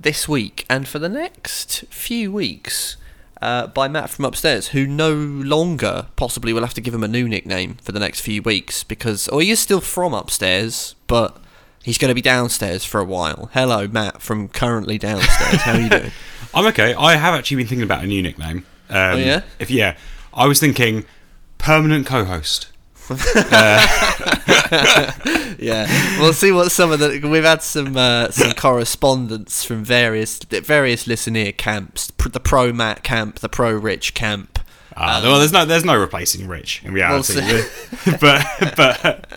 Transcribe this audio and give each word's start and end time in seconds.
this 0.00 0.26
week 0.26 0.64
and 0.70 0.88
for 0.88 0.98
the 0.98 1.10
next 1.10 1.84
few 1.90 2.32
weeks 2.32 2.96
uh, 3.42 3.66
by 3.66 3.86
Matt 3.86 4.08
from 4.08 4.24
upstairs, 4.24 4.68
who 4.68 4.86
no 4.86 5.12
longer 5.12 6.06
possibly 6.16 6.54
will 6.54 6.62
have 6.62 6.72
to 6.72 6.80
give 6.80 6.94
him 6.94 7.04
a 7.04 7.08
new 7.08 7.28
nickname 7.28 7.74
for 7.82 7.92
the 7.92 8.00
next 8.00 8.22
few 8.22 8.40
weeks 8.40 8.82
because, 8.82 9.28
or 9.28 9.42
he 9.42 9.50
is 9.50 9.60
still 9.60 9.82
from 9.82 10.14
upstairs, 10.14 10.94
but 11.06 11.36
he's 11.82 11.98
going 11.98 12.08
to 12.08 12.14
be 12.14 12.22
downstairs 12.22 12.82
for 12.82 12.98
a 12.98 13.04
while. 13.04 13.50
Hello, 13.52 13.86
Matt 13.88 14.22
from 14.22 14.48
currently 14.48 14.96
downstairs. 14.96 15.60
How 15.60 15.74
are 15.74 15.80
you 15.80 15.90
doing? 15.90 16.12
I'm 16.54 16.64
okay. 16.68 16.94
I 16.94 17.16
have 17.16 17.34
actually 17.34 17.58
been 17.58 17.66
thinking 17.66 17.84
about 17.84 18.04
a 18.04 18.06
new 18.06 18.22
nickname. 18.22 18.64
Um, 18.88 18.96
Oh, 18.96 19.16
yeah? 19.16 19.42
If 19.58 19.70
yeah, 19.70 19.98
I 20.32 20.46
was 20.46 20.58
thinking 20.58 21.04
permanent 21.58 22.06
co-host. 23.08 23.36
Yeah, 25.62 25.86
we'll 26.20 26.32
see 26.32 26.50
what 26.50 26.72
some 26.72 26.90
of 26.90 26.98
the 26.98 27.20
we've 27.28 27.44
had 27.44 27.62
some 27.62 27.96
uh, 27.96 28.30
some 28.30 28.52
correspondence 28.52 29.64
from 29.64 29.84
various 29.84 30.38
various 30.40 31.06
listener 31.06 31.52
camps, 31.52 32.10
the 32.10 32.40
pro 32.40 32.72
Matt 32.72 33.04
camp, 33.04 33.38
the 33.38 33.48
pro 33.48 33.72
Rich 33.72 34.14
camp. 34.14 34.58
Uh, 34.96 35.20
well, 35.22 35.38
there's 35.38 35.52
no 35.52 35.64
there's 35.64 35.84
no 35.84 35.98
replacing 35.98 36.48
Rich 36.48 36.82
in 36.84 36.92
reality. 36.92 37.40
but 38.20 38.44
but 38.76 39.28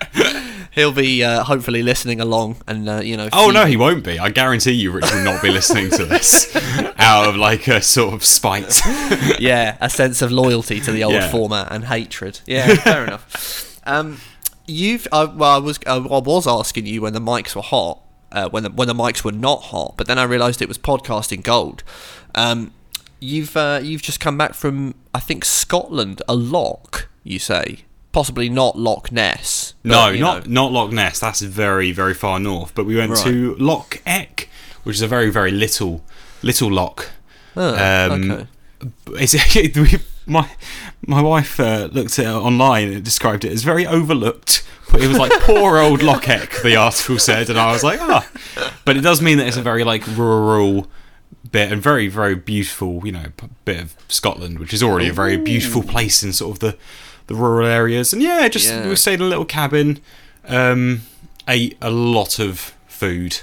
He'll 0.76 0.92
be 0.92 1.24
uh, 1.24 1.44
hopefully 1.46 1.82
listening 1.84 2.20
along, 2.20 2.58
and 2.68 2.88
uh, 2.90 2.98
you 3.00 3.16
know. 3.18 3.30
oh 3.32 3.50
no, 3.50 3.66
he 3.66 3.78
won't 3.78 4.04
be. 4.04 4.20
I 4.20 4.30
guarantee 4.30 4.74
you, 4.74 4.92
Rich 4.92 5.10
will 5.14 5.24
not 5.24 5.42
be 5.42 5.50
listening 5.50 5.90
to 5.92 6.06
this 6.06 6.54
out 6.98 7.30
of 7.30 7.38
like 7.38 7.68
a 7.70 7.82
sort 7.82 8.14
of 8.14 8.26
spite. 8.26 8.82
yeah, 9.40 9.78
a 9.80 9.90
sense 9.90 10.22
of 10.22 10.32
loyalty 10.34 10.82
to 10.82 10.92
the 10.92 11.04
old 11.06 11.14
Yeah. 11.14 11.32
format 11.32 11.70
and 11.72 11.86
hatred. 11.86 12.42
Yeah, 12.46 12.76
fair 12.76 13.06
enough. 13.06 13.80
Um, 13.88 14.20
you've 14.68 15.08
uh, 15.12 15.28
well, 15.34 15.52
I 15.56 15.58
was 15.60 15.80
uh, 15.88 16.04
I 16.12 16.20
was 16.20 16.46
asking 16.46 16.86
you 16.88 17.02
when 17.02 17.14
the 17.14 17.22
mics 17.22 17.56
were 17.56 17.62
hot, 17.62 18.02
uh, 18.34 18.50
when 18.50 18.64
the 18.64 18.70
when 18.70 18.88
the 18.90 18.94
mics 18.94 19.24
were 19.24 19.32
not 19.32 19.64
hot, 19.64 19.96
but 19.98 20.08
then 20.08 20.20
I 20.20 20.24
realised 20.24 20.62
it 20.62 20.68
was 20.68 20.78
podcasting 20.78 21.42
gold. 21.42 21.84
Um, 22.36 22.74
you've 23.22 23.56
uh, 23.56 23.80
you've 23.82 24.02
just 24.02 24.20
come 24.20 24.38
back 24.38 24.54
from 24.54 24.96
I 25.14 25.22
think 25.22 25.46
Scotland, 25.46 26.22
a 26.28 26.36
lock. 26.36 27.08
You 27.24 27.40
say 27.40 27.86
possibly 28.16 28.48
not 28.48 28.78
Loch 28.80 29.12
Ness. 29.12 29.74
but, 29.84 29.90
no, 29.90 30.16
not 30.16 30.48
know. 30.48 30.64
not 30.64 30.72
Loch 30.72 30.92
Ness. 30.94 31.20
That's 31.20 31.42
very 31.42 31.92
very 31.92 32.14
far 32.14 32.40
north. 32.40 32.74
But 32.74 32.86
we 32.86 32.96
went 32.96 33.18
to 33.18 33.56
Loch 33.56 34.02
Eck, 34.06 34.48
which 34.84 34.96
is 34.96 35.02
a 35.02 35.08
very 35.08 35.30
very 35.30 35.52
little 35.52 36.02
little 36.42 36.72
loch. 36.72 37.10
Oh, 37.58 37.76
Um, 37.76 38.32
okay. 38.32 38.48
It's, 39.20 39.34
we, 39.76 40.00
my 40.26 40.50
my 41.06 41.22
wife 41.22 41.60
uh, 41.60 41.90
looked 41.92 42.18
at 42.18 42.26
it 42.26 42.30
online 42.30 42.94
and 42.94 43.04
described 43.04 43.44
it 43.44 43.52
as 43.52 43.64
very 43.64 43.86
overlooked. 43.86 44.66
But 44.92 45.02
it 45.02 45.08
was 45.10 45.18
like 45.18 45.34
poor 45.42 45.78
old 45.80 46.02
Loch 46.10 46.30
Eck. 46.30 46.62
the 46.64 46.78
article 46.78 47.20
said, 47.20 47.50
and 47.50 47.60
I 47.60 47.74
was 47.74 47.84
like, 47.84 48.00
ah. 48.02 48.26
But 48.86 48.96
it 48.96 49.02
does 49.02 49.22
mean 49.22 49.40
that 49.40 49.48
it's 49.48 49.58
a 49.58 49.62
very 49.62 49.84
like 49.84 50.08
rural 50.08 50.88
bit 51.52 51.70
and 51.70 51.82
very 51.82 52.08
very 52.08 52.36
beautiful, 52.36 53.02
you 53.06 53.12
know, 53.12 53.26
bit 53.66 53.82
of 53.82 53.94
Scotland, 54.08 54.60
which 54.60 54.74
is 54.74 54.82
already 54.82 55.10
a 55.10 55.14
very 55.14 55.36
beautiful 55.36 55.84
place 55.84 56.24
in 56.24 56.32
sort 56.32 56.56
of 56.56 56.60
the 56.60 56.78
the 57.28 57.36
rural 57.36 57.68
areas. 57.68 58.14
And 58.14 58.22
yeah, 58.22 58.48
just 58.48 58.68
Yeah. 58.70 58.88
we 58.90 58.96
stayed 58.96 59.16
in 59.16 59.22
a 59.22 59.30
little 59.30 59.46
cabin, 59.46 60.00
um, 60.48 61.02
ate 61.48 61.78
a 61.82 61.90
lot 61.90 62.40
of 62.40 62.74
food. 62.88 63.40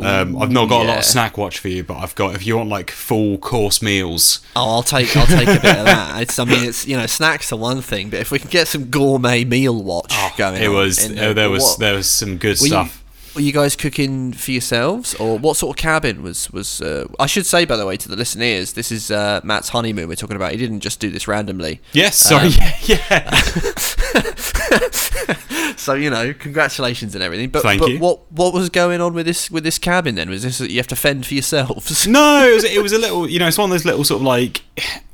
Um, 0.00 0.40
I've 0.40 0.52
not 0.52 0.68
got 0.68 0.84
a 0.84 0.88
lot 0.88 0.98
of 0.98 1.04
snack 1.04 1.36
watch 1.36 1.58
for 1.58 1.66
you, 1.66 1.82
but 1.82 1.96
I've 1.96 2.14
got 2.14 2.36
if 2.36 2.46
you 2.46 2.56
want 2.56 2.68
like 2.68 2.88
full 2.92 3.36
course 3.36 3.82
meals. 3.82 4.38
Oh, 4.54 4.74
I'll 4.76 4.82
take 4.84 5.16
I'll 5.16 5.26
take 5.26 5.48
a 5.48 5.54
bit 5.60 5.76
of 5.76 5.86
that. 5.86 6.22
It's 6.22 6.38
I 6.38 6.44
mean 6.44 6.62
it's 6.62 6.86
you 6.86 6.96
know 6.96 7.06
snacks 7.06 7.52
are 7.52 7.56
one 7.58 7.82
thing, 7.82 8.08
but 8.08 8.20
if 8.20 8.30
we 8.30 8.38
can 8.38 8.48
get 8.48 8.68
some 8.68 8.84
gourmet 8.90 9.42
meal 9.44 9.82
watch 9.82 10.14
going, 10.36 10.62
Oh, 10.62 10.64
it 10.64 10.68
was 10.68 11.04
uh, 11.10 11.32
there 11.32 11.50
was 11.50 11.64
what- 11.64 11.78
there 11.80 11.94
was 11.94 12.08
some 12.08 12.36
good 12.36 12.58
stuff. 12.58 12.97
Were 13.38 13.42
you 13.44 13.52
guys 13.52 13.76
cooking 13.76 14.32
for 14.32 14.50
yourselves, 14.50 15.14
or 15.14 15.38
what 15.38 15.56
sort 15.56 15.76
of 15.76 15.80
cabin 15.80 16.22
was 16.22 16.50
was? 16.50 16.80
Uh, 16.82 17.06
I 17.20 17.26
should 17.26 17.46
say 17.46 17.64
by 17.64 17.76
the 17.76 17.86
way 17.86 17.96
to 17.96 18.08
the 18.08 18.16
listeners, 18.16 18.72
this 18.72 18.90
is 18.90 19.10
uh, 19.12 19.40
Matt's 19.44 19.68
honeymoon 19.68 20.08
we're 20.08 20.16
talking 20.16 20.34
about. 20.36 20.50
He 20.50 20.56
didn't 20.58 20.80
just 20.80 20.98
do 20.98 21.08
this 21.08 21.28
randomly. 21.28 21.80
Yes, 21.92 22.16
sorry, 22.16 22.48
Um, 22.48 22.52
yeah, 22.82 23.30
yeah. 24.14 25.34
So 25.76 25.94
you 25.94 26.10
know, 26.10 26.34
congratulations 26.34 27.14
and 27.14 27.22
everything. 27.22 27.50
But, 27.50 27.62
Thank 27.62 27.80
but 27.80 27.90
you. 27.90 27.98
what 28.00 28.30
what 28.32 28.52
was 28.52 28.68
going 28.68 29.00
on 29.00 29.14
with 29.14 29.26
this 29.26 29.50
with 29.50 29.62
this 29.64 29.78
cabin 29.78 30.16
then? 30.16 30.28
Was 30.28 30.42
this 30.42 30.58
that 30.58 30.70
you 30.70 30.78
have 30.78 30.86
to 30.88 30.96
fend 30.96 31.24
for 31.26 31.34
yourselves? 31.34 32.06
No, 32.18 32.48
it 32.48 32.54
was 32.54 32.64
it 32.64 32.82
was 32.82 32.92
a 32.92 32.98
little, 32.98 33.28
you 33.28 33.38
know, 33.38 33.46
it's 33.46 33.58
one 33.58 33.70
of 33.70 33.74
those 33.74 33.84
little 33.84 34.02
sort 34.02 34.20
of 34.20 34.26
like, 34.26 34.62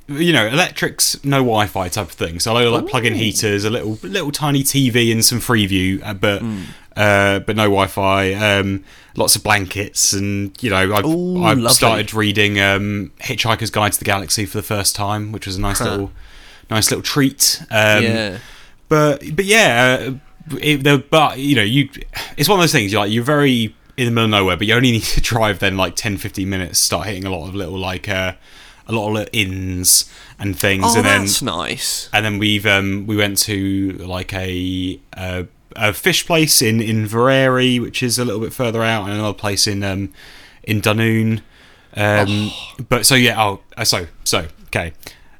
you 0.08 0.32
know, 0.32 0.46
electrics, 0.46 1.22
no 1.24 1.38
Wi-Fi 1.38 1.88
type 1.88 2.06
of 2.06 2.12
thing. 2.12 2.38
So 2.40 2.56
I 2.56 2.64
like 2.64 2.86
plug-in 2.86 3.14
heaters, 3.14 3.64
a 3.64 3.70
little 3.70 3.98
little 4.02 4.30
tiny 4.32 4.62
TV, 4.62 5.12
and 5.12 5.24
some 5.24 5.38
Freeview, 5.40 6.02
uh, 6.04 6.14
but 6.14 6.40
Hmm. 6.40 6.62
Uh, 6.96 7.40
but 7.40 7.56
no 7.56 7.64
Wi-Fi. 7.64 8.32
Um, 8.34 8.84
lots 9.16 9.36
of 9.36 9.42
blankets, 9.42 10.12
and 10.12 10.56
you 10.62 10.70
know, 10.70 10.94
I've, 10.94 11.04
Ooh, 11.04 11.42
I've 11.44 11.70
started 11.72 12.12
reading 12.14 12.58
um, 12.60 13.12
Hitchhiker's 13.20 13.70
Guide 13.70 13.92
to 13.92 13.98
the 13.98 14.04
Galaxy 14.04 14.46
for 14.46 14.58
the 14.58 14.62
first 14.62 14.94
time, 14.96 15.32
which 15.32 15.46
was 15.46 15.56
a 15.56 15.60
nice 15.60 15.80
little 15.80 16.10
nice 16.70 16.90
little 16.90 17.02
treat. 17.02 17.60
Um, 17.70 18.02
yeah. 18.04 18.38
but 18.88 19.22
but 19.34 19.44
yeah, 19.44 19.98
uh, 20.10 20.14
it, 20.60 20.82
the, 20.84 20.98
but 21.10 21.38
you 21.38 21.56
know, 21.56 21.62
you 21.62 21.88
it's 22.36 22.48
one 22.48 22.58
of 22.58 22.62
those 22.62 22.72
things. 22.72 22.92
You're 22.92 23.02
like 23.02 23.12
you're 23.12 23.24
very 23.24 23.74
in 23.96 24.06
the 24.06 24.10
middle 24.10 24.24
of 24.24 24.30
nowhere, 24.30 24.56
but 24.56 24.66
you 24.66 24.74
only 24.74 24.90
need 24.98 25.02
to 25.02 25.20
drive 25.20 25.60
then 25.60 25.76
like 25.76 25.94
10, 25.96 26.16
15 26.18 26.48
minutes. 26.48 26.78
Start 26.80 27.06
hitting 27.06 27.24
a 27.24 27.30
lot 27.30 27.48
of 27.48 27.54
little 27.54 27.78
like 27.78 28.08
uh, 28.08 28.32
a 28.88 28.92
lot 28.92 29.08
of 29.08 29.14
little 29.14 29.28
inns 29.32 30.10
and 30.38 30.58
things, 30.58 30.84
Oh, 30.86 30.96
and 30.96 31.04
then 31.06 31.20
that's 31.22 31.40
nice. 31.42 32.08
and 32.12 32.24
then 32.24 32.38
we've 32.38 32.66
um, 32.66 33.06
we 33.06 33.16
went 33.16 33.38
to 33.38 33.92
like 33.98 34.32
a. 34.34 35.00
a 35.12 35.46
a 35.76 35.92
fish 35.92 36.26
place 36.26 36.60
in 36.62 36.78
Inveraray, 36.78 37.80
which 37.80 38.02
is 38.02 38.18
a 38.18 38.24
little 38.24 38.40
bit 38.40 38.52
further 38.52 38.82
out, 38.82 39.04
and 39.04 39.12
another 39.12 39.34
place 39.36 39.66
in 39.66 39.82
um, 39.82 40.12
in 40.62 40.80
Dunoon. 40.80 41.42
Um, 41.96 42.50
But 42.88 43.06
so 43.06 43.14
yeah, 43.14 43.40
oh, 43.40 43.60
uh, 43.76 43.84
so 43.84 44.06
so 44.24 44.46
okay, 44.66 44.92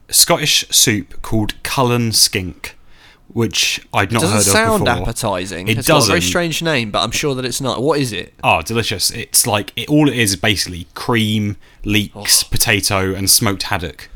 Scottish 0.08 0.66
soup 0.70 1.20
called 1.22 1.60
Cullen 1.62 2.12
Skink, 2.12 2.76
which 3.28 3.84
I'd 3.92 4.12
not 4.12 4.22
doesn't 4.22 4.36
heard 4.36 4.44
sound 4.44 4.88
of 4.88 4.94
before. 4.94 5.02
appetizing. 5.08 5.68
It 5.68 5.78
it's 5.78 5.88
got 5.88 6.04
a 6.04 6.06
very 6.06 6.20
doesn't. 6.20 6.28
strange 6.28 6.62
name, 6.62 6.90
but 6.90 7.02
I'm 7.02 7.10
sure 7.10 7.34
that 7.34 7.44
it's 7.44 7.60
not. 7.60 7.82
What 7.82 7.98
is 7.98 8.12
it? 8.12 8.34
Oh, 8.44 8.62
delicious! 8.62 9.10
It's 9.10 9.46
like 9.46 9.72
it, 9.76 9.88
all 9.88 10.08
it 10.08 10.14
is 10.16 10.30
is 10.32 10.36
basically 10.36 10.86
cream, 10.94 11.56
leeks, 11.84 12.42
potato, 12.44 13.14
and 13.14 13.28
smoked 13.28 13.64
haddock 13.64 14.08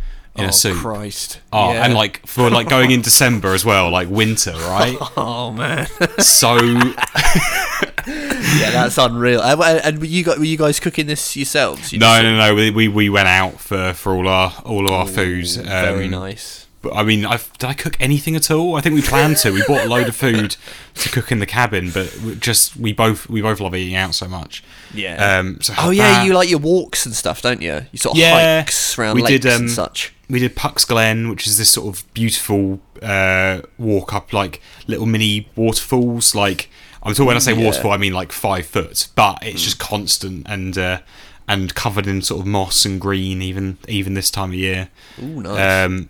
oh 0.47 0.50
soup. 0.50 0.76
Christ! 0.76 1.41
Oh, 1.53 1.72
Yeah. 1.72 1.84
and 1.84 1.94
like 1.94 2.26
for 2.26 2.50
like 2.50 2.69
going 2.69 2.91
in 2.91 3.00
December 3.03 3.54
as 3.54 3.65
well, 3.65 3.91
like 3.91 4.09
winter, 4.09 4.53
right? 4.53 4.97
oh 5.16 5.50
man, 5.53 5.87
so 6.19 6.56
yeah, 8.06 8.71
that's 8.71 8.99
unreal. 8.99 9.41
And, 9.43 9.60
and 9.84 9.99
were 9.99 10.04
you 10.06 10.25
got 10.25 10.38
were 10.38 10.44
you 10.44 10.56
guys 10.59 10.81
cooking 10.81 11.06
this 11.06 11.37
yourselves? 11.37 11.93
You 11.93 11.99
no, 11.99 12.06
just- 12.06 12.22
no, 12.25 12.37
no. 12.37 12.54
We, 12.54 12.71
we 12.71 12.88
we 12.88 13.09
went 13.09 13.28
out 13.28 13.60
for 13.60 13.93
for 13.94 14.12
all 14.15 14.28
our 14.28 14.53
all 14.65 14.87
of 14.87 14.93
our. 14.93 15.09
Ooh, 15.09 15.43
very 15.44 16.04
Um, 16.06 16.10
nice. 16.10 16.66
But 16.81 16.94
I 16.94 17.03
mean, 17.03 17.26
I've, 17.26 17.53
did 17.59 17.66
I 17.69 17.75
cook 17.75 17.97
anything 17.99 18.37
at 18.37 18.53
all? 18.53 18.76
I 18.76 18.81
think 18.81 18.94
we 18.94 19.03
planned 19.03 19.37
to. 19.38 19.50
We 19.50 19.65
bought 19.66 19.84
a 19.84 19.88
load 19.88 20.06
of 20.06 20.15
food 20.15 20.56
to 20.94 21.09
cook 21.10 21.32
in 21.32 21.41
the 21.41 21.47
cabin, 21.47 21.91
but 21.91 22.38
just 22.38 22.76
we 22.76 22.93
both 22.93 23.28
we 23.28 23.43
both 23.43 23.59
love 23.59 23.75
eating 23.75 23.97
out 23.97 24.15
so 24.15 24.28
much. 24.28 24.62
Yeah. 24.94 25.38
Um. 25.38 25.60
So 25.60 25.75
Oh 25.78 25.91
yeah, 25.91 26.04
that- 26.12 26.26
you 26.26 26.32
like 26.34 26.49
your 26.49 26.59
walks 26.60 27.04
and 27.06 27.15
stuff, 27.15 27.43
don't 27.43 27.60
you? 27.62 27.87
You 27.93 27.99
sort 27.99 28.15
of 28.15 28.19
Yeah, 28.21 28.60
hikes 28.60 28.99
around 28.99 29.15
we 29.16 29.22
lakes 29.22 29.43
did, 29.44 29.53
um, 29.53 29.60
and 29.62 29.71
such. 29.71 30.12
we 30.31 30.38
did 30.38 30.56
Pucks 30.56 30.85
Glen, 30.85 31.29
which 31.29 31.46
is 31.46 31.58
this 31.58 31.70
sort 31.70 31.94
of 31.96 32.14
beautiful 32.14 32.81
uh, 33.02 33.61
walk 33.79 34.12
up, 34.14 34.32
like 34.32 34.61
little 34.87 35.06
mini 35.06 35.49
waterfalls. 35.56 36.35
Like 36.35 36.70
I'm 37.02 37.12
talking 37.12 37.26
when 37.26 37.37
I 37.37 37.40
say 37.40 37.52
Yeah. 37.55 37.64
waterfall, 37.67 37.93
I 37.93 37.96
mean 37.99 38.12
like 38.14 38.32
five 38.32 38.67
foot, 38.67 39.08
but 39.14 39.38
it's 39.43 39.62
just 39.62 39.79
constant 39.79 40.46
and 40.49 40.76
uh, 40.79 41.00
and 41.46 41.75
covered 41.75 42.06
in 42.06 42.23
sort 42.23 42.41
of 42.41 42.46
moss 42.46 42.84
and 42.84 43.00
green, 43.00 43.43
even 43.43 43.79
even 43.88 44.14
this 44.14 44.31
time 44.31 44.50
of 44.50 44.55
year. 44.56 44.88
Ooh, 45.23 45.43
nice. 45.43 45.87
Um, 45.87 46.08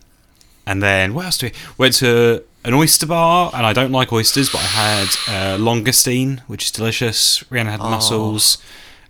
and 0.66 0.82
then 0.82 1.14
what 1.14 1.24
else 1.24 1.38
do 1.38 1.46
we 1.46 1.52
went 1.78 1.94
to 1.96 2.42
an 2.64 2.74
oyster 2.74 3.06
bar, 3.06 3.50
and 3.54 3.64
I 3.64 3.72
don't 3.72 3.92
like 3.92 4.12
oysters, 4.12 4.50
but 4.50 4.58
I 4.58 4.66
had 4.66 5.08
uh, 5.28 5.58
langoustine, 5.58 6.40
which 6.40 6.66
is 6.66 6.70
delicious. 6.70 7.44
Rhiannon 7.50 7.72
had 7.72 7.80
mussels. 7.80 8.58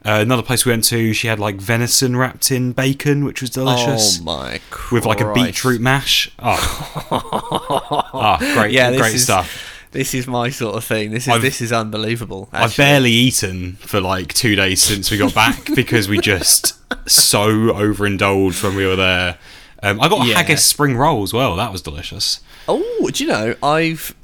Uh, 0.05 0.21
another 0.21 0.43
place 0.43 0.65
we 0.65 0.71
went 0.71 0.85
to, 0.85 1.13
she 1.13 1.27
had 1.27 1.41
like 1.41 1.57
venison 1.57 2.17
wrapped 2.17 2.53
in 2.53 2.73
bacon, 2.73 3.25
which 3.25 3.41
was 3.41 3.51
delicious 3.51 4.21
oh 4.21 4.25
my! 4.25 4.61
Christ. 4.71 4.93
with 4.93 5.07
like 5.07 5.21
a 5.21 5.33
beetroot 5.33 5.81
mash. 5.81 6.31
Oh, 6.39 7.07
oh 7.11 8.37
great, 8.55 8.73
Yeah, 8.73 8.97
great 8.97 9.15
is, 9.15 9.25
stuff. 9.25 9.75
This 9.91 10.15
is 10.15 10.27
my 10.27 10.51
sort 10.51 10.77
of 10.77 10.85
thing. 10.85 11.11
This 11.11 11.25
is 11.25 11.31
I've- 11.31 11.43
this 11.43 11.61
is 11.61 11.73
unbelievable. 11.73 12.49
I've 12.53 12.77
barely 12.77 13.11
eaten 13.11 13.75
for 13.75 14.01
like 14.01 14.35
two 14.35 14.55
days 14.55 14.83
since 14.83 15.11
we 15.11 15.17
got 15.19 15.35
back 15.35 15.75
because 15.75 16.09
we 16.09 16.21
just 16.21 16.75
so 17.11 17.51
overindulged 17.75 18.63
when 18.63 18.77
we 18.77 18.87
were 18.87 18.97
there. 18.97 19.39
Um, 19.83 20.01
I 20.01 20.09
got 20.09 20.25
a 20.25 20.29
Yeah. 20.29 20.35
haggis 20.37 20.65
spring 20.65 20.97
roll 20.97 21.23
as 21.23 21.33
well. 21.33 21.55
That 21.57 21.71
was 21.73 21.83
delicious. 21.83 22.41
Oh, 22.67 23.09
do 23.13 23.23
you 23.25 23.31
know 23.31 23.55
I've? 23.63 24.15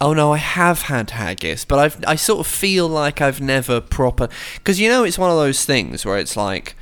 Oh 0.00 0.12
no, 0.14 0.32
I 0.32 0.38
have 0.38 0.82
had 0.82 1.10
haggis, 1.10 1.64
but 1.64 1.78
I've 1.78 2.04
I 2.06 2.16
sort 2.16 2.40
of 2.40 2.46
feel 2.46 2.88
like 2.88 3.20
I've 3.20 3.40
never 3.40 3.80
proper 3.80 4.28
because 4.54 4.80
you 4.80 4.88
know 4.88 5.04
it's 5.04 5.18
one 5.18 5.30
of 5.30 5.36
those 5.36 5.64
things 5.64 6.04
where 6.06 6.18
it's 6.18 6.36
like 6.36 6.74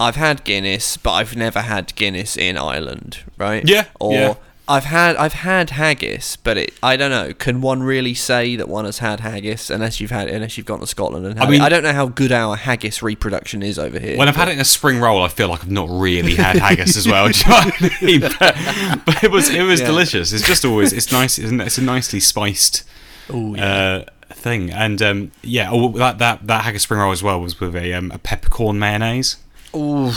I've 0.00 0.16
had 0.16 0.42
Guinness, 0.44 0.96
but 0.96 1.12
I've 1.12 1.36
never 1.36 1.60
had 1.60 1.94
Guinness 1.94 2.36
in 2.36 2.56
Ireland, 2.56 3.18
right? 3.38 3.66
Yeah, 3.68 3.84
Or 4.00 4.12
yeah. 4.12 4.34
I've 4.68 4.84
had 4.84 5.16
I've 5.16 5.32
had 5.32 5.70
haggis, 5.70 6.36
but 6.36 6.56
it 6.56 6.72
I 6.82 6.96
don't 6.96 7.10
know. 7.10 7.32
Can 7.34 7.60
one 7.60 7.82
really 7.82 8.14
say 8.14 8.54
that 8.56 8.68
one 8.68 8.84
has 8.84 8.98
had 8.98 9.20
haggis 9.20 9.70
unless 9.70 10.00
you've 10.00 10.12
had 10.12 10.28
unless 10.28 10.56
you've 10.56 10.66
gone 10.66 10.78
to 10.80 10.86
Scotland 10.86 11.26
and 11.26 11.38
I 11.40 11.46
mean- 11.50 11.60
it? 11.60 11.64
I 11.64 11.68
don't 11.68 11.82
know 11.82 11.92
how 11.92 12.06
good 12.06 12.30
our 12.30 12.54
haggis 12.56 13.02
reproduction 13.02 13.62
is 13.62 13.78
over 13.78 13.98
here. 13.98 14.16
When 14.16 14.28
I've 14.28 14.36
had 14.36 14.48
it 14.48 14.52
in 14.52 14.60
a 14.60 14.64
spring 14.64 15.00
roll, 15.00 15.20
I 15.22 15.28
feel 15.28 15.48
like 15.48 15.62
I've 15.64 15.70
not 15.70 15.88
really 15.90 16.36
had 16.36 16.56
haggis 16.56 16.96
as 16.96 17.08
well. 17.08 17.28
Do 17.32 17.38
you 17.38 17.48
know 17.48 17.56
what 17.56 17.82
I 17.82 18.04
mean? 18.04 18.20
But, 18.38 19.04
but 19.04 19.24
it 19.24 19.30
was 19.32 19.50
it 19.50 19.62
was 19.62 19.80
Yeah. 19.80 19.86
delicious. 19.88 20.32
It's 20.32 20.46
just 20.46 20.64
always 20.64 20.92
it's 20.92 21.10
nice. 21.10 21.38
Isn't 21.38 21.60
it? 21.60 21.66
It's 21.66 21.78
a 21.78 21.82
nicely 21.82 22.20
spiced 22.20 22.84
Ooh, 23.30 23.56
uh, 23.56 24.04
thing. 24.30 24.70
And 24.70 25.02
um, 25.02 25.32
yeah, 25.42 25.70
oh, 25.72 25.88
that 25.98 26.18
that 26.18 26.46
that 26.46 26.64
haggis 26.64 26.82
spring 26.84 27.00
roll 27.00 27.10
as 27.12 27.22
well 27.22 27.40
was 27.40 27.58
with 27.58 27.74
a 27.74 27.92
um, 27.94 28.12
a 28.12 28.18
peppercorn 28.18 28.78
mayonnaise. 28.78 29.36
Ooh, 29.74 30.12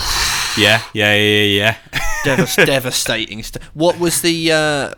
Yeah, 0.57 0.81
yeah, 0.94 1.16
yeah, 1.16 1.42
yeah. 1.42 1.75
yeah. 1.94 2.00
devas- 2.24 2.56
devastating. 2.66 3.44
stuff. 3.44 3.63
what 3.74 4.00
was 4.00 4.22
the? 4.22 4.52
Uh, 4.52 4.94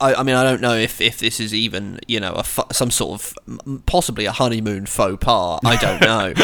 I, 0.00 0.14
I 0.14 0.22
mean, 0.22 0.36
I 0.36 0.42
don't 0.42 0.60
know 0.60 0.74
if, 0.76 1.00
if 1.00 1.18
this 1.18 1.40
is 1.40 1.54
even 1.54 1.98
you 2.06 2.20
know 2.20 2.32
a 2.32 2.42
fu- 2.42 2.62
some 2.72 2.90
sort 2.90 3.20
of 3.20 3.86
possibly 3.86 4.24
a 4.26 4.32
honeymoon 4.32 4.86
faux 4.86 5.22
pas. 5.24 5.60
I 5.64 5.76
don't 5.76 6.00
know. 6.02 6.34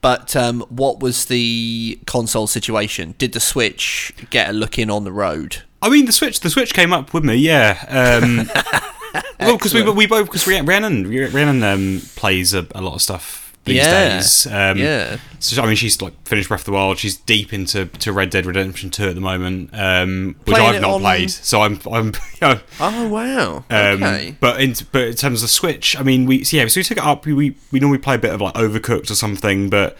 but 0.00 0.34
um, 0.36 0.60
what 0.68 1.00
was 1.00 1.26
the 1.26 1.98
console 2.06 2.46
situation? 2.46 3.14
Did 3.18 3.32
the 3.32 3.40
Switch 3.40 4.12
get 4.30 4.50
a 4.50 4.52
look 4.52 4.78
in 4.78 4.90
on 4.90 5.04
the 5.04 5.12
road? 5.12 5.62
I 5.82 5.88
mean, 5.88 6.04
the 6.04 6.12
switch 6.12 6.40
the 6.40 6.50
switch 6.50 6.74
came 6.74 6.92
up 6.92 7.14
with 7.14 7.24
me. 7.24 7.36
Yeah. 7.36 7.78
Um, 7.88 8.50
well, 9.40 9.56
because 9.56 9.72
we 9.72 9.82
we 9.82 10.06
both 10.06 10.26
because 10.26 10.46
Rhiannon 10.46 11.08
Rhiannon 11.08 11.62
um, 11.62 12.02
plays 12.16 12.52
a, 12.52 12.66
a 12.74 12.82
lot 12.82 12.94
of 12.94 13.02
stuff 13.02 13.39
these 13.64 13.76
Yeah. 13.76 14.08
days. 14.16 14.46
Um, 14.46 14.78
yeah. 14.78 15.18
So 15.38 15.62
I 15.62 15.66
mean, 15.66 15.76
she's 15.76 16.00
like 16.02 16.12
finished 16.26 16.48
Breath 16.48 16.62
of 16.62 16.66
the 16.66 16.72
Wild. 16.72 16.98
She's 16.98 17.16
deep 17.16 17.52
into 17.52 17.86
to 17.86 18.12
Red 18.12 18.30
Dead 18.30 18.46
Redemption 18.46 18.90
Two 18.90 19.08
at 19.08 19.14
the 19.14 19.20
moment, 19.20 19.70
um, 19.72 20.34
which 20.44 20.56
Playing 20.56 20.76
I've 20.76 20.80
not 20.82 20.90
on- 20.92 21.00
played. 21.00 21.30
So 21.30 21.62
I'm 21.62 21.78
I'm 21.90 22.06
you 22.40 22.40
know, 22.42 22.60
Oh 22.80 23.08
wow. 23.08 23.56
um, 23.70 24.02
okay. 24.02 24.36
but 24.40 24.60
in 24.60 24.74
but 24.92 25.02
in 25.08 25.14
terms 25.14 25.42
of 25.42 25.50
Switch, 25.50 25.98
I 25.98 26.02
mean, 26.02 26.26
we 26.26 26.44
so 26.44 26.56
yeah, 26.56 26.66
so 26.68 26.80
we 26.80 26.84
took 26.84 26.98
it 26.98 27.04
up. 27.04 27.26
We 27.26 27.32
we, 27.32 27.56
we 27.72 27.80
normally 27.80 27.98
play 27.98 28.14
a 28.16 28.18
bit 28.18 28.32
of 28.34 28.40
like 28.40 28.54
Overcooked 28.54 29.10
or 29.10 29.14
something, 29.14 29.68
but 29.70 29.96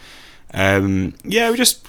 um, 0.53 1.13
yeah, 1.23 1.49
we 1.49 1.57
just 1.57 1.85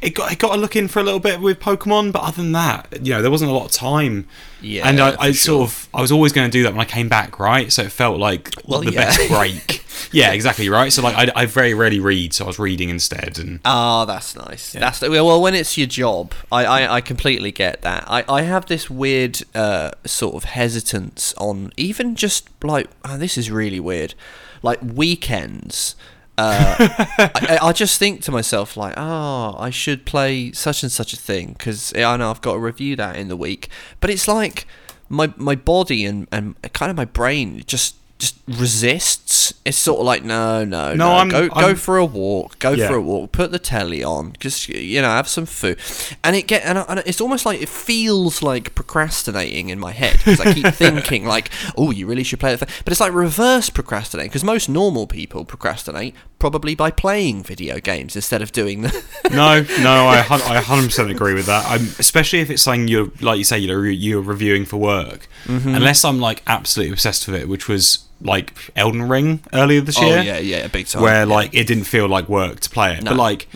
it 0.00 0.14
got 0.14 0.32
it 0.32 0.38
got 0.38 0.54
a 0.54 0.56
look 0.56 0.76
in 0.76 0.88
for 0.88 1.00
a 1.00 1.02
little 1.02 1.20
bit 1.20 1.40
with 1.40 1.58
Pokemon. 1.60 2.12
But 2.12 2.22
other 2.22 2.42
than 2.42 2.52
that, 2.52 3.04
you 3.04 3.12
know, 3.12 3.22
there 3.22 3.30
wasn't 3.30 3.50
a 3.50 3.54
lot 3.54 3.64
of 3.66 3.72
time. 3.72 4.26
Yeah, 4.60 4.88
and 4.88 5.00
I, 5.00 5.16
I 5.20 5.32
sure. 5.32 5.66
sort 5.66 5.70
of 5.70 5.88
I 5.92 6.00
was 6.00 6.12
always 6.12 6.32
going 6.32 6.48
to 6.48 6.52
do 6.52 6.62
that 6.62 6.72
when 6.72 6.80
I 6.80 6.84
came 6.88 7.08
back, 7.08 7.38
right? 7.38 7.72
So 7.72 7.82
it 7.82 7.92
felt 7.92 8.18
like 8.18 8.50
Well, 8.64 8.80
the 8.80 8.92
yeah. 8.92 9.04
best 9.06 9.28
break. 9.28 9.84
yeah, 10.12 10.32
exactly 10.32 10.68
right. 10.68 10.92
So 10.92 11.02
like 11.02 11.16
I, 11.16 11.42
I 11.42 11.46
very 11.46 11.74
rarely 11.74 12.00
read, 12.00 12.32
so 12.32 12.44
I 12.44 12.46
was 12.46 12.58
reading 12.58 12.88
instead, 12.88 13.38
and 13.38 13.60
Ah, 13.64 14.04
that's 14.04 14.36
nice. 14.36 14.72
That's 14.72 15.00
well, 15.02 15.42
when 15.42 15.54
it's 15.54 15.76
your 15.76 15.86
job, 15.88 16.34
I, 16.52 16.64
I, 16.64 16.94
I 16.96 17.00
completely 17.00 17.50
get 17.52 17.82
that. 17.82 18.04
I, 18.06 18.24
I 18.28 18.42
have 18.42 18.66
this 18.66 18.88
weird 18.88 19.40
uh, 19.54 19.90
sort 20.04 20.34
of 20.36 20.44
hesitance 20.44 21.34
on 21.36 21.72
even 21.76 22.14
just 22.14 22.48
like 22.62 22.88
oh, 23.04 23.16
this 23.18 23.36
is 23.36 23.50
really 23.50 23.80
weird, 23.80 24.14
like 24.62 24.78
weekends. 24.82 25.96
Uh, 26.36 26.76
I, 27.18 27.58
I 27.62 27.72
just 27.72 27.98
think 27.98 28.22
to 28.22 28.32
myself 28.32 28.76
like, 28.76 28.94
oh, 28.96 29.56
I 29.58 29.70
should 29.70 30.04
play 30.04 30.52
such 30.52 30.82
and 30.82 30.90
such 30.90 31.12
a 31.12 31.16
thing 31.16 31.54
because 31.58 31.92
I 31.94 32.16
know 32.16 32.30
I've 32.30 32.40
got 32.40 32.54
to 32.54 32.58
review 32.58 32.96
that 32.96 33.16
in 33.16 33.28
the 33.28 33.36
week. 33.36 33.68
But 34.00 34.10
it's 34.10 34.26
like 34.26 34.66
my 35.08 35.32
my 35.36 35.54
body 35.54 36.04
and, 36.04 36.26
and 36.32 36.60
kind 36.72 36.90
of 36.90 36.96
my 36.96 37.04
brain 37.04 37.62
just 37.66 37.96
just 38.32 38.36
resists. 38.48 39.54
It's 39.64 39.76
sort 39.78 40.00
of 40.00 40.06
like 40.06 40.24
no, 40.24 40.64
no, 40.64 40.94
no. 40.94 41.12
I'm- 41.12 41.28
go 41.28 41.48
go 41.48 41.54
I'm- 41.54 41.76
for 41.76 41.96
a 41.98 42.04
walk. 42.04 42.58
Go 42.58 42.72
Yeah. 42.72 42.88
for 42.88 42.94
a 42.96 43.00
walk. 43.00 43.32
Put 43.32 43.50
the 43.52 43.58
telly 43.58 44.02
on. 44.02 44.34
Just 44.40 44.68
you 44.68 45.00
know, 45.02 45.08
have 45.08 45.28
some 45.28 45.46
food. 45.46 45.78
And 46.22 46.34
it 46.36 46.46
get 46.46 46.64
and, 46.64 46.78
and 46.88 47.02
it's 47.06 47.20
almost 47.20 47.44
like 47.46 47.60
it 47.62 47.68
feels 47.68 48.42
like 48.42 48.74
procrastinating 48.74 49.68
in 49.68 49.78
my 49.78 49.92
head 49.92 50.14
because 50.18 50.40
I 50.40 50.52
keep 50.54 50.66
thinking 50.74 51.26
like, 51.26 51.50
oh, 51.76 51.90
you 51.90 52.06
really 52.06 52.24
should 52.24 52.40
play. 52.40 52.56
Thing. 52.56 52.68
But 52.84 52.92
it's 52.92 53.00
like 53.00 53.12
reverse 53.12 53.70
procrastinating 53.70 54.30
because 54.30 54.44
most 54.44 54.68
normal 54.68 55.06
people 55.06 55.44
procrastinate 55.44 56.14
probably 56.44 56.74
by 56.74 56.90
playing 56.90 57.42
video 57.42 57.80
games 57.80 58.14
instead 58.14 58.42
of 58.42 58.52
doing 58.52 58.82
them. 58.82 58.92
no, 59.30 59.62
no, 59.80 60.06
I 60.06 60.18
I 60.28 60.60
hundred 60.60 60.88
percent 60.88 61.10
agree 61.10 61.32
with 61.32 61.46
that. 61.46 61.64
I'm, 61.66 61.80
especially 61.98 62.40
if 62.40 62.50
it's 62.50 62.60
something 62.60 62.86
you're 62.86 63.08
like 63.22 63.38
you 63.38 63.44
say 63.44 63.58
you're 63.58 63.88
you're 63.88 64.20
reviewing 64.20 64.66
for 64.66 64.76
work. 64.76 65.26
Mm-hmm. 65.46 65.74
Unless 65.74 66.04
I'm 66.04 66.20
like 66.20 66.42
absolutely 66.46 66.92
obsessed 66.92 67.26
with 67.26 67.36
it, 67.36 67.48
which 67.48 67.66
was 67.66 68.04
like 68.20 68.52
Elden 68.76 69.08
Ring 69.08 69.40
earlier 69.54 69.80
this 69.80 69.98
oh 69.98 70.04
year, 70.04 70.20
yeah, 70.20 70.38
yeah, 70.38 70.66
big 70.66 70.86
time. 70.86 71.00
where 71.00 71.26
yeah. 71.26 71.34
like 71.34 71.54
it 71.54 71.66
didn't 71.66 71.84
feel 71.84 72.08
like 72.08 72.28
work 72.28 72.60
to 72.60 72.68
play 72.68 72.92
it, 72.94 73.02
No. 73.02 73.12
but 73.12 73.16
like. 73.16 73.48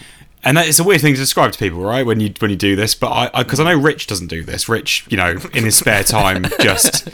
And 0.44 0.56
that, 0.56 0.69
it's 0.69 0.79
a 0.79 0.85
weird 0.85 1.00
thing 1.00 1.14
to 1.14 1.20
describe 1.20 1.50
to 1.52 1.58
people, 1.58 1.81
right? 1.81 2.06
When 2.06 2.20
you 2.20 2.32
when 2.38 2.50
you 2.50 2.56
do 2.56 2.76
this, 2.76 2.94
but 2.94 3.11
I 3.35 3.43
because 3.43 3.58
I, 3.58 3.64
know 3.64 3.76
Rich 3.81 4.06
doesn't 4.06 4.29
do 4.29 4.44
this. 4.44 4.69
Rich, 4.69 5.05
you 5.08 5.17
know, 5.17 5.37
in 5.52 5.64
his 5.64 5.75
spare 5.76 6.05
time, 6.05 6.46
just 6.61 7.08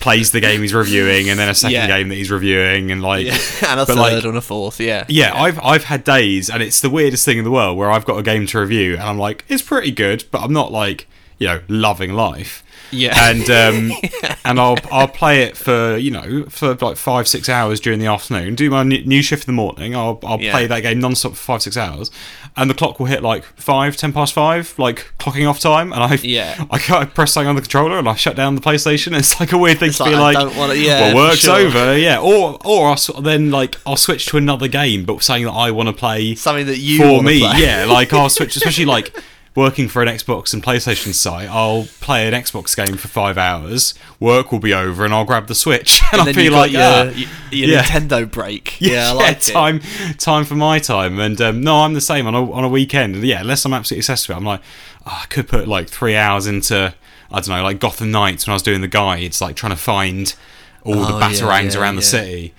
plays 0.00 0.32
the 0.32 0.40
game 0.40 0.62
he's 0.62 0.72
reviewing, 0.72 1.28
and 1.28 1.38
then 1.38 1.48
a 1.50 1.54
second 1.54 1.74
Yeah. 1.74 1.86
game 1.86 2.08
that 2.08 2.14
he's 2.14 2.30
reviewing, 2.30 2.90
and 2.90 3.02
like, 3.02 3.26
Yeah, 3.26 3.32
and 3.68 3.80
a 3.80 3.86
third 3.86 3.96
like, 3.96 4.24
and 4.24 4.36
a 4.36 4.40
fourth. 4.40 4.80
Yeah, 4.80 5.04
yeah, 5.08 5.34
I've 5.34 5.58
I've 5.62 5.84
had 5.84 6.04
days, 6.04 6.48
and 6.48 6.62
it's 6.62 6.80
the 6.80 6.90
weirdest 6.90 7.24
thing 7.24 7.36
in 7.38 7.44
the 7.44 7.50
world 7.50 7.76
where 7.76 7.90
I've 7.90 8.06
got 8.06 8.16
a 8.18 8.22
game 8.22 8.46
to 8.46 8.60
review, 8.60 8.94
and 8.94 9.02
I'm 9.02 9.18
like, 9.18 9.44
it's 9.48 9.62
pretty 9.62 9.90
good, 9.90 10.24
but 10.30 10.40
I'm 10.40 10.52
not 10.52 10.72
like, 10.72 11.06
you 11.38 11.48
know, 11.48 11.60
loving 11.68 12.14
life. 12.14 12.62
Yeah. 12.92 13.30
And 13.30 13.48
um, 13.50 13.92
and 14.44 14.58
I'll 14.60 14.76
I'll 14.90 15.08
play 15.08 15.42
it 15.42 15.56
for 15.56 15.96
you 15.96 16.10
know 16.10 16.44
for 16.48 16.74
like 16.74 16.96
five 16.96 17.28
six 17.28 17.48
hours 17.48 17.80
during 17.80 17.98
the 18.00 18.06
afternoon. 18.06 18.54
Do 18.54 18.68
my 18.70 18.82
new 18.82 19.22
shift 19.22 19.44
in 19.48 19.54
the 19.54 19.56
morning. 19.56 19.94
I'll 19.94 20.18
I'll 20.24 20.40
Yeah. 20.40 20.52
play 20.52 20.66
that 20.66 20.80
game 20.80 21.00
non-stop 21.00 21.32
for 21.32 21.36
five 21.38 21.62
six 21.62 21.76
hours, 21.76 22.10
and 22.56 22.68
the 22.68 22.74
clock 22.74 22.98
will 22.98 23.06
hit 23.06 23.22
like 23.22 23.44
five 23.56 23.96
ten 23.96 24.12
past 24.12 24.32
five, 24.32 24.74
like 24.78 25.12
clocking 25.18 25.48
off 25.48 25.60
time, 25.60 25.92
and 25.92 26.02
I 26.02 26.14
Yeah. 26.22 26.64
I, 26.70 26.76
I 26.90 27.04
press 27.04 27.32
something 27.32 27.48
on 27.48 27.54
the 27.56 27.62
controller 27.62 27.98
and 27.98 28.08
I 28.08 28.14
shut 28.14 28.36
down 28.36 28.54
the 28.54 28.60
PlayStation. 28.60 29.16
It's 29.16 29.38
like 29.40 29.52
a 29.52 29.58
weird 29.58 29.78
thing 29.78 29.88
It's 29.90 29.98
to 29.98 30.04
like, 30.04 30.12
be 30.12 30.16
I 30.16 30.20
like, 30.20 30.36
don't 30.36 30.56
wanna- 30.56 30.74
yeah, 30.74 31.14
well, 31.14 31.28
work's 31.28 31.38
sure. 31.40 31.56
over, 31.56 31.96
yeah. 31.96 32.18
Or 32.18 32.58
or 32.64 32.88
I'll 32.88 33.20
then 33.22 33.50
like 33.50 33.76
I'll 33.86 33.96
switch 33.96 34.26
to 34.26 34.36
another 34.36 34.68
game, 34.68 35.04
but 35.04 35.22
saying 35.22 35.44
that 35.44 35.52
I 35.52 35.70
want 35.70 35.88
to 35.88 35.92
play 35.92 36.34
something 36.34 36.66
that 36.66 36.78
you 36.78 36.98
for 36.98 37.22
me. 37.22 37.40
play. 37.40 37.60
Yeah, 37.62 37.84
like 37.86 38.12
I'll 38.12 38.28
switch, 38.28 38.56
especially 38.56 38.84
like 38.86 39.14
working 39.60 39.88
for 39.88 40.00
an 40.02 40.08
Xbox 40.08 40.54
and 40.54 40.62
PlayStation 40.62 41.12
site. 41.12 41.48
I'll 41.50 41.84
play 42.00 42.26
an 42.26 42.32
Xbox 42.34 42.74
game 42.74 42.96
for 42.96 43.08
five 43.08 43.36
hours. 43.36 43.92
Work 44.18 44.50
will 44.52 44.58
be 44.58 44.72
over, 44.72 45.04
and 45.04 45.12
I'll 45.12 45.26
grab 45.26 45.46
the 45.48 45.54
Switch, 45.54 46.00
and, 46.12 46.20
And 46.20 46.28
I'll 46.30 46.34
be 46.34 46.48
like, 46.48 46.72
your, 46.72 47.10
your 47.50 47.68
yeah. 47.68 47.82
Nintendo 47.82 48.28
break. 48.30 48.80
yeah, 48.80 48.90
Yeah, 48.92 49.10
I 49.10 49.12
like 49.12 49.36
it. 49.36 49.52
time, 49.52 49.80
time 50.16 50.44
for 50.44 50.54
my 50.54 50.78
time. 50.78 51.20
And 51.20 51.38
um, 51.42 51.60
no, 51.62 51.80
I'm 51.82 51.92
the 51.92 52.00
same 52.00 52.26
on 52.26 52.34
a 52.34 52.50
on 52.50 52.64
a 52.64 52.68
weekend. 52.68 53.16
And 53.16 53.24
yeah, 53.24 53.42
unless 53.42 53.64
I'm 53.66 53.74
absolutely 53.74 54.00
obsessed 54.00 54.28
with 54.28 54.36
it, 54.36 54.38
I'm 54.38 54.46
like, 54.46 54.62
oh, 55.06 55.20
I 55.22 55.26
could 55.26 55.46
put 55.46 55.68
like 55.68 55.88
three 55.88 56.16
hours 56.16 56.46
into 56.46 56.94
I 57.30 57.40
don't 57.40 57.48
know, 57.48 57.62
like 57.62 57.78
Gotham 57.80 58.10
Knights 58.10 58.46
when 58.46 58.52
I 58.52 58.54
was 58.54 58.62
doing 58.62 58.80
the 58.80 58.88
guides, 58.88 59.40
like 59.42 59.56
trying 59.56 59.70
to 59.72 59.76
find 59.78 60.34
all 60.84 60.94
the 60.94 61.12
Oh, 61.12 61.18
yeah, 61.18 61.28
batarangs 61.28 61.74
yeah, 61.74 61.80
around 61.80 61.96
the 61.96 62.02
city, 62.02 62.54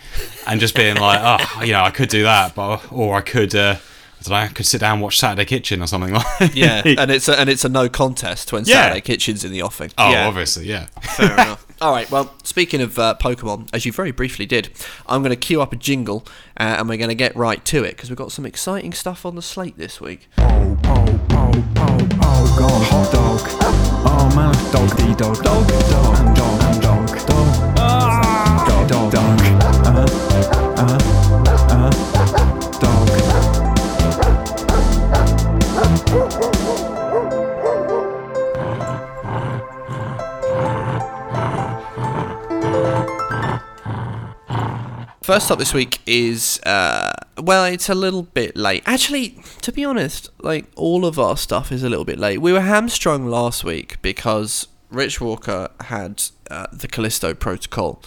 and 0.46 0.60
just 0.60 0.76
being 0.76 0.96
like, 0.98 1.20
oh, 1.24 1.64
you 1.64 1.72
know, 1.74 1.82
I 1.82 1.90
could 1.90 2.10
do 2.10 2.22
that, 2.24 2.54
but 2.54 2.92
or 2.92 3.16
I 3.16 3.22
could. 3.22 3.56
Uh, 3.56 3.78
I 4.22 4.30
don't 4.30 4.32
know. 4.32 4.36
I 4.36 4.48
could 4.50 4.66
sit 4.66 4.82
down 4.82 4.94
and 4.94 5.02
watch 5.02 5.18
Saturday 5.20 5.46
Kitchen 5.46 5.82
or 5.82 5.88
something 5.88 6.14
like. 6.40 6.54
Yeah, 6.56 6.82
and 6.86 7.10
it's 7.12 7.28
a, 7.28 7.40
and 7.40 7.50
it's 7.50 7.66
a 7.66 7.70
no 7.70 7.90
contest 7.90 8.52
when 8.54 8.66
Yeah. 8.66 8.76
Saturday 8.84 9.02
Kitchen's 9.02 9.44
in 9.44 9.52
the 9.52 9.62
offing. 9.64 9.92
oh, 9.98 10.12
yeah. 10.12 10.28
obviously, 10.28 10.68
yeah. 10.68 10.88
Fair 11.02 11.34
enough. 11.34 11.66
All 11.82 11.92
right. 11.92 12.10
Well, 12.12 12.32
speaking 12.44 12.82
of 12.82 13.00
uh, 13.00 13.16
Pokemon, 13.20 13.70
as 13.74 13.86
you 13.86 13.92
very 13.92 14.12
briefly 14.12 14.46
did, 14.46 14.70
I'm 15.08 15.22
going 15.24 15.32
to 15.32 15.36
cue 15.36 15.62
up 15.62 15.74
a 15.74 15.76
jingle, 15.76 16.24
uh, 16.60 16.76
and 16.78 16.88
we're 16.88 16.98
going 16.98 17.10
to 17.10 17.16
get 17.16 17.36
right 17.36 17.64
to 17.66 17.84
it 17.84 17.96
because 17.96 18.10
we've 18.12 18.18
got 18.18 18.32
some 18.32 18.46
exciting 18.46 18.94
stuff 18.94 19.26
on 19.26 19.36
the 19.36 19.42
slate 19.42 19.78
this 19.78 20.00
week. 20.00 20.28
Oh, 20.38 20.78
oh, 20.84 21.06
oh, 21.32 21.52
oh, 21.78 22.08
oh, 22.22 22.56
God, 22.60 22.84
hot 22.84 23.12
dog. 23.12 23.42
Oh, 24.06 24.36
man, 24.36 24.54
dog, 24.72 24.96
D 24.98 25.16
dog, 25.16 25.44
dog, 25.44 25.68
dog, 25.68 26.20
and 26.20 26.36
dog, 26.36 26.62
and 26.62 26.82
dog, 26.82 27.08
dog, 27.26 27.76
dog, 27.76 28.90
dog, 28.90 29.12
dog, 29.12 29.42
uh-huh, 29.42 30.06
uh-huh, 30.78 31.21
First 45.32 45.50
up 45.50 45.60
this 45.60 45.74
week 45.74 46.02
is 46.06 46.60
uh, 46.66 47.14
well, 47.38 47.64
it's 47.64 47.88
a 47.88 47.96
little 47.96 48.24
bit 48.24 48.58
late. 48.58 48.84
Actually, 48.86 49.42
to 49.62 49.72
be 49.72 49.86
honest, 49.86 50.30
like 50.42 50.66
all 50.76 51.06
of 51.06 51.18
our 51.18 51.38
stuff 51.38 51.72
is 51.72 51.84
a 51.84 51.90
little 51.90 52.04
bit 52.04 52.20
late. 52.20 52.40
We 52.40 52.52
were 52.52 52.60
hamstrung 52.60 53.28
last 53.28 53.64
week 53.64 53.96
because 54.02 54.68
Rich 54.90 55.22
Walker 55.22 55.70
had 55.86 56.22
uh, 56.50 56.68
the 56.74 56.90
Callisto 56.90 57.34
Protocol, 57.34 58.04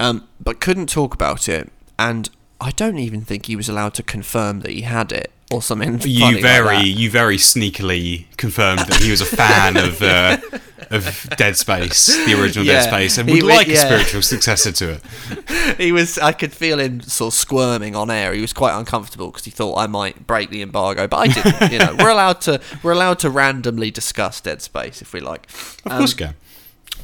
um, 0.00 0.26
but 0.40 0.58
couldn't 0.58 0.88
talk 0.88 1.14
about 1.14 1.48
it, 1.48 1.70
and 1.96 2.28
I 2.60 2.72
don't 2.72 2.98
even 2.98 3.20
think 3.20 3.46
he 3.46 3.54
was 3.54 3.68
allowed 3.68 3.94
to 3.94 4.02
confirm 4.02 4.58
that 4.62 4.72
he 4.72 4.80
had 4.80 5.12
it 5.12 5.30
or 5.50 5.62
something. 5.62 6.00
You 6.02 6.20
like 6.32 6.42
very, 6.42 6.76
that. 6.76 6.86
you 6.86 7.10
very 7.10 7.36
sneakily 7.36 8.24
confirmed 8.36 8.80
that 8.80 9.00
he 9.02 9.10
was 9.10 9.20
a 9.20 9.26
fan 9.26 9.76
of 9.76 10.02
uh, 10.02 10.38
of 10.90 11.28
Dead 11.36 11.56
Space, 11.56 12.06
the 12.26 12.40
original 12.40 12.64
Yeah, 12.66 12.74
Dead 12.84 12.88
Space, 12.90 13.18
and 13.18 13.28
he 13.28 13.36
would 13.36 13.44
wa- 13.44 13.56
like 13.56 13.68
a 13.68 13.76
spiritual 13.76 14.22
successor 14.22 14.72
to 14.72 14.92
it. 15.00 15.76
he 15.78 15.92
was 15.92 16.18
I 16.18 16.32
could 16.32 16.52
feel 16.52 16.78
him 16.78 17.00
sort 17.00 17.32
of 17.34 17.38
squirming 17.38 17.96
on 17.96 18.10
air. 18.10 18.32
He 18.34 18.40
was 18.40 18.52
quite 18.52 18.78
uncomfortable 18.78 19.28
because 19.28 19.44
he 19.44 19.50
thought 19.50 19.76
I 19.76 19.86
might 19.86 20.26
break 20.26 20.50
the 20.50 20.62
embargo, 20.62 21.06
but 21.08 21.16
I 21.16 21.26
didn't. 21.28 21.72
you 21.72 21.78
know, 21.78 21.96
we're 21.98 22.10
allowed 22.10 22.40
to 22.42 22.60
we're 22.82 22.92
allowed 22.92 23.18
to 23.20 23.30
randomly 23.30 23.90
discuss 23.90 24.40
Dead 24.40 24.60
Space 24.62 25.00
if 25.02 25.12
we 25.12 25.20
like. 25.20 25.48
Of 25.50 25.92
Um, 25.92 25.98
course, 25.98 26.14
can. 26.14 26.34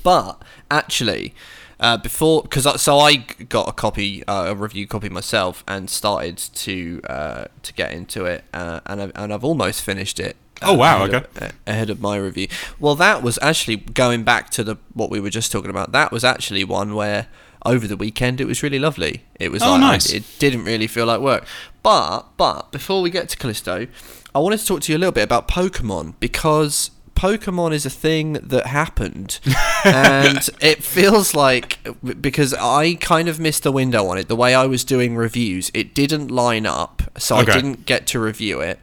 But 0.03 0.43
actually, 0.71 1.35
uh, 1.81 1.97
before 1.97 2.43
because 2.43 2.81
so 2.81 2.99
I 2.99 3.17
got 3.17 3.69
a 3.69 3.73
copy, 3.73 4.25
uh, 4.27 4.47
a 4.49 4.55
review 4.55 4.87
copy 4.87 5.09
myself, 5.09 5.65
and 5.67 5.89
started 5.91 6.37
to 6.39 7.01
uh, 7.09 7.45
to 7.63 7.73
get 7.75 7.93
into 7.93 8.25
it, 8.25 8.45
uh, 8.53 8.81
and 8.87 9.03
I've, 9.03 9.13
and 9.15 9.33
I've 9.33 9.45
almost 9.45 9.83
finished 9.83 10.19
it. 10.21 10.37
Oh, 10.63 10.75
wow, 10.75 11.05
ahead 11.05 11.15
okay. 11.15 11.47
Of, 11.47 11.53
ahead 11.67 11.91
of 11.91 12.01
my 12.01 12.17
review. 12.17 12.49
Well, 12.79 12.95
that 12.95 13.23
was 13.23 13.39
actually 13.43 13.77
going 13.77 14.23
back 14.23 14.51
to 14.51 14.65
the 14.65 14.77
what 14.95 15.11
we 15.11 15.21
were 15.21 15.31
just 15.31 15.51
talking 15.53 15.71
about. 15.71 15.93
That 15.93 16.13
was 16.13 16.25
actually 16.25 16.65
one 16.65 16.95
where 16.95 17.27
over 17.67 17.87
the 17.87 17.97
weekend 17.97 18.41
it 18.41 18.45
was 18.47 18.63
really 18.63 18.79
lovely. 18.79 19.25
It 19.41 19.51
was 19.51 19.63
Oh, 19.63 19.73
like 19.73 19.81
nice. 19.81 20.13
it 20.13 20.23
didn't 20.39 20.65
really 20.65 20.87
feel 20.87 21.07
like 21.07 21.21
work. 21.21 21.45
But 21.83 22.37
but 22.37 22.71
before 22.73 23.03
we 23.03 23.11
get 23.11 23.29
to 23.31 23.37
Callisto, 23.37 23.89
I 24.35 24.39
wanted 24.39 24.61
to 24.61 24.67
talk 24.67 24.81
to 24.83 24.93
you 24.93 24.99
a 24.99 25.01
little 25.01 25.13
bit 25.13 25.25
about 25.25 25.49
Pokemon 25.49 26.15
because 26.21 26.91
Pokemon 27.25 27.73
is 27.73 27.87
a 27.87 27.91
thing 27.91 28.35
that 28.35 28.67
happened, 28.67 29.41
and 29.85 30.47
it 30.61 30.85
feels 30.85 31.35
like 31.35 31.79
because 32.21 32.53
I 32.53 32.97
kind 32.97 33.29
of 33.29 33.41
missed 33.41 33.63
the 33.63 33.73
window 33.73 34.07
on 34.09 34.19
it. 34.19 34.29
The 34.29 34.37
way 34.37 34.55
I 34.55 34.67
was 34.67 34.85
doing 34.85 35.17
reviews, 35.17 35.71
it 35.73 35.95
didn't 35.95 36.31
line 36.31 36.67
up, 36.67 37.03
so 37.17 37.39
Okay. 37.39 37.53
I 37.53 37.55
didn't 37.55 37.87
get 37.87 38.07
to 38.09 38.21
review 38.21 38.61
it, 38.61 38.79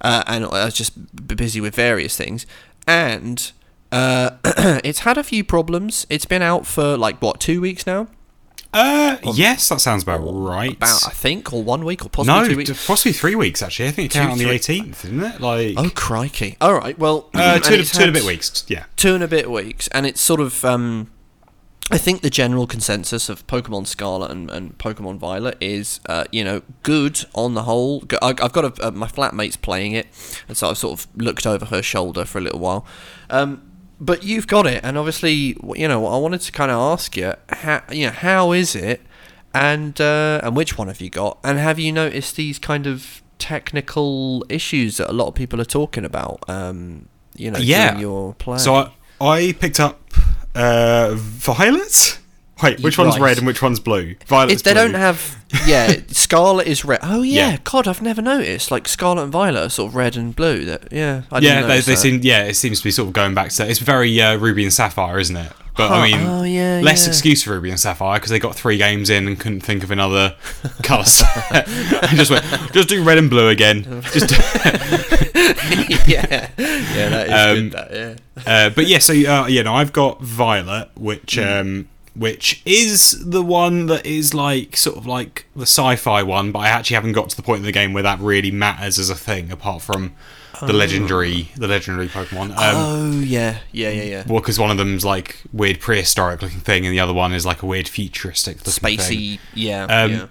uh, 0.00 0.24
and 0.26 0.46
I 0.46 0.64
was 0.64 0.72
just 0.72 0.92
busy 1.36 1.60
with 1.60 1.74
various 1.74 2.16
things, 2.16 2.46
and. 2.86 3.52
Uh, 3.92 4.38
it's 4.82 5.00
had 5.00 5.16
a 5.16 5.22
few 5.22 5.44
problems. 5.44 6.04
It's 6.10 6.24
been 6.24 6.42
out 6.42 6.66
for 6.66 6.96
like 6.96 7.22
what 7.22 7.38
two 7.38 7.60
weeks 7.60 7.86
now? 7.86 8.08
Uh, 8.74 9.16
yes, 9.34 9.68
that 9.68 9.80
sounds 9.80 10.02
about 10.02 10.18
right. 10.20 10.76
About 10.76 11.06
I 11.06 11.10
think, 11.10 11.52
or 11.52 11.62
one 11.62 11.84
week, 11.84 12.04
or 12.04 12.08
possibly 12.08 12.40
no, 12.42 12.48
two 12.48 12.56
weeks. 12.56 12.86
possibly 12.86 13.12
three 13.12 13.34
weeks 13.36 13.62
actually. 13.62 13.88
I 13.88 13.92
think 13.92 14.10
it 14.10 14.14
came 14.14 14.26
out 14.26 14.32
on 14.32 14.38
the 14.38 14.44
18th, 14.46 15.02
didn't 15.02 15.22
it? 15.22 15.40
Like 15.40 15.74
Oh 15.76 15.90
crikey! 15.94 16.56
All 16.60 16.74
right, 16.74 16.98
well, 16.98 17.30
uh, 17.34 17.60
two, 17.60 17.74
and 17.74 17.82
a- 17.82 17.86
two 17.86 18.00
and 18.02 18.10
a 18.10 18.12
bit 18.12 18.24
weeks. 18.24 18.64
Yeah. 18.68 18.84
Two 18.96 19.14
and 19.14 19.22
a 19.22 19.28
bit 19.28 19.50
weeks, 19.50 19.86
and 19.88 20.06
it's 20.06 20.20
sort 20.20 20.40
of. 20.40 20.64
Um, 20.64 21.10
I 21.90 21.98
think 21.98 22.22
the 22.22 22.30
general 22.30 22.66
consensus 22.66 23.28
of 23.28 23.46
Pokemon 23.46 23.86
Scarlet 23.86 24.30
and, 24.30 24.50
and 24.50 24.78
Pokemon 24.78 25.18
Violet 25.18 25.58
is, 25.60 26.00
uh, 26.06 26.24
you 26.32 26.42
know, 26.42 26.62
good 26.82 27.26
on 27.34 27.52
the 27.52 27.64
whole. 27.64 28.02
I've 28.22 28.52
got 28.52 28.64
a, 28.64 28.86
uh, 28.88 28.90
my 28.90 29.06
flatmate's 29.06 29.56
playing 29.58 29.92
it, 29.92 30.06
and 30.48 30.56
so 30.56 30.70
I've 30.70 30.78
sort 30.78 30.98
of 30.98 31.06
looked 31.14 31.46
over 31.46 31.66
her 31.66 31.82
shoulder 31.82 32.24
for 32.24 32.38
a 32.38 32.40
little 32.40 32.58
while. 32.60 32.86
Um, 33.28 33.70
but 34.00 34.22
you've 34.22 34.46
got 34.46 34.66
it, 34.66 34.80
and 34.84 34.96
obviously, 34.98 35.56
you 35.74 35.88
know, 35.88 36.06
I 36.06 36.16
wanted 36.18 36.40
to 36.42 36.52
kind 36.52 36.70
of 36.70 36.78
ask 36.78 37.16
you, 37.16 37.34
how, 37.48 37.82
you 37.90 38.06
know, 38.06 38.12
how 38.12 38.52
is 38.52 38.74
it, 38.74 39.00
and 39.54 40.00
uh, 40.00 40.40
and 40.42 40.56
which 40.56 40.76
one 40.78 40.88
have 40.88 41.00
you 41.00 41.10
got, 41.10 41.38
and 41.44 41.58
have 41.58 41.78
you 41.78 41.92
noticed 41.92 42.36
these 42.36 42.58
kind 42.58 42.86
of 42.86 43.22
technical 43.38 44.44
issues 44.48 44.96
that 44.98 45.08
a 45.10 45.12
lot 45.12 45.28
of 45.28 45.34
people 45.34 45.60
are 45.60 45.64
talking 45.66 46.04
about? 46.04 46.44
Um, 46.48 47.08
you 47.36 47.50
know, 47.50 47.58
Yeah. 47.58 47.98
your 47.98 48.34
play. 48.34 48.58
So 48.58 48.74
I, 48.74 48.90
I 49.20 49.52
picked 49.52 49.80
up 49.80 50.00
uh, 50.54 51.14
Violet. 51.14 52.18
Wait, 52.64 52.80
which 52.80 52.98
one's 52.98 53.14
Right. 53.14 53.28
red 53.28 53.38
and 53.38 53.46
which 53.46 53.62
one's 53.62 53.78
blue? 53.80 54.14
Violet. 54.26 54.62
They 54.64 54.72
blue. 54.72 54.82
don't 54.82 54.94
have, 54.94 55.36
yeah, 55.66 55.96
Scarlet 56.08 56.66
is 56.66 56.84
red. 56.84 57.00
Oh 57.02 57.22
yeah, 57.22 57.50
Yeah. 57.50 57.56
God, 57.64 57.86
I've 57.86 58.02
never 58.02 58.22
noticed. 58.22 58.70
Like 58.70 58.88
Scarlet 58.88 59.22
and 59.24 59.32
Violet 59.32 59.60
are 59.66 59.70
sort 59.70 59.90
of 59.90 59.94
red 59.96 60.16
and 60.16 60.34
blue. 60.34 60.64
That 60.64 60.88
yeah, 60.92 61.22
I 61.30 61.40
didn't 61.40 61.60
yeah, 61.62 61.66
they, 61.66 61.80
they 61.80 61.96
seem. 61.96 62.20
Yeah, 62.22 62.44
it 62.44 62.54
seems 62.54 62.78
to 62.78 62.84
be 62.84 62.90
sort 62.90 63.06
of 63.08 63.12
going 63.12 63.34
back 63.34 63.50
to. 63.50 63.68
It's 63.68 63.78
very 63.80 64.20
uh, 64.20 64.36
Ruby 64.36 64.64
and 64.64 64.72
Sapphire, 64.72 65.18
isn't 65.18 65.36
it? 65.36 65.52
But 65.76 65.88
Huh, 65.88 65.94
I 65.96 66.02
mean, 66.12 66.20
oh, 66.24 66.44
yeah, 66.44 66.80
less 66.84 67.02
yeah. 67.04 67.08
excuse 67.10 67.42
for 67.42 67.50
Ruby 67.50 67.68
and 67.70 67.80
Sapphire 67.80 68.16
because 68.20 68.30
they 68.30 68.38
got 68.38 68.54
three 68.54 68.76
games 68.76 69.10
in 69.10 69.26
and 69.26 69.38
couldn't 69.40 69.62
think 69.62 69.82
of 69.82 69.90
another 69.90 70.36
colour 70.84 71.02
set. 71.04 71.66
and 71.68 72.16
just 72.16 72.30
went, 72.30 72.44
just 72.72 72.88
do 72.88 73.02
red 73.02 73.18
and 73.18 73.28
blue 73.28 73.48
again. 73.48 73.82
Just, 74.12 74.30
yeah, 76.06 76.48
yeah, 76.58 77.08
that 77.08 77.26
is 77.26 77.32
Um, 77.32 77.68
good. 77.70 77.72
That 77.72 78.18
yeah. 78.36 78.42
uh, 78.46 78.70
but 78.70 78.86
yeah, 78.86 78.98
so 78.98 79.12
uh, 79.14 79.46
yeah, 79.48 79.62
no, 79.62 79.74
I've 79.74 79.92
got 79.92 80.22
Violet, 80.22 80.90
which 80.96 81.34
Hmm. 81.36 81.42
um, 81.42 81.88
which 82.16 82.62
is 82.64 83.24
the 83.24 83.42
one 83.42 83.86
that 83.86 84.06
is 84.06 84.34
like 84.34 84.76
sort 84.76 84.96
of 84.96 85.06
like 85.06 85.46
the 85.54 85.62
sci-fi 85.62 86.22
one, 86.22 86.52
but 86.52 86.60
I 86.60 86.68
actually 86.68 86.94
haven't 86.94 87.12
got 87.12 87.30
to 87.30 87.36
the 87.36 87.42
point 87.42 87.58
in 87.60 87.64
the 87.64 87.72
game 87.72 87.92
where 87.92 88.02
that 88.04 88.20
really 88.20 88.50
matters 88.50 88.98
as 88.98 89.10
a 89.10 89.14
thing, 89.14 89.50
apart 89.50 89.82
from 89.82 90.14
the 90.60 90.72
legendary, 90.72 91.48
the 91.56 91.66
legendary 91.66 92.08
Pokemon. 92.08 92.50
Um, 92.50 92.56
oh 92.58 93.20
yeah, 93.20 93.58
yeah, 93.72 93.90
yeah, 93.90 94.02
yeah. 94.02 94.24
Well, 94.26 94.40
because 94.40 94.58
one 94.58 94.70
of 94.70 94.78
them's 94.78 95.04
like 95.04 95.42
weird 95.52 95.80
prehistoric 95.80 96.40
looking 96.42 96.60
thing, 96.60 96.86
and 96.86 96.92
the 96.92 97.00
other 97.00 97.12
one 97.12 97.32
is 97.32 97.44
like 97.44 97.62
a 97.62 97.66
weird 97.66 97.88
futuristic 97.88 98.58
looking 98.66 98.98
thing. 98.98 98.98
Spacey, 98.98 99.38
yeah, 99.54 99.84
Um, 99.84 100.10
yeah. 100.12 100.26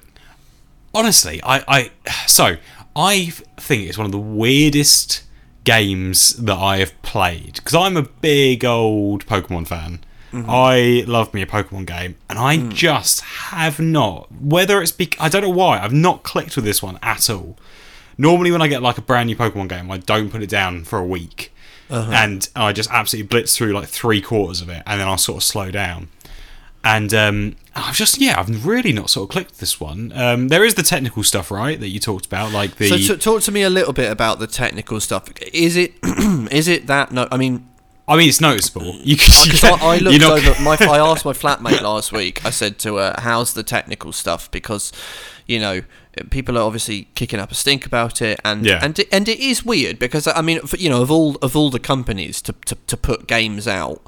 Honestly, 0.93 1.41
I, 1.43 1.63
I 1.67 1.91
so 2.27 2.55
I 2.95 3.25
think 3.57 3.89
it's 3.89 3.97
one 3.97 4.05
of 4.05 4.11
the 4.11 4.19
weirdest 4.19 5.23
games 5.63 6.35
that 6.37 6.57
I 6.57 6.77
have 6.77 6.99
played 7.01 7.55
because 7.55 7.75
I'm 7.75 7.97
a 7.97 8.03
big 8.03 8.63
old 8.65 9.25
Pokemon 9.25 9.67
fan. 9.67 9.99
Mm-hmm. 10.33 10.49
I 10.49 11.03
love 11.07 11.33
me 11.33 11.41
a 11.41 11.45
Pokemon 11.45 11.85
game, 11.85 12.15
and 12.29 12.39
I 12.39 12.57
Mm. 12.57 12.73
just 12.73 13.21
have 13.21 13.79
not. 13.79 14.31
Whether 14.31 14.81
it's 14.81 14.91
bec 14.91 15.15
I 15.19 15.29
don't 15.29 15.43
know 15.43 15.49
why 15.49 15.79
I've 15.79 15.93
not 15.93 16.23
clicked 16.23 16.55
with 16.55 16.65
this 16.65 16.81
one 16.81 16.97
at 17.03 17.29
all. 17.29 17.55
Normally, 18.17 18.51
when 18.51 18.61
I 18.61 18.67
get 18.67 18.81
like 18.81 18.97
a 18.97 19.01
brand 19.01 19.27
new 19.27 19.35
Pokemon 19.35 19.69
game, 19.69 19.89
I 19.91 19.97
don't 19.97 20.29
put 20.31 20.41
it 20.43 20.49
down 20.49 20.83
for 20.85 20.99
a 20.99 21.05
week, 21.05 21.51
Uh-huh. 21.89 22.11
and 22.11 22.49
I 22.55 22.73
just 22.73 22.89
absolutely 22.91 23.27
blitz 23.27 23.55
through 23.55 23.73
like 23.73 23.87
three 23.87 24.21
quarters 24.21 24.61
of 24.61 24.69
it, 24.69 24.81
and 24.85 24.99
then 24.99 25.07
I'll 25.07 25.17
sort 25.17 25.37
of 25.37 25.43
slow 25.43 25.71
down. 25.71 26.09
And 26.85 27.13
um, 27.13 27.55
I've 27.75 27.95
just 27.95 28.19
yeah, 28.19 28.37
I've 28.39 28.65
really 28.65 28.91
not 28.91 29.09
sort 29.09 29.29
of 29.29 29.31
clicked 29.31 29.59
this 29.59 29.79
one. 29.79 30.11
Um, 30.15 30.49
there 30.49 30.65
is 30.65 30.73
the 30.75 30.83
technical 30.83 31.23
stuff, 31.23 31.49
right, 31.49 31.79
that 31.79 31.87
you 31.89 31.99
talked 31.99 32.25
about, 32.25 32.51
like 32.51 32.75
the 32.75 32.89
So 32.89 32.97
t- 32.97 33.17
talk 33.17 33.41
to 33.43 33.51
me 33.53 33.61
a 33.61 33.69
little 33.69 33.93
bit 33.93 34.11
about 34.11 34.39
the 34.39 34.47
technical 34.47 34.99
stuff. 34.99 35.29
Is 35.53 35.77
it 35.77 35.93
is 36.51 36.67
it 36.67 36.87
that 36.87 37.11
no? 37.13 37.27
I 37.31 37.37
mean, 37.37 37.65
I 38.07 38.17
mean, 38.17 38.27
it's 38.27 38.41
noticeable. 38.41 38.93
Mm. 38.93 39.05
You 39.05 39.15
can, 39.17 39.45
because 39.45 39.63
I, 39.63 39.95
I 39.95 39.97
looked 39.97 40.23
over 40.23 40.61
my 40.61 40.77
I 40.79 40.97
asked 41.11 41.25
my 41.25 41.33
flatmate 41.33 41.81
last 41.81 42.11
week. 42.11 42.45
I 42.45 42.49
said 42.49 42.77
to 42.79 42.97
her, 42.97 43.15
"How's 43.19 43.53
the 43.53 43.63
technical 43.63 44.11
stuff?" 44.11 44.51
Because 44.51 44.91
you 45.47 45.59
know 45.59 45.81
people 46.29 46.57
are 46.57 46.61
obviously 46.61 47.07
kicking 47.15 47.39
up 47.39 47.51
a 47.51 47.55
stink 47.55 47.85
about 47.85 48.21
it, 48.21 48.39
and 48.43 48.65
Yeah. 48.65 48.79
and 48.81 48.99
and 49.11 49.27
it 49.29 49.39
is 49.39 49.63
weird 49.65 49.99
because 49.99 50.27
I 50.27 50.41
mean, 50.41 50.59
you 50.77 50.89
know, 50.89 51.01
of 51.01 51.09
all 51.11 51.35
of 51.41 51.55
all 51.55 51.69
the 51.69 51.79
companies 51.79 52.41
to 52.43 52.53
to, 52.65 52.75
to 52.87 52.97
put 52.97 53.27
games 53.27 53.67
out. 53.67 54.01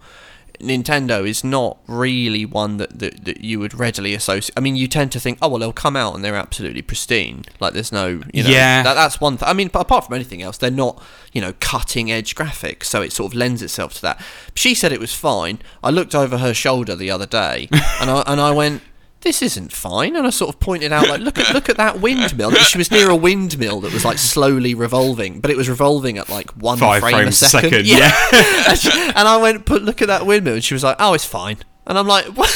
Nintendo 0.65 1.27
is 1.27 1.43
not 1.43 1.77
really 1.88 2.45
one 2.45 2.77
that, 2.77 3.00
that, 3.00 3.25
that 3.25 3.41
you 3.41 3.60
would 3.60 3.74
readily 3.74 4.13
associate. 4.13 4.53
I 4.57 4.60
mean, 4.60 4.75
you 4.75 4.88
tend 4.88 5.12
to 5.13 5.19
think, 5.19 5.38
oh 5.41 5.48
well, 5.50 5.60
they'll 5.60 5.72
come 5.74 5.95
out 5.95 6.15
and 6.15 6.24
they're 6.24 6.36
absolutely 6.36 6.81
pristine. 6.81 7.43
Like 7.60 7.74
there's 7.74 7.91
no, 7.91 8.22
you 8.34 8.43
know, 8.43 8.50
Yeah. 8.50 8.84
that, 8.84 8.93
that's 8.95 9.22
one 9.22 9.38
thing. 9.38 9.48
I 9.48 9.53
mean, 9.53 9.69
apart 9.74 10.05
from 10.05 10.15
anything 10.15 10.41
else, 10.41 10.57
they're 10.57 10.72
not, 10.72 11.01
you 11.31 11.41
know, 11.41 11.53
cutting 11.60 12.12
edge 12.12 12.36
graphics, 12.36 12.86
so 12.86 13.01
it 13.01 13.13
sort 13.13 13.31
of 13.31 13.38
lends 13.38 13.62
itself 13.62 13.93
to 13.95 14.01
that. 14.03 14.22
She 14.55 14.74
said 14.75 14.91
it 14.91 15.00
was 15.00 15.13
fine. 15.13 15.60
I 15.84 15.89
looked 15.91 16.15
over 16.15 16.38
her 16.39 16.53
shoulder 16.53 16.95
the 16.95 17.12
other 17.12 17.25
day, 17.25 17.67
and 18.01 18.10
I 18.10 18.24
and 18.27 18.41
I 18.41 18.51
went, 18.51 18.81
"This 19.25 19.41
isn't 19.41 19.74
fine." 19.74 20.15
And 20.15 20.25
I 20.25 20.29
sort 20.29 20.53
of 20.55 20.62
pointed 20.62 20.94
out, 20.94 21.10
like, 21.10 21.20
"Look 21.20 21.38
at 21.38 21.53
look 21.53 21.67
at 21.67 21.75
that 21.75 22.00
windmill." 22.00 22.51
She 22.53 22.77
was 22.77 22.89
near 22.89 23.10
a 23.10 23.15
windmill 23.15 23.82
that 23.82 23.91
was 23.91 24.05
like 24.05 24.17
slowly 24.17 24.74
revolving, 24.74 25.41
but 25.41 25.51
it 25.51 25.58
was 25.58 25.67
revolving 25.67 26.17
at 26.17 26.29
like 26.29 26.51
one 26.51 26.77
Five 26.77 27.01
frame 27.01 27.15
frames 27.15 27.41
a 27.41 27.46
a 27.46 27.50
second. 27.50 27.86
Yeah, 27.86 28.10
and, 28.70 28.79
she- 28.79 28.89
and 28.94 29.27
I 29.27 29.36
went, 29.36 29.65
"But 29.65 29.82
look 29.82 30.01
at 30.01 30.08
that 30.08 30.25
windmill," 30.25 30.53
and 30.53 30.63
she 30.63 30.74
was 30.74 30.84
like, 30.86 30.96
"Oh, 31.00 31.13
it's 31.13 31.25
fine." 31.25 31.58
And 31.86 31.98
I'm 32.00 32.08
like, 32.08 32.25
"What?" 32.38 32.50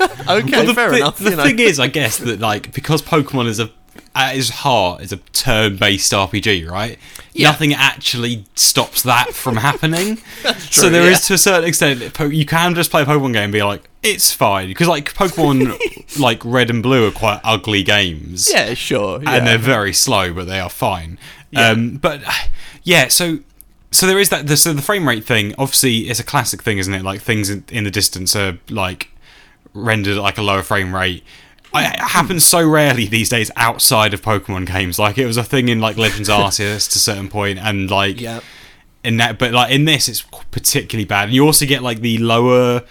"Okay, 0.00 0.50
Well, 0.50 0.66
the 0.66 0.74
fair 0.74 0.90
thi- 0.90 0.96
enough." 0.96 1.18
The 1.18 1.30
you 1.30 1.36
know. 1.36 1.44
thing 1.44 1.58
is, 1.60 1.78
I 1.78 1.86
guess 1.86 2.18
that 2.18 2.40
like 2.40 2.72
because 2.72 3.02
Pokemon 3.02 3.46
is 3.46 3.60
a 3.60 3.70
at 4.16 4.36
its 4.36 4.48
heart 4.50 5.02
is 5.02 5.12
a 5.12 5.16
turn-based 5.18 6.12
RPG, 6.12 6.68
right? 6.68 6.98
Yeah. 7.32 7.48
Nothing 7.50 7.74
actually 7.74 8.44
stops 8.54 9.02
that 9.02 9.34
from 9.34 9.56
happening. 9.68 10.16
so 10.16 10.52
true, 10.82 10.90
there 10.90 11.10
is 11.10 11.22
yeah. 11.22 11.28
to 11.28 11.34
a 11.34 11.38
certain 11.38 11.68
extent, 11.68 12.32
you 12.32 12.44
can 12.46 12.74
just 12.74 12.90
play 12.90 13.02
a 13.02 13.04
Pokemon 13.04 13.32
game 13.32 13.44
and 13.44 13.52
be 13.52 13.62
like, 13.62 13.88
it's 14.02 14.32
fine 14.32 14.68
because 14.68 14.88
like 14.88 15.14
Pokemon, 15.14 16.18
like 16.18 16.44
Red 16.44 16.70
and 16.70 16.82
Blue 16.82 17.06
are 17.06 17.12
quite 17.12 17.40
ugly 17.44 17.82
games. 17.82 18.50
yeah, 18.50 18.74
sure. 18.74 19.22
yeah. 19.22 19.34
and 19.34 19.46
they're 19.46 19.58
very 19.58 19.92
slow, 19.92 20.32
but 20.32 20.46
they 20.46 20.58
are 20.58 20.70
fine. 20.70 21.18
Um, 21.54 21.96
but 21.96 22.22
yeah, 22.82 23.08
so 23.08 23.40
so 23.90 24.06
there 24.06 24.18
is 24.18 24.28
that. 24.30 24.46
The, 24.46 24.56
so 24.56 24.72
the 24.72 24.82
frame 24.82 25.06
rate 25.06 25.24
thing, 25.24 25.54
obviously, 25.58 26.08
it's 26.08 26.20
a 26.20 26.24
classic 26.24 26.62
thing, 26.62 26.78
isn't 26.78 26.94
it? 26.94 27.02
Like 27.02 27.20
things 27.20 27.50
in, 27.50 27.64
in 27.70 27.84
the 27.84 27.90
distance 27.90 28.36
are 28.36 28.58
like 28.68 29.10
rendered 29.74 30.16
at 30.16 30.22
like 30.22 30.38
a 30.38 30.42
lower 30.42 30.62
frame 30.62 30.94
rate. 30.94 31.24
I, 31.72 31.86
it 31.92 32.00
happens 32.00 32.44
so 32.44 32.66
rarely 32.66 33.06
these 33.06 33.28
days 33.28 33.50
outside 33.56 34.14
of 34.14 34.22
Pokemon 34.22 34.66
games. 34.66 34.98
Like 34.98 35.18
it 35.18 35.26
was 35.26 35.36
a 35.36 35.44
thing 35.44 35.68
in 35.68 35.80
like 35.80 35.96
Legends 35.96 36.28
Arceus 36.30 36.90
to 36.90 36.96
a 36.96 37.00
certain 37.00 37.28
point, 37.28 37.58
and 37.58 37.90
like 37.90 38.20
yeah. 38.20 38.40
in 39.04 39.16
that 39.18 39.38
but 39.38 39.52
like 39.52 39.72
in 39.72 39.84
this 39.84 40.08
it's 40.08 40.22
particularly 40.50 41.04
bad 41.04 41.24
and 41.24 41.32
you 41.34 41.44
also 41.44 41.66
get 41.66 41.82
like 41.82 42.00
the 42.00 42.18
lower 42.18 42.82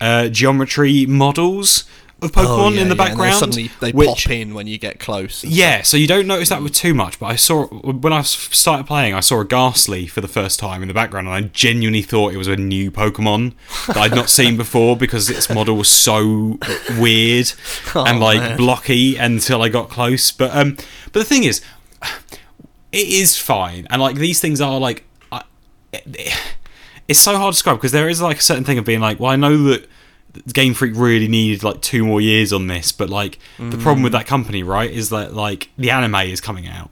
uh, 0.00 0.28
geometry 0.28 1.06
models 1.06 1.84
of 2.22 2.32
pokemon 2.32 2.46
Oh, 2.46 2.68
yeah, 2.68 2.68
in 2.68 2.74
the 2.74 2.78
yeah, 2.78 2.80
and 2.82 2.90
they 2.90 2.94
background 2.96 3.34
suddenly 3.36 3.70
they 3.80 3.92
which 3.92 4.08
pop 4.24 4.30
in 4.30 4.54
when 4.54 4.66
you 4.66 4.78
get 4.78 4.98
close. 4.98 5.42
and 5.42 5.52
yeah 5.52 5.82
so 5.82 5.96
you 5.96 6.06
don't 6.06 6.26
notice 6.26 6.48
that 6.50 6.62
with 6.62 6.72
too 6.74 6.92
much 6.94 7.18
but 7.18 7.26
i 7.26 7.36
saw 7.36 7.66
when 7.66 8.12
I 8.12 8.22
started 8.22 8.86
playing 8.86 9.14
i 9.14 9.20
saw 9.20 9.40
a 9.40 9.44
Gastly 9.44 10.06
for 10.06 10.20
the 10.20 10.28
first 10.28 10.58
time 10.58 10.82
in 10.82 10.88
the 10.88 10.94
background 10.94 11.26
and 11.28 11.34
i 11.36 11.40
genuinely 11.48 12.02
thought 12.02 12.32
it 12.32 12.36
was 12.36 12.46
a 12.48 12.56
new 12.56 12.90
pokemon 12.90 13.54
that 13.86 13.96
i'd 13.96 14.14
not 14.14 14.28
seen 14.30 14.56
before 14.56 14.96
because 14.96 15.30
its 15.30 15.48
model 15.50 15.76
was 15.76 15.88
so 15.88 16.58
weird 16.98 17.52
and 17.94 18.18
Oh, 18.18 18.24
like 18.24 18.40
man. 18.40 18.56
blocky 18.56 19.16
until 19.16 19.62
i 19.62 19.68
got 19.68 19.88
close 19.88 20.30
but 20.30 20.54
um 20.54 20.76
but 21.12 21.20
the 21.20 21.24
thing 21.24 21.44
is 21.44 21.62
it 22.92 23.08
is 23.08 23.36
fine 23.36 23.86
and 23.90 24.02
like 24.02 24.16
these 24.16 24.40
things 24.40 24.60
are 24.60 24.78
like 24.80 25.04
I- 25.32 25.44
it's 27.08 27.18
so 27.18 27.36
hard 27.36 27.52
to 27.52 27.56
describe 27.56 27.76
because 27.78 27.92
there 27.92 28.08
is 28.08 28.20
like 28.22 28.38
a 28.38 28.42
certain 28.42 28.62
thing 28.64 28.78
of 28.78 28.84
being 28.84 29.00
like, 29.00 29.18
well, 29.18 29.32
I 29.32 29.36
know 29.36 29.60
that 29.64 29.88
Game 30.52 30.74
Freak 30.74 30.94
really 30.96 31.28
needed 31.28 31.62
like 31.62 31.80
two 31.80 32.04
more 32.04 32.20
years 32.20 32.52
on 32.52 32.66
this, 32.66 32.92
but 32.92 33.10
like 33.10 33.38
the 33.58 33.76
problem 33.78 34.02
with 34.02 34.12
mm. 34.12 34.18
that 34.18 34.26
company, 34.26 34.62
right, 34.62 34.90
is 34.90 35.10
that 35.10 35.34
like 35.34 35.70
the 35.76 35.90
anime 35.90 36.14
is 36.16 36.40
coming 36.40 36.66
out. 36.66 36.90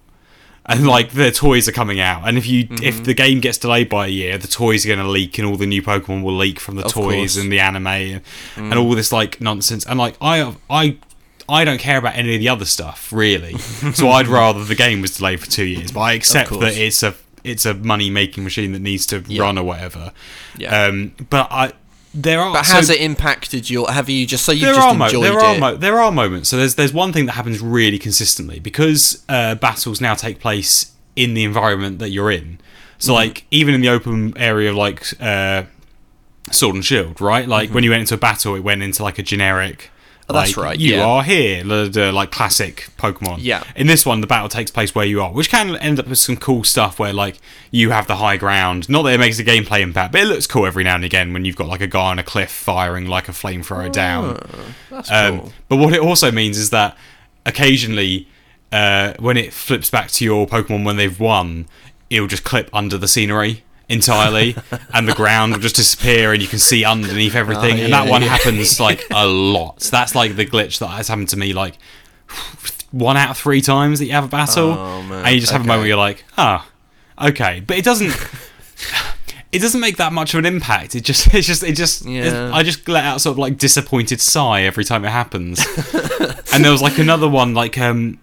And 0.70 0.86
like 0.86 1.12
the 1.12 1.30
toys 1.30 1.66
are 1.66 1.72
coming 1.72 1.98
out, 1.98 2.28
and 2.28 2.36
if 2.36 2.46
you 2.46 2.68
if 2.70 2.96
mm-hmm. 2.96 3.04
the 3.04 3.14
game 3.14 3.40
gets 3.40 3.56
delayed 3.56 3.88
by 3.88 4.04
a 4.04 4.10
year, 4.10 4.36
the 4.36 4.48
toys 4.48 4.84
are 4.84 4.88
going 4.88 4.98
to 4.98 5.08
leak, 5.08 5.38
and 5.38 5.48
all 5.48 5.56
the 5.56 5.66
new 5.66 5.80
Pokemon 5.80 6.22
will 6.22 6.36
leak 6.36 6.60
from 6.60 6.76
the 6.76 6.84
Of 6.84 6.92
toys 6.92 7.14
course. 7.14 7.36
and 7.38 7.50
the 7.50 7.58
anime 7.58 7.86
and, 7.86 8.22
and 8.56 8.72
mm. 8.74 8.76
all 8.76 8.90
this 8.90 9.10
like 9.10 9.40
nonsense. 9.40 9.86
And 9.86 9.98
like 9.98 10.16
I 10.20 10.54
I 10.68 10.98
I 11.48 11.64
don't 11.64 11.80
care 11.80 11.96
about 11.96 12.16
any 12.16 12.34
of 12.34 12.40
the 12.40 12.50
other 12.50 12.66
stuff 12.66 13.10
really, 13.14 13.56
so 13.94 14.10
I'd 14.10 14.26
rather 14.26 14.62
the 14.62 14.74
game 14.74 15.00
was 15.00 15.16
delayed 15.16 15.40
for 15.40 15.50
two 15.50 15.64
years. 15.64 15.90
But 15.90 16.00
I 16.00 16.12
accept 16.12 16.50
that 16.50 16.76
it's 16.76 17.02
a 17.02 17.14
it's 17.44 17.64
a 17.64 17.72
money 17.72 18.10
making 18.10 18.44
machine 18.44 18.72
that 18.72 18.82
needs 18.82 19.06
to 19.06 19.24
Yeah. 19.26 19.44
run 19.44 19.56
or 19.56 19.64
whatever. 19.64 20.12
Yeah. 20.58 20.84
Um, 20.84 21.12
but 21.30 21.48
I 21.50 21.72
there 22.22 22.40
are 22.40 22.52
But 22.52 22.64
so- 22.66 22.74
has 22.74 22.90
it 22.90 23.00
impacted 23.00 23.70
your? 23.70 23.90
Have 23.90 24.08
you 24.08 24.26
just 24.26 24.44
so 24.44 24.52
you 24.52 24.60
just 24.66 24.96
mo- 24.96 25.04
enjoyed 25.06 25.24
there 25.24 25.38
are 25.40 25.54
it? 25.56 25.60
mo- 25.60 25.76
there 25.76 25.98
are 26.00 26.10
moments. 26.12 26.48
So 26.48 26.56
there's 26.56 26.74
there's 26.74 26.92
one 26.92 27.12
thing 27.12 27.26
that 27.26 27.32
happens 27.32 27.60
really 27.60 27.98
consistently 27.98 28.58
because 28.60 29.24
uh, 29.28 29.54
battles 29.54 30.00
now 30.00 30.14
take 30.14 30.40
place 30.40 30.92
in 31.16 31.34
the 31.34 31.44
environment 31.44 31.98
that 32.00 32.10
you're 32.10 32.30
in. 32.30 32.58
So 32.98 33.12
Mm-hmm. 33.12 33.14
like 33.14 33.44
even 33.50 33.74
in 33.74 33.80
the 33.80 33.88
open 33.90 34.32
area 34.36 34.70
of 34.70 34.76
like 34.76 35.04
uh, 35.20 35.64
Sword 36.50 36.74
and 36.76 36.84
Shield, 36.84 37.20
right? 37.20 37.46
Like 37.46 37.70
when 37.70 37.84
you 37.84 37.90
went 37.90 38.00
into 38.00 38.14
a 38.14 38.18
battle, 38.18 38.54
it 38.54 38.60
went 38.64 38.82
into 38.82 39.02
like 39.02 39.18
a 39.18 39.22
generic. 39.22 39.90
Oh, 40.30 40.34
that's 40.34 40.56
like, 40.56 40.64
right, 40.66 40.78
You 40.78 40.96
yeah. 40.96 41.06
are 41.06 41.22
here, 41.22 41.64
the, 41.64 41.88
the, 41.90 42.12
like 42.12 42.30
classic 42.30 42.88
Pokemon. 42.98 43.38
Yeah. 43.40 43.64
In 43.74 43.86
this 43.86 44.04
one, 44.04 44.20
the 44.20 44.26
battle 44.26 44.48
takes 44.50 44.70
place 44.70 44.94
where 44.94 45.06
you 45.06 45.22
are, 45.22 45.32
which 45.32 45.48
can 45.48 45.74
end 45.76 45.98
up 45.98 46.06
with 46.06 46.18
some 46.18 46.36
cool 46.36 46.64
stuff 46.64 46.98
where 46.98 47.14
like 47.14 47.38
you 47.70 47.90
have 47.92 48.06
the 48.06 48.16
high 48.16 48.36
ground. 48.36 48.88
Not 48.90 49.02
that 49.04 49.14
it 49.14 49.20
makes 49.20 49.38
a 49.38 49.44
gameplay 49.44 49.80
impact, 49.80 50.12
but 50.12 50.20
it 50.20 50.26
looks 50.26 50.46
cool 50.46 50.66
every 50.66 50.84
now 50.84 50.96
and 50.96 51.04
again 51.04 51.32
when 51.32 51.46
you've 51.46 51.56
got 51.56 51.66
like 51.68 51.80
a 51.80 51.86
guy 51.86 52.10
on 52.10 52.18
a 52.18 52.22
cliff 52.22 52.50
firing 52.50 53.06
like 53.06 53.28
a 53.28 53.32
flamethrower 53.32 53.90
down. 53.90 54.38
That's 54.90 55.10
Um, 55.10 55.40
cool. 55.40 55.52
but 55.68 55.76
what 55.76 55.94
it 55.94 56.00
also 56.00 56.30
means 56.30 56.58
is 56.58 56.68
that 56.70 56.94
occasionally, 57.46 58.28
uh, 58.70 59.14
when 59.18 59.36
it 59.36 59.52
flips 59.52 59.88
back 59.90 60.10
to 60.10 60.24
your 60.24 60.46
Pokemon 60.46 60.84
when 60.84 60.96
they've 60.96 61.18
won, 61.18 61.66
it'll 62.10 62.26
just 62.28 62.44
clip 62.44 62.68
under 62.72 62.98
the 62.98 63.08
scenery 63.08 63.62
entirely, 63.88 64.56
and 64.92 65.08
the 65.08 65.14
ground 65.14 65.52
will 65.52 65.60
just 65.60 65.76
disappear, 65.76 66.32
and 66.32 66.42
you 66.42 66.48
can 66.48 66.58
see 66.58 66.84
underneath 66.84 67.34
everything. 67.34 67.80
Oh, 67.80 67.84
and 67.84 67.92
that 67.92 68.08
one 68.08 68.22
yeah. 68.22 68.28
happens 68.28 68.78
like 68.88 69.04
a 69.10 69.26
lot. 69.26 69.82
So 69.82 69.90
that's 69.90 70.14
like 70.14 70.36
the 70.36 70.46
glitch 70.46 70.78
that 70.80 70.88
has 70.88 71.08
happened 71.08 71.28
to 71.30 71.36
me 71.36 71.52
like 71.52 71.74
one 72.90 73.16
out 73.16 73.30
of 73.30 73.36
three 73.36 73.60
times 73.60 73.98
that 73.98 74.06
you 74.06 74.12
have 74.12 74.24
a 74.24 74.28
battle, 74.28 74.70
Oh, 74.72 75.02
man. 75.02 75.24
and 75.24 75.34
you 75.34 75.40
just 75.40 75.52
have 75.52 75.62
a 75.62 75.64
moment 75.64 75.80
where 75.80 75.88
you're 75.88 75.96
like, 75.96 76.24
ah, 76.36 76.66
okay, 77.20 77.60
but 77.66 77.76
it 77.78 77.84
doesn't. 77.84 78.12
It 79.50 79.60
doesn't 79.60 79.80
make 79.80 79.96
that 79.96 80.12
much 80.12 80.34
of 80.34 80.40
an 80.40 80.44
impact. 80.44 80.94
It 80.94 81.00
just, 81.04 81.26
it's 81.34 81.46
just, 81.46 81.62
it 81.62 81.74
just. 81.74 82.04
Yeah. 82.04 82.50
I 82.52 82.62
just 82.62 82.86
let 82.86 83.02
out 83.02 83.22
sort 83.22 83.32
of 83.32 83.38
like 83.38 83.56
disappointed 83.56 84.20
sigh 84.20 84.64
every 84.64 84.84
time 84.84 85.06
it 85.06 85.08
happens. 85.10 85.64
and 86.52 86.62
there 86.62 86.70
was 86.70 86.82
like 86.82 86.98
another 86.98 87.26
one, 87.30 87.54
like 87.54 87.78
um. 87.78 88.18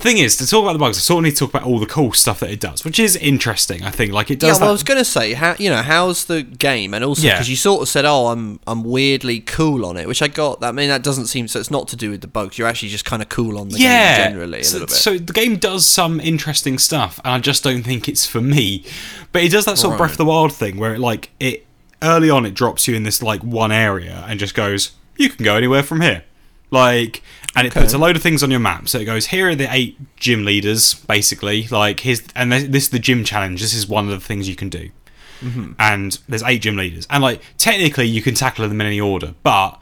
Thing 0.00 0.18
is, 0.18 0.36
to 0.36 0.46
talk 0.46 0.62
about 0.62 0.74
the 0.74 0.78
bugs, 0.78 0.96
I 0.96 1.00
sort 1.00 1.18
of 1.18 1.24
need 1.24 1.30
to 1.32 1.36
talk 1.38 1.50
about 1.50 1.64
all 1.64 1.80
the 1.80 1.86
cool 1.86 2.12
stuff 2.12 2.38
that 2.38 2.50
it 2.50 2.60
does, 2.60 2.84
which 2.84 3.00
is 3.00 3.16
interesting. 3.16 3.82
I 3.82 3.90
think, 3.90 4.12
like 4.12 4.30
it 4.30 4.40
Yeah, 4.40 4.50
does. 4.50 4.60
well, 4.60 4.68
I 4.68 4.72
was 4.72 4.84
going 4.84 4.98
to 4.98 5.04
say, 5.04 5.32
how 5.32 5.56
you 5.58 5.68
know, 5.70 5.82
how's 5.82 6.26
the 6.26 6.44
game, 6.44 6.94
and 6.94 7.04
also 7.04 7.26
Yeah. 7.26 7.32
because 7.34 7.50
you 7.50 7.56
sort 7.56 7.82
of 7.82 7.88
said, 7.88 8.04
"Oh, 8.04 8.28
I'm 8.28 8.60
I'm 8.68 8.84
weirdly 8.84 9.40
cool 9.40 9.84
on 9.84 9.96
it," 9.96 10.06
which 10.06 10.22
I 10.22 10.28
got. 10.28 10.60
That 10.60 10.68
I 10.68 10.72
mean, 10.72 10.88
that 10.88 11.02
doesn't 11.02 11.26
seem 11.26 11.48
so. 11.48 11.58
It's 11.58 11.70
not 11.72 11.88
to 11.88 11.96
do 11.96 12.10
with 12.10 12.20
the 12.20 12.28
bugs. 12.28 12.58
You're 12.58 12.68
actually 12.68 12.90
just 12.90 13.04
kind 13.04 13.22
of 13.22 13.28
cool 13.28 13.58
on 13.58 13.70
the 13.70 13.78
yeah, 13.80 14.18
game 14.18 14.32
generally 14.34 14.60
a 14.60 14.64
so, 14.64 14.72
little 14.74 14.86
bit. 14.86 14.94
so 14.94 15.18
the 15.18 15.32
game 15.32 15.56
does 15.56 15.84
some 15.84 16.20
interesting 16.20 16.78
stuff, 16.78 17.18
and 17.24 17.34
I 17.34 17.38
just 17.40 17.64
don't 17.64 17.82
think 17.82 18.08
it's 18.08 18.24
for 18.24 18.40
me. 18.40 18.84
But 19.32 19.42
it 19.42 19.50
does 19.50 19.64
that 19.64 19.78
sort 19.78 19.94
of 19.94 19.98
Breath 19.98 20.12
of 20.12 20.18
the 20.18 20.26
Wild 20.26 20.52
thing 20.52 20.76
where 20.78 20.94
it 20.94 21.00
like 21.00 21.30
it 21.40 21.66
early 22.02 22.30
on 22.30 22.46
it 22.46 22.54
drops 22.54 22.86
you 22.86 22.94
in 22.94 23.02
this 23.02 23.20
like 23.20 23.42
one 23.42 23.72
area 23.72 24.24
and 24.28 24.38
just 24.38 24.54
goes, 24.54 24.92
you 25.16 25.28
can 25.28 25.44
go 25.44 25.56
anywhere 25.56 25.82
from 25.82 26.02
here, 26.02 26.22
like, 26.70 27.20
and 27.58 27.66
it 27.66 27.72
puts 27.74 27.92
a 27.92 27.98
load 27.98 28.16
of 28.16 28.22
things 28.22 28.42
on 28.42 28.50
your 28.50 28.60
map. 28.60 28.88
So 28.88 28.98
it 28.98 29.04
goes, 29.04 29.26
here 29.26 29.48
are 29.48 29.54
the 29.54 29.68
eight 29.72 29.98
gym 30.16 30.44
leaders, 30.44 30.94
basically, 30.94 31.66
like 31.68 32.00
here's 32.00 32.22
and 32.34 32.50
this 32.52 32.84
is 32.84 32.90
the 32.90 32.98
gym 32.98 33.24
challenge. 33.24 33.60
This 33.60 33.74
is 33.74 33.86
one 33.88 34.04
of 34.04 34.10
the 34.10 34.20
things 34.20 34.48
you 34.48 34.56
can 34.56 34.68
do. 34.68 34.90
Mm-hmm. 35.42 35.72
And 35.78 36.18
there's 36.28 36.42
eight 36.42 36.62
gym 36.62 36.76
leaders, 36.76 37.06
and 37.10 37.22
like 37.22 37.40
technically 37.58 38.06
you 38.06 38.22
can 38.22 38.34
tackle 38.34 38.68
them 38.68 38.80
in 38.80 38.86
any 38.86 39.00
order, 39.00 39.34
but 39.42 39.80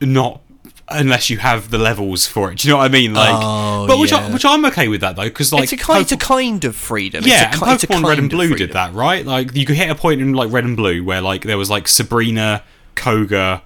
not 0.00 0.42
unless 0.88 1.30
you 1.30 1.38
have 1.38 1.70
the 1.70 1.78
levels 1.78 2.26
for 2.26 2.52
it. 2.52 2.58
Do 2.58 2.68
you 2.68 2.74
know 2.74 2.78
what 2.78 2.84
I 2.84 2.88
mean? 2.92 3.12
Like, 3.14 3.30
Oh, 3.32 3.86
but 3.88 3.98
which 3.98 4.12
yeah. 4.12 4.26
I, 4.28 4.32
which 4.32 4.44
I'm 4.44 4.64
okay 4.66 4.86
with 4.86 5.00
that 5.00 5.16
though, 5.16 5.24
because 5.24 5.52
like 5.52 5.64
it's 5.64 5.72
a 5.72 5.76
kind, 5.76 6.02
it's 6.02 6.12
a 6.12 6.16
kind 6.16 6.64
of 6.64 6.76
freedom. 6.76 7.24
yeah, 7.26 7.48
it's 7.52 7.60
a, 7.60 7.64
and 7.64 7.68
ki- 7.70 7.74
it's 7.74 7.84
a 7.84 7.86
Pokemon 7.88 8.08
Red 8.08 8.18
and 8.18 8.30
Blue 8.30 8.54
did 8.54 8.72
that, 8.72 8.92
right? 8.94 9.24
Like 9.26 9.54
you 9.56 9.64
could 9.66 9.76
hit 9.76 9.90
a 9.90 9.94
point 9.94 10.20
in 10.20 10.34
like 10.34 10.52
Red 10.52 10.64
and 10.64 10.76
Blue 10.76 11.02
where 11.02 11.20
like 11.22 11.42
there 11.42 11.58
was 11.58 11.70
like 11.70 11.88
Sabrina, 11.88 12.62
Koga, 12.94 13.62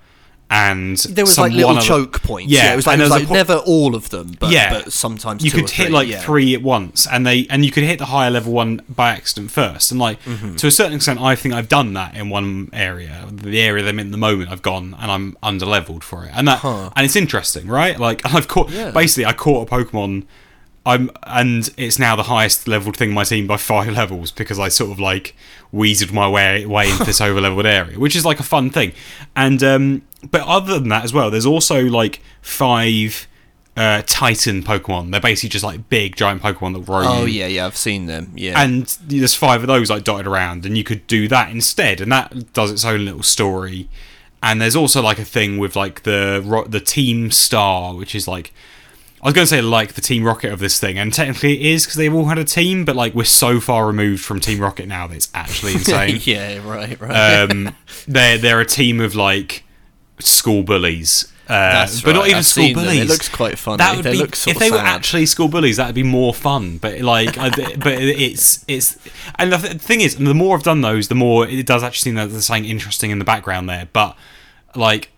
and 0.51 0.97
There 0.99 1.25
was 1.25 1.35
some 1.37 1.43
like 1.45 1.53
little 1.53 1.71
other- 1.71 1.81
choke 1.81 2.23
points. 2.23 2.51
Yeah, 2.53 2.65
Yeah, 2.65 2.73
it 2.73 2.77
was 2.77 2.87
like, 2.87 2.99
it 2.99 3.03
was 3.03 3.11
like 3.11 3.29
po- 3.29 3.35
never 3.35 3.55
all 3.55 3.95
of 3.95 4.11
them, 4.11 4.35
but, 4.41 4.51
Yeah. 4.51 4.71
but 4.83 4.93
sometimes 4.93 5.45
you 5.45 5.51
could 5.53 5.71
hit 5.71 5.87
three, 5.87 5.95
like 5.95 6.09
yeah. 6.09 6.21
three 6.21 6.55
at 6.55 6.63
once, 6.63 7.07
and 7.07 7.25
they 7.27 7.47
and 7.49 7.65
you 7.65 7.71
could 7.71 7.85
hit 7.85 7.99
the 8.01 8.07
higher 8.07 8.31
level 8.31 8.53
one 8.53 8.83
by 8.89 9.11
accident 9.11 9.51
first. 9.53 9.91
And 9.93 10.01
like 10.01 10.21
Mm-hmm. 10.25 10.57
to 10.57 10.67
a 10.67 10.71
certain 10.71 10.95
extent, 10.95 11.21
I 11.21 11.37
think 11.37 11.55
I've 11.55 11.69
done 11.69 11.95
that 11.95 12.17
in 12.17 12.29
one 12.31 12.69
area. 12.73 13.27
The 13.33 13.61
area 13.61 13.85
that 13.85 13.91
I'm 13.91 13.99
in 14.01 14.07
at 14.09 14.13
the 14.13 14.19
moment, 14.19 14.51
I've 14.51 14.63
gone 14.63 14.97
and 15.01 15.11
I'm 15.11 15.37
under 15.43 15.67
leveled 15.67 16.03
for 16.03 16.25
it, 16.25 16.33
and 16.35 16.49
that 16.49 16.59
Huh. 16.59 16.91
and 16.97 17.05
it's 17.07 17.17
interesting, 17.17 17.69
right? 17.69 17.99
Like 17.99 18.21
I've 18.35 18.49
caught 18.49 18.71
basically 18.93 19.27
I 19.27 19.33
caught 19.33 19.69
a 19.71 19.71
Pokemon. 19.75 20.25
I'm 20.87 21.11
and 21.25 21.69
it's 21.77 21.99
now 21.99 22.17
the 22.17 22.25
highest 22.25 22.67
leveled 22.67 22.97
thing 22.97 23.11
in 23.11 23.15
my 23.15 23.25
team 23.25 23.47
by 23.47 23.57
five 23.59 23.93
levels 23.97 24.31
because 24.31 24.59
I 24.59 24.69
sort 24.69 24.91
of 24.91 25.01
like 25.01 25.35
weaseled 25.73 26.13
my 26.13 26.29
way 26.29 26.65
way 26.67 26.91
into 26.91 27.05
this 27.05 27.21
over 27.21 27.41
leveled 27.41 27.67
area, 27.67 27.99
which 27.99 28.17
is 28.17 28.25
like 28.25 28.41
a 28.41 28.45
fun 28.45 28.71
thing. 28.71 28.93
And 29.37 29.63
um, 29.63 30.03
but 30.31 30.43
other 30.43 30.79
than 30.79 30.89
that 30.89 31.05
as 31.05 31.13
well, 31.13 31.31
there's 31.31 31.47
also 31.47 31.83
like 31.83 32.21
five 32.41 33.27
uh, 33.77 34.03
Titan 34.07 34.63
Pokemon. 34.63 35.11
They're 35.11 35.21
basically 35.21 35.51
just 35.51 35.65
like 35.65 35.89
big 35.89 36.17
giant 36.17 36.43
Pokemon 36.43 36.75
that 36.75 36.91
roam. 36.91 37.07
Oh 37.07 37.25
yeah, 37.25 37.47
yeah, 37.47 37.67
I've 37.67 37.77
seen 37.77 38.07
them. 38.07 38.33
Yeah, 38.35 38.61
And 38.61 38.87
there's 39.05 39.35
five 39.35 39.63
of 39.63 39.67
those 39.67 39.91
like 39.91 40.05
dotted 40.05 40.27
around, 40.27 40.67
and 40.67 40.77
you 40.77 40.85
could 40.85 41.07
do 41.07 41.29
that 41.29 41.51
instead, 41.51 42.01
and 42.01 42.11
that 42.11 42.53
does 42.53 42.71
its 42.71 42.85
own 42.85 43.05
little 43.05 43.23
story. 43.23 43.89
And 44.43 44.61
there's 44.61 44.77
also 44.77 45.03
like 45.03 45.19
a 45.19 45.25
thing 45.25 45.59
with 45.59 45.77
like 45.77 46.03
the 46.03 46.43
ro- 46.45 46.67
the 46.67 46.81
Team 46.81 47.31
Star, 47.31 47.95
which 47.95 48.15
is 48.15 48.27
like 48.27 48.53
I 49.23 49.27
was 49.27 49.35
going 49.35 49.45
to 49.45 49.49
say 49.49 49.61
like 49.61 49.93
the 49.95 50.01
Team 50.01 50.25
Rocket 50.25 50.53
of 50.53 50.61
this 50.61 50.81
thing, 50.81 50.99
and 50.99 51.13
technically 51.13 51.61
it 51.61 51.67
is 51.75 51.85
because 51.85 51.97
they've 51.97 52.15
all 52.15 52.25
had 52.27 52.39
a 52.39 52.45
team, 52.45 52.85
but 52.87 52.97
like 52.97 53.15
we're 53.15 53.25
so 53.25 53.61
far 53.61 53.87
removed 53.87 54.25
from 54.25 54.41
Team 54.41 54.61
Rocket 54.61 54.87
now 54.89 55.07
that 55.07 55.15
it's 55.17 55.29
actually 55.35 55.73
insane. 55.75 56.21
yeah, 56.25 56.67
right, 56.67 56.99
right. 57.01 57.43
um, 57.51 57.77
they're 58.09 58.39
they're 58.39 58.61
a 58.61 58.67
team 58.67 59.01
of 59.01 59.15
like 59.15 59.65
school 60.19 60.63
bullies. 60.63 61.31
Uh, 61.49 61.73
That's 61.73 62.01
but 62.03 62.13
not 62.13 62.27
even 62.27 62.39
I've 62.39 62.47
school 62.47 62.65
seen 62.67 62.77
them. 62.77 62.85
bullies. 62.85 63.01
It 63.01 63.09
looks 63.09 63.29
quite 63.29 63.59
funny. 63.59 63.79
That 63.79 63.97
would 63.97 64.05
They 64.05 64.13
be 64.13 64.23
if 64.23 64.59
they 64.59 64.71
were 64.71 64.79
actually 64.79 65.27
school 65.27 65.49
bullies. 65.49 65.79
That'd 65.79 65.97
be 65.97 66.05
more 66.05 66.33
fun. 66.33 66.79
But 66.79 67.01
like, 67.01 67.37
I, 67.39 67.51
but 67.51 67.87
it's 67.87 68.65
it's 68.69 68.97
and 69.35 69.53
the 69.53 69.57
th- 69.59 69.81
thing 69.81 70.01
is, 70.01 70.15
the 70.17 70.33
more 70.33 70.57
I've 70.57 70.63
done 70.63 70.81
those, 70.81 71.09
the 71.09 71.17
more 71.17 71.49
it 71.49 71.67
does 71.67 71.83
actually 71.83 72.11
seem 72.11 72.15
that 72.15 72.31
there's 72.31 72.47
something 72.47 72.67
interesting 72.67 73.11
in 73.11 73.19
the 73.19 73.25
background 73.25 73.69
there. 73.69 73.89
But 73.93 74.17
like, 74.77 75.10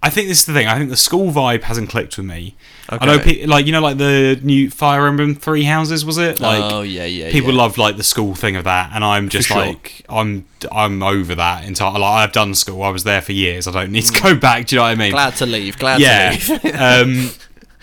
I 0.00 0.10
think 0.10 0.28
this 0.28 0.40
is 0.40 0.46
the 0.46 0.52
thing. 0.52 0.68
I 0.68 0.78
think 0.78 0.90
the 0.90 0.96
school 0.96 1.32
vibe 1.32 1.64
hasn't 1.64 1.90
clicked 1.90 2.16
with 2.16 2.26
me. 2.26 2.54
I 2.88 3.04
know, 3.04 3.18
pe- 3.18 3.46
like 3.46 3.66
you 3.66 3.72
know, 3.72 3.80
like 3.80 3.98
the 3.98 4.38
new 4.42 4.70
Fire 4.70 5.06
Emblem 5.06 5.34
Three 5.34 5.64
Houses 5.64 6.04
was 6.04 6.18
it? 6.18 6.38
Like, 6.38 6.72
oh 6.72 6.82
yeah, 6.82 7.04
yeah. 7.04 7.32
people 7.32 7.50
yeah. 7.50 7.58
love 7.58 7.78
like 7.78 7.96
the 7.96 8.04
school 8.04 8.36
thing 8.36 8.54
of 8.54 8.62
that, 8.64 8.90
and 8.94 9.04
I'm 9.04 9.28
just 9.28 9.48
sure. 9.48 9.56
like 9.56 10.04
I'm 10.08 10.46
I'm 10.70 11.02
over 11.02 11.34
that 11.34 11.64
entirely. 11.64 11.98
Like, 11.98 12.28
I've 12.28 12.32
done 12.32 12.54
school. 12.54 12.82
I 12.84 12.90
was 12.90 13.02
there 13.02 13.20
for 13.20 13.32
years. 13.32 13.66
I 13.66 13.72
don't 13.72 13.90
need 13.90 14.04
to 14.04 14.22
go 14.22 14.36
back. 14.36 14.66
Do 14.66 14.76
you 14.76 14.78
know 14.78 14.84
what 14.84 14.90
I 14.90 14.94
mean? 14.94 15.10
Mm. 15.10 15.14
Glad 15.14 15.36
to 15.36 15.46
leave. 15.46 15.78
Glad 15.78 16.00
yeah. 16.00 16.30
to 16.30 16.52
leave. 16.52 16.74
um, 16.74 17.30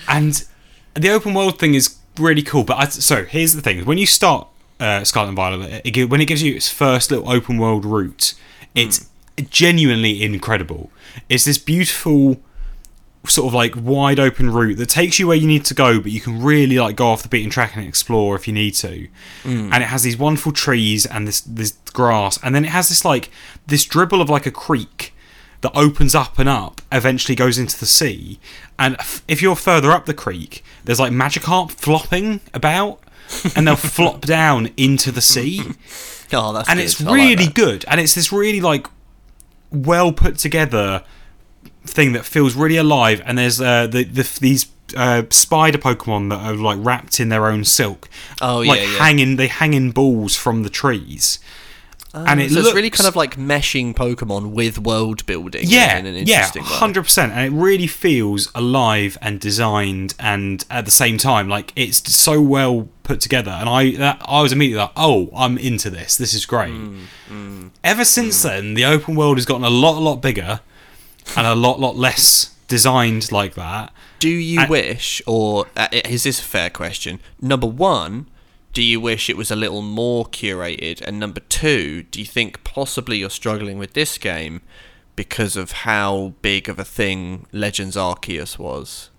and 0.07 0.45
the 0.93 1.09
open 1.09 1.33
world 1.33 1.59
thing 1.59 1.73
is 1.73 1.97
really 2.17 2.43
cool. 2.43 2.63
But 2.63 2.77
I, 2.77 2.85
so 2.85 3.25
here's 3.25 3.53
the 3.53 3.61
thing: 3.61 3.83
when 3.83 3.97
you 3.97 4.07
start 4.07 4.47
uh, 4.79 5.03
Scarlet 5.03 5.29
and 5.29 5.35
Violet, 5.35 5.81
it, 5.83 6.09
when 6.09 6.21
it 6.21 6.25
gives 6.25 6.41
you 6.41 6.55
its 6.55 6.69
first 6.69 7.11
little 7.11 7.29
open 7.29 7.57
world 7.57 7.83
route, 7.83 8.33
it's 8.73 9.09
genuinely 9.49 10.23
incredible. 10.23 10.91
It's 11.29 11.45
this 11.45 11.57
beautiful 11.57 12.39
sort 13.29 13.47
of 13.47 13.53
like 13.53 13.73
wide 13.75 14.19
open 14.19 14.51
route 14.51 14.77
that 14.77 14.89
takes 14.89 15.17
you 15.19 15.27
where 15.27 15.37
you 15.37 15.47
need 15.47 15.65
to 15.65 15.73
go, 15.73 15.99
but 15.99 16.11
you 16.11 16.21
can 16.21 16.41
really 16.41 16.77
like 16.79 16.95
go 16.95 17.07
off 17.07 17.23
the 17.23 17.29
beaten 17.29 17.49
track 17.49 17.75
and 17.75 17.85
explore 17.85 18.35
if 18.35 18.47
you 18.47 18.53
need 18.53 18.71
to. 18.75 19.07
Mm. 19.43 19.71
And 19.73 19.83
it 19.83 19.87
has 19.87 20.03
these 20.03 20.17
wonderful 20.17 20.51
trees 20.51 21.05
and 21.05 21.27
this 21.27 21.41
this 21.41 21.71
grass, 21.93 22.39
and 22.43 22.53
then 22.53 22.65
it 22.65 22.71
has 22.71 22.89
this 22.89 23.03
like 23.05 23.29
this 23.67 23.85
dribble 23.85 24.21
of 24.21 24.29
like 24.29 24.45
a 24.45 24.51
creek 24.51 25.13
that 25.61 25.71
opens 25.75 26.13
up 26.13 26.37
and 26.37 26.47
up, 26.47 26.81
eventually 26.91 27.35
goes 27.35 27.57
into 27.57 27.79
the 27.79 27.85
sea. 27.85 28.39
And 28.77 28.95
f- 28.99 29.23
if 29.27 29.41
you're 29.41 29.55
further 29.55 29.91
up 29.91 30.05
the 30.05 30.13
creek, 30.13 30.63
there's 30.83 30.99
like 30.99 31.11
magic 31.11 31.43
Magikarp 31.43 31.71
flopping 31.71 32.41
about, 32.53 32.99
and 33.55 33.67
they'll 33.67 33.75
flop 33.97 34.21
down 34.21 34.69
into 34.77 35.11
the 35.11 35.21
sea 35.21 35.61
oh, 36.33 36.53
that's 36.53 36.69
and 36.69 36.77
good. 36.77 36.85
it's 36.85 37.01
like 37.01 37.15
really 37.15 37.45
that. 37.45 37.53
good 37.53 37.85
and 37.87 37.99
it's 37.99 38.15
this 38.15 38.31
really 38.31 38.61
like 38.61 38.87
well 39.75 40.11
put 40.11 40.37
together 40.37 41.03
thing 41.85 42.13
that 42.13 42.25
feels 42.25 42.55
really 42.55 42.77
alive 42.77 43.21
and 43.25 43.37
there's 43.37 43.61
uh 43.61 43.85
the, 43.85 44.03
the 44.03 44.37
these 44.41 44.67
uh, 44.95 45.23
spider 45.29 45.77
Pokemon 45.77 46.29
that 46.29 46.39
are 46.39 46.55
like 46.55 46.77
wrapped 46.79 47.19
in 47.19 47.29
their 47.29 47.47
own 47.47 47.63
silk. 47.63 48.09
Oh, 48.41 48.59
like 48.59 48.79
yeah, 48.79 48.85
yeah. 48.85 48.97
hanging 48.99 49.35
they 49.35 49.47
hang 49.47 49.73
in 49.73 49.91
balls 49.91 50.35
from 50.35 50.63
the 50.63 50.69
trees. 50.69 51.39
and 52.13 52.39
it 52.39 52.49
so 52.49 52.55
looks 52.55 52.67
it's 52.67 52.75
really 52.75 52.89
kind 52.89 53.07
of 53.07 53.15
like 53.15 53.35
meshing 53.35 53.93
Pokemon 53.93 54.51
with 54.51 54.79
world 54.79 55.25
building. 55.25 55.63
yeah, 55.65 55.97
in 55.97 56.05
an 56.05 56.27
yeah, 56.27 56.49
hundred 56.55 57.03
percent, 57.03 57.33
and 57.33 57.53
it 57.53 57.57
really 57.57 57.87
feels 57.87 58.51
alive 58.55 59.17
and 59.21 59.39
designed, 59.39 60.13
and 60.19 60.65
at 60.69 60.85
the 60.85 60.91
same 60.91 61.17
time, 61.17 61.49
like 61.49 61.73
it's 61.75 62.13
so 62.13 62.41
well 62.41 62.87
put 63.05 63.21
together. 63.21 63.51
And 63.51 63.69
I, 63.69 63.91
that, 63.91 64.21
I 64.25 64.41
was 64.41 64.51
immediately 64.51 64.81
like, 64.81 64.91
oh, 64.97 65.29
I'm 65.35 65.57
into 65.57 65.89
this. 65.89 66.17
This 66.17 66.33
is 66.33 66.45
great. 66.45 66.73
Mm, 66.73 67.69
Ever 67.83 68.03
since 68.03 68.41
then, 68.43 68.73
the 68.73 68.83
open 68.85 69.15
world 69.15 69.37
has 69.37 69.45
gotten 69.45 69.63
a 69.63 69.69
lot, 69.69 69.97
a 69.97 69.99
lot 70.03 70.17
bigger, 70.21 70.59
and 71.37 71.47
a 71.47 71.55
lot, 71.55 71.79
lot 71.79 71.95
less 71.95 72.53
designed 72.67 73.31
like 73.31 73.53
that. 73.55 73.93
Do 74.19 74.29
you 74.29 74.61
I- 74.61 74.67
wish, 74.67 75.21
or 75.25 75.67
uh, 75.77 75.87
is 75.91 76.23
this 76.23 76.39
a 76.39 76.43
fair 76.43 76.69
question? 76.69 77.19
Number 77.41 77.67
one, 77.67 78.27
do 78.73 78.81
you 78.83 78.99
wish 78.99 79.29
it 79.29 79.37
was 79.37 79.51
a 79.51 79.55
little 79.55 79.81
more 79.81 80.25
curated? 80.25 80.99
And 81.01 81.19
number 81.19 81.39
two, 81.41 82.03
do 82.03 82.19
you 82.19 82.25
think 82.25 82.63
possibly 82.63 83.19
you're 83.19 83.29
struggling 83.29 83.77
with 83.77 83.93
this 83.93 84.17
game 84.17 84.61
because 85.15 85.55
of 85.55 85.71
how 85.71 86.33
big 86.41 86.67
of 86.67 86.77
a 86.77 86.83
thing 86.83 87.45
Legends 87.53 87.95
Arceus 87.95 88.59
was? 88.59 89.09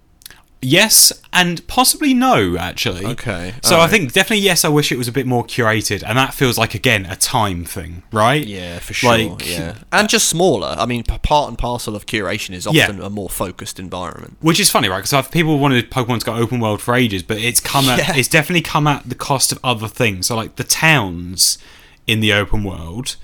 Yes, 0.63 1.13
and 1.33 1.65
possibly 1.69 2.15
no, 2.15 2.57
actually. 2.57 3.05
Okay, 3.05 3.55
So 3.63 3.79
I 3.79 3.87
think 3.89 4.13
definitely 4.13 4.45
yes. 4.45 4.65
I 4.65 4.69
wish 4.69 4.91
it 4.91 4.97
was 4.99 5.07
a 5.07 5.13
bit 5.13 5.27
more 5.27 5.45
curated, 5.45 6.03
and 6.05 6.17
that 6.19 6.33
feels 6.35 6.57
like 6.59 6.75
again 6.75 7.07
a 7.07 7.15
time 7.15 7.65
thing, 7.65 8.03
right? 8.11 8.45
Yeah, 8.45 8.79
for 8.79 8.95
sure. 8.95 9.17
Like- 9.17 9.47
yeah, 9.49 9.75
and 9.93 10.09
just 10.09 10.29
smaller. 10.29 10.75
I 10.79 10.87
mean, 10.87 11.05
part 11.05 11.49
and 11.51 11.59
parcel 11.59 11.95
of 11.95 12.07
curation 12.07 12.55
is 12.55 12.67
Yeah. 12.73 12.85
often 12.85 13.03
a 13.03 13.11
more 13.11 13.29
focused 13.29 13.79
environment. 13.79 14.39
Which 14.41 14.59
is 14.59 14.71
funny, 14.71 14.89
right? 14.89 15.05
Because 15.05 15.29
people 15.29 15.59
wanted 15.59 15.91
Pokemon 15.91 16.21
to 16.21 16.27
go 16.27 16.35
open 16.35 16.59
world 16.59 16.81
for 16.81 16.95
ages, 16.95 17.23
but 17.23 17.37
it's 17.39 17.61
come 17.61 17.89
at 17.89 17.99
Yeah. 18.09 18.17
it's 18.17 18.29
definitely 18.29 18.63
come 18.63 18.87
at 18.87 19.09
the 19.09 19.15
cost 19.15 19.53
of 19.53 19.59
other 19.63 19.89
things. 19.89 20.27
So 20.29 20.37
like 20.37 20.57
the 20.57 20.65
towns 20.65 21.59
in 22.07 22.21
the 22.21 22.33
open 22.33 22.65
world. 22.65 23.17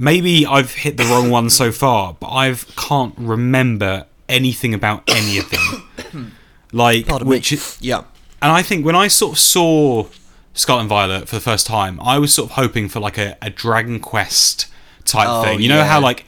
Maybe 0.00 0.46
I've 0.46 0.74
hit 0.74 0.96
the 0.96 1.04
wrong 1.04 1.28
one 1.28 1.50
so 1.50 1.72
far, 1.72 2.16
but 2.20 2.28
I 2.28 2.54
can't 2.76 3.14
remember 3.18 4.06
anything 4.28 4.72
about 4.72 5.02
any 5.08 5.38
of 5.38 5.50
them. 5.50 6.32
Like 6.72 7.06
Pardon 7.06 7.28
which, 7.28 7.52
me. 7.52 7.58
Yeah. 7.80 7.98
and 8.42 8.52
I 8.52 8.62
think 8.62 8.84
when 8.84 8.94
I 8.96 9.08
sort 9.08 9.32
of 9.34 9.38
saw 9.38 10.06
Scarlet 10.54 10.80
and 10.82 10.88
Violet 10.88 11.28
for 11.28 11.36
the 11.36 11.40
first 11.40 11.66
time, 11.66 12.00
I 12.00 12.18
was 12.18 12.32
sort 12.34 12.50
of 12.50 12.56
hoping 12.56 12.88
for 12.88 13.00
like 13.00 13.16
a, 13.18 13.36
a 13.40 13.50
Dragon 13.50 14.00
Quest 14.00 14.66
type 15.04 15.26
Oh, 15.28 15.42
thing. 15.42 15.60
You 15.60 15.68
know 15.68 15.76
yeah. 15.78 15.86
how 15.86 16.00
like 16.00 16.24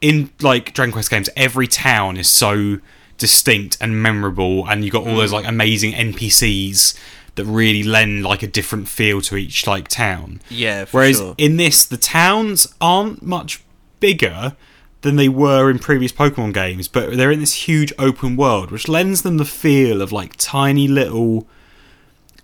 in 0.00 0.30
like 0.40 0.72
Dragon 0.74 0.92
Quest 0.92 1.10
games, 1.10 1.28
every 1.36 1.66
town 1.66 2.16
is 2.16 2.28
so 2.28 2.78
distinct 3.18 3.76
and 3.80 4.02
memorable, 4.02 4.66
and 4.68 4.84
you 4.84 4.90
got 4.90 5.02
all 5.06 5.14
Mm. 5.14 5.18
those 5.18 5.32
like 5.32 5.46
amazing 5.46 5.92
NPCs 5.92 6.96
that 7.34 7.44
really 7.44 7.82
lend 7.82 8.22
like 8.24 8.42
a 8.42 8.46
different 8.46 8.88
feel 8.88 9.20
to 9.22 9.36
each 9.36 9.66
like 9.66 9.88
town. 9.88 10.40
Yeah, 10.50 10.84
for 10.84 10.98
Whereas 10.98 11.16
sure. 11.18 11.34
in 11.38 11.56
this, 11.56 11.84
the 11.84 11.96
towns 11.96 12.66
aren't 12.80 13.22
much 13.22 13.62
bigger 14.00 14.56
than 15.02 15.16
they 15.16 15.28
were 15.28 15.70
in 15.70 15.78
previous 15.78 16.12
Pokemon 16.12 16.52
games, 16.52 16.88
but 16.88 17.16
they're 17.16 17.30
in 17.30 17.40
this 17.40 17.66
huge 17.66 17.92
open 17.98 18.36
world, 18.36 18.70
which 18.70 18.88
lends 18.88 19.22
them 19.22 19.38
the 19.38 19.44
feel 19.44 20.02
of 20.02 20.12
like 20.12 20.36
tiny 20.36 20.86
little, 20.86 21.46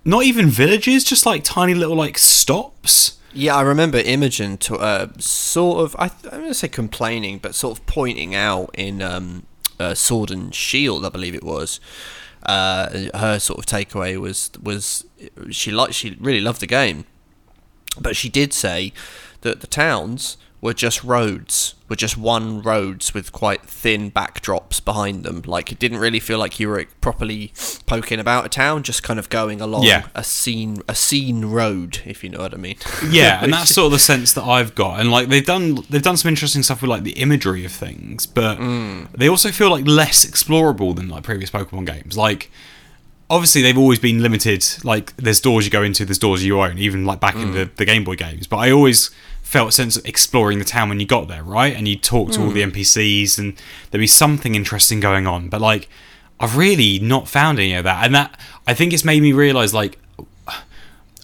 not 0.04 0.24
even 0.24 0.46
villages, 0.46 1.04
just 1.04 1.26
like 1.26 1.44
tiny 1.44 1.74
little 1.74 1.96
like 1.96 2.16
stops. 2.16 3.18
Yeah, 3.34 3.56
I 3.56 3.62
remember 3.62 3.98
Imogen 3.98 4.56
to 4.58 4.76
uh, 4.76 5.08
sort 5.18 5.84
of 5.84 5.96
I 5.98 6.10
I'm 6.24 6.40
going 6.40 6.48
to 6.48 6.54
say 6.54 6.68
complaining, 6.68 7.38
but 7.38 7.54
sort 7.54 7.78
of 7.78 7.84
pointing 7.86 8.34
out 8.34 8.70
in 8.72 9.02
um, 9.02 9.44
uh, 9.78 9.94
Sword 9.94 10.30
and 10.30 10.54
Shield, 10.54 11.04
I 11.04 11.10
believe 11.10 11.34
it 11.34 11.44
was. 11.44 11.78
Uh, 12.44 13.10
her 13.14 13.38
sort 13.38 13.58
of 13.58 13.66
takeaway 13.66 14.16
was 14.16 14.50
was 14.62 15.04
she 15.50 15.70
liked 15.70 15.94
she 15.94 16.16
really 16.20 16.40
loved 16.40 16.60
the 16.60 16.66
game, 16.66 17.04
but 18.00 18.16
she 18.16 18.30
did 18.30 18.54
say 18.54 18.92
that 19.42 19.60
the 19.60 19.66
towns 19.66 20.38
were 20.66 20.74
just 20.74 21.04
roads, 21.04 21.76
were 21.88 21.94
just 21.94 22.18
one 22.18 22.60
roads 22.60 23.14
with 23.14 23.30
quite 23.30 23.62
thin 23.62 24.10
backdrops 24.10 24.84
behind 24.84 25.22
them. 25.22 25.42
Like 25.46 25.70
it 25.70 25.78
didn't 25.78 25.98
really 25.98 26.18
feel 26.18 26.38
like 26.40 26.58
you 26.58 26.68
were 26.68 26.84
properly 27.00 27.52
poking 27.86 28.18
about 28.18 28.44
a 28.44 28.48
town, 28.48 28.82
just 28.82 29.04
kind 29.04 29.20
of 29.20 29.28
going 29.28 29.60
along 29.60 29.84
Yeah. 29.84 30.08
a 30.16 30.24
scene 30.24 30.82
a 30.88 30.94
scene 30.96 31.44
road, 31.44 32.00
if 32.04 32.24
you 32.24 32.30
know 32.30 32.40
what 32.40 32.52
I 32.52 32.56
mean. 32.56 32.76
Yeah, 33.08 33.42
and 33.42 33.52
that's 33.52 33.72
sort 33.72 33.86
of 33.86 33.92
the 33.92 33.98
sense 34.00 34.32
that 34.32 34.42
I've 34.42 34.74
got. 34.74 34.98
And 34.98 35.10
like 35.10 35.28
they've 35.28 35.46
done, 35.46 35.78
they've 35.88 36.02
done 36.02 36.16
some 36.16 36.28
interesting 36.28 36.64
stuff 36.64 36.82
with 36.82 36.90
like 36.90 37.04
the 37.04 37.12
imagery 37.12 37.64
of 37.64 37.70
things, 37.70 38.26
but 38.26 38.58
mm. 38.58 39.10
they 39.12 39.28
also 39.28 39.52
feel 39.52 39.70
like 39.70 39.86
less 39.86 40.26
explorable 40.26 40.96
than 40.96 41.08
like 41.08 41.22
previous 41.22 41.50
Pokemon 41.50 41.86
games. 41.86 42.16
Like 42.16 42.50
obviously 43.30 43.62
they've 43.62 43.78
always 43.78 44.00
been 44.00 44.20
limited. 44.20 44.66
Like 44.82 45.16
there's 45.16 45.40
doors 45.40 45.64
you 45.64 45.70
go 45.70 45.84
into, 45.84 46.04
there's 46.04 46.18
doors 46.18 46.44
you 46.44 46.60
own, 46.60 46.78
even 46.78 47.04
like 47.04 47.20
back 47.20 47.36
in 47.36 47.50
mm. 47.50 47.54
the, 47.54 47.70
the 47.76 47.84
Game 47.84 48.02
Boy 48.02 48.16
games. 48.16 48.48
But 48.48 48.56
I 48.58 48.72
always 48.72 49.10
felt 49.46 49.68
a 49.68 49.72
sense 49.72 49.96
of 49.96 50.04
exploring 50.04 50.58
the 50.58 50.64
town 50.64 50.88
when 50.88 50.98
you 50.98 51.06
got 51.06 51.28
there, 51.28 51.44
right? 51.44 51.72
And 51.72 51.86
you 51.86 51.96
talk 51.96 52.32
to 52.32 52.42
all 52.42 52.50
the 52.50 52.64
hmm. 52.64 52.70
NPCs, 52.70 53.38
and 53.38 53.54
there'd 53.90 54.00
be 54.00 54.06
something 54.08 54.56
interesting 54.56 54.98
going 54.98 55.28
on. 55.28 55.48
But 55.48 55.60
like 55.60 55.88
I've 56.40 56.56
really 56.56 56.98
not 56.98 57.28
found 57.28 57.58
any 57.60 57.74
of 57.74 57.84
that, 57.84 58.04
and 58.04 58.14
that 58.14 58.38
I 58.66 58.74
think 58.74 58.92
it's 58.92 59.04
made 59.04 59.22
me 59.22 59.32
realize 59.32 59.72
like 59.72 59.98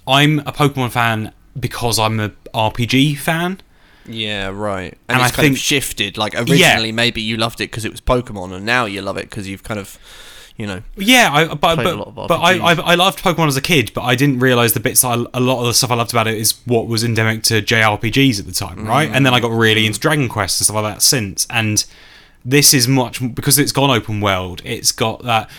I'm 0.06 0.38
a 0.40 0.52
Pokemon 0.52 0.92
fan 0.92 1.32
because 1.58 1.98
I'm 1.98 2.20
a 2.20 2.30
RPG 2.54 3.18
fan. 3.18 3.60
Yeah, 4.06 4.48
right. 4.48 4.98
And, 5.08 5.16
And 5.16 5.20
it's 5.20 5.32
I 5.32 5.36
kind 5.36 5.46
think- 5.46 5.56
of 5.56 5.58
shifted. 5.58 6.16
Like 6.16 6.34
originally, 6.34 6.92
maybe 6.92 7.20
you 7.20 7.36
loved 7.36 7.60
it 7.60 7.70
because 7.70 7.84
it 7.84 7.90
was 7.90 8.00
Pokemon, 8.00 8.52
and 8.52 8.64
now 8.64 8.84
you 8.84 9.02
love 9.02 9.16
it 9.16 9.30
because 9.30 9.48
you've 9.48 9.64
kind 9.64 9.80
of, 9.80 9.98
you 10.62 10.66
know, 10.68 10.82
Yeah, 10.96 11.28
I, 11.30 11.54
but 11.54 11.76
but, 11.76 12.26
but 12.28 12.40
I, 12.40 12.56
I. 12.58 12.72
I 12.92 12.94
loved 12.94 13.18
Pokemon 13.18 13.48
as 13.48 13.56
a 13.58 13.60
kid, 13.60 13.92
but 13.94 14.02
I 14.02 14.14
didn't 14.14 14.38
realize 14.38 14.72
the 14.72 14.80
bits 14.80 15.04
I, 15.04 15.14
a 15.34 15.40
lot 15.40 15.60
of 15.60 15.66
the 15.66 15.74
stuff 15.74 15.90
I 15.90 15.94
loved 15.96 16.12
about 16.12 16.26
it 16.28 16.38
is 16.38 16.52
what 16.64 16.86
was 16.86 17.04
endemic 17.04 17.42
to 17.44 17.60
JRPGs 17.60 18.38
at 18.40 18.46
the 18.46 18.52
time, 18.52 18.86
right? 18.86 19.10
And 19.12 19.26
then 19.26 19.34
I 19.34 19.40
got 19.40 19.50
really 19.50 19.84
into 19.84 20.00
Dragon 20.00 20.28
Quest 20.28 20.60
and 20.60 20.64
stuff 20.66 20.76
like 20.82 20.94
that 20.94 21.02
since. 21.02 21.46
And 21.50 21.84
this 22.44 22.72
is 22.72 22.88
much 22.88 23.20
because 23.34 23.58
it's 23.58 23.72
gone 23.72 23.90
open 23.90 24.20
world. 24.22 24.62
It's 24.64 24.92
got 24.92 25.22
that. 25.24 25.50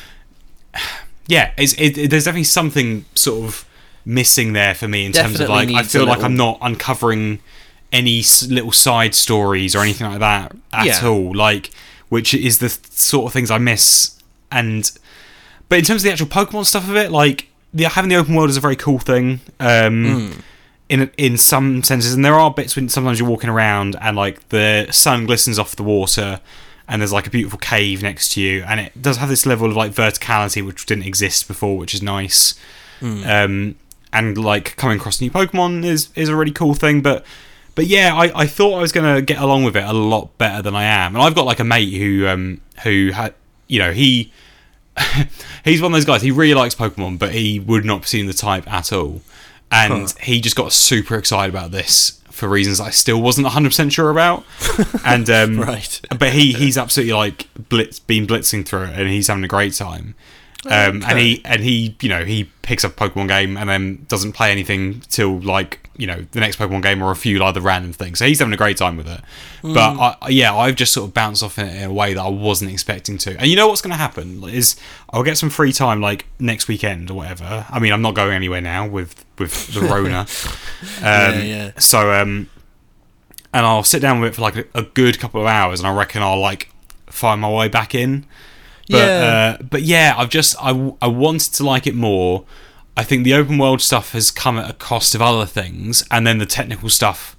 Yeah, 1.28 1.52
it's 1.58 1.74
it, 1.74 1.98
it- 1.98 2.10
there's 2.10 2.26
definitely 2.26 2.44
something 2.44 3.06
sort 3.16 3.46
of 3.46 3.66
missing 4.06 4.52
there 4.52 4.74
for 4.76 4.90
me 4.90 5.06
in 5.06 5.14
terms 5.14 5.40
of 5.40 5.48
like 5.48 5.70
I 5.70 5.84
feel 5.84 6.06
like 6.06 6.22
I'm 6.22 6.36
not 6.36 6.58
uncovering 6.62 7.40
any 7.94 8.22
little 8.50 8.74
side 8.74 9.16
stories 9.16 9.74
or 9.76 9.80
anything 9.84 10.06
like 10.08 10.20
that 10.20 10.54
at 10.74 10.86
Yeah. 10.86 11.08
all. 11.08 11.34
Like, 11.34 11.70
which 12.10 12.34
is 12.34 12.60
the 12.60 12.68
th- 12.68 12.92
sort 12.92 13.28
of 13.28 13.34
things 13.34 13.50
I 13.52 13.58
miss. 13.58 14.20
And 14.54 14.90
but 15.70 15.80
in 15.80 15.86
terms 15.86 16.02
of 16.02 16.06
the 16.06 16.12
actual 16.12 16.28
Pokemon 16.28 16.66
stuff 16.66 16.88
of 16.90 16.96
it, 16.96 17.12
like 17.12 17.50
the, 17.74 17.86
having 17.86 18.10
the 18.10 18.16
open 18.16 18.36
world 18.36 18.50
is 18.50 18.58
a 18.58 18.62
very 18.62 18.76
cool 18.76 19.00
thing. 19.00 19.40
Um, 19.60 20.06
In 20.90 21.10
in 21.18 21.38
some 21.38 21.82
senses, 21.82 22.14
and 22.14 22.24
there 22.24 22.36
are 22.36 22.52
bits 22.54 22.76
when 22.76 22.90
sometimes 22.90 23.18
you're 23.20 23.30
walking 23.30 23.50
around 23.50 23.96
and 24.02 24.16
like 24.18 24.50
the 24.50 24.88
sun 24.92 25.26
glistens 25.26 25.58
off 25.58 25.76
the 25.76 25.82
water, 25.84 26.40
and 26.88 27.02
there's 27.02 27.14
like 27.14 27.26
a 27.26 27.32
beautiful 27.32 27.58
cave 27.58 28.04
next 28.04 28.34
to 28.34 28.42
you, 28.42 28.64
and 28.68 28.80
it 28.80 29.02
does 29.02 29.18
have 29.18 29.30
this 29.30 29.46
level 29.46 29.70
of 29.72 29.76
like 29.76 29.92
verticality 29.94 30.64
which 30.64 30.86
didn't 30.86 31.06
exist 31.06 31.48
before, 31.48 31.78
which 31.78 31.94
is 31.96 32.02
nice. 32.04 32.54
Um, 33.02 33.76
and 34.12 34.38
like 34.38 34.76
coming 34.76 34.98
across 35.00 35.20
new 35.22 35.32
Pokemon 35.32 35.84
is 35.86 36.10
is 36.16 36.30
a 36.30 36.36
really 36.36 36.52
cool 36.52 36.74
thing, 36.76 37.02
but. 37.02 37.26
But 37.76 37.88
yeah, 37.88 38.14
I, 38.14 38.42
I 38.44 38.46
thought 38.46 38.78
I 38.78 38.82
was 38.82 38.92
gonna 38.92 39.20
get 39.24 39.40
along 39.40 39.64
with 39.64 39.76
it 39.76 39.84
a 39.84 39.94
lot 39.94 40.38
better 40.38 40.62
than 40.62 40.76
I 40.76 40.84
am, 40.84 41.16
and 41.16 41.24
I've 41.24 41.34
got 41.34 41.48
like 41.48 41.60
a 41.60 41.64
mate 41.64 41.92
who 41.92 42.28
um 42.28 42.62
who 42.84 43.10
had 43.12 43.34
you 43.68 43.80
know 43.80 43.92
he 43.92 44.32
he's 45.64 45.82
one 45.82 45.92
of 45.92 45.96
those 45.98 46.06
guys. 46.06 46.22
He 46.22 46.32
really 46.32 46.54
likes 46.54 46.76
Pokemon, 46.76 47.20
but 47.20 47.32
he 47.34 47.60
would 47.60 47.86
not 47.86 48.02
pursue 48.02 48.26
the 48.28 48.34
type 48.34 48.72
at 48.72 48.92
all. 48.94 49.22
And 49.72 50.12
he 50.22 50.40
just 50.40 50.56
got 50.56 50.72
super 50.72 51.16
excited 51.16 51.54
about 51.54 51.72
this 51.72 52.22
for 52.30 52.48
reasons 52.48 52.80
I 52.80 52.90
still 52.92 53.22
wasn't 53.22 53.46
100 53.46 53.70
percent 53.70 53.94
sure 53.94 54.10
about. 54.12 54.44
And 55.06 55.30
um, 55.30 55.60
Right. 55.60 56.00
but 56.18 56.34
he 56.34 56.54
he's 56.54 56.78
absolutely 56.84 57.14
like 57.14 57.48
blitz 57.70 58.00
been 58.00 58.28
blitzing 58.28 58.66
through 58.66 58.84
it, 58.86 59.00
and 59.00 59.10
he's 59.10 59.28
having 59.28 59.44
a 59.44 59.48
great 59.48 59.74
time. 59.74 60.16
Um, 60.66 61.04
And 61.06 61.20
he 61.20 61.42
and 61.46 61.62
he 61.62 61.96
you 62.02 62.10
know 62.10 62.24
he 62.24 62.46
picks 62.62 62.86
up 62.86 63.00
a 63.00 63.10
Pokemon 63.10 63.28
game 63.28 63.58
and 63.58 63.70
then 63.70 64.06
doesn't 64.08 64.32
play 64.34 64.52
anything 64.52 65.02
till 65.10 65.40
like 65.42 65.80
you 65.98 66.08
know 66.08 66.26
the 66.32 66.40
next 66.40 66.58
Pokemon 66.58 66.82
game 66.82 67.02
or 67.04 67.12
a 67.12 67.16
few 67.16 67.44
other 67.44 67.60
random 67.62 67.92
things. 67.94 68.20
So 68.20 68.26
he's 68.26 68.40
having 68.40 68.54
a 68.54 68.58
great 68.58 68.78
time 68.78 68.96
with 68.98 69.08
it. 69.08 69.22
But 69.62 70.18
I, 70.22 70.30
yeah, 70.30 70.56
I've 70.56 70.76
just 70.76 70.94
sort 70.94 71.08
of 71.08 71.14
bounced 71.14 71.44
off 71.44 71.58
in 71.60 71.68
it 71.68 71.76
in 71.84 71.90
a 71.90 71.94
way 71.94 72.14
that 72.14 72.22
I 72.22 72.30
wasn't 72.30 72.72
expecting 72.72 73.18
to. 73.20 73.38
And 73.38 73.48
you 73.48 73.56
know 73.56 73.68
what's 73.68 73.82
going 73.82 73.92
to 73.92 73.98
happen 73.98 74.44
is 74.46 74.76
I'll 75.12 75.24
get 75.24 75.38
some 75.38 75.50
free 75.50 75.72
time 75.72 76.02
like 76.02 76.26
next 76.40 76.68
weekend 76.68 77.10
or 77.12 77.16
whatever. 77.16 77.66
I 77.70 77.80
mean, 77.80 77.94
I'm 77.94 78.02
not 78.02 78.16
going 78.16 78.34
anywhere 78.34 78.62
now 78.62 78.88
with 78.88 79.24
with 79.38 79.74
the 79.74 79.82
Rona. 79.92 80.26
Um, 81.02 81.42
yeah. 81.46 81.72
So 81.78 82.12
um, 82.14 82.50
and 83.54 83.66
I'll 83.66 83.84
sit 83.84 84.02
down 84.02 84.20
with 84.20 84.32
it 84.32 84.36
for 84.36 84.42
like 84.42 84.56
a, 84.56 84.66
a 84.74 84.84
good 84.84 85.20
couple 85.20 85.40
of 85.42 85.48
hours, 85.48 85.80
and 85.80 85.88
I 85.88 85.94
reckon 85.96 86.22
I'll 86.24 86.40
like 86.40 86.70
find 87.08 87.40
my 87.42 87.52
way 87.52 87.68
back 87.68 87.94
in. 87.94 88.26
But 88.90 88.98
Yeah. 88.98 89.56
uh, 89.60 89.64
but 89.64 89.84
yeah, 89.84 90.14
I've 90.18 90.30
just 90.30 90.56
I, 90.62 90.94
I 91.02 91.08
wanted 91.08 91.54
to 91.54 91.64
like 91.64 91.88
it 91.88 91.96
more. 91.96 92.46
I 92.96 93.04
think 93.04 93.24
the 93.24 93.34
open 93.34 93.58
world 93.58 93.82
stuff 93.82 94.12
has 94.12 94.30
come 94.30 94.58
at 94.60 94.70
a 94.70 94.74
cost 94.74 95.16
of 95.16 95.22
other 95.22 95.46
things, 95.46 96.06
and 96.12 96.28
then 96.28 96.38
the 96.38 96.46
technical 96.46 96.90
stuff 96.90 97.36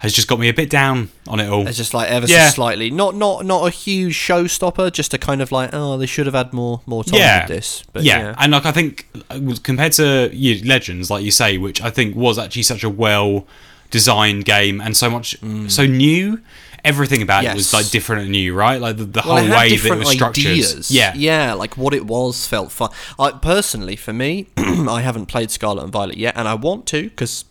has 0.00 0.12
just 0.12 0.28
got 0.28 0.38
me 0.38 0.48
a 0.48 0.54
bit 0.54 0.70
down 0.70 1.08
on 1.26 1.40
it 1.40 1.48
all. 1.48 1.66
it's 1.66 1.76
just 1.76 1.92
like 1.92 2.08
ever 2.08 2.26
Yeah. 2.28 2.48
so 2.50 2.54
slightly, 2.54 2.90
not 2.90 3.14
not 3.16 3.44
not 3.46 3.66
a 3.66 3.70
huge 3.70 4.14
showstopper, 4.14 4.92
just 4.92 5.14
a 5.14 5.18
kind 5.18 5.40
of 5.42 5.50
like, 5.50 5.70
oh, 5.72 5.96
they 5.98 6.06
should 6.06 6.26
have 6.26 6.34
had 6.34 6.52
more 6.52 6.82
more 6.86 7.02
time 7.04 7.18
yeah, 7.20 7.40
with 7.42 7.48
this. 7.56 7.84
But 7.92 8.02
yeah. 8.04 8.18
yeah, 8.20 8.34
and 8.38 8.52
like 8.52 8.66
I 8.66 8.72
think 8.72 9.08
uh, 9.30 9.40
compared 9.62 9.92
to 9.92 10.30
you, 10.32 10.62
Legends, 10.64 11.10
like 11.10 11.24
you 11.24 11.30
say, 11.32 11.58
which 11.58 11.80
I 11.82 11.90
think 11.90 12.14
was 12.14 12.38
actually 12.38 12.62
such 12.64 12.84
a 12.84 12.90
well 12.90 13.46
designed 13.90 14.44
game 14.44 14.80
and 14.80 14.96
so 14.96 15.08
much 15.10 15.36
so 15.68 15.86
new. 15.86 16.40
Everything 16.88 17.22
about 17.22 17.44
it 17.44 17.54
was. 17.54 17.72
Like 17.72 17.90
different 17.90 18.22
and 18.22 18.32
new, 18.32 18.54
right? 18.54 18.80
Like 18.80 18.96
the, 18.96 19.04
the 19.04 19.22
Well, 19.24 19.36
whole 19.38 19.48
way 19.56 19.76
that 19.76 19.84
it 19.86 19.98
was 19.98 20.10
structured. 20.10 20.46
ideas. 20.46 20.90
Yeah, 20.90 21.12
yeah, 21.14 21.52
like 21.52 21.76
what 21.76 21.92
it 21.94 22.06
was 22.06 22.46
felt 22.46 22.72
fun. 22.72 22.90
I 23.18 23.32
personally, 23.32 23.96
for 23.96 24.12
me, 24.12 24.46
I 24.56 25.02
haven't 25.02 25.26
played 25.26 25.50
Scarlet 25.50 25.82
and 25.84 25.92
Violet 25.92 26.16
yet, 26.16 26.34
and 26.36 26.48
I 26.48 26.54
want 26.54 26.86
to 26.86 27.04
because 27.04 27.44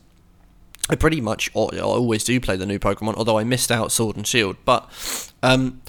I 0.90 0.96
pretty 0.96 1.22
much 1.22 1.50
I 1.56 1.80
always 1.80 2.24
do 2.24 2.40
play 2.40 2.56
the 2.58 2.66
new 2.66 2.80
Pokemon. 2.80 3.16
Although 3.16 3.38
I 3.38 3.44
missed 3.44 3.72
out 3.72 3.92
Sword 3.92 4.16
and 4.18 4.26
Shield, 4.26 4.56
but 4.66 4.90
um, 5.44 5.82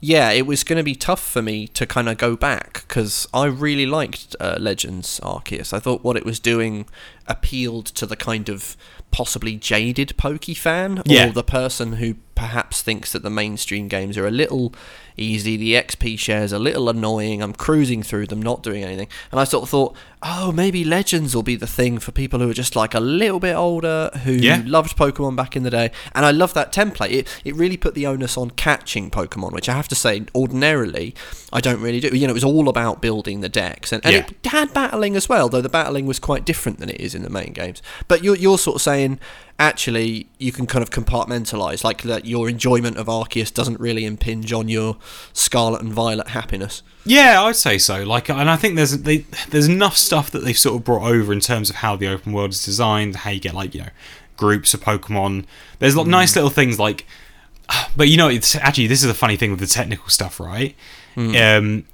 yeah, 0.00 0.30
it 0.32 0.46
was 0.46 0.64
going 0.64 0.76
to 0.76 0.82
be 0.82 0.94
tough 0.94 1.22
for 1.26 1.40
me 1.40 1.66
to 1.68 1.86
kind 1.86 2.08
of 2.08 2.18
go 2.18 2.36
back 2.36 2.84
because 2.86 3.26
I 3.32 3.46
really 3.46 3.86
liked 3.86 4.36
uh, 4.40 4.56
Legends 4.60 5.18
Arceus. 5.22 5.72
I 5.72 5.78
thought 5.80 6.04
what 6.04 6.16
it 6.16 6.26
was 6.26 6.38
doing 6.40 6.86
appealed 7.26 7.86
to 7.86 8.04
the 8.04 8.16
kind 8.16 8.48
of 8.50 8.76
possibly 9.10 9.56
jaded 9.56 10.14
Pokey 10.18 10.52
fan 10.54 11.00
Yeah. 11.06 11.28
or 11.28 11.32
the 11.32 11.44
person 11.44 11.94
who 11.94 12.14
perhaps 12.34 12.82
thinks 12.82 13.12
that 13.12 13.22
the 13.22 13.30
mainstream 13.30 13.88
games 13.88 14.18
are 14.18 14.26
a 14.26 14.30
little 14.30 14.74
easy, 15.16 15.56
the 15.56 15.74
XP 15.74 16.18
shares 16.18 16.52
a 16.52 16.58
little 16.58 16.88
annoying, 16.88 17.40
I'm 17.42 17.52
cruising 17.52 18.02
through 18.02 18.26
them, 18.26 18.42
not 18.42 18.62
doing 18.64 18.82
anything. 18.82 19.06
And 19.30 19.38
I 19.40 19.44
sort 19.44 19.62
of 19.62 19.68
thought, 19.70 19.96
oh, 20.24 20.50
maybe 20.50 20.84
Legends 20.84 21.36
will 21.36 21.44
be 21.44 21.54
the 21.54 21.66
thing 21.68 21.98
for 22.00 22.10
people 22.10 22.40
who 22.40 22.50
are 22.50 22.54
just 22.54 22.74
like 22.74 22.94
a 22.94 22.98
little 23.00 23.38
bit 23.38 23.54
older, 23.54 24.10
who 24.24 24.32
Yeah. 24.32 24.62
loved 24.66 24.96
Pokemon 24.96 25.36
back 25.36 25.54
in 25.54 25.62
the 25.62 25.70
day. 25.70 25.92
And 26.16 26.26
I 26.26 26.32
love 26.32 26.52
that 26.54 26.72
template. 26.72 27.12
It, 27.12 27.40
it 27.44 27.54
really 27.54 27.76
put 27.76 27.94
the 27.94 28.06
onus 28.08 28.36
on 28.36 28.50
catching 28.50 29.08
Pokemon, 29.10 29.52
which 29.52 29.68
I 29.68 29.74
have 29.74 29.86
to 29.88 29.94
say, 29.94 30.24
ordinarily, 30.34 31.14
I 31.52 31.60
don't 31.60 31.80
really 31.80 32.00
do. 32.00 32.08
You 32.08 32.26
know, 32.26 32.32
it 32.32 32.34
was 32.34 32.42
all 32.44 32.68
about 32.68 33.00
building 33.00 33.40
the 33.40 33.48
dex. 33.48 33.92
And, 33.92 34.04
and 34.04 34.14
Yeah. 34.14 34.26
it 34.26 34.46
had 34.48 34.74
battling 34.74 35.14
as 35.14 35.28
well, 35.28 35.48
though 35.48 35.60
the 35.60 35.68
battling 35.68 36.06
was 36.06 36.18
quite 36.18 36.44
different 36.44 36.78
than 36.80 36.88
it 36.90 37.00
is 37.00 37.14
in 37.14 37.22
the 37.22 37.30
main 37.30 37.52
games. 37.52 37.82
But 38.08 38.24
you're, 38.24 38.36
you're 38.36 38.58
sort 38.58 38.76
of 38.76 38.82
saying, 38.82 39.20
actually, 39.58 40.26
you 40.38 40.52
can 40.52 40.66
kind 40.66 40.82
of 40.82 40.90
compartmentalize, 40.90 41.84
like 41.84 42.02
that 42.02 42.24
your 42.24 42.48
enjoyment 42.48 42.96
of 42.96 43.06
Arceus 43.06 43.52
doesn't 43.52 43.78
really 43.80 44.04
impinge 44.04 44.52
on 44.52 44.68
your 44.68 44.96
Scarlet 45.32 45.80
and 45.80 45.92
Violet 45.92 46.28
happiness. 46.28 46.82
Yeah, 47.04 47.42
I'd 47.42 47.56
say 47.56 47.78
so. 47.78 48.02
Like, 48.02 48.28
and 48.28 48.50
I 48.50 48.56
think 48.56 48.76
there's 48.76 48.98
they, 49.02 49.18
there's 49.50 49.68
enough 49.68 49.96
stuff 49.96 50.30
that 50.30 50.40
they've 50.40 50.58
sort 50.58 50.76
of 50.76 50.84
brought 50.84 51.08
over 51.08 51.32
in 51.32 51.40
terms 51.40 51.70
of 51.70 51.76
how 51.76 51.96
the 51.96 52.08
open 52.08 52.32
world 52.32 52.50
is 52.50 52.64
designed, 52.64 53.16
how 53.16 53.30
you 53.30 53.40
get 53.40 53.54
like 53.54 53.74
you 53.74 53.82
know 53.82 53.90
groups 54.36 54.74
of 54.74 54.80
Pokemon. 54.80 55.44
There's 55.78 55.96
like 55.96 56.06
nice 56.06 56.34
little 56.34 56.50
things 56.50 56.78
like, 56.78 57.06
but 57.96 58.08
you 58.08 58.16
know, 58.16 58.28
it's 58.28 58.56
actually 58.56 58.86
this 58.86 59.02
is 59.02 59.10
a 59.10 59.14
funny 59.14 59.36
thing 59.36 59.50
with 59.50 59.60
the 59.60 59.66
technical 59.66 60.08
stuff, 60.08 60.40
right? 60.40 60.74
Um, 61.16 61.84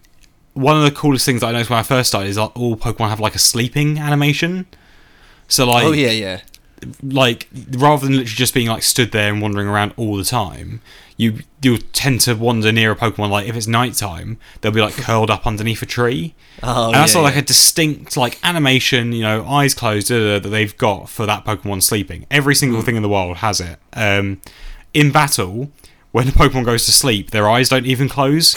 one 0.55 0.77
of 0.77 0.83
the 0.83 0.91
coolest 0.91 1.27
things 1.27 1.43
that 1.43 1.49
I 1.49 1.53
noticed 1.53 1.71
when 1.71 1.79
I 1.79 1.83
first 1.83 2.09
started 2.09 2.29
is 2.29 2.39
like 2.39 2.57
all 2.59 2.77
Pokemon 2.77 3.11
have 3.11 3.21
like 3.21 3.35
a 3.35 3.39
sleeping 3.39 3.99
animation. 3.99 4.67
So 5.49 5.67
like, 5.67 5.85
oh, 5.85 5.93
yeah, 5.93 6.11
yeah. 6.11 6.41
Like 7.03 7.49
rather 7.71 8.07
than 8.07 8.17
literally 8.17 8.37
just 8.37 8.55
being 8.55 8.69
like 8.69 8.83
stood 8.83 9.13
there 9.13 9.33
and 9.33 9.41
wandering 9.43 9.69
around 9.69 9.93
all 9.97 10.17
the 10.17 10.25
time, 10.25 10.81
you 11.17 11.41
you'll 11.63 11.79
tend 11.93 12.21
to 12.23 12.35
wander 12.35 12.73
near 12.73 12.93
a 12.93 12.97
Pokemon. 12.97 13.31
Like 13.31 13.47
if 13.47 13.57
it's 13.57 13.67
nighttime, 13.67 14.39
they'll 14.61 14.73
be 14.73 14.81
like 14.81 14.95
curled 14.97 15.31
up 15.31 15.47
underneath 15.47 15.83
a 15.83 15.87
tree. 15.87 16.35
Oh, 16.63 16.87
and 16.87 16.95
that's 16.95 17.15
yeah, 17.15 17.21
like 17.21 17.35
yeah. 17.35 17.41
a 17.41 17.45
distinct 17.45 18.17
like 18.17 18.39
animation, 18.43 19.13
you 19.13 19.23
know, 19.23 19.47
eyes 19.47 19.75
closed 19.75 20.09
da, 20.09 20.19
da, 20.19 20.25
da, 20.25 20.39
that 20.41 20.49
they've 20.49 20.77
got 20.77 21.09
for 21.09 21.27
that 21.27 21.45
Pokemon 21.45 21.83
sleeping. 21.83 22.27
Every 22.31 22.55
single 22.55 22.83
thing 22.83 22.97
in 22.97 23.03
the 23.03 23.09
world 23.09 23.39
has 23.39 23.61
it. 23.61 23.79
Um, 23.93 24.41
in 24.93 25.13
battle, 25.13 25.71
when 26.13 26.27
the 26.27 26.33
Pokemon 26.33 26.65
goes 26.65 26.87
to 26.87 26.93
sleep, 26.93 27.31
their 27.31 27.49
eyes 27.49 27.69
don't 27.69 27.87
even 27.87 28.09
close. 28.09 28.55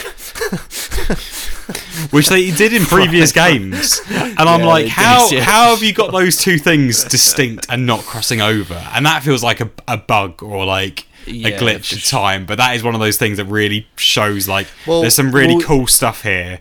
Which 2.11 2.27
they 2.27 2.51
did 2.51 2.73
in 2.73 2.83
previous 2.85 3.31
games, 3.31 4.01
and 4.09 4.37
I'm 4.39 4.59
Yeah, 4.61 4.65
like, 4.65 4.87
how 4.87 5.29
did, 5.29 5.37
yeah. 5.37 5.43
how 5.43 5.69
have 5.73 5.81
you 5.83 5.93
got 5.93 6.11
those 6.11 6.37
two 6.37 6.57
things 6.57 7.03
distinct 7.05 7.65
and 7.69 7.85
not 7.85 8.01
crossing 8.01 8.41
over? 8.41 8.75
And 8.93 9.05
that 9.05 9.23
feels 9.23 9.41
like 9.43 9.61
a, 9.61 9.69
a 9.87 9.97
bug 9.97 10.43
or 10.43 10.65
like 10.65 11.07
Yeah, 11.25 11.49
a 11.49 11.59
glitch 11.59 11.93
at 11.95 12.03
time. 12.03 12.45
But 12.45 12.57
that 12.57 12.75
is 12.75 12.83
one 12.83 12.93
of 12.93 12.99
those 13.01 13.17
things 13.17 13.37
that 13.37 13.45
really 13.45 13.87
shows 13.95 14.47
like 14.47 14.67
Well, 14.85 15.01
there's 15.01 15.15
some 15.15 15.31
really 15.31 15.55
well- 15.55 15.63
cool 15.63 15.87
stuff 15.87 16.23
here. 16.23 16.59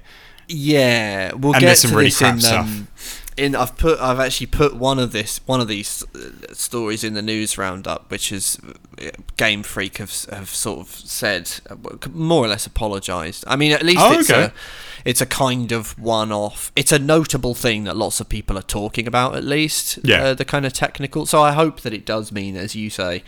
Yeah, 0.48 1.32
we'll 1.34 1.52
And 1.54 1.60
get 1.60 1.66
there's 1.66 1.80
some 1.80 1.90
to 1.92 1.96
really 1.96 2.10
crap 2.10 2.34
in, 2.34 2.40
stuff. 2.40 2.66
um, 2.66 2.88
in 3.36 3.56
I've 3.56 3.76
put 3.76 3.98
I've 4.00 4.20
actually 4.20 4.46
put 4.48 4.76
one 4.76 4.98
of 4.98 5.12
this 5.12 5.40
one 5.46 5.60
of 5.60 5.68
these 5.68 6.04
uh, 6.14 6.52
stories 6.52 7.02
in 7.04 7.14
the 7.14 7.22
news 7.22 7.56
roundup, 7.58 8.10
which 8.10 8.30
is 8.30 8.58
Game 9.36 9.62
Freak 9.62 9.98
have 9.98 10.12
have 10.30 10.48
sort 10.48 10.80
of 10.80 10.88
said 10.94 11.50
uh, 11.70 11.76
more 12.12 12.44
or 12.44 12.48
less 12.48 12.66
apologised. 12.66 13.44
I 13.46 13.56
mean, 13.56 13.72
at 13.72 13.82
least 13.82 14.00
Oh, 14.00 14.12
it's 14.18 14.30
okay. 14.30 14.44
a 14.44 14.52
it's 15.04 15.20
a 15.20 15.26
kind 15.26 15.72
of 15.72 15.98
one-off. 15.98 16.70
It's 16.76 16.92
a 16.92 16.98
notable 16.98 17.54
thing 17.54 17.82
that 17.84 17.96
lots 17.96 18.20
of 18.20 18.28
people 18.28 18.56
are 18.56 18.62
talking 18.62 19.08
about. 19.08 19.34
At 19.34 19.42
least, 19.42 19.98
Yeah. 20.04 20.22
uh, 20.26 20.34
the 20.34 20.44
kind 20.44 20.64
of 20.64 20.72
technical. 20.72 21.26
So 21.26 21.42
I 21.42 21.50
hope 21.52 21.80
that 21.80 21.92
it 21.92 22.06
does 22.06 22.30
mean, 22.30 22.56
as 22.56 22.76
you 22.76 22.88
say, 22.88 23.24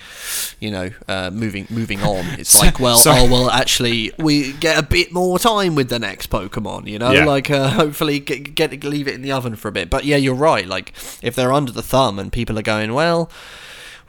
you 0.61 0.71
know, 0.71 0.91
uh, 1.09 1.31
moving 1.31 1.67
moving 1.71 2.01
on. 2.03 2.25
It's 2.39 2.59
like, 2.61 2.79
well, 2.79 2.97
sorry. 2.97 3.21
oh 3.21 3.25
well, 3.31 3.51
actually, 3.51 4.13
we 4.19 4.53
get 4.53 4.79
a 4.79 4.83
bit 4.85 5.13
more 5.13 5.39
time 5.39 5.75
with 5.75 5.89
the 5.89 5.99
next 5.99 6.31
Pokemon. 6.31 6.87
You 6.87 6.99
know, 7.01 7.11
Yeah. 7.11 7.25
like 7.25 7.51
uh, 7.51 7.71
hopefully 7.71 8.21
get, 8.21 8.55
get 8.55 8.85
leave 8.85 9.09
it 9.09 9.15
in 9.15 9.23
the 9.23 9.33
oven 9.33 9.57
for 9.57 9.69
a 9.69 9.73
bit. 9.73 9.91
But 9.91 10.05
yeah, 10.05 10.17
you're 10.17 10.35
right. 10.35 10.67
Like 10.69 10.93
if 11.23 11.35
they're 11.35 11.53
under 11.53 11.73
the 11.73 11.83
thumb 11.83 12.19
and 12.21 12.31
people 12.33 12.59
are 12.59 12.63
going, 12.63 12.93
well. 12.95 13.31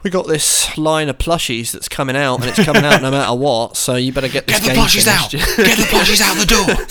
We 0.02 0.10
got 0.10 0.26
this 0.28 0.76
line 0.78 1.08
of 1.08 1.18
plushies 1.18 1.72
that's 1.72 1.88
coming 1.88 2.16
out, 2.16 2.40
and 2.40 2.48
it's 2.48 2.64
coming 2.64 2.84
out 2.84 3.02
no 3.02 3.10
matter 3.10 3.34
what. 3.34 3.76
So 3.76 3.96
you 3.96 4.12
better 4.12 4.28
get 4.28 4.46
this 4.46 4.60
Get 4.60 4.68
the 4.68 4.74
game 4.74 4.84
plushies 4.84 5.06
out! 5.08 5.30
Get 5.30 5.76
the 5.78 5.84
plushies 5.84 6.20
out 6.20 6.36
the 6.36 6.46
door! 6.46 6.86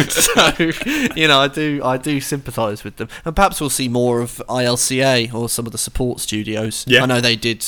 so 1.10 1.14
you 1.16 1.28
know, 1.28 1.40
I 1.40 1.48
do 1.48 1.80
I 1.84 1.96
do 1.96 2.20
sympathise 2.20 2.82
with 2.82 2.96
them, 2.96 3.08
and 3.24 3.36
perhaps 3.36 3.60
we'll 3.60 3.70
see 3.70 3.88
more 3.88 4.20
of 4.20 4.42
ILCA 4.48 5.32
or 5.32 5.48
some 5.48 5.66
of 5.66 5.72
the 5.72 5.78
support 5.78 6.20
studios. 6.20 6.84
Yeah. 6.88 7.02
I 7.02 7.06
know 7.06 7.20
they 7.20 7.36
did, 7.36 7.64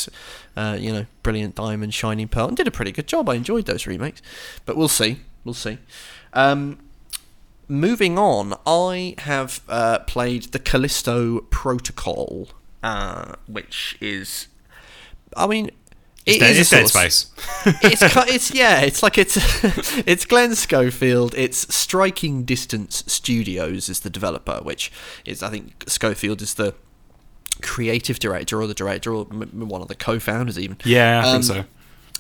uh, 0.56 0.76
you 0.80 0.92
know, 0.92 1.06
Brilliant 1.22 1.54
Diamond, 1.54 1.94
Shining 1.94 2.28
Pearl, 2.28 2.48
and 2.48 2.56
did 2.56 2.66
a 2.66 2.72
pretty 2.72 2.92
good 2.92 3.06
job. 3.06 3.28
I 3.28 3.34
enjoyed 3.34 3.66
those 3.66 3.86
remakes, 3.86 4.20
but 4.66 4.76
we'll 4.76 4.88
see, 4.88 5.20
we'll 5.44 5.54
see. 5.54 5.78
Um, 6.32 6.78
moving 7.68 8.18
on, 8.18 8.54
I 8.66 9.14
have 9.18 9.60
uh, 9.68 10.00
played 10.00 10.44
the 10.52 10.58
Callisto 10.58 11.40
Protocol, 11.50 12.48
uh, 12.82 13.34
which 13.46 13.96
is, 14.00 14.48
I 15.36 15.46
mean. 15.46 15.70
It's 16.24 16.36
it 16.36 16.38
dead, 16.40 16.50
is 16.52 16.58
it's 16.60 16.70
dead 16.70 16.88
space. 16.88 17.26
it's 17.82 18.00
it's 18.32 18.54
yeah, 18.54 18.80
it's 18.82 19.02
like 19.02 19.18
it's 19.18 19.36
it's 20.06 20.24
Glenn 20.24 20.54
Schofield. 20.54 21.34
It's 21.36 21.74
Striking 21.74 22.44
Distance 22.44 23.02
Studios 23.08 23.88
is 23.88 24.00
the 24.00 24.10
developer, 24.10 24.60
which 24.62 24.92
is 25.24 25.42
I 25.42 25.48
think 25.50 25.82
Schofield 25.88 26.40
is 26.40 26.54
the 26.54 26.76
creative 27.60 28.20
director 28.20 28.60
or 28.60 28.68
the 28.68 28.74
director 28.74 29.12
or 29.12 29.24
one 29.24 29.82
of 29.82 29.88
the 29.88 29.96
co-founders 29.96 30.58
even. 30.60 30.76
Yeah, 30.84 31.22
I 31.24 31.28
Um, 31.28 31.42
think 31.42 31.44
so. 31.44 31.64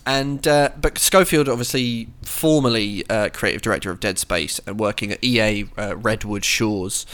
And 0.04 0.48
uh, 0.48 0.70
but 0.80 0.98
Schofield, 0.98 1.48
obviously 1.48 2.08
formerly 2.22 3.08
uh, 3.08 3.28
creative 3.28 3.62
director 3.62 3.92
of 3.92 4.00
Dead 4.00 4.18
Space 4.18 4.58
and 4.66 4.80
working 4.80 5.12
at 5.12 5.22
EA 5.22 5.66
uh, 5.78 5.96
Redwood 5.96 6.44
Shores. 6.44 7.06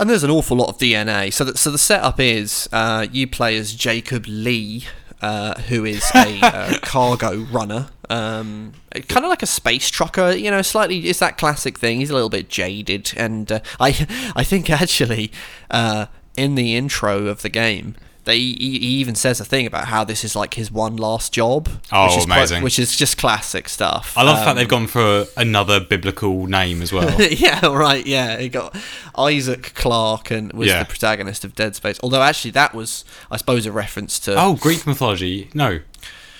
And 0.00 0.08
there's 0.08 0.24
an 0.24 0.30
awful 0.30 0.56
lot 0.56 0.70
of 0.70 0.78
DNA. 0.78 1.30
So 1.30 1.44
that 1.44 1.58
so 1.58 1.70
the 1.70 1.76
setup 1.76 2.18
is 2.18 2.70
uh, 2.72 3.06
you 3.12 3.26
play 3.26 3.58
as 3.58 3.74
Jacob 3.74 4.24
Lee, 4.26 4.86
uh, 5.20 5.60
who 5.60 5.84
is 5.84 6.02
a 6.14 6.40
uh, 6.42 6.78
cargo 6.80 7.40
runner, 7.52 7.90
um, 8.08 8.72
kind 9.08 9.26
of 9.26 9.28
like 9.28 9.42
a 9.42 9.46
space 9.46 9.90
trucker. 9.90 10.32
You 10.32 10.50
know, 10.50 10.62
slightly. 10.62 11.00
It's 11.00 11.18
that 11.18 11.36
classic 11.36 11.78
thing. 11.78 12.00
He's 12.00 12.08
a 12.08 12.14
little 12.14 12.30
bit 12.30 12.48
jaded, 12.48 13.12
and 13.14 13.52
uh, 13.52 13.60
I 13.78 14.32
I 14.34 14.42
think 14.42 14.70
actually 14.70 15.32
uh, 15.70 16.06
in 16.34 16.54
the 16.54 16.76
intro 16.76 17.26
of 17.26 17.42
the 17.42 17.50
game. 17.50 17.94
They, 18.24 18.36
he, 18.38 18.54
he 18.78 18.86
even 19.00 19.14
says 19.14 19.40
a 19.40 19.44
thing 19.44 19.66
about 19.66 19.86
how 19.86 20.04
this 20.04 20.24
is 20.24 20.36
like 20.36 20.54
his 20.54 20.70
one 20.70 20.96
last 20.96 21.32
job. 21.32 21.68
Oh, 21.90 22.06
which 22.08 22.18
is 22.18 22.26
quite- 22.26 22.36
amazing. 22.36 22.62
which 22.62 22.78
is 22.78 22.94
just 22.94 23.16
classic 23.16 23.68
stuff. 23.68 24.12
I 24.16 24.22
love 24.22 24.36
the 24.38 24.44
fact 24.44 24.50
Um, 24.50 24.56
they've 24.56 24.68
gone 24.68 24.86
for 24.86 25.24
another 25.36 25.80
biblical 25.80 26.46
name 26.46 26.82
as 26.82 26.92
well. 26.92 27.20
yeah, 27.30 27.64
right. 27.66 28.06
Yeah, 28.06 28.36
he 28.38 28.48
got 28.50 28.76
Isaac 29.16 29.72
Clarke 29.74 30.30
and 30.30 30.52
was 30.52 30.68
Yeah. 30.68 30.80
the 30.82 30.88
protagonist 30.88 31.44
of 31.44 31.54
Dead 31.54 31.74
Space. 31.76 31.98
Although 32.02 32.22
actually, 32.22 32.50
that 32.52 32.74
was, 32.74 33.04
I 33.30 33.36
suppose, 33.38 33.64
a 33.66 33.72
reference 33.72 34.18
to. 34.20 34.34
oh, 34.38 34.54
Greek 34.54 34.86
mythology. 34.86 35.48
No. 35.54 35.80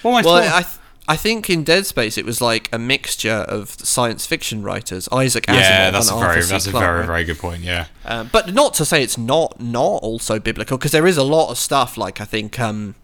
What 0.02 0.10
am 0.12 0.16
I 0.16 0.22
well, 0.22 0.36
talking- 0.42 0.52
I 0.52 0.62
th- 0.62 0.76
I 1.10 1.16
think 1.16 1.50
in 1.50 1.64
Dead 1.64 1.86
Space 1.86 2.16
it 2.16 2.24
was 2.24 2.40
like 2.40 2.68
a 2.72 2.78
mixture 2.78 3.44
of 3.48 3.70
science 3.70 4.26
fiction 4.26 4.62
writers, 4.62 5.08
Isaac 5.10 5.46
Asimov 5.46 5.58
yeah, 5.58 5.90
that's 5.90 6.08
a 6.08 6.14
very 6.14 6.26
Arthur 6.26 6.42
C. 6.42 6.50
that's 6.52 6.66
a 6.68 6.70
very 6.70 7.04
very 7.04 7.24
good 7.24 7.38
point. 7.40 7.62
Yeah. 7.62 7.86
Um, 8.04 8.30
but 8.30 8.54
not 8.54 8.74
to 8.74 8.84
say 8.84 9.02
it's 9.02 9.18
not 9.18 9.60
not 9.60 10.04
also 10.04 10.38
biblical 10.38 10.78
because 10.78 10.92
there 10.92 11.08
is 11.08 11.16
a 11.16 11.24
lot 11.24 11.50
of 11.50 11.58
stuff 11.58 11.98
like 11.98 12.20
I 12.20 12.24
think 12.24 12.60
um, 12.60 12.94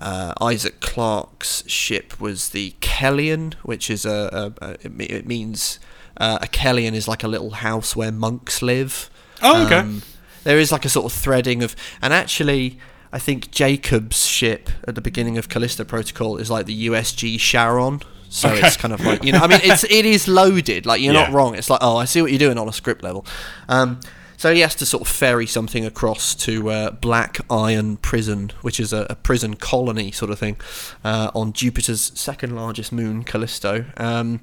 uh, 0.00 0.32
Isaac 0.40 0.80
Clarke's 0.80 1.62
ship 1.68 2.18
was 2.18 2.48
the 2.48 2.74
Kellion, 2.80 3.52
which 3.64 3.90
is 3.90 4.06
a, 4.06 4.54
a, 4.60 4.64
a 4.64 4.70
it, 4.80 5.10
it 5.10 5.26
means 5.26 5.78
uh, 6.16 6.38
a 6.40 6.46
Kellion 6.46 6.94
is 6.94 7.06
like 7.06 7.22
a 7.22 7.28
little 7.28 7.50
house 7.50 7.94
where 7.94 8.10
monks 8.10 8.62
live. 8.62 9.10
Oh, 9.42 9.66
okay. 9.66 9.80
Um, 9.80 10.00
there 10.44 10.58
is 10.58 10.72
like 10.72 10.86
a 10.86 10.88
sort 10.88 11.04
of 11.04 11.12
threading 11.12 11.62
of, 11.62 11.76
and 12.00 12.14
actually. 12.14 12.78
I 13.12 13.18
think 13.18 13.50
Jacob's 13.50 14.26
ship 14.26 14.70
at 14.88 14.94
the 14.94 15.00
beginning 15.02 15.36
of 15.38 15.48
Callisto 15.48 15.84
Protocol 15.84 16.38
is 16.38 16.50
like 16.50 16.66
the 16.66 16.86
USG 16.88 17.38
Charon, 17.38 18.00
so 18.30 18.48
Okay. 18.48 18.66
it's 18.66 18.76
kind 18.76 18.94
of 18.94 19.00
like 19.04 19.22
you 19.24 19.32
know. 19.32 19.40
I 19.40 19.46
mean, 19.46 19.60
it's 19.62 19.84
it 19.84 20.06
is 20.06 20.26
loaded. 20.28 20.86
Like 20.86 21.00
you're 21.02 21.12
not 21.12 21.32
wrong. 21.32 21.54
It's 21.54 21.68
like 21.70 21.80
oh, 21.82 21.96
I 21.96 22.06
see 22.06 22.22
what 22.22 22.30
you're 22.30 22.38
doing 22.38 22.58
on 22.58 22.68
a 22.68 22.72
script 22.72 23.02
level. 23.02 23.26
Um, 23.68 24.00
So 24.38 24.52
he 24.52 24.60
has 24.60 24.74
to 24.76 24.86
sort 24.86 25.02
of 25.02 25.08
ferry 25.08 25.46
something 25.46 25.84
across 25.84 26.34
to 26.46 26.68
uh, 26.68 26.90
Black 26.90 27.38
Iron 27.48 27.96
Prison, 27.98 28.50
which 28.62 28.80
is 28.80 28.92
a, 28.92 29.06
a 29.08 29.14
prison 29.14 29.54
colony 29.54 30.10
sort 30.10 30.32
of 30.32 30.38
thing, 30.40 30.56
uh, 31.04 31.30
on 31.32 31.52
Jupiter's 31.52 32.10
second 32.18 32.56
largest 32.56 32.90
moon, 32.92 33.22
Callisto. 33.22 33.84
Um, 33.98 34.40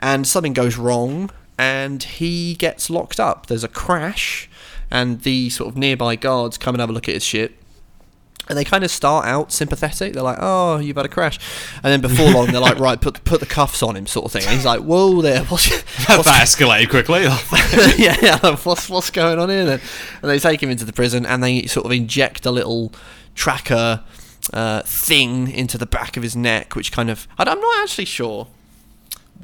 and 0.00 0.26
something 0.26 0.52
goes 0.52 0.76
wrong, 0.76 1.30
and 1.56 2.02
he 2.02 2.56
gets 2.56 2.90
locked 2.90 3.18
up. 3.18 3.46
There's 3.46 3.64
a 3.64 3.68
crash, 3.68 4.50
and 4.90 5.22
the 5.22 5.48
sort 5.48 5.70
of 5.70 5.78
nearby 5.78 6.14
guards 6.16 6.58
come 6.58 6.74
and 6.74 6.80
have 6.80 6.90
a 6.90 6.92
look 6.92 7.08
at 7.08 7.14
his 7.14 7.24
ship. 7.24 7.57
And 8.48 8.56
they 8.56 8.64
kind 8.64 8.84
of 8.84 8.90
start 8.90 9.26
out 9.26 9.52
sympathetic. 9.52 10.14
They're 10.14 10.22
like, 10.22 10.38
"Oh, 10.40 10.78
you've 10.78 10.96
had 10.96 11.06
a 11.06 11.08
crash," 11.08 11.38
and 11.82 11.92
then 11.92 12.00
before 12.00 12.30
long, 12.30 12.46
they're 12.48 12.60
like, 12.60 12.78
"Right, 12.78 13.00
put 13.00 13.22
put 13.24 13.40
the 13.40 13.46
cuffs 13.46 13.82
on 13.82 13.96
him," 13.96 14.06
sort 14.06 14.26
of 14.26 14.32
thing. 14.32 14.42
And 14.44 14.52
he's 14.52 14.64
like, 14.64 14.80
"Whoa, 14.80 15.20
there, 15.22 15.44
what's, 15.44 15.68
that 16.06 16.16
what's 16.16 16.28
escalated 16.28 16.90
quickly. 16.90 17.22
yeah, 18.02 18.16
yeah, 18.22 18.56
what's 18.62 18.88
what's 18.88 19.10
going 19.10 19.38
on 19.38 19.48
here 19.48 19.64
then? 19.64 19.80
And 20.22 20.30
they 20.30 20.38
take 20.38 20.62
him 20.62 20.70
into 20.70 20.84
the 20.84 20.92
prison 20.92 21.26
and 21.26 21.42
they 21.42 21.66
sort 21.66 21.86
of 21.86 21.92
inject 21.92 22.46
a 22.46 22.50
little 22.50 22.92
tracker 23.34 24.02
uh, 24.52 24.82
thing 24.82 25.50
into 25.50 25.78
the 25.78 25.86
back 25.86 26.16
of 26.16 26.22
his 26.22 26.34
neck, 26.34 26.74
which 26.74 26.92
kind 26.92 27.10
of 27.10 27.28
I'm 27.38 27.60
not 27.60 27.82
actually 27.82 28.06
sure 28.06 28.48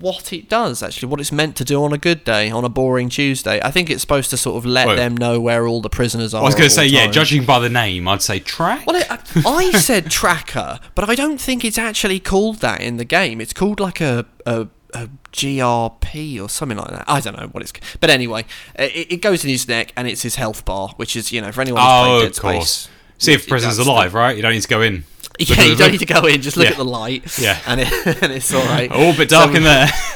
what 0.00 0.32
it 0.32 0.48
does 0.48 0.82
actually, 0.82 1.08
what 1.08 1.20
it's 1.20 1.32
meant 1.32 1.56
to 1.56 1.64
do 1.64 1.82
on 1.84 1.92
a 1.92 1.98
good 1.98 2.24
day, 2.24 2.50
on 2.50 2.64
a 2.64 2.68
boring 2.68 3.08
Tuesday. 3.08 3.60
I 3.62 3.70
think 3.70 3.90
it's 3.90 4.00
supposed 4.00 4.30
to 4.30 4.36
sort 4.36 4.56
of 4.56 4.66
let 4.66 4.86
Well- 4.86 4.96
them 4.96 5.16
know 5.16 5.40
where 5.40 5.66
all 5.66 5.80
the 5.80 5.90
prisoners 5.90 6.34
are. 6.34 6.42
I 6.42 6.44
was 6.44 6.54
going 6.54 6.68
to 6.68 6.74
say, 6.74 6.86
yeah, 6.86 7.06
judging 7.10 7.44
by 7.44 7.58
the 7.58 7.68
name, 7.68 8.08
I'd 8.08 8.22
say 8.22 8.38
track. 8.40 8.86
Well, 8.86 8.96
it, 8.96 9.06
I 9.46 9.70
said 9.78 10.10
tracker, 10.10 10.80
but 10.94 11.08
I 11.08 11.14
don't 11.14 11.40
think 11.40 11.64
it's 11.64 11.78
actually 11.78 12.20
called 12.20 12.56
that 12.58 12.80
in 12.80 12.96
the 12.96 13.04
game. 13.04 13.40
It's 13.40 13.52
called 13.52 13.80
like 13.80 14.00
a, 14.00 14.26
a, 14.46 14.68
a 14.94 15.08
GRP 15.32 16.40
or 16.42 16.48
something 16.48 16.78
like 16.78 16.90
that. 16.90 17.04
I 17.06 17.20
don't 17.20 17.36
know 17.38 17.46
what 17.48 17.62
it's. 17.62 17.72
But 18.00 18.10
anyway, 18.10 18.44
it, 18.76 19.12
it 19.12 19.16
goes 19.22 19.44
in 19.44 19.50
his 19.50 19.68
neck 19.68 19.92
and 19.96 20.08
it's 20.08 20.22
his 20.22 20.36
health 20.36 20.64
bar, 20.64 20.90
which 20.96 21.16
is 21.16 21.32
you 21.32 21.40
know 21.40 21.52
for 21.52 21.60
anyone 21.60 21.80
who's 21.82 21.90
oh, 21.90 22.04
played 22.04 22.20
Dead 22.22 22.30
of 22.30 22.40
course. 22.40 22.70
Space. 22.70 22.94
See 23.18 23.32
if 23.32 23.48
prison's 23.48 23.76
that's 23.76 23.86
the- 23.86 23.92
alive, 23.92 24.12
right? 24.14 24.36
You 24.36 24.42
don't 24.42 24.52
need 24.52 24.62
to 24.62 24.68
go 24.68 24.82
in. 24.82 25.04
Yeah, 25.40 25.64
you 25.64 25.74
don't 25.76 25.90
need 25.90 25.98
to 25.98 26.06
go 26.06 26.26
in. 26.26 26.42
Just 26.42 26.56
look 26.56 26.66
Yeah. 26.66 26.70
at 26.72 26.76
the 26.76 26.84
light. 26.84 27.38
Yeah. 27.38 27.58
and, 27.66 27.80
it, 27.80 27.88
and 28.22 28.32
it's 28.32 28.54
all 28.54 28.64
right. 28.66 28.88
Oh, 28.92 29.10
a 29.12 29.16
bit 29.16 29.28
dark 29.28 29.50
So- 29.50 29.56
in 29.56 29.62
there. 29.64 29.86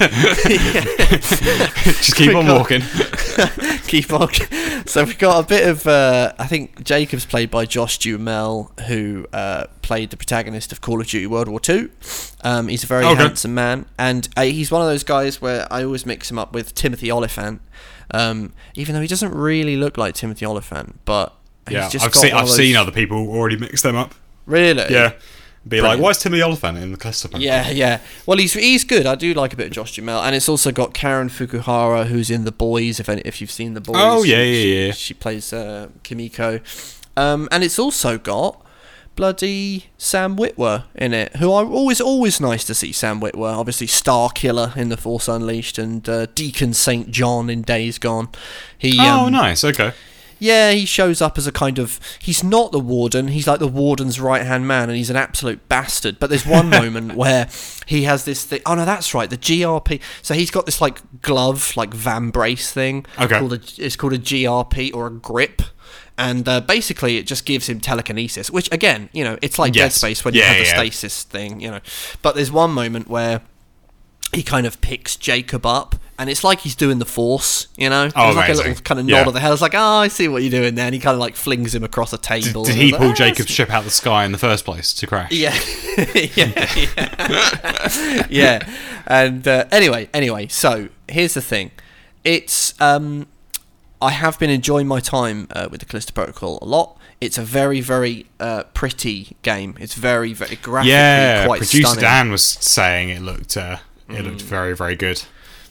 Just 0.78 2.14
keep 2.16 2.34
on 2.34 2.46
got- 2.46 2.58
walking. 2.58 2.82
keep 3.86 4.12
on. 4.12 4.28
So 4.86 5.04
we've 5.04 5.18
got 5.18 5.44
a 5.44 5.46
bit 5.46 5.66
of. 5.68 5.86
Uh, 5.86 6.32
I 6.38 6.46
think 6.46 6.84
Jacob's 6.84 7.26
played 7.26 7.50
by 7.50 7.66
Josh 7.66 7.98
Duhamel, 7.98 8.70
who 8.86 9.26
uh, 9.32 9.66
played 9.82 10.10
the 10.10 10.16
protagonist 10.16 10.72
of 10.72 10.80
Call 10.80 11.00
of 11.00 11.06
Duty 11.08 11.26
World 11.26 11.48
War 11.48 11.60
Two. 11.60 11.90
Um, 12.42 12.68
he's 12.68 12.84
a 12.84 12.86
very 12.86 13.04
Okay. 13.04 13.16
handsome 13.22 13.54
man, 13.54 13.86
and 13.98 14.28
uh, 14.36 14.42
he's 14.42 14.70
one 14.70 14.82
of 14.82 14.88
those 14.88 15.04
guys 15.04 15.40
where 15.40 15.66
I 15.72 15.84
always 15.84 16.06
mix 16.06 16.30
him 16.30 16.38
up 16.38 16.52
with 16.52 16.74
Timothy 16.74 17.10
Olyphant, 17.10 17.60
um, 18.12 18.52
even 18.74 18.94
though 18.94 19.00
he 19.02 19.08
doesn't 19.08 19.34
really 19.34 19.76
look 19.76 19.96
like 19.98 20.14
Timothy 20.14 20.46
Olyphant, 20.46 21.00
but. 21.04 21.34
Yeah, 21.70 21.82
he's 21.82 21.92
just 21.92 22.06
I've 22.06 22.12
got 22.12 22.20
seen 22.20 22.32
I've 22.32 22.46
those- 22.46 22.56
seen 22.56 22.76
other 22.76 22.90
people 22.92 23.28
already 23.28 23.58
mix 23.58 23.82
them 23.82 23.94
up. 23.94 24.14
Really? 24.48 24.86
Yeah, 24.92 25.12
be 25.66 25.80
like, 25.80 26.00
why 26.00 26.10
is 26.10 26.18
Timmy 26.18 26.40
Olyphant 26.42 26.78
in 26.78 26.90
the 26.92 26.96
cluster? 26.96 27.28
pack?" 27.28 27.40
Yeah, 27.40 27.68
yeah. 27.70 28.00
Well, 28.26 28.38
he's 28.38 28.54
he's 28.54 28.84
good. 28.84 29.06
I 29.06 29.14
do 29.14 29.34
like 29.34 29.52
a 29.52 29.56
bit 29.56 29.66
of 29.66 29.72
Josh 29.72 29.94
Duhamel, 29.94 30.22
and 30.22 30.34
it's 30.34 30.48
also 30.48 30.72
got 30.72 30.94
Karen 30.94 31.28
Fukuhara, 31.28 32.06
who's 32.06 32.30
in 32.30 32.44
The 32.44 32.52
Boys. 32.52 32.98
If 32.98 33.08
any, 33.08 33.20
if 33.24 33.40
you've 33.40 33.50
seen 33.50 33.74
The 33.74 33.80
Boys, 33.82 33.96
Oh, 33.98 34.22
yeah, 34.22 34.42
yeah, 34.42 34.62
she- 34.62 34.86
yeah. 34.86 34.92
She 34.92 35.14
plays 35.14 35.52
uh, 35.52 35.88
Kimiko, 36.02 36.60
um, 37.16 37.48
and 37.52 37.62
it's 37.62 37.78
also 37.78 38.16
got 38.18 38.64
bloody 39.16 39.86
Sam 39.98 40.36
Witwer 40.36 40.84
in 40.94 41.12
it, 41.12 41.36
who 41.36 41.52
I 41.52 41.64
always 41.64 42.00
always 42.00 42.40
nice 42.40 42.64
to 42.64 42.74
see. 42.74 42.92
Sam 42.92 43.20
Witwer, 43.20 43.52
obviously 43.56 43.88
Starkiller 43.88 44.76
in 44.76 44.88
The 44.90 44.96
Force 44.96 45.28
Unleashed, 45.28 45.76
and 45.76 46.08
uh, 46.08 46.26
Deacon 46.34 46.72
Saint 46.72 47.10
John 47.10 47.50
in 47.50 47.62
Days 47.62 47.98
Gone. 47.98 48.28
He 48.78 48.96
Oh, 49.00 49.26
um, 49.26 49.32
nice. 49.32 49.64
Okay. 49.64 49.92
Yeah, 50.38 50.70
he 50.72 50.84
shows 50.86 51.20
up 51.20 51.36
as 51.38 51.46
a 51.46 51.52
kind 51.52 51.78
of. 51.78 51.98
He's 52.20 52.44
not 52.44 52.72
the 52.72 52.80
warden. 52.80 53.28
He's 53.28 53.46
like 53.46 53.58
the 53.58 53.66
warden's 53.68 54.20
right 54.20 54.44
hand 54.46 54.66
man, 54.68 54.88
and 54.88 54.96
he's 54.96 55.10
an 55.10 55.16
absolute 55.16 55.68
bastard. 55.68 56.18
But 56.18 56.30
there's 56.30 56.46
one 56.46 56.70
moment 56.70 57.14
where 57.14 57.48
he 57.86 58.04
has 58.04 58.24
this 58.24 58.44
thing. 58.44 58.60
Oh 58.66 58.74
no, 58.74 58.84
that's 58.84 59.14
right, 59.14 59.28
the 59.28 59.36
GRP. 59.38 60.00
So 60.22 60.34
he's 60.34 60.50
got 60.50 60.66
this 60.66 60.80
like 60.80 61.00
glove, 61.22 61.76
like 61.76 61.90
vambrace 61.90 62.70
thing. 62.70 63.04
Okay. 63.20 63.38
Called 63.38 63.52
a, 63.54 63.60
it's 63.78 63.96
called 63.96 64.12
a 64.12 64.18
GRP 64.18 64.94
or 64.94 65.06
a 65.08 65.10
grip. 65.12 65.62
And 66.20 66.48
uh, 66.48 66.60
basically, 66.60 67.16
it 67.16 67.26
just 67.28 67.44
gives 67.46 67.68
him 67.68 67.78
telekinesis, 67.80 68.50
which 68.50 68.70
again, 68.72 69.08
you 69.12 69.22
know, 69.22 69.38
it's 69.40 69.56
like 69.56 69.72
Dead 69.72 69.92
Space 69.92 70.24
when 70.24 70.34
you 70.34 70.40
Yeah, 70.40 70.46
have 70.48 70.56
the 70.58 70.64
yeah. 70.64 70.76
stasis 70.76 71.22
thing, 71.22 71.60
you 71.60 71.70
know. 71.70 71.80
But 72.22 72.34
there's 72.34 72.50
one 72.50 72.72
moment 72.72 73.06
where 73.08 73.42
he 74.34 74.42
kind 74.42 74.66
of 74.66 74.80
picks 74.80 75.14
Jacob 75.14 75.64
up, 75.64 75.94
and 76.18 76.28
it's 76.28 76.42
like 76.42 76.60
he's 76.60 76.74
doing 76.74 76.98
the 76.98 77.04
Force, 77.06 77.68
you 77.76 77.88
know. 77.88 78.10
Oh, 78.16 78.24
There's 78.34 78.36
like 78.36 78.48
a 78.50 78.54
little 78.54 78.74
kind 78.82 79.00
of 79.00 79.08
Yeah. 79.08 79.18
nod 79.18 79.28
of 79.28 79.34
the 79.34 79.40
head. 79.40 79.52
It's 79.52 79.62
like, 79.62 79.74
oh, 79.74 79.78
I 79.78 80.08
see 80.08 80.26
what 80.28 80.42
you're 80.42 80.50
doing 80.50 80.74
there. 80.74 80.86
And 80.86 80.94
he 80.94 81.00
kind 81.00 81.14
of 81.14 81.20
like 81.20 81.36
flings 81.36 81.74
him 81.74 81.84
across 81.84 82.12
a 82.12 82.18
table. 82.18 82.64
did 82.64 82.74
I 82.74 82.78
he 82.78 82.90
like, 82.92 83.00
pull 83.00 83.10
"Ah, 83.10 83.14
Jacob's 83.14 83.50
ship 83.50 83.70
out 83.70 83.78
of 83.80 83.84
the 83.84 83.90
sky 83.90 84.24
in 84.24 84.32
the 84.32 84.38
first 84.38 84.64
place 84.64 84.92
to 84.94 85.06
crash? 85.06 85.30
Yeah, 85.32 85.54
yeah, 86.34 86.74
yeah. 86.76 88.26
yeah. 88.28 88.68
And 89.06 89.46
uh, 89.46 89.64
anyway, 89.70 90.08
anyway, 90.12 90.48
so 90.48 90.88
here's 91.08 91.34
the 91.34 91.40
thing. 91.42 91.70
It's 92.24 92.78
um, 92.80 93.26
I 94.02 94.10
have 94.10 94.38
been 94.38 94.50
enjoying 94.50 94.86
my 94.86 95.00
time 95.00 95.48
uh, 95.52 95.68
with 95.70 95.80
the 95.80 95.86
Callisto 95.86 96.12
Protocol 96.12 96.58
a 96.60 96.64
lot. 96.66 96.96
It's 97.20 97.36
a 97.38 97.42
very, 97.42 97.80
very 97.80 98.26
uh, 98.38 98.62
pretty 98.74 99.36
game. 99.42 99.76
It's 99.80 99.94
very, 99.94 100.32
very 100.34 100.56
graphically 100.56 100.92
Yeah, 100.92 101.46
quite 101.46 101.58
producer 101.58 101.82
stunning. 101.86 102.00
Dan 102.02 102.30
was 102.30 102.44
saying 102.44 103.08
it 103.10 103.22
looked 103.22 103.56
uh, 103.56 103.78
it 104.08 104.12
Mm. 104.12 104.24
looked 104.24 104.42
very 104.42 104.74
very 104.76 104.94
good. 104.96 105.22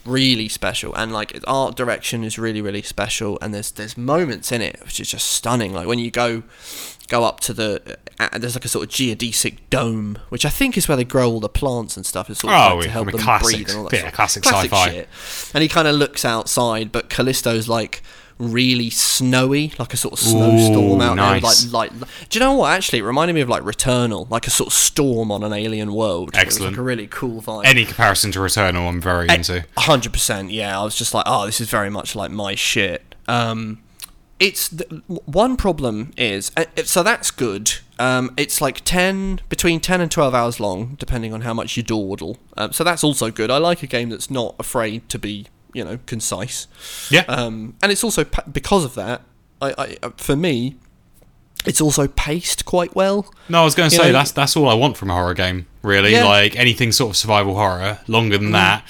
Really 0.08 0.48
special 0.48 0.94
and 0.94 1.12
like 1.12 1.32
its 1.32 1.44
art 1.46 1.76
direction 1.76 2.24
is 2.24 2.38
really 2.38 2.62
really 2.62 2.82
special 2.82 3.38
and 3.42 3.52
there's 3.52 3.70
there's 3.72 3.96
moments 3.96 4.50
in 4.50 4.62
it 4.62 4.80
which 4.84 4.98
is 5.00 5.08
just 5.10 5.30
stunning 5.30 5.72
like 5.72 5.86
when 5.86 5.98
you 5.98 6.10
go 6.10 6.42
go 7.08 7.24
up 7.24 7.40
to 7.40 7.52
the 7.54 7.96
uh, 8.20 8.38
there's 8.38 8.54
like 8.54 8.64
a 8.64 8.68
sort 8.68 8.84
of 8.84 8.90
geodesic 8.90 9.58
dome 9.70 10.18
which 10.28 10.44
I 10.44 10.48
think 10.50 10.76
is 10.76 10.88
where 10.88 10.96
they 10.96 11.04
grow 11.04 11.30
all 11.30 11.40
the 11.40 11.48
plants 11.48 11.96
and 11.96 12.04
stuff 12.06 12.28
it's 12.30 12.40
sort 12.40 12.52
of 12.52 12.72
Oh, 12.72 12.74
like 12.76 12.84
to 12.84 12.90
help 12.90 13.04
I 13.04 13.06
mean, 13.06 13.16
them 13.16 13.24
classic- 13.24 13.56
breathe 13.56 13.68
and 13.70 13.78
all 13.78 13.84
that 13.84 13.92
yeah, 13.92 14.00
sort 14.00 14.08
of- 14.12 14.14
classic 14.16 14.42
classic 14.42 14.72
sci-fi. 14.72 14.90
shit. 14.92 15.08
and 15.54 15.62
he 15.62 15.68
kind 15.68 15.88
of 15.88 15.94
looks 15.94 16.24
outside 16.24 16.90
but 16.92 17.08
Callisto's 17.08 17.68
like 17.68 18.02
really 18.38 18.88
snowy 18.88 19.72
like 19.78 19.92
a 19.92 19.96
sort 19.96 20.12
of 20.12 20.18
snowstorm 20.20 21.00
Ooh, 21.00 21.02
out 21.02 21.16
nice. 21.16 21.62
there 21.64 21.70
like 21.72 21.90
like 21.92 22.08
do 22.28 22.38
you 22.38 22.44
know 22.44 22.54
what 22.54 22.72
actually 22.72 23.00
it 23.00 23.02
reminded 23.02 23.34
me 23.34 23.40
of 23.40 23.48
like 23.48 23.64
Returnal 23.64 24.30
like 24.30 24.46
a 24.46 24.50
sort 24.50 24.68
of 24.68 24.72
storm 24.72 25.32
on 25.32 25.42
an 25.42 25.52
alien 25.52 25.92
world 25.92 26.28
It 26.28 26.34
was, 26.36 26.42
Excellent. 26.44 26.72
like 26.74 26.78
a 26.78 26.82
really 26.82 27.06
cool 27.08 27.42
vibe 27.42 27.64
Any 27.64 27.84
comparison 27.84 28.30
to 28.32 28.38
Returnal, 28.38 28.88
I'm 28.88 29.00
very 29.00 29.28
into. 29.28 29.64
hundred 29.76 30.12
percent. 30.12 30.50
Yeah, 30.52 30.80
I 30.80 30.84
was 30.84 30.94
just 30.96 31.14
like, 31.14 31.24
oh, 31.26 31.46
this 31.46 31.60
is 31.60 31.68
very 31.68 31.90
much 31.90 32.14
like 32.14 32.30
my 32.30 32.54
shit. 32.54 33.14
Um, 33.26 33.82
it's 34.38 34.68
the, 34.68 34.84
one 35.26 35.56
problem 35.56 36.12
is 36.16 36.52
uh, 36.56 36.64
so 36.84 37.02
that's 37.02 37.32
good. 37.32 37.72
Um, 37.98 38.32
it's 38.36 38.60
like 38.60 38.82
ten 38.84 39.40
between 39.48 39.80
ten 39.80 40.00
and 40.00 40.10
twelve 40.10 40.32
hours 40.32 40.60
long, 40.60 40.94
depending 41.00 41.34
on 41.34 41.40
how 41.40 41.52
much 41.52 41.76
you 41.76 41.82
dawdle. 41.82 42.38
Um, 42.56 42.72
so 42.72 42.84
that's 42.84 43.02
also 43.02 43.32
good. 43.32 43.50
I 43.50 43.58
like 43.58 43.82
a 43.82 43.88
game 43.88 44.10
that's 44.10 44.30
not 44.30 44.54
afraid 44.60 45.08
to 45.08 45.18
be, 45.18 45.48
you 45.74 45.84
know, 45.84 45.98
concise. 46.06 46.66
Yeah. 47.10 47.24
Um, 47.28 47.74
and 47.82 47.92
it's 47.92 48.04
also 48.04 48.24
because 48.52 48.84
of 48.84 48.94
that. 48.94 49.22
I, 49.60 49.74
I 49.76 49.96
uh, 50.02 50.10
for 50.16 50.36
me, 50.36 50.76
it's 51.66 51.80
also 51.80 52.06
paced 52.08 52.64
quite 52.64 52.94
well. 52.94 53.32
No, 53.48 53.60
I 53.62 53.64
was 53.64 53.74
going 53.74 53.90
to 53.90 53.96
say 53.96 54.04
know- 54.08 54.12
that's 54.12 54.32
that's 54.32 54.56
all 54.56 54.68
I 54.68 54.74
want 54.74 54.96
from 54.96 55.10
a 55.10 55.14
horror 55.14 55.34
game. 55.34 55.66
Really, 55.82 56.12
Yeah. 56.12 56.24
like 56.24 56.56
anything 56.56 56.92
sort 56.92 57.10
of 57.10 57.16
survival 57.16 57.54
horror, 57.54 57.98
longer 58.08 58.36
than 58.38 58.52
that, 58.52 58.84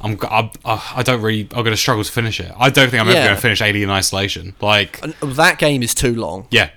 I'm 0.00 0.18
I, 0.22 0.50
I 0.64 1.02
don't 1.02 1.20
really 1.22 1.42
I'm 1.52 1.62
going 1.64 1.66
to 1.72 1.76
struggle 1.76 2.02
to 2.04 2.10
finish 2.12 2.40
it. 2.40 2.52
I 2.58 2.70
don't 2.70 2.90
think 2.90 3.00
I'm 3.00 3.08
ever 3.08 3.22
going 3.24 3.34
to 3.36 3.40
finish 3.40 3.60
Alien 3.62 3.90
Isolation. 3.90 4.54
Like, 4.60 5.02
And 5.02 5.14
that 5.36 5.58
game 5.58 5.82
is 5.82 5.94
too 5.94 6.14
long. 6.14 6.46
yeah, 6.50 6.70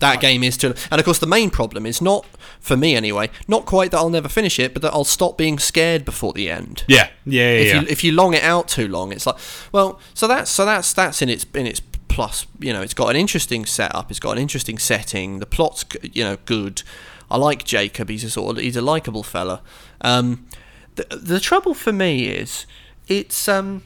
That 0.00 0.20
game 0.20 0.42
is 0.42 0.56
too, 0.56 0.74
and 0.90 0.98
of 1.00 1.04
course 1.04 1.18
the 1.20 1.26
main 1.26 1.50
problem 1.50 1.86
is 1.86 2.02
not 2.02 2.26
for 2.64 2.78
me 2.78 2.96
anyway. 2.96 3.28
Not 3.46 3.66
quite 3.66 3.90
that 3.90 3.98
I'll 3.98 4.08
never 4.08 4.28
finish 4.28 4.58
it, 4.58 4.72
but 4.72 4.80
that 4.80 4.94
I'll 4.94 5.04
stop 5.04 5.36
being 5.36 5.58
scared 5.58 6.02
before 6.04 6.32
the 6.32 6.48
end. 6.48 6.82
yeah, 6.88 7.10
yeah, 7.26 7.42
yeah. 7.42 7.58
If 7.58 7.66
yeah. 7.66 7.80
you 7.80 7.86
if 7.88 8.04
you 8.04 8.12
long 8.12 8.32
it 8.32 8.42
out 8.42 8.68
too 8.68 8.88
long, 8.88 9.12
it's 9.12 9.26
like 9.26 9.36
well, 9.70 10.00
so 10.14 10.26
that's 10.26 10.50
so 10.50 10.64
that's 10.64 10.94
that's 10.94 11.20
in 11.20 11.28
its 11.28 11.44
in 11.54 11.66
its 11.66 11.80
plus. 12.08 12.46
You 12.58 12.72
know, 12.72 12.80
it's 12.80 12.94
got 12.94 13.10
an 13.10 13.16
interesting 13.16 13.66
setup. 13.66 14.10
It's 14.10 14.18
got 14.18 14.32
an 14.32 14.38
interesting 14.38 14.78
setting. 14.78 15.40
The 15.40 15.46
plot's 15.46 15.84
you 16.02 16.24
know 16.24 16.38
good. 16.46 16.82
I 17.30 17.36
like 17.36 17.64
Jacob. 17.64 18.08
He's 18.08 18.24
a 18.24 18.30
sort 18.30 18.56
of 18.56 18.62
he's 18.62 18.76
a 18.76 18.82
likable 18.82 19.22
fella. 19.22 19.60
Um, 20.00 20.46
the 20.94 21.04
the 21.10 21.40
trouble 21.40 21.74
for 21.74 21.92
me 21.92 22.28
is 22.28 22.64
it's 23.08 23.46
um 23.46 23.82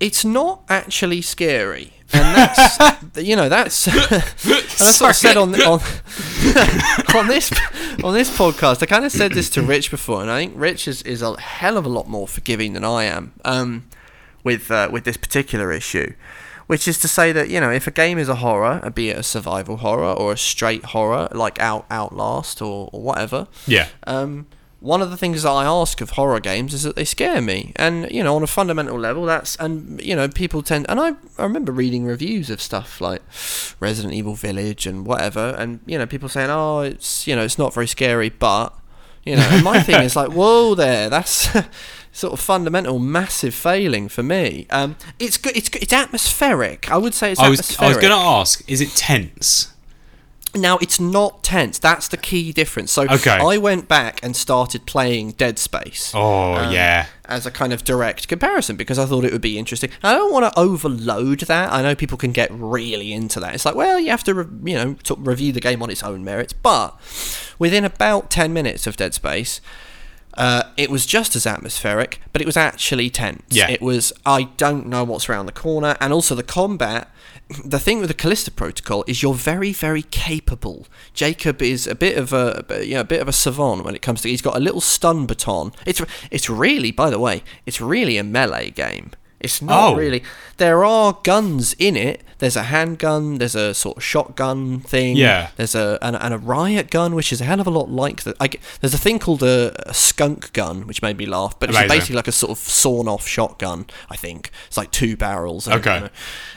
it's 0.00 0.24
not 0.24 0.62
actually 0.70 1.20
scary. 1.20 1.92
And 2.12 2.36
that's 2.36 3.16
you 3.16 3.36
know 3.36 3.48
that's 3.48 3.86
and 3.86 3.96
that's 3.96 5.00
what 5.00 5.02
I 5.02 5.12
said 5.12 5.36
on 5.36 5.54
on 5.62 5.80
on 7.14 7.26
this 7.28 7.52
on 8.02 8.14
this 8.14 8.30
podcast. 8.36 8.82
I 8.82 8.86
kind 8.86 9.04
of 9.04 9.12
said 9.12 9.32
this 9.32 9.50
to 9.50 9.62
Rich 9.62 9.90
before, 9.90 10.22
and 10.22 10.30
I 10.30 10.38
think 10.38 10.54
Rich 10.56 10.88
is, 10.88 11.02
is 11.02 11.22
a 11.22 11.38
hell 11.40 11.76
of 11.76 11.86
a 11.86 11.88
lot 11.88 12.08
more 12.08 12.28
forgiving 12.28 12.72
than 12.72 12.84
I 12.84 13.04
am 13.04 13.32
um, 13.44 13.84
with 14.44 14.70
uh, 14.70 14.88
with 14.92 15.04
this 15.04 15.16
particular 15.16 15.72
issue. 15.72 16.14
Which 16.68 16.88
is 16.88 16.98
to 17.00 17.08
say 17.08 17.32
that 17.32 17.50
you 17.50 17.60
know 17.60 17.70
if 17.70 17.86
a 17.86 17.90
game 17.90 18.18
is 18.18 18.28
a 18.28 18.36
horror, 18.36 18.90
be 18.94 19.10
it 19.10 19.18
a 19.18 19.22
survival 19.22 19.78
horror 19.78 20.12
or 20.12 20.32
a 20.32 20.38
straight 20.38 20.84
horror 20.86 21.28
like 21.32 21.60
Out 21.60 21.86
Outlast 21.90 22.62
or, 22.62 22.88
or 22.92 23.02
whatever, 23.02 23.48
yeah. 23.66 23.88
um, 24.06 24.46
one 24.82 25.00
of 25.00 25.10
the 25.10 25.16
things 25.16 25.44
that 25.44 25.50
I 25.50 25.64
ask 25.64 26.00
of 26.00 26.10
horror 26.10 26.40
games 26.40 26.74
is 26.74 26.82
that 26.82 26.96
they 26.96 27.04
scare 27.04 27.40
me, 27.40 27.72
and 27.76 28.10
you 28.10 28.22
know, 28.22 28.34
on 28.34 28.42
a 28.42 28.48
fundamental 28.48 28.98
level, 28.98 29.24
that's 29.24 29.54
and 29.56 30.02
you 30.02 30.16
know, 30.16 30.28
people 30.28 30.60
tend 30.60 30.86
and 30.88 30.98
I, 30.98 31.10
I 31.38 31.44
remember 31.44 31.70
reading 31.70 32.04
reviews 32.04 32.50
of 32.50 32.60
stuff 32.60 33.00
like 33.00 33.22
Resident 33.78 34.12
Evil 34.12 34.34
Village 34.34 34.84
and 34.84 35.06
whatever, 35.06 35.54
and 35.56 35.78
you 35.86 35.96
know, 35.96 36.06
people 36.06 36.28
saying, 36.28 36.50
oh, 36.50 36.80
it's 36.80 37.28
you 37.28 37.36
know, 37.36 37.42
it's 37.42 37.58
not 37.58 37.72
very 37.72 37.86
scary, 37.86 38.28
but 38.28 38.74
you 39.24 39.36
know, 39.36 39.60
my 39.62 39.80
thing 39.80 40.02
is 40.02 40.16
like, 40.16 40.32
whoa, 40.32 40.74
there, 40.74 41.08
that's. 41.08 41.48
Sort 42.14 42.34
of 42.34 42.40
fundamental, 42.40 42.98
massive 42.98 43.54
failing 43.54 44.06
for 44.10 44.22
me. 44.22 44.66
Um, 44.68 44.96
it's 45.18 45.38
good. 45.38 45.56
It's 45.56 45.70
good. 45.70 45.82
It's 45.82 45.94
atmospheric. 45.94 46.90
I 46.90 46.98
would 46.98 47.14
say 47.14 47.32
it's 47.32 47.40
I 47.40 47.48
was 47.48 47.60
atmospheric. 47.60 47.82
I 47.82 47.88
was 47.88 47.96
going 47.96 48.10
to 48.10 48.26
ask, 48.26 48.70
is 48.70 48.82
it 48.82 48.90
tense? 48.90 49.71
Now 50.54 50.76
it's 50.82 51.00
not 51.00 51.42
tense. 51.42 51.78
That's 51.78 52.08
the 52.08 52.18
key 52.18 52.52
difference. 52.52 52.92
So 52.92 53.02
Okay. 53.08 53.38
I 53.40 53.56
went 53.56 53.88
back 53.88 54.20
and 54.22 54.36
started 54.36 54.84
playing 54.84 55.32
Dead 55.32 55.58
Space. 55.58 56.12
Oh 56.14 56.54
um, 56.56 56.72
yeah. 56.72 57.06
As 57.24 57.46
a 57.46 57.50
kind 57.50 57.72
of 57.72 57.84
direct 57.84 58.28
comparison 58.28 58.76
because 58.76 58.98
I 58.98 59.06
thought 59.06 59.24
it 59.24 59.32
would 59.32 59.40
be 59.40 59.58
interesting. 59.58 59.88
I 60.02 60.12
don't 60.12 60.32
want 60.32 60.52
to 60.52 60.60
overload 60.60 61.40
that. 61.40 61.72
I 61.72 61.80
know 61.80 61.94
people 61.94 62.18
can 62.18 62.32
get 62.32 62.50
really 62.52 63.12
into 63.14 63.40
that. 63.40 63.54
It's 63.54 63.64
like, 63.64 63.74
well, 63.74 63.98
you 63.98 64.10
have 64.10 64.24
to, 64.24 64.34
re- 64.34 64.70
you 64.70 64.76
know, 64.76 64.94
to 65.04 65.14
review 65.14 65.52
the 65.52 65.60
game 65.60 65.82
on 65.82 65.88
its 65.88 66.02
own 66.02 66.22
merits. 66.24 66.52
But 66.52 66.98
within 67.58 67.84
about 67.84 68.28
ten 68.30 68.52
minutes 68.52 68.86
of 68.86 68.96
Dead 68.96 69.14
Space, 69.14 69.62
uh, 70.34 70.64
it 70.76 70.90
was 70.90 71.06
just 71.06 71.36
as 71.36 71.46
atmospheric, 71.46 72.20
but 72.32 72.42
it 72.42 72.46
was 72.46 72.56
actually 72.56 73.08
tense. 73.10 73.42
Yeah. 73.50 73.70
It 73.70 73.80
was, 73.82 74.12
I 74.26 74.44
don't 74.56 74.86
know 74.86 75.04
what's 75.04 75.28
around 75.28 75.46
the 75.46 75.52
corner, 75.52 75.96
and 76.00 76.12
also 76.12 76.34
the 76.34 76.42
combat. 76.42 77.08
The 77.64 77.78
thing 77.78 77.98
with 78.00 78.08
the 78.08 78.14
Callisto 78.14 78.50
Protocol 78.50 79.04
is 79.06 79.22
you're 79.22 79.34
very, 79.34 79.72
very 79.72 80.02
capable. 80.02 80.86
Jacob 81.14 81.62
is 81.62 81.86
a 81.86 81.94
bit 81.94 82.16
of 82.16 82.32
a, 82.32 82.64
you 82.82 82.94
know, 82.94 83.00
a 83.00 83.04
bit 83.04 83.20
of 83.20 83.28
a 83.28 83.32
savant 83.32 83.84
when 83.84 83.94
it 83.94 84.02
comes 84.02 84.22
to. 84.22 84.28
He's 84.28 84.42
got 84.42 84.56
a 84.56 84.60
little 84.60 84.80
stun 84.80 85.26
baton. 85.26 85.72
It's, 85.86 86.02
it's 86.30 86.48
really, 86.48 86.90
by 86.90 87.10
the 87.10 87.18
way, 87.18 87.42
it's 87.66 87.80
really 87.80 88.16
a 88.16 88.24
melee 88.24 88.70
game. 88.70 89.12
It's 89.42 89.60
not 89.62 89.92
Oh. 89.92 89.96
really. 89.96 90.22
There 90.56 90.84
are 90.84 91.18
guns 91.24 91.74
in 91.78 91.96
it. 91.96 92.22
There's 92.38 92.56
a 92.56 92.64
handgun. 92.64 93.38
There's 93.38 93.54
a 93.54 93.72
sort 93.74 93.96
of 93.98 94.02
shotgun 94.04 94.80
thing. 94.80 95.16
Yeah. 95.16 95.50
There's 95.56 95.74
a 95.74 95.98
and, 96.02 96.16
and 96.16 96.34
a 96.34 96.38
riot 96.38 96.90
gun, 96.90 97.14
which 97.14 97.32
is 97.32 97.40
a 97.40 97.44
hell 97.44 97.60
of 97.60 97.66
a 97.66 97.70
lot 97.70 97.88
like 97.90 98.22
the. 98.22 98.34
I, 98.40 98.48
g- 98.48 98.58
there's 98.80 98.94
a 98.94 98.98
thing 98.98 99.18
called 99.18 99.42
a, 99.42 99.74
a 99.88 99.94
skunk 99.94 100.52
gun, 100.52 100.86
which 100.86 101.02
made 101.02 101.16
me 101.18 101.26
laugh, 101.26 101.58
but 101.60 101.70
it's 101.70 101.78
basically 101.88 102.16
like 102.16 102.28
a 102.28 102.32
sort 102.32 102.50
of 102.50 102.58
sawn-off 102.58 103.26
shotgun. 103.26 103.86
I 104.10 104.16
think 104.16 104.50
it's 104.66 104.76
like 104.76 104.90
two 104.90 105.16
barrels. 105.16 105.66
and, 105.68 105.80
Okay. 105.80 105.94
you 105.94 106.00
know. 106.02 106.08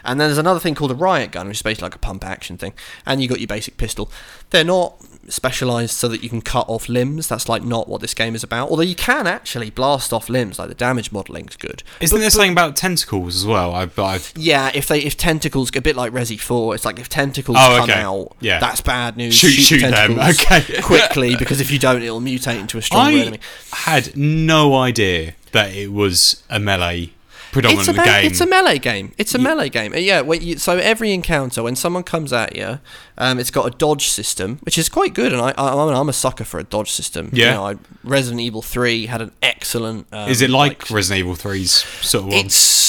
And 0.03 0.19
then 0.19 0.27
there's 0.29 0.37
another 0.39 0.59
thing 0.59 0.75
called 0.75 0.91
a 0.91 0.95
riot 0.95 1.31
gun, 1.31 1.47
which 1.47 1.57
is 1.57 1.61
basically 1.63 1.85
like 1.87 1.95
a 1.95 1.99
pump-action 1.99 2.57
thing. 2.57 2.73
And 3.05 3.21
you 3.21 3.27
got 3.27 3.39
your 3.39 3.47
basic 3.47 3.77
pistol. 3.77 4.11
They're 4.51 4.63
not 4.63 4.95
specialized 5.27 5.91
so 5.95 6.07
that 6.07 6.23
you 6.23 6.29
can 6.29 6.41
cut 6.41 6.65
off 6.69 6.87
limbs. 6.89 7.27
That's 7.27 7.49
like 7.49 7.63
not 7.63 7.87
what 7.87 8.01
this 8.01 8.13
game 8.13 8.35
is 8.35 8.43
about. 8.43 8.69
Although 8.69 8.83
you 8.83 8.95
can 8.95 9.27
actually 9.27 9.69
blast 9.69 10.13
off 10.13 10.29
limbs. 10.29 10.59
Like 10.59 10.69
the 10.69 10.75
damage 10.75 11.11
modeling's 11.11 11.55
good. 11.55 11.83
Isn't 12.01 12.19
there 12.19 12.29
something 12.29 12.51
about 12.51 12.75
tentacles 12.75 13.35
as 13.35 13.45
well? 13.45 13.73
I, 13.73 13.89
I've, 13.97 14.31
Yeah, 14.35 14.71
if 14.73 14.87
they 14.87 14.99
if 15.01 15.17
tentacles 15.17 15.71
a 15.75 15.81
bit 15.81 15.95
like 15.95 16.11
Resi 16.13 16.39
Four, 16.39 16.75
it's 16.75 16.85
like 16.85 16.99
if 16.99 17.09
tentacles 17.09 17.57
Oh, 17.59 17.77
come 17.79 17.89
okay. 17.89 18.01
out, 18.01 18.35
Yeah. 18.39 18.59
that's 18.59 18.81
bad 18.81 19.17
news. 19.17 19.33
Shoot- 19.35 19.51
shoot 19.51 19.81
them, 19.81 20.19
okay. 20.19 20.81
quickly 20.81 21.35
because 21.35 21.59
if 21.61 21.71
you 21.71 21.79
don't, 21.79 22.01
it'll 22.01 22.21
mutate 22.21 22.59
into 22.59 22.77
a 22.77 22.81
stronger 22.81 23.17
I 23.17 23.21
enemy. 23.21 23.39
had 23.71 24.15
no 24.15 24.75
idea 24.75 25.33
that 25.51 25.73
it 25.73 25.91
was 25.91 26.43
a 26.49 26.59
melee 26.59 27.11
predominant 27.51 27.87
It's 27.87 27.97
a, 27.97 28.01
me- 28.01 28.27
it's 28.27 28.41
a 28.41 28.45
melee 28.47 28.79
game. 28.79 29.13
It's 29.17 29.33
a 29.33 29.37
melee 29.39 29.69
game. 29.69 29.93
Uh, 29.93 29.97
Yeah. 29.97 30.21
You, 30.33 30.57
so 30.57 30.77
every 30.77 31.13
encounter, 31.13 31.63
when 31.63 31.77
someone 31.77 32.03
comes 32.03 32.33
at 32.33 32.53
you, 32.55 32.79
um, 33.17 33.39
it's 33.39 33.51
got 33.51 33.65
a 33.65 33.77
dodge 33.77 34.07
system, 34.07 34.59
which 34.63 34.77
is 34.77 34.89
quite 34.89 35.13
good. 35.13 35.31
And 35.33 35.41
I, 35.41 35.51
I, 35.57 35.69
I'm, 35.73 35.95
I'm 35.95 36.09
a 36.09 36.13
sucker 36.13 36.43
for 36.43 36.59
a 36.59 36.63
dodge 36.63 36.91
system. 36.91 37.29
You 37.33 37.43
Yeah. 37.43 37.53
know, 37.55 37.67
I, 37.67 37.75
Resident 38.03 38.41
Evil 38.41 38.61
Three 38.61 39.05
had 39.07 39.21
an 39.21 39.31
excellent. 39.41 40.07
Um, 40.11 40.29
Is 40.29 40.41
it 40.41 40.49
like 40.49 40.89
Resident 40.89 41.19
Evil 41.19 41.35
3's 41.35 41.71
sort 42.05 42.23
of 42.25 42.29
one? 42.29 42.45
It's 42.45 42.85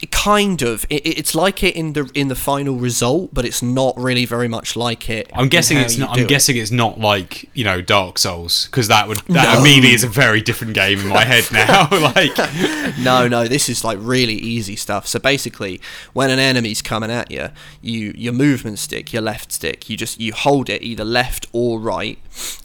it 0.00 0.12
kind 0.12 0.62
of. 0.62 0.84
It, 0.88 1.04
it's 1.04 1.34
like 1.34 1.64
it 1.64 1.74
in 1.74 1.94
the 1.94 2.08
in 2.14 2.28
the 2.28 2.36
final 2.36 2.76
result, 2.76 3.34
but 3.34 3.44
it's 3.44 3.60
not 3.62 3.96
really 3.98 4.24
very 4.24 4.46
much 4.46 4.76
like 4.76 5.10
it. 5.10 5.28
I'm 5.34 5.48
guessing 5.48 5.78
it's 5.78 5.98
not. 5.98 6.10
I'm 6.10 6.20
it. 6.24 6.28
guessing 6.28 6.56
it's 6.56 6.70
not 6.70 7.00
like 7.00 7.48
you 7.54 7.64
know 7.64 7.80
Dark 7.80 8.18
Souls 8.18 8.66
because 8.66 8.86
that 8.88 9.08
would 9.08 9.18
that 9.28 9.54
No. 9.54 9.60
immediately 9.60 9.94
is 9.94 10.04
a 10.04 10.08
very 10.08 10.40
different 10.40 10.74
game 10.74 11.00
in 11.00 11.08
my 11.08 11.24
head 11.32 11.44
now. 11.52 11.88
like 12.14 12.36
no, 12.98 13.26
no, 13.26 13.48
this 13.48 13.68
is 13.68 13.82
like 13.82 13.98
really 14.00 14.34
easy 14.34 14.76
stuff. 14.76 15.08
So 15.08 15.18
basically, 15.18 15.80
when 16.12 16.30
an 16.30 16.38
enemy's 16.38 16.80
coming 16.82 17.10
at 17.10 17.30
you, 17.32 17.48
you 17.82 18.12
your 18.16 18.32
movement 18.32 18.78
stick, 18.78 19.12
your 19.12 19.22
left 19.22 19.50
stick, 19.54 19.88
you 19.88 19.96
just 19.96 20.20
you 20.20 20.32
hold 20.32 20.68
it 20.68 20.82
either 20.82 21.04
left 21.04 21.46
or 21.52 21.78
right, 21.80 22.18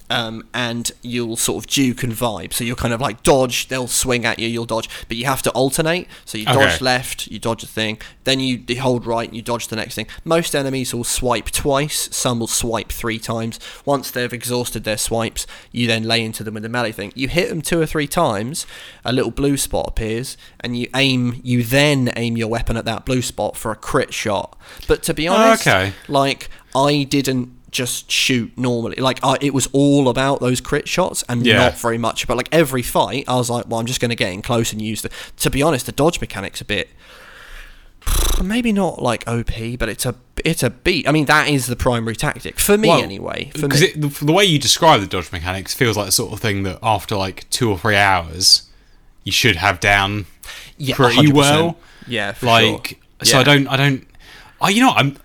um, 0.09 0.43
and 0.53 0.91
you'll 1.01 1.35
sort 1.37 1.63
of 1.63 1.69
duke 1.69 2.01
and 2.03 2.11
vibe. 2.13 2.51
So 2.53 2.63
you're 2.63 2.75
kind 2.75 2.93
of 2.93 2.99
like 3.01 3.21
dodge, 3.23 3.67
they'll 3.67 3.87
swing 3.87 4.25
at 4.25 4.39
you, 4.39 4.47
you'll 4.47 4.65
dodge, 4.65 4.89
but 5.07 5.17
you 5.17 5.25
have 5.25 5.41
to 5.43 5.51
alternate. 5.51 6.07
So 6.25 6.37
you 6.37 6.45
Okay. 6.45 6.53
dodge 6.53 6.81
left, 6.81 7.27
you 7.27 7.37
dodge 7.39 7.63
a 7.63 7.67
thing, 7.67 7.99
then 8.23 8.39
you 8.39 8.57
d- 8.57 8.75
hold 8.75 9.05
right, 9.05 9.27
and 9.27 9.35
you 9.35 9.41
dodge 9.43 9.67
the 9.67 9.75
next 9.75 9.93
thing. 9.95 10.07
Most 10.25 10.55
enemies 10.55 10.93
will 10.93 11.03
swipe 11.03 11.51
twice, 11.51 12.09
some 12.11 12.39
will 12.39 12.47
swipe 12.47 12.91
three 12.91 13.19
times. 13.19 13.59
Once 13.85 14.09
they've 14.09 14.33
exhausted 14.33 14.83
their 14.83 14.97
swipes, 14.97 15.45
you 15.71 15.85
then 15.85 16.03
lay 16.03 16.23
into 16.25 16.43
them 16.43 16.55
with 16.55 16.63
the 16.63 16.69
melee 16.69 16.91
thing. 16.91 17.11
You 17.15 17.27
hit 17.27 17.49
them 17.49 17.61
two 17.61 17.79
or 17.79 17.85
three 17.85 18.07
times, 18.07 18.65
a 19.05 19.13
little 19.13 19.31
blue 19.31 19.57
spot 19.57 19.85
appears, 19.87 20.37
and 20.59 20.75
you 20.77 20.87
aim. 20.95 21.39
You 21.43 21.63
then 21.63 22.11
aim 22.15 22.35
your 22.35 22.47
weapon 22.47 22.77
at 22.77 22.85
that 22.85 23.05
blue 23.05 23.21
spot 23.21 23.55
for 23.55 23.71
a 23.71 23.75
crit 23.75 24.13
shot. 24.13 24.57
But 24.87 25.03
to 25.03 25.13
be 25.13 25.27
honest, 25.27 25.67
okay. 25.67 25.93
like 26.07 26.49
I 26.75 27.03
didn't 27.03 27.49
just 27.71 28.09
shoot 28.11 28.51
normally. 28.57 28.95
Like 28.95 29.19
I, 29.23 29.37
it 29.41 29.53
was 29.53 29.67
all 29.73 30.09
about 30.09 30.39
those 30.39 30.59
crit 30.59 30.87
shots 30.87 31.23
and 31.29 31.45
Yeah. 31.45 31.57
not 31.57 31.77
very 31.77 31.97
much 31.99 32.23
about 32.23 32.37
like 32.37 32.49
every 32.51 32.81
fight. 32.81 33.25
I 33.27 33.35
was 33.35 33.49
like, 33.49 33.67
well, 33.67 33.79
I'm 33.79 33.85
just 33.85 34.01
going 34.01 34.09
to 34.09 34.15
get 34.15 34.31
in 34.33 34.41
close 34.41 34.71
and 34.73 34.81
use 34.81 35.01
the. 35.03 35.09
To 35.37 35.49
be 35.49 35.61
honest, 35.61 35.85
the 35.85 35.91
dodge 35.91 36.19
mechanic's 36.19 36.61
a 36.61 36.65
bit. 36.65 36.89
Maybe 38.43 38.71
not 38.71 39.01
like 39.01 39.27
OP, 39.27 39.51
but 39.77 39.89
it's 39.89 40.05
a 40.05 40.15
it's 40.45 40.63
a 40.63 40.69
beat. 40.69 41.07
I 41.07 41.11
mean, 41.11 41.25
that 41.25 41.49
is 41.49 41.67
the 41.67 41.75
primary 41.75 42.15
tactic 42.15 42.59
for 42.59 42.77
me 42.77 42.87
Well, 42.87 43.01
anyway. 43.03 43.51
Because 43.53 43.81
the, 43.81 44.07
the 44.25 44.31
way 44.31 44.45
you 44.45 44.57
describe 44.57 45.01
the 45.01 45.07
dodge 45.07 45.31
mechanics 45.31 45.73
feels 45.73 45.97
like 45.97 46.05
the 46.05 46.11
sort 46.11 46.31
of 46.33 46.39
thing 46.39 46.63
that 46.63 46.79
after 46.81 47.15
like 47.17 47.49
two 47.49 47.69
or 47.69 47.77
three 47.77 47.97
hours 47.97 48.63
you 49.25 49.31
should 49.33 49.57
have 49.57 49.79
down 49.81 50.25
yeah, 50.77 50.95
pretty 50.95 51.27
100%. 51.27 51.33
well. 51.33 51.77
Yeah, 52.07 52.31
for 52.31 52.45
like 52.45 52.87
sure. 53.21 53.25
so 53.25 53.35
Yeah. 53.35 53.41
I 53.41 53.43
don't 53.43 53.67
I 53.67 53.77
don't 53.77 54.07
I 54.61 54.69
you 54.69 54.81
know 54.81 54.91
I'm 54.91 55.17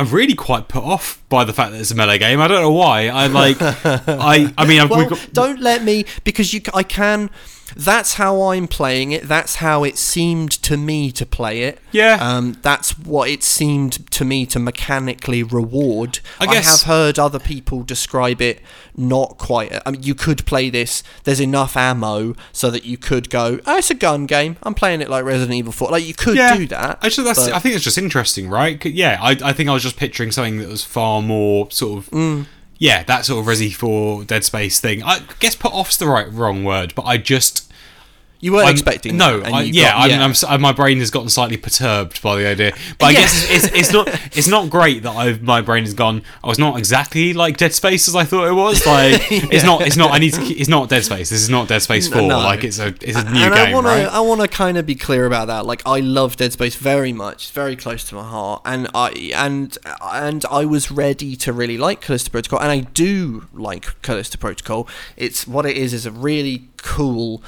I'm 0.00 0.08
really 0.08 0.34
quite 0.34 0.66
put 0.66 0.82
off 0.82 1.22
by 1.28 1.44
the 1.44 1.52
fact 1.52 1.72
that 1.72 1.80
it's 1.80 1.90
a 1.90 1.94
melee 1.94 2.16
game. 2.16 2.40
I 2.40 2.48
don't 2.48 2.62
know 2.62 2.72
why. 2.72 3.08
I 3.08 3.26
like 3.26 3.58
I 3.60 4.50
I 4.56 4.66
mean 4.66 4.80
I've 4.80 4.88
well, 4.88 5.00
we've 5.00 5.10
got, 5.10 5.28
don't 5.34 5.60
let 5.60 5.84
me 5.84 6.06
because 6.24 6.54
you. 6.54 6.62
I 6.72 6.84
can. 6.84 7.28
That's 7.76 8.14
how 8.14 8.40
I'm 8.42 8.68
playing 8.68 9.12
it. 9.12 9.24
That's 9.24 9.56
how 9.56 9.84
it 9.84 9.98
seemed 9.98 10.50
to 10.62 10.76
me 10.76 11.12
to 11.12 11.26
play 11.26 11.62
it. 11.62 11.78
Yeah. 11.92 12.18
Um. 12.20 12.58
That's 12.62 12.98
what 12.98 13.28
it 13.28 13.42
seemed 13.42 14.10
to 14.12 14.24
me 14.24 14.46
to 14.46 14.58
mechanically 14.58 15.42
reward. 15.42 16.20
I 16.38 16.46
guess- 16.46 16.82
have 16.82 16.88
heard 16.88 17.18
other 17.18 17.38
people 17.38 17.82
describe 17.82 18.40
it 18.40 18.60
not 18.96 19.38
quite. 19.38 19.72
I 19.86 19.90
mean, 19.90 20.02
you 20.02 20.14
could 20.14 20.44
play 20.46 20.70
this. 20.70 21.02
There's 21.24 21.40
enough 21.40 21.76
ammo 21.76 22.34
so 22.52 22.70
that 22.70 22.84
you 22.84 22.98
could 22.98 23.30
go. 23.30 23.60
Oh, 23.66 23.78
it's 23.78 23.90
a 23.90 23.94
gun 23.94 24.26
game. 24.26 24.56
I'm 24.62 24.74
playing 24.74 25.00
it 25.00 25.08
like 25.08 25.24
Resident 25.24 25.54
Evil 25.54 25.72
4. 25.72 25.90
Like 25.90 26.06
you 26.06 26.14
could 26.14 26.36
yeah, 26.36 26.56
do 26.56 26.66
that. 26.68 27.04
Actually, 27.04 27.24
that's 27.24 27.46
but- 27.46 27.54
I 27.54 27.58
think 27.58 27.74
it's 27.74 27.84
just 27.84 27.98
interesting, 27.98 28.48
right? 28.48 28.84
Yeah, 28.84 29.18
I 29.20 29.36
I 29.42 29.52
think 29.52 29.68
I 29.68 29.72
was 29.72 29.82
just 29.82 29.96
picturing 29.96 30.30
something 30.32 30.58
that 30.58 30.68
was 30.68 30.84
far 30.84 31.22
more 31.22 31.70
sort 31.70 31.98
of. 31.98 32.10
Mm. 32.10 32.46
Yeah, 32.80 33.02
that 33.04 33.26
sort 33.26 33.40
of 33.40 33.46
Resi 33.46 33.74
4 33.74 34.24
Dead 34.24 34.42
Space 34.42 34.80
thing. 34.80 35.02
I 35.02 35.20
guess 35.38 35.54
put 35.54 35.72
off's 35.74 35.98
the 35.98 36.08
right 36.08 36.32
wrong 36.32 36.64
word, 36.64 36.94
but 36.94 37.04
I 37.04 37.18
just 37.18 37.69
you 38.40 38.52
weren't 38.52 38.66
I'm- 38.66 38.72
expecting. 38.74 39.16
no, 39.16 39.40
I, 39.42 39.62
yeah, 39.62 39.92
got- 39.92 40.10
I'm, 40.10 40.20
I'm, 40.22 40.30
s- 40.30 40.44
uh, 40.44 40.58
my 40.58 40.72
brain 40.72 40.98
has 40.98 41.10
gotten 41.10 41.28
slightly 41.28 41.56
perturbed 41.56 42.20
by 42.22 42.36
the 42.36 42.46
idea. 42.46 42.72
But 42.98 43.06
I 43.06 43.10
Yeah. 43.10 43.20
guess 43.20 43.50
it's, 43.50 43.64
it's, 43.66 43.74
it's 43.76 43.92
not 43.92 44.08
it's 44.36 44.48
not 44.48 44.70
great 44.70 45.02
that 45.02 45.10
I've 45.16 45.42
my 45.42 45.60
brain 45.60 45.84
has 45.84 45.94
gone. 45.94 46.22
I 46.42 46.48
was 46.48 46.58
not 46.58 46.78
exactly 46.78 47.32
like 47.34 47.56
Dead 47.58 47.74
Space 47.74 48.08
as 48.08 48.16
I 48.16 48.24
thought 48.24 48.48
it 48.48 48.52
was. 48.54 48.86
Like 48.86 49.20
it's 49.30 49.64
not 49.64 49.82
it's 49.82 49.96
not 49.96 50.12
I 50.12 50.18
need 50.18 50.34
to 50.34 50.42
it's 50.42 50.68
not 50.68 50.88
Dead 50.88 51.04
Space. 51.04 51.30
This 51.30 51.42
is 51.42 51.50
not 51.50 51.68
Dead 51.68 51.80
Space 51.82 52.08
Four. 52.08 52.22
No. 52.22 52.38
Like 52.38 52.64
it's 52.64 52.78
a 52.78 52.88
it's 52.88 53.16
a 53.18 53.24
new 53.24 53.40
and 53.40 53.54
game, 53.54 53.68
I 53.68 53.74
want 53.74 53.86
right? 53.86 54.02
to, 54.04 54.12
I 54.12 54.20
want 54.20 54.40
to 54.40 54.48
kind 54.48 54.76
of 54.78 54.86
be 54.86 54.94
clear 54.94 55.26
about 55.26 55.46
that. 55.48 55.66
Like, 55.66 55.82
I 55.86 56.00
love 56.00 56.36
Dead 56.36 56.52
Space 56.52 56.74
very 56.76 57.12
much. 57.12 57.44
It's 57.44 57.50
very 57.50 57.76
close 57.76 58.04
to 58.08 58.14
my 58.14 58.24
heart, 58.28 58.62
and 58.64 58.88
I 58.94 59.32
and 59.36 59.76
and 60.02 60.44
I 60.50 60.64
was 60.64 60.90
ready 60.90 61.36
to 61.36 61.52
really 61.52 61.76
like 61.76 62.00
Callisto 62.00 62.30
Protocol, 62.30 62.60
and 62.60 62.70
I 62.70 62.80
do 62.80 63.46
like 63.52 64.00
Callisto 64.02 64.38
Protocol. 64.38 64.88
It's 65.16 65.46
what 65.46 65.66
it 65.66 65.76
is 65.76 65.92
is 65.92 66.06
a 66.06 66.10
really 66.10 66.68
cool, 66.78 67.42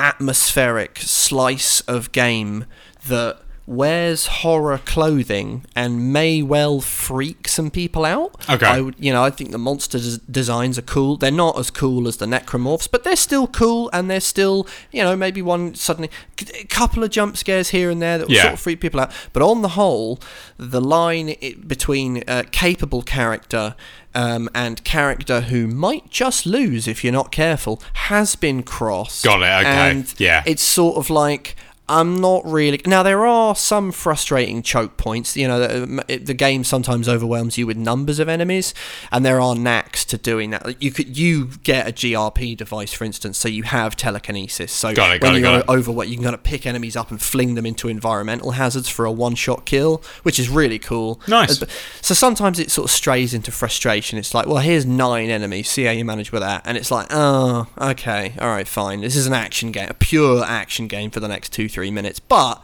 atmospheric 0.00 0.98
slice 0.98 1.82
of 1.82 2.10
game 2.10 2.64
that 3.06 3.38
wears 3.70 4.26
horror 4.26 4.78
clothing 4.78 5.64
and 5.76 6.12
may 6.12 6.42
well 6.42 6.80
freak 6.80 7.46
some 7.46 7.70
people 7.70 8.04
out. 8.04 8.34
Okay. 8.50 8.66
I 8.66 8.80
would, 8.80 8.96
you 8.98 9.12
know, 9.12 9.22
I 9.22 9.30
think 9.30 9.52
the 9.52 9.58
monster 9.58 9.98
des- 9.98 10.18
designs 10.28 10.76
are 10.76 10.82
cool. 10.82 11.16
They're 11.16 11.30
not 11.30 11.56
as 11.56 11.70
cool 11.70 12.08
as 12.08 12.16
the 12.16 12.26
necromorphs, 12.26 12.88
but 12.90 13.04
they're 13.04 13.14
still 13.14 13.46
cool, 13.46 13.88
and 13.92 14.10
they're 14.10 14.18
still, 14.20 14.66
you 14.90 15.04
know, 15.04 15.14
maybe 15.14 15.40
one 15.40 15.76
suddenly, 15.76 16.10
a 16.58 16.64
couple 16.64 17.04
of 17.04 17.10
jump 17.10 17.36
scares 17.36 17.68
here 17.70 17.90
and 17.90 18.02
there 18.02 18.18
that 18.18 18.26
will 18.26 18.34
Yeah. 18.34 18.42
sort 18.42 18.54
of 18.54 18.60
freak 18.60 18.80
people 18.80 18.98
out. 18.98 19.12
But 19.32 19.42
on 19.42 19.62
the 19.62 19.68
whole, 19.70 20.18
the 20.56 20.80
line 20.80 21.36
between 21.66 22.24
uh, 22.26 22.42
capable 22.50 23.02
character 23.02 23.76
um, 24.16 24.50
and 24.52 24.82
character 24.82 25.42
who 25.42 25.68
might 25.68 26.10
just 26.10 26.44
lose 26.44 26.88
if 26.88 27.04
you're 27.04 27.12
not 27.12 27.30
careful 27.30 27.80
has 28.10 28.34
been 28.34 28.64
crossed. 28.64 29.24
Got 29.24 29.42
it, 29.42 29.64
okay, 29.66 29.90
And 29.90 30.12
yeah. 30.18 30.42
it's 30.44 30.62
sort 30.64 30.96
of 30.96 31.08
like 31.10 31.54
I'm 31.90 32.20
not 32.20 32.44
really. 32.46 32.80
Now 32.86 33.02
there 33.02 33.26
are 33.26 33.54
some 33.56 33.90
frustrating 33.92 34.62
choke 34.62 34.96
points. 34.96 35.36
You 35.36 35.48
know, 35.48 35.58
the, 35.60 35.82
um, 35.82 36.00
it- 36.08 36.26
the 36.26 36.34
game 36.34 36.62
sometimes 36.64 37.08
overwhelms 37.08 37.58
you 37.58 37.66
with 37.66 37.76
numbers 37.76 38.18
of 38.20 38.28
enemies, 38.28 38.72
and 39.10 39.24
there 39.26 39.40
are 39.40 39.54
knacks 39.54 40.04
to 40.06 40.16
doing 40.18 40.50
that. 40.50 40.80
You 40.82 40.92
could 40.92 41.16
you 41.18 41.46
get 41.64 41.88
a 41.88 41.92
GRP 41.92 42.56
device, 42.56 42.92
for 42.92 43.04
instance, 43.04 43.36
so 43.38 43.48
you 43.48 43.64
have 43.64 43.96
telekinesis. 43.96 44.70
So 44.70 44.94
Got 44.94 45.16
it, 45.16 45.22
when 45.22 45.34
it, 45.34 45.40
you're 45.40 45.50
got 45.50 45.60
it. 45.60 45.68
overweight, 45.68 46.08
you 46.08 46.14
can 46.16 46.24
kind 46.24 46.34
of 46.34 46.42
pick 46.44 46.64
enemies 46.66 46.94
up 46.96 47.10
and 47.10 47.20
fling 47.20 47.54
them 47.56 47.66
into 47.66 47.88
environmental 47.88 48.52
hazards 48.52 48.88
for 48.88 49.04
a 49.04 49.10
one-shot 49.12 49.66
kill, 49.66 50.02
which 50.22 50.38
is 50.38 50.48
really 50.48 50.78
cool. 50.78 51.20
Nice. 51.26 51.62
So 52.02 52.14
sometimes 52.14 52.58
it 52.60 52.70
sort 52.70 52.84
of 52.86 52.90
strays 52.92 53.34
into 53.34 53.50
frustration. 53.50 54.16
It's 54.18 54.32
like, 54.34 54.46
well, 54.46 54.58
here's 54.58 54.86
nine 54.86 55.28
enemies. 55.30 55.68
See 55.68 55.84
how 55.84 55.90
you 55.92 56.04
manage 56.04 56.30
with 56.30 56.42
that. 56.42 56.62
And 56.64 56.76
it's 56.78 56.90
like, 56.92 57.08
oh, 57.10 57.66
okay, 57.78 58.34
all 58.40 58.48
right, 58.48 58.68
fine. 58.68 59.00
This 59.00 59.16
is 59.16 59.26
an 59.26 59.32
action 59.32 59.72
game, 59.72 59.88
a 59.90 59.94
pure 59.94 60.44
action 60.44 60.86
game 60.86 61.10
for 61.10 61.18
the 61.20 61.28
next 61.28 61.52
two, 61.52 61.68
three 61.68 61.79
minutes. 61.88 62.18
But 62.18 62.60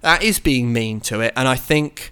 that 0.00 0.22
is 0.22 0.38
being 0.40 0.72
mean 0.72 1.00
to 1.02 1.20
it, 1.20 1.34
and 1.36 1.46
I 1.46 1.56
think. 1.56 2.10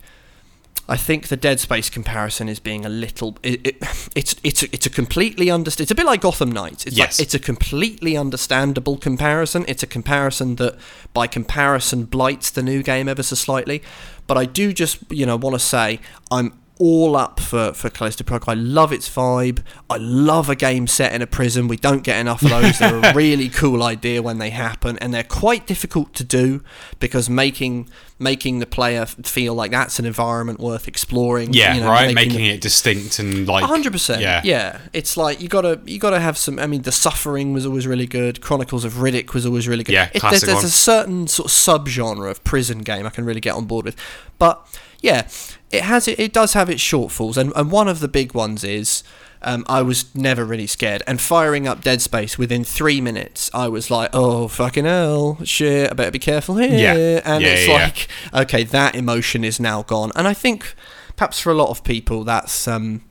I 0.91 0.97
think 0.97 1.29
the 1.29 1.37
Dead 1.37 1.61
Space 1.61 1.91
comparison 1.91 2.49
is 2.49 2.61
being 2.61 2.87
a 2.87 2.89
little. 2.89 3.37
It, 3.43 3.67
it, 3.67 3.77
it's 4.17 4.37
it's 4.43 4.63
a, 4.63 4.67
it's 4.73 4.87
a 4.87 4.91
completely 4.91 5.51
understand. 5.51 5.83
It's 5.85 5.91
a 5.91 5.95
bit 5.95 6.07
like 6.07 6.23
Gotham 6.23 6.51
Knights. 6.51 6.87
It's 6.87 6.97
Yes. 6.97 7.19
like 7.19 7.27
it's 7.27 7.35
a 7.35 7.39
completely 7.39 8.17
understandable 8.17 8.97
comparison. 8.97 9.67
It's 9.69 9.83
a 9.83 9.87
comparison 9.87 10.57
that, 10.57 10.79
by 11.13 11.27
comparison, 11.27 12.05
blights 12.07 12.51
the 12.51 12.63
new 12.63 12.83
game 12.83 13.07
ever 13.07 13.23
so 13.23 13.35
slightly. 13.37 13.83
But 14.27 14.39
I 14.39 14.47
do 14.47 14.73
just 14.73 14.99
you 15.11 15.27
know 15.27 15.37
want 15.37 15.53
to 15.57 15.61
say 15.61 16.01
I'm 16.31 16.59
all 16.79 17.17
up 17.17 17.41
for 17.41 17.73
for 17.73 17.91
Callisto 17.91 18.23
Protocol. 18.25 18.53
I 18.53 18.59
love 18.59 18.93
its 18.93 19.09
vibe. 19.09 19.63
I 19.91 19.97
love 19.97 20.49
a 20.49 20.55
game 20.57 20.87
set 20.87 21.13
in 21.13 21.23
a 21.23 21.27
prison. 21.27 21.67
We 21.69 21.77
don't 21.77 22.03
get 22.05 22.19
enough 22.21 22.43
of 22.43 22.51
those. 22.51 22.79
They're 22.79 22.97
a 23.03 23.15
really 23.17 23.49
cool 23.49 23.83
idea 23.83 24.23
when 24.23 24.39
they 24.39 24.51
happen, 24.51 24.97
and 24.99 25.13
they're 25.13 25.25
quite 25.25 25.67
difficult 25.67 26.15
to 26.15 26.25
do 26.25 26.63
because 27.01 27.29
making 27.29 27.89
making 28.21 28.59
the 28.59 28.67
player 28.67 29.07
feel 29.07 29.55
like 29.55 29.71
that's 29.71 29.99
an 29.99 30.05
environment 30.05 30.59
worth 30.61 30.89
exploring. 30.89 31.53
Yeah, 31.53 31.75
you 31.75 31.81
know, 31.81 31.89
right. 31.89 32.15
making 32.15 32.33
Making 32.33 32.45
the- 32.45 32.51
it 32.55 32.61
distinct 32.61 33.19
and 33.19 33.47
like 33.49 33.65
hundred 33.65 33.93
percent. 33.93 34.23
Yeah, 34.23 34.41
Yeah, 34.45 34.79
it's 34.93 35.17
like 35.17 35.41
you 35.41 35.49
gotta 35.49 35.81
you 35.85 35.99
gotta 35.99 36.21
have 36.21 36.39
some. 36.39 36.59
I 36.59 36.67
mean, 36.67 36.83
the 36.83 36.93
Suffering 36.93 37.53
was 37.53 37.67
always 37.67 37.87
really 37.87 38.07
good. 38.07 38.41
Chronicles 38.41 38.85
of 38.85 38.95
Riddick 38.95 39.35
was 39.35 39.45
always 39.47 39.67
really 39.67 39.85
good. 39.85 39.93
Yeah, 39.95 40.11
It- 40.15 40.23
there's, 40.23 40.43
there's 40.43 40.55
one. 40.57 40.65
a 40.65 40.69
certain 40.69 41.27
sort 41.29 41.47
of 41.47 41.53
subgenre 41.53 42.31
of 42.31 42.43
prison 42.45 42.79
game 42.81 43.07
I 43.07 43.11
can 43.11 43.25
really 43.25 43.41
get 43.41 43.55
on 43.55 43.65
board 43.67 43.85
with, 43.85 43.97
but 44.39 44.65
yeah, 45.01 45.29
it 45.71 45.83
has 45.83 46.09
it, 46.09 46.19
it 46.19 46.33
does 46.33 46.53
have 46.55 46.71
its 46.71 46.83
shortfalls, 46.83 47.37
and 47.37 47.53
and 47.57 47.71
one 47.71 47.89
of 47.89 48.01
the 48.01 48.09
big 48.09 48.35
ones 48.35 48.65
is. 48.65 49.03
Um, 49.41 49.65
I 49.69 49.83
was 49.83 50.13
never 50.17 50.45
really 50.45 50.67
scared, 50.67 51.05
and 51.07 51.21
firing 51.21 51.69
up 51.69 51.81
Dead 51.81 52.03
Space 52.03 52.37
within 52.39 52.65
three 52.65 53.01
minutes, 53.01 53.49
I 53.55 53.69
was 53.69 53.89
like, 53.89 54.11
"Oh 54.13 54.49
fucking 54.49 54.85
hell, 54.85 55.39
shit! 55.45 55.89
I 55.89 55.95
better 55.95 56.11
be 56.11 56.19
careful 56.19 56.57
here." 56.57 56.77
Yeah. 56.77 57.21
and 57.25 57.45
Yeah, 57.45 57.51
it's 57.51 57.69
yeah, 57.69 57.77
yeah. 57.77 57.85
like, 57.85 58.09
okay, 58.35 58.65
that 58.65 58.97
emotion 58.97 59.45
is 59.45 59.61
now 59.61 59.85
gone, 59.85 60.11
and 60.17 60.27
I 60.27 60.35
think 60.35 60.75
perhaps 61.15 61.39
for 61.39 61.53
a 61.53 61.55
lot 61.55 61.69
of 61.69 61.85
people, 61.85 62.25
that's 62.25 62.67
um, 62.67 63.05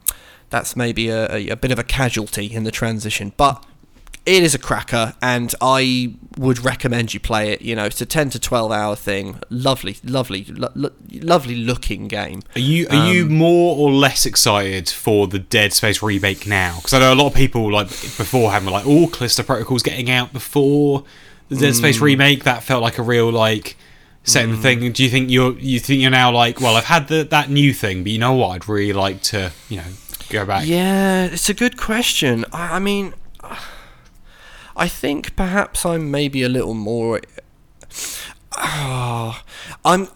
that's 0.49 0.75
maybe 0.75 1.07
a, 1.07 1.33
a, 1.33 1.47
a 1.47 1.55
bit 1.55 1.71
of 1.71 1.79
a 1.79 1.83
casualty 1.85 2.53
in 2.53 2.65
the 2.65 2.71
transition, 2.71 3.31
but 3.37 3.63
it 4.27 4.43
is 4.43 4.53
a 4.53 4.59
cracker, 4.59 5.13
and 5.21 5.55
I 5.61 6.13
would 6.37 6.59
recommend 6.63 7.13
you 7.13 7.19
play 7.19 7.51
it. 7.53 7.61
You 7.61 7.75
know, 7.75 7.85
it's 7.85 8.01
a 8.01 8.05
ten 8.05 8.29
to 8.31 8.39
twelve 8.39 8.71
hour 8.71 8.95
thing. 8.95 9.39
Lovely, 9.49 9.97
lovely, 10.03 10.43
lo- 10.49 10.71
lo- 10.75 10.91
lovely 11.11 11.55
looking 11.55 12.07
game. 12.07 12.43
Are 12.55 12.59
you 12.59 12.87
are 12.89 13.11
you 13.11 13.23
Um, 13.23 13.33
more 13.35 13.75
or 13.77 13.91
less 13.91 14.25
excited 14.25 14.89
for 14.89 15.27
the 15.27 15.39
Dead 15.39 15.73
Space 15.73 16.03
remake 16.03 16.45
now? 16.45 16.75
Because 16.77 16.93
I 16.93 16.99
know 16.99 17.13
a 17.13 17.15
lot 17.15 17.27
of 17.27 17.33
people 17.33 17.71
like 17.71 17.87
beforehand 17.89 18.65
were 18.65 18.71
like, 18.71 18.85
"Oh, 18.85 19.07
Callisto 19.07 19.43
Protocol's 19.43 19.81
getting 19.83 20.11
out 20.11 20.33
before 20.33 21.03
the 21.49 21.55
Dead 21.55 21.73
Mm. 21.73 21.77
Space 21.77 21.99
remake." 21.99 22.43
That 22.43 22.63
felt 22.63 22.83
like 22.83 22.97
a 22.97 23.03
real 23.03 23.31
like 23.31 23.77
setting 24.23 24.57
thing. 24.61 24.91
Do 24.91 25.03
you 25.03 25.09
think 25.09 25.29
you're 25.31 25.57
you 25.57 25.79
think 25.79 26.01
you're 26.01 26.11
now 26.11 26.31
like, 26.31 26.59
well, 26.59 26.75
I've 26.75 26.83
had 26.85 27.07
the, 27.07 27.23
that 27.23 27.49
new 27.49 27.73
thing, 27.73 28.03
but 28.03 28.11
you 28.11 28.19
know 28.19 28.33
what? 28.33 28.49
I'd 28.49 28.67
really 28.67 28.91
like 28.93 29.21
to 29.31 29.51
you 29.69 29.77
know 29.77 29.89
go 30.29 30.45
back. 30.45 30.67
Yeah, 30.67 31.25
it's 31.25 31.49
a 31.49 31.53
good 31.53 31.77
question. 31.77 32.43
I, 32.51 32.75
I 32.75 32.79
mean, 32.79 33.13
I 34.77 34.87
think 34.87 35.35
perhaps 35.35 35.85
I'm 35.85 36.11
maybe 36.11 36.43
a 36.43 36.49
little 36.49 36.75
more. 36.75 37.19
Ah, 38.53 39.43
I'm. 39.83 40.07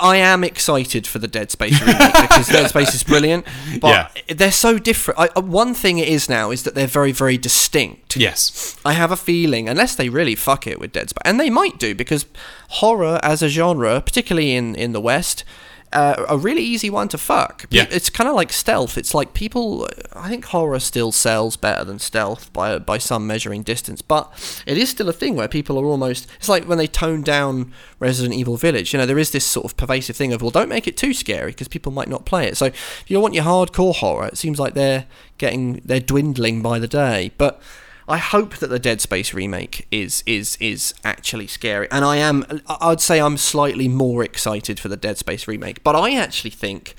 I 0.00 0.16
am 0.16 0.42
excited 0.42 1.06
for 1.06 1.20
the 1.20 1.28
Dead 1.28 1.52
Space 1.52 1.80
remake 1.80 2.12
because 2.20 2.48
Dead 2.48 2.68
Space 2.68 2.94
is 2.94 3.04
brilliant, 3.04 3.46
but 3.80 4.22
they're 4.28 4.50
so 4.50 4.76
different. 4.76 5.20
I, 5.20 5.28
uh, 5.36 5.40
one 5.40 5.72
thing 5.72 5.98
it 5.98 6.08
is 6.08 6.28
now 6.28 6.50
is 6.50 6.64
that 6.64 6.74
they're 6.74 6.88
very, 6.88 7.12
very 7.12 7.38
distinct. 7.38 8.16
Yes. 8.16 8.76
I 8.84 8.94
have 8.94 9.12
a 9.12 9.16
feeling, 9.16 9.68
unless 9.68 9.94
they 9.94 10.08
really 10.08 10.34
fuck 10.34 10.66
it 10.66 10.80
with 10.80 10.90
Dead 10.92 11.10
Space, 11.10 11.22
and 11.24 11.38
they 11.38 11.50
might 11.50 11.78
do 11.78 11.94
because 11.94 12.26
horror 12.68 13.20
as 13.22 13.40
a 13.40 13.48
genre, 13.48 14.00
particularly 14.00 14.54
in 14.54 14.74
in 14.74 14.92
the 14.92 15.00
West, 15.00 15.44
uh, 15.92 16.26
a 16.28 16.36
really 16.36 16.62
easy 16.62 16.90
one 16.90 17.08
to 17.08 17.18
fuck. 17.18 17.64
Yeah. 17.70 17.86
it's 17.90 18.10
kind 18.10 18.28
of 18.28 18.34
like 18.36 18.52
stealth. 18.52 18.98
It's 18.98 19.14
like 19.14 19.32
people. 19.34 19.88
I 20.12 20.28
think 20.28 20.44
horror 20.46 20.80
still 20.80 21.12
sells 21.12 21.56
better 21.56 21.84
than 21.84 21.98
stealth 21.98 22.52
by 22.52 22.78
by 22.78 22.98
some 22.98 23.26
measuring 23.26 23.62
distance, 23.62 24.02
but 24.02 24.62
it 24.66 24.76
is 24.76 24.90
still 24.90 25.08
a 25.08 25.12
thing 25.12 25.34
where 25.36 25.48
people 25.48 25.78
are 25.78 25.84
almost. 25.84 26.26
It's 26.38 26.48
like 26.48 26.64
when 26.64 26.78
they 26.78 26.86
tone 26.86 27.22
down 27.22 27.72
Resident 27.98 28.34
Evil 28.34 28.56
Village. 28.56 28.92
You 28.92 28.98
know, 28.98 29.06
there 29.06 29.18
is 29.18 29.30
this 29.30 29.44
sort 29.44 29.64
of 29.64 29.76
pervasive 29.76 30.16
thing 30.16 30.32
of 30.32 30.42
well, 30.42 30.50
don't 30.50 30.68
make 30.68 30.86
it 30.86 30.96
too 30.96 31.14
scary 31.14 31.52
because 31.52 31.68
people 31.68 31.92
might 31.92 32.08
not 32.08 32.26
play 32.26 32.46
it. 32.46 32.56
So 32.56 32.66
if 32.66 33.04
you 33.06 33.20
want 33.20 33.34
your 33.34 33.44
hardcore 33.44 33.94
horror, 33.94 34.26
it 34.26 34.36
seems 34.38 34.58
like 34.58 34.74
they're 34.74 35.06
getting 35.38 35.80
they're 35.84 36.00
dwindling 36.00 36.62
by 36.62 36.78
the 36.78 36.88
day, 36.88 37.32
but. 37.38 37.60
I 38.08 38.16
hope 38.18 38.56
that 38.56 38.68
the 38.68 38.78
Dead 38.78 39.00
Space 39.00 39.34
remake 39.34 39.86
is 39.90 40.22
is 40.26 40.56
is 40.60 40.94
actually 41.04 41.46
scary, 41.46 41.88
and 41.90 42.04
I 42.04 42.16
am. 42.16 42.44
I'd 42.66 43.00
say 43.00 43.20
I'm 43.20 43.36
slightly 43.36 43.86
more 43.88 44.24
excited 44.24 44.80
for 44.80 44.88
the 44.88 44.96
Dead 44.96 45.18
Space 45.18 45.46
remake, 45.46 45.84
but 45.84 45.94
I 45.94 46.14
actually 46.16 46.50
think 46.50 46.94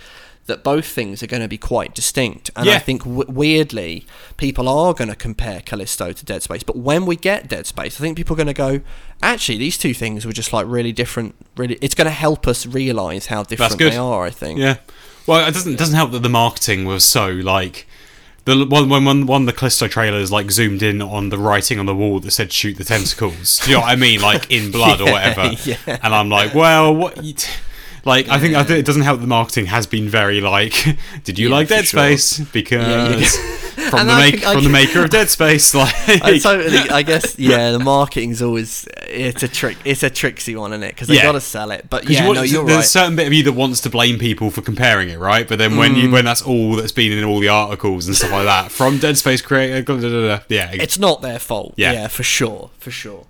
that 0.46 0.64
both 0.64 0.86
things 0.86 1.22
are 1.22 1.28
going 1.28 1.42
to 1.42 1.48
be 1.48 1.58
quite 1.58 1.96
distinct, 1.96 2.52
and 2.56 2.68
I 2.70 2.80
think 2.80 3.04
w- 3.04 3.26
weirdly 3.28 4.06
people 4.38 4.68
are 4.70 4.94
going 4.94 5.10
to 5.10 5.16
compare 5.16 5.62
Callisto 5.62 6.12
to 6.12 6.26
Dead 6.26 6.44
Space. 6.44 6.64
But 6.64 6.76
when 6.76 7.06
we 7.06 7.16
get 7.16 7.48
Dead 7.48 7.66
Space, 7.66 8.00
I 8.00 8.04
think 8.04 8.18
people 8.18 8.36
are 8.36 8.38
going 8.38 8.48
to 8.48 8.54
go, 8.54 8.82
actually, 9.22 9.58
these 9.58 9.78
two 9.78 9.94
things 9.94 10.26
were 10.26 10.34
just 10.34 10.54
like 10.54 10.68
really 10.68 10.92
different. 10.92 11.36
Really, 11.58 11.78
it's 11.82 11.96
going 11.96 12.06
to 12.06 12.12
help 12.12 12.48
us 12.48 12.66
realize 12.66 13.28
how 13.28 13.44
different 13.44 13.78
they 13.80 13.98
are. 13.98 14.26
I 14.26 14.30
think. 14.30 14.60
Yeah. 14.60 14.78
Well, 15.26 15.48
it 15.48 15.54
doesn't 15.54 15.74
it 15.74 15.80
doesn't 15.80 15.96
help 15.96 16.12
that 16.12 16.24
the 16.24 16.30
marketing 16.30 16.86
was 16.86 17.06
so 17.06 17.30
like 17.30 17.88
the 18.46 18.66
one 18.66 18.90
when 18.90 19.06
one 19.06 19.26
one 19.26 19.42
of 19.44 19.46
the 19.48 19.54
Callisto 19.54 19.88
trailers 19.88 20.32
like 20.32 20.52
zoomed 20.52 20.82
in 20.82 21.02
on 21.02 21.30
the 21.30 21.38
writing 21.38 21.80
on 21.80 21.86
the 21.86 21.96
wall 21.96 22.20
that 22.20 22.32
said 22.32 22.52
"shoot 22.52 22.78
the 22.78 22.84
tentacles." 22.84 23.60
Do 23.60 23.72
you 23.72 23.78
know 23.78 23.82
what 23.82 23.90
I 23.90 23.96
mean? 23.96 24.22
Like 24.22 24.50
in 24.52 24.72
blood 24.72 25.02
or 25.02 25.06
whatever. 25.12 25.52
yeah. 25.66 25.78
And 25.86 26.14
I'm 26.16 26.30
like, 26.30 26.54
well, 26.54 26.96
what? 26.96 27.24
You 27.24 27.34
t-? 27.34 27.50
Like 28.06 28.30
I 28.30 28.40
think 28.40 28.56
I 28.56 28.64
think 28.64 28.80
it 28.80 28.86
doesn't 28.86 29.02
help. 29.04 29.22
The 29.22 29.28
marketing 29.28 29.66
has 29.68 29.86
been 29.88 30.08
very 30.10 30.42
like, 30.42 30.74
did 31.24 31.38
you 31.40 31.50
Yeah, 31.50 31.56
like 31.56 31.68
Dead 31.68 31.86
sure. 31.86 32.00
Space? 32.18 32.40
Because 32.40 33.36
from 33.90 34.00
And 34.00 34.10
the 34.10 34.14
I 34.14 34.20
make 34.32 34.46
I 34.46 34.54
from 34.54 34.64
the 34.64 34.70
maker 34.70 35.04
of 35.04 35.10
Dead 35.10 35.30
Space, 35.30 35.74
like 35.76 35.94
I 36.08 36.38
totally. 36.40 36.78
I 36.90 37.02
guess 37.04 37.38
yeah. 37.40 37.72
The 37.72 37.80
marketing's 37.80 38.42
always 38.42 38.88
it's 39.08 39.44
a 39.44 39.48
trick. 39.48 39.78
It's 39.86 40.04
a 40.04 40.10
tricksy 40.10 40.56
one, 40.56 40.72
isn't 40.74 40.84
it? 40.84 40.90
Because 40.96 41.08
they 41.08 41.16
Yeah. 41.16 41.24
got 41.24 41.32
to 41.34 41.42
sell 41.42 41.72
it. 41.72 41.88
But 41.90 42.10
yeah, 42.10 42.22
you 42.22 42.26
want, 42.28 42.38
no, 42.38 42.44
you're 42.44 42.66
there's 42.66 42.76
right. 42.78 42.86
a 42.86 42.88
certain 42.88 43.16
bit 43.16 43.28
of 43.28 43.34
you 43.34 43.44
that 43.44 43.54
wants 43.54 43.82
to 43.82 43.90
blame 43.90 44.18
people 44.20 44.50
for 44.52 44.62
comparing 44.62 45.10
it, 45.10 45.20
right? 45.20 45.48
But 45.48 45.58
then 45.60 45.76
when 45.78 45.96
Mm. 45.96 46.02
you 46.04 46.12
when 46.12 46.26
that's 46.26 46.42
all 46.42 46.76
that's 46.76 46.92
been 46.92 47.12
in 47.12 47.24
all 47.24 47.40
the 47.40 47.50
articles 47.50 48.08
and 48.08 48.16
stuff 48.16 48.32
like 48.32 48.46
that 48.46 48.72
from 48.72 49.00
Dead 49.00 49.18
Space 49.18 49.42
creator, 49.42 49.82
da, 49.82 49.98
da, 50.00 50.10
da, 50.38 50.44
yeah, 50.50 50.72
It's 50.74 50.98
not 51.00 51.22
their 51.22 51.40
fault. 51.40 51.74
Yeah. 51.76 51.92
Yeah, 51.94 52.08
for 52.08 52.24
sure, 52.24 52.70
for 52.80 52.92
sure. 52.92 53.26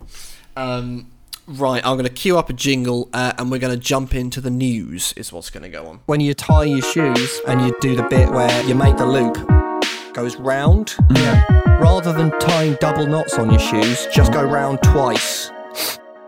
Um, 0.58 1.08
right, 1.50 1.86
I'm 1.86 1.96
going 1.96 2.06
to 2.08 2.14
queue 2.14 2.38
up 2.38 2.50
a 2.50 2.54
jingle, 2.54 3.10
uh, 3.14 3.34
and 3.38 3.52
we're 3.52 3.60
going 3.60 3.74
to 3.74 3.80
jump 3.80 4.14
into 4.16 4.42
the 4.42 4.50
news. 4.50 5.14
Is 5.18 5.32
what's 5.32 5.50
going 5.50 5.64
to 5.64 5.70
go 5.70 5.88
on. 5.88 6.00
When 6.06 6.20
you 6.22 6.34
tie 6.34 6.66
your 6.66 6.82
shoes 6.82 7.40
and 7.48 7.62
you 7.62 7.76
do 7.82 7.96
the 7.96 8.04
bit 8.04 8.30
where 8.32 8.64
you 8.64 8.76
make 8.76 8.98
the 8.98 9.06
loop 9.06 9.36
goes 10.14 10.36
round, 10.38 10.96
Yeah. 11.12 11.46
rather 11.80 12.14
than 12.14 12.32
tying 12.40 12.78
double 12.80 13.08
knots 13.08 13.36
on 13.38 13.50
your 13.50 13.60
shoes, 13.60 14.08
just 14.14 14.32
go 14.34 14.44
round 14.44 14.80
twice. 14.84 15.52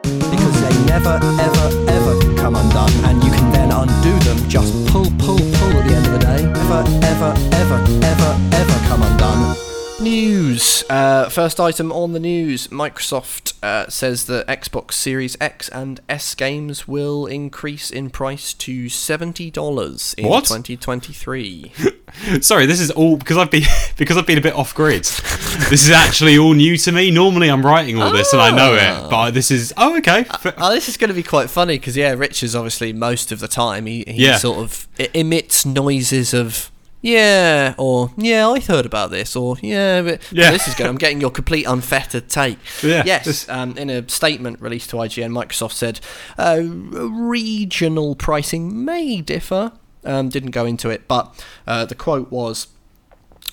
Because 0.03 0.61
they 0.61 0.85
never, 0.85 1.19
ever, 1.39 1.91
ever 1.91 2.35
come 2.35 2.55
undone, 2.55 2.91
and 3.05 3.23
you 3.23 3.31
can 3.31 3.51
then 3.51 3.71
undo 3.71 4.19
them. 4.25 4.49
Just 4.49 4.73
pull, 4.87 5.05
pull, 5.19 5.37
pull 5.37 5.71
at 5.77 5.87
the 5.87 5.95
end 5.95 6.05
of 6.07 6.13
the 6.13 6.19
day. 6.19 6.43
Never, 6.43 6.83
ever, 7.05 7.33
ever, 7.55 7.83
ever, 8.05 8.55
ever 8.55 8.87
come 8.87 9.03
undone. 9.03 9.70
News. 10.01 10.83
Uh, 10.89 11.29
first 11.29 11.59
item 11.59 11.91
on 11.91 12.13
the 12.13 12.19
news 12.19 12.67
Microsoft 12.69 13.53
uh, 13.61 13.87
says 13.87 14.25
that 14.25 14.47
Xbox 14.47 14.93
Series 14.93 15.37
X 15.39 15.69
and 15.69 15.99
S 16.09 16.33
games 16.33 16.87
will 16.87 17.27
increase 17.27 17.91
in 17.91 18.09
price 18.09 18.53
to 18.55 18.85
$70 18.85 20.15
in 20.15 20.27
What? 20.27 20.45
2023. 20.45 21.71
Sorry, 22.41 22.65
this 22.65 22.79
is 22.79 22.89
all 22.89 23.15
because 23.17 23.37
I've 23.37 23.51
been 23.51 23.63
because 23.97 24.17
I've 24.17 24.25
been 24.25 24.39
a 24.39 24.41
bit 24.41 24.55
off 24.55 24.73
grid. 24.73 25.03
this 25.03 25.83
is 25.83 25.91
actually 25.91 26.37
all 26.37 26.53
new 26.53 26.77
to 26.77 26.91
me. 26.91 27.11
Normally, 27.11 27.49
I'm 27.49 27.63
writing 27.65 28.01
all 28.01 28.11
this 28.11 28.33
and 28.33 28.41
I 28.41 28.49
know 28.49 28.73
it, 28.73 29.09
but 29.09 29.31
this 29.31 29.51
is 29.51 29.71
oh 29.77 29.97
okay. 29.99 30.25
F- 30.31 30.55
Oh, 30.57 30.73
this 30.73 30.89
is 30.89 30.97
going 30.97 31.09
to 31.09 31.13
be 31.13 31.23
quite 31.23 31.49
funny 31.49 31.77
because 31.77 31.95
yeah, 31.95 32.13
Rich 32.13 32.41
is 32.41 32.55
obviously 32.55 32.91
most 32.91 33.31
of 33.31 33.39
the 33.39 33.47
time 33.47 33.85
he, 33.85 34.03
he 34.07 34.25
Yeah. 34.25 34.37
sort 34.37 34.57
of 34.59 34.87
emits 35.13 35.63
noises 35.65 36.33
of 36.33 36.70
yeah 37.01 37.73
or 37.77 38.11
yeah 38.15 38.47
I 38.47 38.59
heard 38.59 38.85
about 38.85 39.09
this 39.11 39.35
or 39.35 39.57
yeah 39.61 40.01
but 40.03 40.21
Yeah. 40.31 40.51
this 40.51 40.67
is 40.67 40.75
good. 40.75 40.85
I'm 40.87 40.97
getting 40.97 41.19
your 41.19 41.31
complete 41.31 41.65
unfettered 41.65 42.29
take. 42.29 42.59
Yeah, 42.83 43.03
Yes. 43.05 43.47
Um, 43.49 43.77
in 43.77 43.89
a 43.89 44.07
statement 44.09 44.61
released 44.61 44.89
to 44.91 44.97
IGN, 44.97 45.31
Microsoft 45.31 45.73
said 45.73 45.99
uh, 46.37 46.61
regional 46.63 48.15
pricing 48.15 48.85
may 48.85 49.21
differ. 49.21 49.71
Um, 50.03 50.29
didn't 50.29 50.51
go 50.51 50.65
into 50.65 50.89
it, 50.89 51.07
but 51.07 51.43
uh, 51.67 51.85
the 51.85 51.93
quote 51.95 52.31
was 52.31 52.67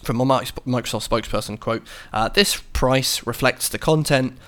from 0.03 0.21
a 0.21 0.25
Microsoft 0.25 1.07
spokesperson 1.09 1.59
quote 1.59 1.87
uh, 2.13 2.29
this 2.29 2.57
price 2.73 3.27
reflects 3.27 3.69
the 3.69 3.79
content 3.79 4.39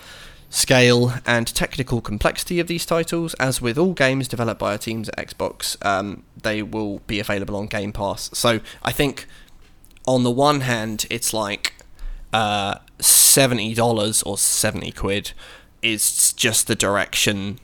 scale 0.53 1.15
and 1.25 1.47
technical 1.55 2.01
complexity 2.01 2.59
of 2.61 2.67
these 2.67 2.85
titles. 2.85 3.35
As 3.35 3.63
with 3.63 3.79
all 3.79 3.93
games 3.95 4.27
developed 4.29 4.59
by 4.61 4.73
our 4.73 4.79
teams 4.79 5.09
at 5.09 5.29
xbox 5.29 5.77
um, 5.87 6.25
they 6.43 6.61
will 6.63 6.99
be 7.07 7.21
available 7.21 7.57
on 7.57 7.67
game 7.67 7.93
pass. 7.93 8.29
So 8.35 8.61
i 8.83 8.93
think 8.93 9.27
on 10.07 10.23
the 10.25 10.31
one 10.31 10.61
hand 10.63 11.07
it's 11.09 11.33
like 11.33 11.75
uh, 12.33 12.75
$70 12.99 14.27
or 14.27 14.37
70 14.39 14.93
quid 14.93 15.33
is 15.83 16.33
just 16.33 16.67
the 16.67 16.75
direction 16.75 17.59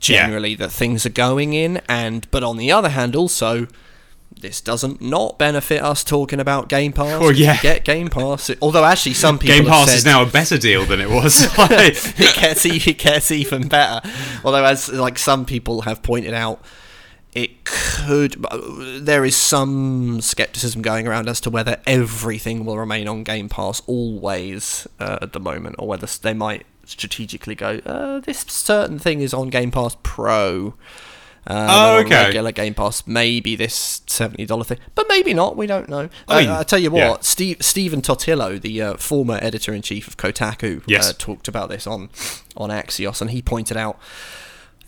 Yeah. 0.00 0.26
generally 0.26 0.54
that 0.56 0.70
things 0.70 1.04
are 1.06 1.10
going 1.10 1.52
in. 1.54 1.80
And 1.88 2.30
but 2.30 2.42
on 2.42 2.56
the 2.56 2.70
other 2.72 2.90
hand 2.90 3.16
also 3.16 3.66
this 4.40 4.60
doesn't 4.60 5.00
not 5.00 5.38
benefit 5.38 5.82
us 5.82 6.04
talking 6.04 6.40
about 6.40 6.68
Game 6.68 6.92
Pass. 6.92 7.20
Well, 7.20 7.32
yeah. 7.32 7.54
You 7.54 7.62
get 7.62 7.84
Game 7.84 8.08
Pass. 8.08 8.50
Although 8.62 8.84
actually 8.84 9.14
some 9.14 9.38
people 9.38 9.56
Game 9.56 9.66
Pass 9.66 9.88
said 9.88 9.96
is 9.98 10.04
now 10.04 10.22
a 10.22 10.26
better 10.26 10.58
deal 10.58 10.84
than 10.84 11.00
it 11.00 11.10
was. 11.10 11.46
It 11.58 12.34
gets 12.34 12.64
it 12.64 12.98
gets 12.98 13.30
even 13.30 13.68
better. 13.68 14.08
Although 14.44 14.64
as 14.64 14.88
like 14.88 15.18
some 15.18 15.44
people 15.44 15.82
have 15.82 16.02
pointed 16.02 16.34
out, 16.34 16.62
it 17.32 17.64
could. 17.64 18.44
There 19.00 19.24
is 19.24 19.36
some 19.36 20.20
skepticism 20.20 20.82
going 20.82 21.06
around 21.06 21.28
as 21.28 21.40
to 21.42 21.50
whether 21.50 21.80
everything 21.86 22.64
will 22.64 22.78
remain 22.78 23.06
on 23.08 23.22
Game 23.22 23.48
Pass 23.48 23.82
always 23.86 24.86
uh, 24.98 25.18
at 25.22 25.32
the 25.32 25.40
moment, 25.40 25.76
or 25.78 25.88
whether 25.88 26.06
they 26.06 26.34
might 26.34 26.64
strategically 26.84 27.54
go. 27.54 27.80
Uh, 27.84 28.20
this 28.20 28.40
certain 28.40 28.98
thing 28.98 29.20
is 29.20 29.34
on 29.34 29.50
Game 29.50 29.70
Pass 29.70 29.96
Pro. 30.02 30.74
Uh, 31.48 31.66
Oh, 31.70 31.98
okay. 32.04 32.26
Regular 32.26 32.52
Game 32.52 32.74
Pass, 32.74 33.06
maybe 33.06 33.56
this 33.56 34.02
seventy 34.06 34.44
dollar 34.44 34.64
thing, 34.64 34.78
but 34.94 35.06
maybe 35.08 35.32
not. 35.32 35.56
We 35.56 35.66
don't 35.66 35.88
know. 35.88 36.10
I 36.28 36.40
mean, 36.42 36.50
I, 36.50 36.60
I 36.60 36.62
tell 36.62 36.78
you 36.78 36.90
what, 36.90 36.98
yeah. 36.98 37.16
Steve, 37.22 37.56
Stephen 37.60 38.02
Totilo, 38.02 38.60
the 38.60 38.82
uh, 38.82 38.96
former 38.98 39.38
editor 39.40 39.72
in 39.72 39.80
chief 39.82 40.06
of 40.06 40.16
Kotaku, 40.18 40.82
Yes. 40.86 41.08
uh, 41.08 41.14
talked 41.18 41.48
about 41.48 41.70
this 41.70 41.86
on 41.86 42.10
on 42.56 42.68
Axios, 42.70 43.20
and 43.22 43.30
he 43.30 43.40
pointed 43.40 43.76
out 43.78 43.98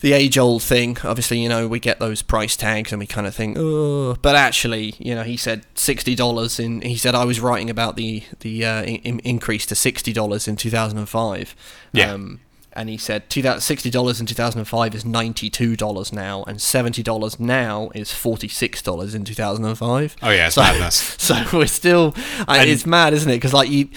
the 0.01 0.13
age 0.13 0.37
old 0.37 0.61
thing. 0.63 0.97
Obviously, 1.03 1.39
you 1.39 1.49
know, 1.49 1.67
we 1.67 1.79
get 1.79 1.99
those 1.99 2.21
price 2.21 2.55
tags 2.55 2.91
and 2.91 2.99
we 2.99 3.07
kind 3.07 3.25
of 3.27 3.33
think, 3.35 3.57
oh, 3.59 4.15
but 4.21 4.35
actually, 4.35 4.93
you 4.99 5.15
know, 5.15 5.23
he 5.23 5.37
said 5.37 5.65
sixty 5.73 6.13
dollars 6.15 6.59
in. 6.59 6.81
He 6.81 6.95
said 6.97 7.15
I 7.15 7.25
was 7.25 7.39
writing 7.39 7.69
about 7.71 7.95
the 7.95 8.23
the 8.41 8.65
uh, 8.65 8.83
in, 8.83 9.19
increase 9.19 9.65
to 9.67 9.75
sixty 9.75 10.13
dollars 10.13 10.47
in 10.47 10.57
two 10.57 10.69
thousand 10.69 10.99
and 10.99 11.09
five. 11.09 11.55
Yeah. 11.91 12.13
Um, 12.13 12.41
and 12.73 12.89
he 12.89 12.97
said 12.97 13.29
two 13.29 13.41
thousand 13.41 13.61
sixty 13.61 13.89
dollars 13.89 14.19
in 14.19 14.25
two 14.25 14.35
thousand 14.35 14.59
and 14.59 14.67
five 14.67 14.95
is 14.95 15.05
ninety 15.05 15.49
two 15.49 15.75
dollars 15.75 16.13
now, 16.13 16.43
and 16.43 16.61
seventy 16.61 17.03
dollars 17.03 17.39
now 17.39 17.89
is 17.93 18.11
forty 18.11 18.47
six 18.47 18.81
dollars 18.81 19.13
in 19.13 19.23
two 19.23 19.33
thousand 19.33 19.65
and 19.65 19.77
five. 19.77 20.15
Oh, 20.21 20.29
yeah, 20.29 20.47
it's 20.47 20.55
so, 20.55 20.61
madness. 20.61 21.17
So 21.19 21.35
we're 21.53 21.67
still 21.67 22.13
and, 22.47 22.69
it's 22.69 22.85
mad, 22.85 23.13
isn't 23.13 23.29
it? 23.29 23.35
Because 23.35 23.53
like 23.53 23.69
you, 23.69 23.89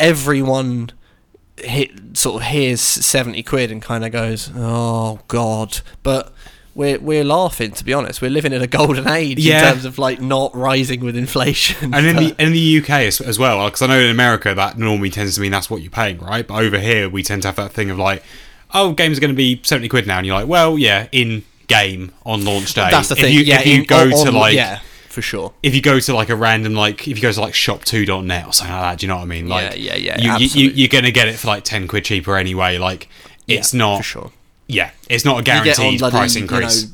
everyone 0.00 0.90
hit 1.58 2.16
sort 2.16 2.42
of 2.42 2.48
hears 2.48 2.80
70 2.80 3.40
quid 3.44 3.70
and 3.70 3.80
kind 3.80 4.04
of 4.04 4.10
goes 4.10 4.50
oh 4.56 5.20
god 5.28 5.80
but 6.02 6.34
we're 6.74 6.98
we're 6.98 7.24
laughing 7.24 7.70
to 7.70 7.84
be 7.84 7.92
honest 7.94 8.20
we're 8.20 8.30
living 8.30 8.52
in 8.52 8.60
a 8.60 8.66
golden 8.66 9.06
age 9.08 9.38
Yeah. 9.38 9.58
in 9.68 9.72
terms 9.74 9.84
of 9.84 9.98
like 9.98 10.20
not 10.20 10.54
rising 10.56 11.00
with 11.00 11.16
inflation 11.16 11.94
and 11.94 12.06
in 12.06 12.16
the 12.16 12.34
in 12.42 12.52
the 12.52 12.78
UK 12.80 12.90
as, 12.90 13.20
as 13.20 13.38
well, 13.38 13.64
because 13.66 13.82
I 13.82 13.86
know 13.86 14.00
in 14.00 14.10
America 14.10 14.54
that 14.54 14.76
normally 14.78 15.10
tends 15.10 15.34
to 15.36 15.40
mean 15.40 15.52
that's 15.52 15.70
what 15.70 15.82
you're 15.82 15.90
paying, 15.90 16.18
right? 16.18 16.46
But 16.46 16.62
over 16.62 16.78
here 16.78 17.08
we 17.08 17.22
tend 17.22 17.42
to 17.42 17.48
have 17.48 17.56
that 17.56 17.72
thing 17.72 17.90
of 17.90 17.98
like, 17.98 18.22
oh, 18.72 18.92
games 18.92 19.18
are 19.18 19.20
going 19.20 19.32
to 19.32 19.36
be 19.36 19.60
seventy 19.62 19.88
quid 19.88 20.06
now, 20.06 20.18
and 20.18 20.26
you're 20.26 20.36
like, 20.36 20.48
well, 20.48 20.76
yeah, 20.78 21.06
in 21.12 21.44
game 21.68 22.12
on 22.26 22.44
launch 22.44 22.74
day. 22.74 22.88
that's 22.90 23.08
the 23.08 23.14
if 23.14 23.20
thing 23.22 23.32
You, 23.34 23.40
yeah 23.40 23.60
if 23.60 23.66
you 23.66 23.74
in- 23.80 23.84
go 23.84 24.02
on- 24.02 24.26
to 24.26 24.32
like. 24.32 24.54
yeah 24.54 24.80
for 25.08 25.22
sure 25.22 25.54
If 25.62 25.76
you 25.76 25.80
go 25.80 26.00
to 26.00 26.12
like 26.12 26.28
a 26.28 26.34
random 26.34 26.74
like 26.74 27.06
if 27.06 27.16
you 27.16 27.22
go 27.22 27.30
to 27.30 27.40
like 27.40 27.54
shopto.net 27.54 28.46
or 28.48 28.52
something 28.52 28.74
like 28.74 28.82
that, 28.82 28.98
do 28.98 29.06
you 29.06 29.08
know 29.08 29.16
what 29.16 29.22
I 29.22 29.26
mean? 29.26 29.48
Like 29.48 29.76
Yeah, 29.76 29.94
yeah, 29.94 30.16
yeah, 30.20 30.36
you, 30.38 30.46
you, 30.48 30.70
you 30.70 30.88
gonna 30.88 31.12
get 31.12 31.28
it 31.28 31.36
for 31.36 31.46
like 31.46 31.62
ten 31.62 31.86
quid 31.86 32.04
cheaper 32.04 32.36
anyway. 32.36 32.78
Like 32.78 33.08
it's 33.46 33.72
Yeah, 33.72 33.78
not 33.78 33.98
for 33.98 34.02
sure 34.02 34.30
yeah, 34.66 34.90
it's 35.08 35.24
not 35.24 35.34
a 35.34 35.38
on 35.38 35.44
guaranteed 35.44 35.98
bloody, 35.98 36.16
price 36.16 36.34
you 36.36 36.42
increase. 36.42 36.84
know, 36.84 36.90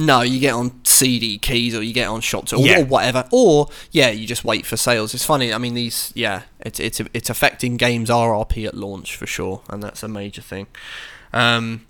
no, 0.00 0.20
you 0.22 0.38
get 0.38 0.54
on 0.54 0.84
CD 0.84 1.38
keys 1.38 1.74
or 1.74 1.82
you 1.82 1.92
get 1.92 2.06
on 2.06 2.20
shops 2.20 2.52
or, 2.52 2.64
Yeah. 2.64 2.80
or 2.80 2.84
whatever, 2.84 3.24
or 3.32 3.68
yeah, 3.90 4.10
you 4.10 4.26
just 4.28 4.44
wait 4.44 4.64
for 4.64 4.76
sales. 4.76 5.12
It's 5.14 5.24
funny. 5.24 5.52
I 5.52 5.58
mean, 5.58 5.74
these 5.74 6.12
yeah, 6.14 6.42
it's 6.60 6.78
it's 6.78 7.00
it's 7.12 7.28
affecting 7.30 7.76
games 7.76 8.08
RRP 8.08 8.66
at 8.66 8.74
launch 8.74 9.16
for 9.16 9.26
sure, 9.26 9.62
and 9.68 9.82
that's 9.82 10.02
a 10.04 10.08
major 10.08 10.40
thing. 10.42 10.68
Um, 11.32 11.84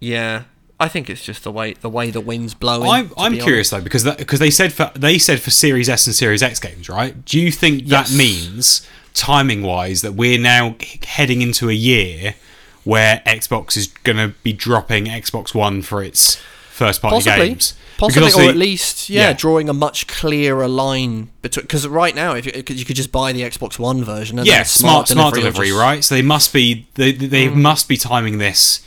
yeah, 0.00 0.44
I 0.78 0.86
think 0.88 1.10
it's 1.10 1.24
just 1.24 1.42
the 1.42 1.50
way 1.50 1.72
the 1.74 1.90
way 1.90 2.10
the 2.12 2.20
wind's 2.20 2.54
blowing. 2.54 2.88
I'm, 2.88 3.10
I'm 3.16 3.36
curious 3.38 3.70
though 3.70 3.80
because 3.80 4.04
that, 4.04 4.18
because 4.18 4.38
they 4.38 4.50
said 4.50 4.72
for 4.72 4.92
they 4.94 5.18
said 5.18 5.40
for 5.40 5.50
Series 5.50 5.88
S 5.88 6.06
and 6.06 6.14
Series 6.14 6.42
X 6.42 6.60
games, 6.60 6.88
right? 6.88 7.24
Do 7.24 7.40
you 7.40 7.50
think 7.50 7.82
Yes. 7.84 8.10
that 8.10 8.16
means 8.16 8.86
timing 9.14 9.62
wise 9.62 10.02
that 10.02 10.12
we're 10.14 10.38
now 10.38 10.76
heading 11.04 11.42
into 11.42 11.68
a 11.68 11.72
year 11.72 12.36
where 12.84 13.22
Xbox 13.26 13.76
is 13.76 13.88
going 14.04 14.16
to 14.18 14.28
be 14.42 14.52
dropping 14.52 15.06
Xbox 15.06 15.54
One 15.54 15.82
for 15.82 16.02
its 16.02 16.36
first 16.70 17.02
party 17.02 17.16
Possibly, 17.16 17.48
games? 17.48 17.74
possibly, 17.96 18.30
or 18.32 18.48
at 18.48 18.56
least 18.56 19.10
yeah, 19.10 19.28
yeah. 19.28 19.32
drawing 19.32 19.68
a 19.68 19.72
much 19.72 20.06
clearer 20.06 20.68
line 20.68 21.30
between. 21.42 21.64
Because 21.64 21.86
right 21.88 22.14
now, 22.14 22.34
if 22.34 22.46
you, 22.46 22.52
you 22.54 22.84
could 22.84 22.96
just 22.96 23.10
buy 23.12 23.32
the 23.32 23.42
Xbox 23.42 23.78
One 23.78 24.04
version, 24.04 24.38
and 24.38 24.46
yeah, 24.46 24.60
a 24.62 24.64
smart 24.64 25.08
smart 25.08 25.34
delivery, 25.34 25.68
just- 25.68 25.78
Mm. 25.78 25.82
right? 25.82 26.04
So 26.04 26.14
they 26.14 26.22
must 26.22 26.52
be 26.52 26.86
they 26.94 27.12
they 27.12 27.48
must 27.48 27.88
be 27.88 27.96
timing 27.96 28.38
this 28.38 28.80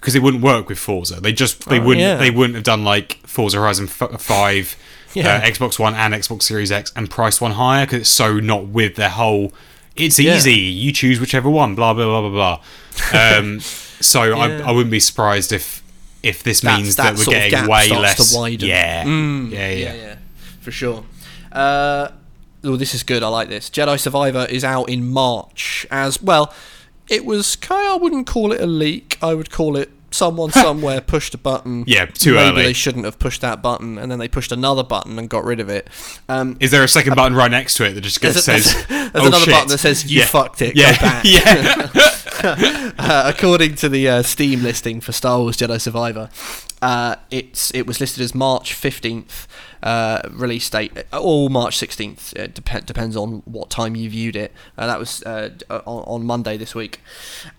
because 0.00 0.14
it 0.14 0.22
wouldn't 0.22 0.42
work 0.44 0.68
with 0.68 0.78
Forza. 0.78 1.20
They 1.20 1.32
just 1.32 1.68
they 1.68 1.80
Oh, 1.80 1.84
wouldn't 1.84 2.02
yeah. 2.02 2.16
they 2.16 2.30
wouldn't 2.30 2.54
have 2.54 2.64
done 2.64 2.84
like 2.84 3.18
Forza 3.26 3.56
Horizon 3.56 3.86
Five, 3.86 4.76
Yeah. 5.14 5.36
uh, 5.36 5.40
Xbox 5.40 5.78
One 5.78 5.94
and 5.94 6.12
Xbox 6.14 6.42
Series 6.42 6.70
X 6.70 6.92
and 6.94 7.08
priced 7.10 7.40
one 7.40 7.52
higher 7.52 7.86
because 7.86 8.00
it's 8.02 8.10
so 8.10 8.38
not 8.40 8.66
with 8.68 8.96
their 8.96 9.08
whole. 9.10 9.52
It's 10.00 10.18
Yeah. 10.18 10.36
easy. 10.36 10.54
You 10.54 10.92
choose 10.92 11.20
whichever 11.20 11.48
one. 11.50 11.74
Blah 11.74 11.94
blah 11.94 12.04
blah 12.04 12.28
blah 12.28 12.58
blah. 13.12 13.38
Um, 13.38 13.60
so 14.00 14.22
Yeah. 14.24 14.36
I, 14.64 14.68
I 14.68 14.70
wouldn't 14.72 14.90
be 14.90 15.00
surprised 15.00 15.52
if 15.52 15.82
if 16.22 16.42
this 16.42 16.60
That's- 16.60 16.80
means 16.82 16.96
that 16.96 17.16
that, 17.16 17.26
we're 17.26 17.32
getting 17.32 17.68
way 17.68 17.88
less. 17.90 18.34
Yeah. 18.60 19.04
Mm, 19.04 19.50
yeah, 19.52 19.68
yeah, 19.70 19.76
yeah, 19.76 19.94
yeah, 19.94 20.16
for 20.60 20.70
sure. 20.72 21.04
Uh, 21.52 22.08
oh, 22.64 22.76
this 22.76 22.94
is 22.94 23.02
good. 23.02 23.22
I 23.22 23.28
like 23.28 23.48
this. 23.48 23.70
Jedi 23.70 23.98
Survivor 23.98 24.46
is 24.50 24.64
out 24.64 24.88
in 24.88 25.08
March 25.08 25.86
as 25.90 26.20
well. 26.22 26.52
It 27.08 27.24
was 27.24 27.56
kind. 27.56 27.88
I 27.88 27.96
wouldn't 27.96 28.26
call 28.26 28.52
it 28.52 28.60
a 28.60 28.66
leak. 28.66 29.16
I 29.22 29.32
would 29.34 29.50
call 29.50 29.76
it 29.76 29.90
someone 30.10 30.50
somewhere 30.52 31.00
pushed 31.00 31.34
a 31.34 31.38
button. 31.38 31.84
Yeah, 31.86 32.06
too 32.06 32.34
Maybe 32.34 32.48
early. 32.48 32.62
they 32.64 32.72
shouldn't 32.72 33.04
have 33.04 33.18
pushed 33.18 33.40
that 33.42 33.62
button, 33.62 33.98
and 33.98 34.10
then 34.10 34.18
they 34.18 34.28
pushed 34.28 34.52
another 34.52 34.82
button 34.82 35.18
and 35.18 35.28
got 35.28 35.44
rid 35.44 35.60
of 35.60 35.68
it. 35.68 35.88
Um, 36.28 36.56
Is 36.60 36.70
there 36.70 36.82
a 36.84 36.88
second 36.88 37.14
button 37.16 37.36
right 37.36 37.50
next 37.50 37.74
to 37.76 37.84
it 37.84 37.92
that 37.92 38.00
just 38.00 38.20
there's, 38.20 38.34
gets, 38.34 38.48
a- 38.48 38.62
says 38.62 38.86
there's 38.88 39.10
"Oh, 39.14 39.26
another 39.28 39.44
shit." 39.44 39.54
button 39.54 39.68
that 39.68 39.78
says 39.78 40.10
"You 40.10 40.20
Yeah. 40.20 40.26
fucked 40.26 40.62
it. 40.62 40.76
Yeah, 40.76 40.92
Go 40.92 41.00
back." 41.00 41.24
yeah. 42.44 42.92
uh, 42.98 43.32
according 43.34 43.74
to 43.76 43.88
the 43.88 44.08
uh, 44.08 44.22
Steam 44.22 44.62
listing 44.62 45.00
for 45.00 45.12
Star 45.12 45.38
Wars 45.38 45.56
Jedi 45.56 45.80
Survivor, 45.80 46.30
uh, 46.82 47.16
it's 47.30 47.72
it 47.74 47.86
was 47.86 48.00
listed 48.00 48.22
as 48.22 48.34
March 48.34 48.72
fifteenth 48.74 49.46
uh, 49.82 50.20
release 50.30 50.68
date, 50.70 50.92
all 51.12 51.48
March 51.48 51.76
sixteenth. 51.78 52.32
It 52.36 52.54
dep- 52.54 52.86
depends 52.86 53.16
on 53.16 53.42
what 53.44 53.70
time 53.70 53.94
you 53.96 54.10
viewed 54.10 54.36
it. 54.36 54.52
Uh, 54.76 54.86
that 54.86 54.98
was 54.98 55.22
uh, 55.24 55.50
uh, 55.70 55.80
on, 55.86 56.04
on 56.20 56.26
Monday 56.26 56.56
this 56.56 56.74
week. 56.74 57.00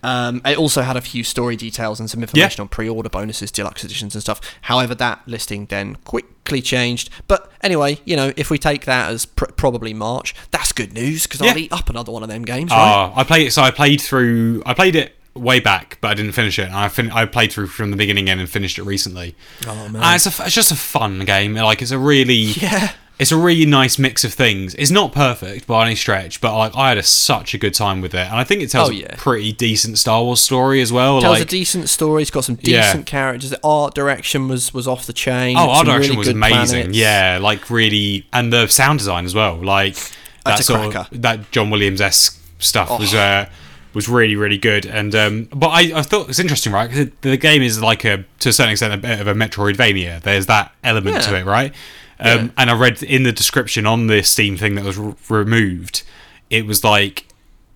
Um, 0.02 0.40
it 0.44 0.58
also 0.58 0.82
had 0.82 0.96
a 0.96 1.00
few 1.00 1.24
story 1.24 1.56
details 1.56 2.00
and 2.00 2.08
some 2.10 2.20
information 2.22 2.60
on 2.62 2.68
pre-order 2.68 3.08
bonuses, 3.08 3.50
deluxe 3.50 3.84
editions, 3.84 4.14
and 4.14 4.22
stuff. 4.22 4.40
However, 4.62 4.94
that 4.96 5.22
listing 5.26 5.66
then 5.66 5.96
quickly 6.04 6.62
changed. 6.62 7.10
But 7.28 7.50
anyway, 7.62 7.98
you 8.04 8.16
know, 8.16 8.32
if 8.36 8.50
we 8.50 8.58
take 8.58 8.84
that 8.84 9.10
as 9.10 9.26
pr- 9.26 9.46
probably 9.46 9.94
March, 9.94 10.34
that's 10.50 10.72
good 10.72 10.92
news 10.92 11.26
because 11.26 11.40
Yeah. 11.40 11.50
I'll 11.52 11.58
eat 11.58 11.72
up 11.72 11.88
another 11.90 12.12
one 12.12 12.22
of 12.22 12.28
them 12.28 12.42
games, 12.44 12.70
right? 12.70 13.12
Oh, 13.14 13.18
I 13.18 13.24
played. 13.24 13.52
So 13.52 13.62
I 13.62 13.70
played 13.70 14.00
through. 14.00 14.62
I 14.66 14.74
played 14.74 14.96
it 14.96 15.16
way 15.34 15.60
back, 15.60 15.98
but 16.00 16.08
I 16.08 16.14
didn't 16.14 16.32
finish 16.32 16.58
it. 16.58 16.66
And 16.66 16.74
I 16.74 16.88
fin- 16.88 17.10
I 17.10 17.24
played 17.24 17.52
through 17.52 17.68
from 17.68 17.90
the 17.90 17.96
beginning 17.96 18.24
again 18.24 18.38
and 18.38 18.48
finished 18.48 18.78
it 18.78 18.84
recently. 18.84 19.34
Oh, 19.66 19.88
man. 19.88 20.02
And 20.02 20.14
it's 20.16 20.26
a, 20.26 20.30
f- 20.30 20.40
it's 20.46 20.54
just 20.54 20.72
a 20.72 20.76
fun 20.76 21.20
game. 21.24 21.54
Like 21.54 21.82
it's 21.82 21.90
a 21.92 21.98
really 21.98 22.34
yeah. 22.34 22.92
it's 23.18 23.30
a 23.32 23.36
really 23.36 23.66
nice 23.66 23.98
mix 23.98 24.24
of 24.24 24.32
things. 24.34 24.74
It's 24.74 24.90
not 24.90 25.12
perfect 25.12 25.66
by 25.66 25.86
any 25.86 25.94
stretch, 25.94 26.40
but 26.40 26.56
like 26.58 26.74
I 26.76 26.88
had 26.88 26.98
a, 26.98 27.02
such 27.02 27.54
a 27.54 27.58
good 27.58 27.74
time 27.74 28.00
with 28.00 28.14
it, 28.14 28.26
and 28.26 28.34
I 28.34 28.44
think 28.44 28.62
it 28.62 28.70
tells 28.70 28.90
Oh, 28.90 28.92
a 28.92 29.16
pretty 29.16 29.52
decent 29.52 29.98
Star 29.98 30.22
Wars 30.22 30.40
story 30.40 30.80
as 30.80 30.92
well. 30.92 31.18
It 31.18 31.20
Tells 31.22 31.38
like, 31.38 31.46
a 31.46 31.50
decent 31.50 31.88
story. 31.88 32.22
It's 32.22 32.30
got 32.30 32.44
some 32.44 32.58
Yeah. 32.62 32.82
decent 32.88 33.06
characters. 33.06 33.50
The 33.50 33.60
art 33.62 33.94
direction 33.94 34.48
was 34.48 34.74
was 34.74 34.88
off 34.88 35.06
the 35.06 35.12
chain. 35.12 35.56
Oh, 35.56 35.70
art 35.70 35.86
direction 35.86 36.16
really 36.16 36.18
was 36.18 36.28
amazing. 36.28 36.76
planets. 36.78 36.96
Yeah, 36.98 37.38
like 37.40 37.70
really, 37.70 38.26
and 38.32 38.52
the 38.52 38.66
sound 38.66 38.98
design 38.98 39.24
as 39.26 39.34
well. 39.34 39.56
Like 39.56 39.94
that 39.94 40.12
That's 40.56 40.60
a 40.62 40.64
sort 40.64 40.90
cracker. 40.90 41.14
of 41.14 41.22
that 41.22 41.50
John 41.52 41.70
Williams 41.70 42.00
esque 42.00 42.36
stuff 42.58 42.98
was 42.98 43.14
Oh. 43.14 43.18
uh, 43.18 43.46
was 43.94 44.08
really 44.08 44.36
really 44.36 44.58
good. 44.58 44.86
And 44.86 45.14
um, 45.14 45.44
but 45.52 45.68
I, 45.68 45.92
I 45.98 46.02
thought 46.02 46.28
it's 46.28 46.38
interesting, 46.38 46.72
right? 46.72 46.88
Because 46.90 47.08
the 47.22 47.36
game 47.36 47.62
is 47.62 47.80
like 47.82 48.04
a 48.04 48.24
to 48.40 48.48
a 48.48 48.52
certain 48.52 48.70
extent 48.72 48.94
a 48.94 48.96
bit 48.98 49.20
of 49.20 49.26
a 49.26 49.34
Metroidvania. 49.34 50.20
There's 50.22 50.46
that 50.46 50.72
element 50.84 51.16
Yeah. 51.16 51.22
to 51.22 51.36
it, 51.38 51.44
right? 51.46 51.72
Um, 52.18 52.26
Yeah. 52.46 52.48
And 52.58 52.70
I 52.70 52.74
read 52.76 53.02
in 53.02 53.22
the 53.22 53.32
description 53.32 53.86
on 53.86 54.06
the 54.06 54.22
Steam 54.22 54.56
thing 54.56 54.74
that 54.76 54.84
was 54.84 54.98
r- 54.98 55.14
removed, 55.28 56.02
it 56.50 56.66
was 56.66 56.84
like, 56.84 57.26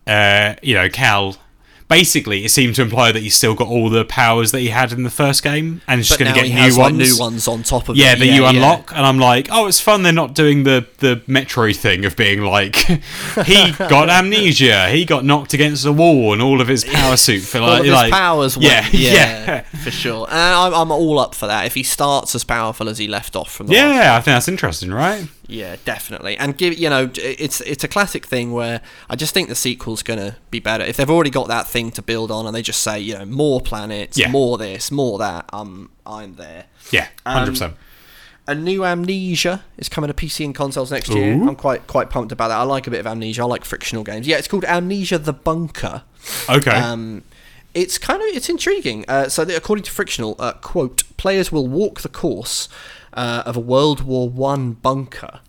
uh, 0.07 0.55
you 0.63 0.75
know, 0.75 0.89
Cal. 0.89 1.37
Basically, 1.87 2.45
it 2.47 2.49
seemed 2.49 2.75
to 2.77 2.83
imply 2.83 3.13
that 3.13 3.23
he's 3.23 3.37
still 3.37 3.55
got 3.55 3.69
all 3.69 3.91
the 3.91 4.05
powers 4.07 4.53
that 4.53 4.61
he 4.61 4.69
had 4.69 4.91
in 4.91 5.03
the 5.03 5.11
first 5.11 5.43
game, 5.43 5.83
and 5.87 5.99
he's 6.01 6.09
just 6.09 6.19
going 6.19 6.33
to 6.33 6.41
get 6.41 6.49
new 6.49 6.63
ones. 6.63 6.79
like 6.79 6.95
new 6.95 7.19
ones 7.19 7.47
on 7.47 7.63
top 7.63 7.89
of 7.91 7.97
Yeah, 7.97 8.15
it. 8.15 8.21
that 8.21 8.27
you 8.27 8.47
unlock, 8.47 8.91
and 8.93 9.05
I'm 9.05 9.19
like, 9.19 9.49
oh, 9.53 9.67
it's 9.67 9.81
fun. 9.81 10.03
They're 10.03 10.13
not 10.13 10.35
doing 10.35 10.65
the 10.65 10.87
the 10.99 11.17
Metroid 11.29 11.77
thing 11.77 12.05
of 12.07 12.17
being 12.17 12.41
like, 12.43 12.77
he 13.45 13.73
got 13.73 14.09
amnesia, 14.19 14.89
he 14.89 15.05
got 15.05 15.25
knocked 15.27 15.53
against 15.53 15.85
the 15.85 15.93
wall, 15.93 16.33
and 16.33 16.41
all 16.41 16.61
of 16.63 16.69
his 16.69 16.85
power 16.93 17.17
suit 17.19 17.43
for 17.43 17.59
All 17.59 17.69
like, 17.69 17.85
his 17.85 17.93
like- 17.93 18.13
powers. 18.13 18.57
Yeah, 18.57 18.81
went. 18.81 18.95
yeah, 18.95 19.13
yeah, 19.13 19.61
for 19.63 19.91
sure. 19.91 20.27
And 20.31 20.39
I'm, 20.39 20.75
I'm 20.75 20.91
all 20.91 21.19
up 21.19 21.35
for 21.35 21.47
that. 21.47 21.67
If 21.67 21.75
he 21.75 21.83
starts 21.83 22.35
as 22.35 22.45
powerful 22.45 22.89
as 22.89 22.97
he 22.99 23.07
left 23.09 23.37
off 23.37 23.53
from 23.53 23.67
the 23.67 23.75
yeah. 23.75 24.13
I 24.15 24.21
think 24.21 24.35
that's 24.37 24.49
interesting, 24.49 24.91
right? 24.91 25.29
Yeah, 25.47 25.77
definitely. 25.85 26.37
And 26.39 26.57
give 26.57 26.79
you 26.79 26.89
know, 26.89 27.11
it's 27.17 27.61
it's 27.61 27.85
a 27.85 27.89
classic 27.89 28.25
thing 28.27 28.53
where 28.53 28.81
I 29.11 29.17
just 29.17 29.35
think 29.35 29.49
the 29.49 29.55
sequel's 29.55 30.03
gonna 30.03 30.37
be 30.51 30.59
better 30.61 30.85
if 30.85 30.97
they've 30.97 31.11
already 31.11 31.31
got 31.31 31.49
that 31.49 31.67
thing 31.67 31.91
to 31.93 32.03
build 32.03 32.31
on, 32.31 32.47
and 32.47 32.55
they 32.55 32.63
just 32.63 32.81
say 32.81 32.99
you 32.99 33.15
know 33.19 33.25
more 33.27 33.61
planets, 33.61 34.17
Yeah. 34.19 34.31
more 34.31 34.57
this, 34.59 34.91
more 34.91 35.19
that. 35.19 35.45
Um, 35.53 35.91
I'm 36.07 36.37
there. 36.37 36.65
Yeah, 36.91 37.09
Um, 37.27 37.35
hundred 37.39 37.51
percent. 37.53 37.75
A 38.47 38.55
new 38.55 38.85
Amnesia 38.85 39.65
is 39.79 39.89
coming 39.89 40.09
to 40.09 40.15
PC 40.15 40.45
and 40.45 40.55
consoles 40.55 40.91
next 40.91 41.09
year. 41.11 41.33
I'm 41.33 41.57
quite 41.57 41.87
quite 41.87 42.11
pumped 42.11 42.31
about 42.33 42.49
that. 42.49 42.59
I 42.59 42.63
like 42.63 42.87
a 42.87 42.91
bit 42.91 43.01
of 43.01 43.07
Amnesia. 43.07 43.43
I 43.43 43.47
like 43.47 43.65
frictional 43.65 44.05
games. 44.05 44.27
Yeah, 44.27 44.37
it's 44.37 44.49
called 44.49 44.65
Amnesia: 44.67 45.19
The 45.19 45.33
Bunker. 45.33 46.03
Okay. 46.49 46.71
Um, 46.71 47.23
it's 47.75 47.99
kind 47.99 48.21
of 48.23 48.29
it's 48.29 48.49
intriguing. 48.49 49.05
Uh, 49.09 49.29
so, 49.29 49.43
according 49.43 49.83
to 49.85 49.91
Frictional, 49.91 50.37
uh, 50.39 50.53
quote, 50.53 51.03
players 51.17 51.51
will 51.51 51.67
walk 51.67 52.03
the 52.03 52.09
course 52.09 52.69
uh, 53.15 53.43
of 53.47 53.57
a 53.57 53.61
World 53.61 54.03
War 54.03 54.29
One 54.29 54.73
bunker. 54.73 55.41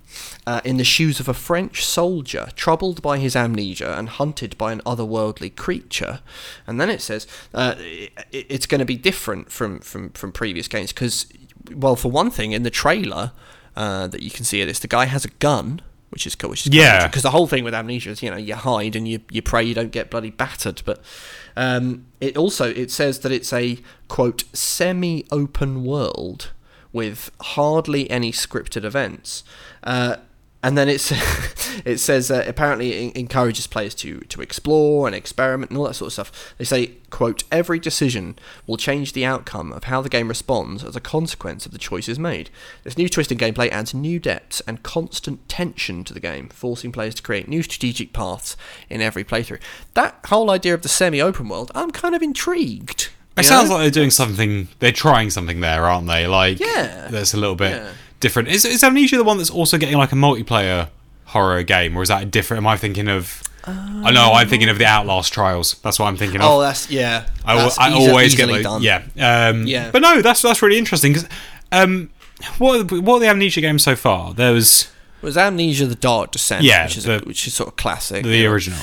Uh, 0.47 0.61
in 0.63 0.77
the 0.77 0.85
shoes 0.85 1.19
of 1.19 1.27
a 1.27 1.33
French 1.33 1.83
soldier, 1.83 2.47
troubled 2.55 3.01
by 3.01 3.17
his 3.17 3.35
amnesia 3.35 3.97
and 3.97 4.07
hunted 4.07 4.57
by 4.57 4.71
an 4.71 4.79
otherworldly 4.85 5.53
creature, 5.53 6.21
and 6.65 6.79
then 6.79 6.89
it 6.89 7.01
says 7.01 7.27
uh, 7.53 7.75
it, 7.79 8.13
it's 8.31 8.65
going 8.65 8.79
to 8.79 8.85
be 8.85 8.95
different 8.95 9.51
from 9.51 9.79
from 9.79 10.11
from 10.11 10.31
previous 10.31 10.69
games 10.69 10.93
because, 10.93 11.25
well, 11.73 11.97
for 11.97 12.09
one 12.09 12.31
thing, 12.31 12.53
in 12.53 12.63
the 12.63 12.69
trailer 12.69 13.33
uh, 13.75 14.07
that 14.07 14.21
you 14.21 14.29
can 14.31 14.45
see 14.45 14.61
of 14.61 14.69
this, 14.69 14.79
the 14.79 14.87
guy 14.87 15.03
has 15.05 15.25
a 15.25 15.29
gun, 15.39 15.81
which 16.11 16.25
is 16.25 16.33
cool. 16.33 16.51
Which 16.51 16.65
is 16.65 16.73
Yeah. 16.73 17.07
because 17.07 17.23
the 17.23 17.31
whole 17.31 17.47
thing 17.47 17.65
with 17.65 17.73
amnesia 17.73 18.11
is 18.11 18.23
you 18.23 18.29
know 18.31 18.37
you 18.37 18.55
hide 18.55 18.95
and 18.95 19.05
you 19.09 19.19
you 19.31 19.41
pray 19.41 19.63
you 19.63 19.73
don't 19.73 19.91
get 19.91 20.09
bloody 20.09 20.29
battered 20.31 20.81
but 20.85 21.01
um, 21.57 22.05
it 22.21 22.37
also 22.37 22.69
it 22.71 22.89
says 22.89 23.19
that 23.19 23.33
it's 23.33 23.51
a 23.51 23.79
quote 24.07 24.45
semi-open 24.53 25.83
world 25.83 26.51
with 26.95 27.29
hardly 27.41 28.09
any 28.09 28.31
scripted 28.31 28.83
events 28.83 29.43
uh, 29.83 30.15
and 30.65 30.75
then 30.75 30.89
it's 30.89 31.11
it 31.85 31.99
says 31.99 32.31
uh, 32.31 32.43
apparently 32.47 32.91
it 32.91 33.15
encourages 33.15 33.67
players 33.67 33.93
to 33.93 34.21
to 34.21 34.41
explore 34.41 35.05
and 35.05 35.15
experiment 35.15 35.69
and 35.69 35.77
all 35.77 35.85
that 35.85 35.93
sort 35.93 36.07
of 36.07 36.13
stuff. 36.13 36.55
They 36.57 36.65
say, 36.65 36.93
"quote 37.11 37.43
Every 37.51 37.77
decision 37.77 38.39
will 38.65 38.75
change 38.75 39.13
the 39.13 39.25
outcome 39.25 39.71
of 39.71 39.83
how 39.83 40.01
the 40.01 40.09
game 40.09 40.27
responds 40.27 40.83
as 40.83 40.95
a 40.95 40.99
consequence 40.99 41.67
of 41.67 41.71
the 41.71 41.77
choices 41.77 42.17
made. 42.17 42.49
This 42.83 42.97
new 42.97 43.07
twist 43.07 43.31
in 43.31 43.37
gameplay 43.37 43.69
adds 43.69 43.93
new 43.93 44.17
depths 44.17 44.59
and 44.61 44.81
constant 44.81 45.47
tension 45.47 46.03
to 46.03 46.15
the 46.15 46.19
game, 46.19 46.49
forcing 46.49 46.91
players 46.91 47.13
to 47.15 47.21
create 47.21 47.47
new 47.47 47.61
strategic 47.61 48.11
paths 48.11 48.57
in 48.89 49.01
every 49.01 49.23
playthrough." 49.23 49.61
That 49.93 50.19
whole 50.25 50.49
idea 50.49 50.73
of 50.73 50.81
the 50.81 50.89
semi-open 50.89 51.47
world, 51.47 51.71
I'm 51.75 51.91
kind 51.91 52.15
of 52.15 52.23
intrigued. 52.23 53.09
It 53.37 53.41
you 53.41 53.47
sounds 53.49 53.69
know? 53.69 53.75
like 53.75 53.83
they're 53.83 53.91
doing 53.91 54.11
something. 54.11 54.67
They're 54.79 54.91
trying 54.91 55.29
something 55.29 55.59
there, 55.59 55.85
aren't 55.85 56.07
they? 56.07 56.25
Like, 56.27 56.59
Yeah. 56.59 57.07
that's 57.09 57.33
a 57.33 57.37
little 57.37 57.55
bit 57.55 57.71
Yeah. 57.71 57.89
different. 58.21 58.47
Is, 58.49 58.63
is 58.65 58.83
Amnesia 58.83 59.17
the 59.17 59.23
one 59.23 59.37
that's 59.37 59.49
also 59.49 59.77
getting 59.77 59.97
like 59.97 60.11
a 60.11 60.15
multiplayer 60.15 60.87
horror 61.25 61.63
game, 61.63 61.97
or 61.97 62.01
is 62.01 62.09
that 62.09 62.23
a 62.23 62.25
different? 62.25 62.59
Am 62.63 62.67
I 62.67 62.77
thinking 62.77 63.07
of? 63.09 63.41
I 63.67 64.11
know 64.11 64.31
I'm 64.33 64.47
thinking 64.47 64.69
of 64.69 64.77
the 64.77 64.85
Outlast 64.85 65.33
Trials. 65.33 65.75
That's 65.83 65.97
what 65.97 66.05
I'm 66.05 66.17
thinking 66.17 66.39
of. 66.39 66.47
Oh, 66.49 66.61
that's 66.61 66.89
yeah. 66.91 67.25
I, 67.43 67.55
that's 67.55 67.79
I 67.79 67.89
easi- 67.89 68.07
always 68.09 68.35
get 68.35 68.47
like, 68.47 68.61
done. 68.61 68.83
yeah, 68.83 69.01
um, 69.19 69.65
Yeah. 69.65 69.89
But 69.91 70.03
no, 70.03 70.21
that's 70.21 70.43
that's 70.43 70.61
really 70.61 70.77
interesting 70.77 71.13
because 71.13 71.27
um, 71.71 72.11
what 72.59 72.91
what 72.91 73.15
are 73.15 73.19
the 73.21 73.27
Amnesia 73.27 73.61
games 73.61 73.83
so 73.83 73.95
far? 73.95 74.33
There 74.35 74.53
was 74.53 74.91
was 75.23 75.35
Amnesia: 75.35 75.87
The 75.87 75.95
Dark 75.95 76.29
Descent, 76.31 76.63
Yeah, 76.63 76.83
which 76.85 76.97
is 76.97 77.03
the- 77.05 77.23
a, 77.23 77.25
which 77.25 77.47
is 77.47 77.55
sort 77.55 77.69
of 77.69 77.75
classic. 77.75 78.23
the 78.23 78.43
know. 78.43 78.51
original. 78.51 78.79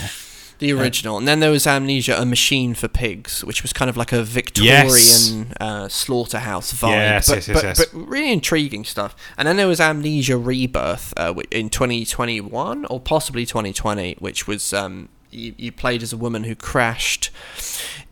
The 0.62 0.72
original, 0.72 1.18
and 1.18 1.26
then 1.26 1.40
there 1.40 1.50
was 1.50 1.66
Amnesia: 1.66 2.14
A 2.16 2.24
Machine 2.24 2.74
for 2.74 2.86
Pigs, 2.86 3.44
which 3.44 3.62
was 3.62 3.72
kind 3.72 3.88
of 3.88 3.96
like 3.96 4.12
a 4.12 4.22
Victorian 4.22 5.52
uh, 5.60 5.88
slaughterhouse 5.88 6.72
vibe. 6.72 6.90
Yes, 6.90 7.28
but, 7.28 7.34
yes, 7.34 7.48
yes, 7.48 7.56
but, 7.56 7.64
yes. 7.64 7.84
but 7.84 8.08
really 8.08 8.32
intriguing 8.32 8.84
stuff. 8.84 9.16
And 9.36 9.48
then 9.48 9.56
there 9.56 9.66
was 9.66 9.80
Amnesia 9.80 10.36
Rebirth 10.36 11.12
uh, 11.16 11.34
in 11.50 11.68
2021 11.68 12.84
or 12.84 13.00
possibly 13.00 13.44
2020, 13.44 14.16
which 14.20 14.46
was 14.46 14.72
um, 14.72 15.08
you, 15.32 15.54
you 15.56 15.72
played 15.72 16.02
as 16.02 16.12
a 16.12 16.16
woman 16.16 16.44
who 16.44 16.54
crashed 16.54 17.30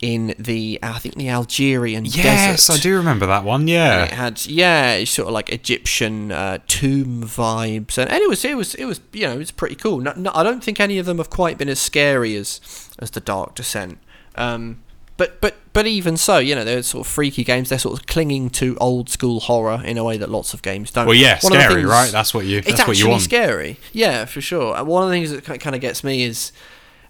in 0.01 0.35
the 0.39 0.79
I 0.83 0.99
think 0.99 1.17
the 1.17 1.29
Algerian 1.29 2.05
Yes, 2.07 2.67
desert. 2.67 2.79
I 2.79 2.83
do 2.83 2.97
remember 2.97 3.27
that 3.27 3.45
one. 3.45 3.69
And 3.69 4.11
it 4.11 4.15
had 4.15 4.47
yeah, 4.47 4.93
it's 4.95 5.11
sort 5.11 5.29
of 5.29 5.35
like 5.35 5.51
Egyptian 5.51 6.33
uh, 6.33 6.59
tomb 6.67 7.23
vibes, 7.25 7.99
and, 7.99 8.11
and 8.11 8.21
it 8.23 8.29
was 8.29 8.45
it 8.45 8.57
was 8.57 8.75
it 8.77 8.87
was 8.87 9.01
you 9.13 9.27
know 9.27 9.39
it's 9.39 9.51
pretty 9.51 9.75
cool. 9.75 9.99
No, 10.01 10.13
no, 10.17 10.31
I 10.35 10.43
don't 10.43 10.65
think 10.65 10.81
any 10.81 10.99
of 10.99 11.07
them 11.07 11.19
have 11.19 11.31
quite 11.31 11.59
been 11.59 11.69
as 11.69 11.79
scary 11.81 12.35
as 12.37 12.61
as 12.99 13.11
the 13.11 13.21
Dark 13.21 13.55
Descent. 13.55 13.99
Um, 14.37 14.83
but 15.19 15.39
but 15.43 15.57
but 15.75 15.87
even 15.87 16.17
so, 16.17 16.39
you 16.39 16.55
know 16.55 16.65
they're 16.65 16.83
sort 16.83 17.07
of 17.07 17.13
freaky 17.13 17.45
games. 17.45 17.69
They're 17.69 17.79
sort 17.79 18.01
of 18.01 18.07
clinging 18.07 18.49
to 18.51 18.79
old 18.81 19.11
school 19.11 19.41
horror 19.41 19.83
in 19.85 19.99
a 19.99 20.05
way 20.05 20.17
that 20.17 20.31
lots 20.31 20.55
of 20.55 20.63
games 20.63 20.91
don't. 20.93 21.05
Well, 21.07 21.15
yeah, 21.15 21.39
One 21.43 21.53
scary, 21.53 21.75
things- 21.75 21.87
right? 21.91 22.11
That's 22.11 22.33
what 22.33 22.47
you. 22.47 22.59
it's 22.59 22.69
That's 22.69 22.89
what 22.89 22.97
you 22.97 23.03
actually 23.05 23.11
want. 23.11 23.23
scary. 23.23 23.79
Yeah, 23.93 24.25
for 24.25 24.41
sure. 24.41 24.75
And 24.79 24.87
one 24.89 25.03
of 25.03 25.11
the 25.11 25.15
things 25.15 25.31
that 25.31 25.61
kind 25.61 25.77
of 25.77 25.83
gets 25.83 26.03
me 26.03 26.23
is 26.23 26.53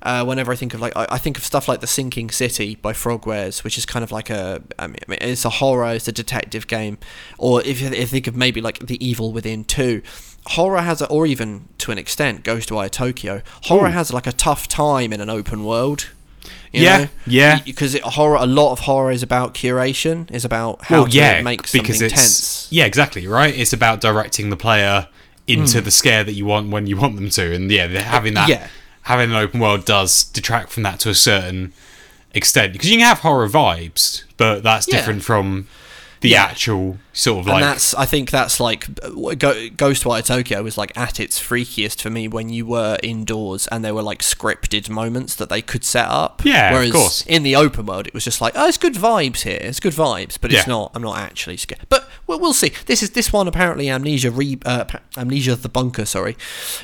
uh, 0.03 0.25
whenever 0.25 0.53
I 0.53 0.57
think 0.57 0.75
of 0.75 0.81
like 0.81 0.95
I, 0.97 1.07
I 1.11 1.19
think 1.19 1.37
of 1.39 1.45
stuff 1.45 1.69
like 1.69 1.81
The 1.81 1.87
Sinking 1.87 2.31
City 2.31 2.75
by 2.77 2.93
Frogwares, 2.93 3.63
which 3.65 3.77
is 3.79 3.85
kind 3.87 4.03
of 4.03 4.11
like 4.13 4.31
a 4.31 4.63
I 4.79 4.87
mean, 4.87 4.99
it's 5.09 5.45
a 5.45 5.51
horror, 5.51 5.93
it's 5.95 6.09
a 6.09 6.13
detective 6.13 6.67
game, 6.67 6.99
or 7.39 7.63
if 7.63 7.81
you, 7.81 7.91
think 8.07 8.27
of 8.27 8.37
maybe 8.37 8.61
like 8.61 8.79
The 8.87 9.05
Evil 9.05 9.33
Within 9.33 9.65
two. 9.65 10.03
Horror 10.47 10.81
has, 10.81 11.03
a, 11.03 11.07
or 11.09 11.27
even 11.27 11.69
to 11.79 11.93
an 11.93 11.99
extent, 11.99 12.45
Ghostwire 12.45 12.91
Tokyo. 12.91 13.43
Horror 13.65 13.89
Ooh. 13.89 13.93
has 13.93 14.11
like 14.11 14.27
a 14.27 14.33
tough 14.33 14.67
time 14.69 15.13
in 15.13 15.21
an 15.21 15.29
open 15.29 15.65
world. 15.67 16.09
you 16.73 16.83
Yeah, 16.83 16.97
know? 16.99 17.09
yeah. 17.27 17.59
Because 17.63 17.99
horror, 18.01 18.37
a 18.37 18.47
lot 18.47 18.73
of 18.73 18.79
horror 18.81 19.11
is 19.13 19.23
about 19.23 19.53
curation, 19.53 20.31
is 20.31 20.47
about 20.47 20.83
how 20.87 21.01
well, 21.03 21.07
to 21.09 21.17
yeah, 21.17 21.43
make 21.43 21.67
something 21.67 21.95
tense. 21.95 22.69
yeah, 22.73 22.87
exactly 22.87 23.27
right. 23.27 23.55
It's 23.55 23.75
about 23.75 24.01
directing 24.01 24.49
the 24.49 24.57
player 24.57 25.09
into 25.47 25.79
Hmm. 25.81 25.85
the 25.85 25.91
scare 25.91 26.25
that 26.25 26.33
you 26.33 26.47
want 26.47 26.71
when 26.71 26.87
you 26.87 26.97
want 26.97 27.17
them 27.17 27.29
to, 27.29 27.55
and 27.55 27.71
yeah, 27.71 27.87
they're 27.87 28.03
having 28.03 28.33
that 28.35 28.49
Yeah. 28.49 28.69
Having 29.03 29.31
an 29.31 29.37
open 29.37 29.61
world 29.61 29.85
does 29.85 30.25
detract 30.25 30.71
from 30.71 30.83
that 30.85 31.01
to 31.01 31.11
a 31.11 31.15
certain 31.15 31.73
extent 32.35 32.73
because 32.73 32.89
you 32.91 32.97
can 32.99 33.07
have 33.07 33.21
horror 33.21 33.49
vibes, 33.49 34.25
but 34.37 34.63
that's 34.63 34.87
Yeah. 34.89 34.97
different 34.99 35.25
from 35.25 35.67
the 36.21 36.31
Yeah. 36.31 36.45
actual 36.45 36.99
sort 37.13 37.41
of 37.41 37.47
and 37.47 37.55
like 37.55 37.63
that's 37.65 37.95
I 37.95 38.05
think 38.07 38.31
that's 38.31 38.61
like 38.61 38.87
uh, 39.03 39.09
Go- 39.35 39.69
Ghostwire 39.71 40.25
Tokyo 40.25 40.63
was 40.63 40.77
like 40.79 40.97
at 40.97 41.19
its 41.19 41.41
freakiest 41.41 42.01
for 42.03 42.11
me 42.11 42.29
when 42.29 42.49
you 42.51 42.67
were 42.67 42.99
indoors 43.03 43.67
and 43.69 43.85
there 43.85 43.95
were 43.95 44.03
like 44.03 44.21
scripted 44.21 44.89
moments 44.91 45.35
that 45.37 45.49
they 45.49 45.63
could 45.63 45.83
set 45.85 46.07
up. 46.09 46.43
Yeah, 46.45 46.69
of 46.69 46.75
Whereas 46.75 46.93
course. 46.93 47.27
in 47.27 47.43
the 47.43 47.57
open 47.57 47.87
world, 47.87 48.07
it 48.07 48.15
was 48.15 48.25
just 48.25 48.41
like, 48.41 48.53
oh, 48.57 48.69
it's 48.69 48.77
good 48.79 48.95
vibes 48.95 49.43
here. 49.43 49.59
It's 49.61 49.81
good 49.81 49.95
vibes, 49.95 50.37
but 50.41 50.53
it's 50.53 50.67
Yeah. 50.67 50.73
not. 50.75 50.93
I'm 50.95 51.03
not 51.03 51.19
actually 51.19 51.57
scared. 51.57 51.87
But 51.89 52.09
we'll, 52.27 52.39
we'll 52.39 52.53
see. 52.53 52.73
This 52.87 53.03
is 53.03 53.11
this 53.11 53.33
one 53.33 53.49
apparently 53.49 53.89
Amnesia 53.91 54.31
re 54.31 54.59
uh, 54.67 54.85
Amnesia 55.17 55.57
the 55.57 55.69
Bunker. 55.69 56.05
Sorry, 56.05 56.37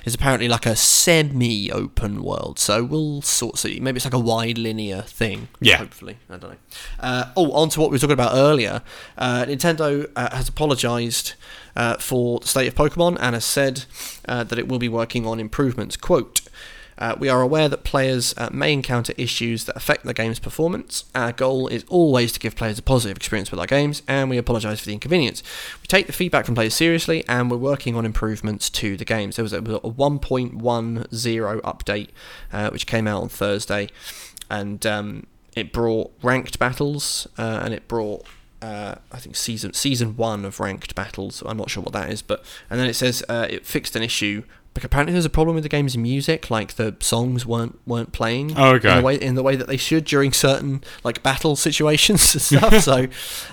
is 0.05 0.15
apparently 0.15 0.49
like 0.49 0.67
a 0.67 0.75
semi-open 0.77 2.23
world. 2.23 2.59
So 2.59 2.83
we'll 2.85 3.23
sort 3.23 3.55
of 3.55 3.61
see. 3.61 3.81
Maybe 3.81 3.97
it's 3.97 4.05
like 4.07 4.15
a 4.15 4.19
wide 4.19 4.59
linear 4.59 5.03
thing. 5.03 5.49
Yeah. 5.61 5.77
Hopefully, 5.79 6.19
I 6.31 6.37
don't 6.39 6.51
know. 6.53 6.57
Uh, 7.01 7.25
oh, 7.37 7.53
on 7.53 7.69
to 7.71 7.81
what 7.81 7.91
we 7.91 7.95
were 7.95 7.99
talking 7.99 8.13
about 8.15 8.33
earlier. 8.35 8.83
Uh, 9.19 9.26
Nintendo 9.47 10.11
uh, 10.15 10.37
has 10.37 10.49
apologised 10.49 11.35
uh, 11.75 11.97
for 11.97 12.41
the 12.41 12.47
state 12.47 12.69
of 12.69 12.75
Pokemon 12.75 13.17
and 13.21 13.35
has 13.35 13.45
said 13.45 13.85
uh, 14.29 14.45
that 14.45 14.59
it 14.59 14.69
will 14.69 14.79
be 14.79 14.89
working 14.89 15.27
on 15.27 15.41
improvements. 15.41 15.97
Quote. 15.97 16.43
Uh, 16.99 17.15
we 17.19 17.29
are 17.29 17.43
aware 17.43 17.69
that 17.69 17.85
players 17.85 18.33
uh, 18.39 18.49
may 18.51 18.73
encounter 18.73 19.13
issues 19.19 19.65
that 19.65 19.77
affect 19.77 20.05
the 20.05 20.15
game's 20.15 20.39
performance. 20.39 21.05
Our 21.15 21.31
goal 21.31 21.69
is 21.69 21.85
always 21.89 22.33
to 22.33 22.41
give 22.41 22.57
players 22.57 22.79
a 22.79 22.83
positive 22.83 23.19
experience 23.19 23.51
with 23.51 23.61
our 23.61 23.67
games, 23.67 24.03
and 24.09 24.31
we 24.31 24.39
apologise 24.39 24.81
for 24.81 24.87
the 24.87 24.95
inconvenience. 24.95 25.43
We 25.83 25.89
take 25.89 26.07
the 26.07 26.15
feedback 26.15 26.47
from 26.47 26.55
players 26.55 26.75
seriously, 26.75 27.23
and 27.29 27.51
we're 27.51 27.59
working 27.59 27.97
on 27.97 28.07
improvements 28.07 28.71
to 28.71 28.97
the 28.97 29.05
games. 29.05 29.37
There 29.37 29.43
was 29.43 29.53
a, 29.53 29.59
a 29.59 29.61
1.10 29.61 31.61
update 31.61 32.09
uh, 32.51 32.71
which 32.71 32.87
came 32.87 33.07
out 33.07 33.23
on 33.23 33.29
Thursday, 33.29 33.89
and 34.49 34.87
um, 34.87 35.27
it 35.55 35.75
brought 35.75 36.15
ranked 36.23 36.59
battles, 36.59 37.29
uh, 37.37 37.61
and 37.63 37.75
it 37.75 37.89
brought 37.89 38.25
uh, 38.63 38.97
I 39.13 39.19
think 39.19 39.37
season 39.37 39.73
season 39.75 40.17
one 40.17 40.45
of 40.45 40.61
ranked 40.61 40.95
battles. 40.95 41.43
I'm 41.47 41.57
not 41.57 41.71
sure 41.71 41.83
what 41.83 41.93
that 41.93 42.11
is, 42.11 42.23
but 42.23 42.45
and 42.71 42.79
then 42.81 42.89
it 42.89 42.95
says 42.95 43.23
uh, 43.29 43.47
it 43.51 43.67
fixed 43.67 43.97
an 43.97 44.03
issue. 44.03 44.45
But 44.75 44.85
apparently, 44.85 45.15
there's 45.15 45.25
a 45.25 45.31
problem 45.31 45.55
with 45.55 45.63
the 45.63 45.71
game's 45.71 45.97
music. 45.97 46.51
Like 46.51 46.75
the 46.75 46.95
songs 47.01 47.47
weren't 47.47 47.79
weren't 47.87 48.13
playing 48.13 48.53
Oh, 48.59 48.73
okay. 48.75 48.91
in 48.91 48.97
the 48.99 49.03
way 49.03 49.15
in 49.17 49.35
the 49.35 49.43
way 49.43 49.57
that 49.57 49.69
they 49.69 49.79
should 49.79 50.05
during 50.05 50.33
certain 50.35 50.85
like 51.03 51.23
battle 51.23 51.57
situations 51.57 52.35
and 52.35 52.43
stuff. 52.43 52.81
so, 52.83 53.07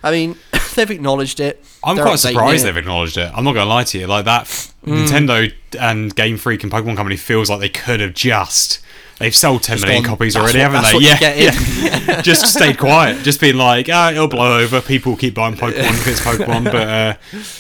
I 0.04 0.12
mean, 0.12 0.36
they've 0.76 0.92
acknowledged 0.92 1.40
it. 1.40 1.64
I'm 1.82 1.96
They're 1.96 2.04
quite 2.04 2.20
surprised 2.20 2.64
it. 2.64 2.66
they've 2.68 2.76
acknowledged 2.78 3.16
it. 3.18 3.32
I'm 3.34 3.46
not 3.46 3.54
going 3.54 3.66
to 3.66 3.70
lie 3.70 3.86
to 3.86 4.00
you. 4.00 4.08
Like 4.08 4.26
that, 4.26 4.46
Nintendo 4.86 5.54
and 5.80 6.14
Game 6.14 6.36
Freak 6.38 6.62
and 6.64 6.72
Pokemon 6.72 6.98
Company 6.98 7.16
feels 7.16 7.50
like 7.50 7.62
they 7.62 7.70
could 7.70 8.02
have 8.02 8.14
just. 8.14 8.80
They've 9.24 9.34
sold 9.34 9.64
10 9.64 9.80
million 9.80 10.04
gone, 10.04 10.10
copies 10.12 10.36
already, 10.36 10.60
what- 10.60 10.72
haven't 10.74 11.00
they? 11.00 11.08
yeah, 11.08 11.34
yeah. 11.34 12.22
just 12.22 12.54
stayed 12.54 12.78
quiet. 12.78 13.24
Just 13.24 13.40
been 13.40 13.58
like, 13.58 13.88
ah, 13.90 14.12
it'll 14.12 14.28
blow 14.28 14.60
over. 14.60 14.82
People 14.82 15.16
keep 15.16 15.34
buying 15.34 15.56
Pokemon 15.56 15.92
if 15.94 16.08
it's 16.08 16.20
Pokemon, 16.20 16.66
but 16.66 16.76
uh, 16.76 17.14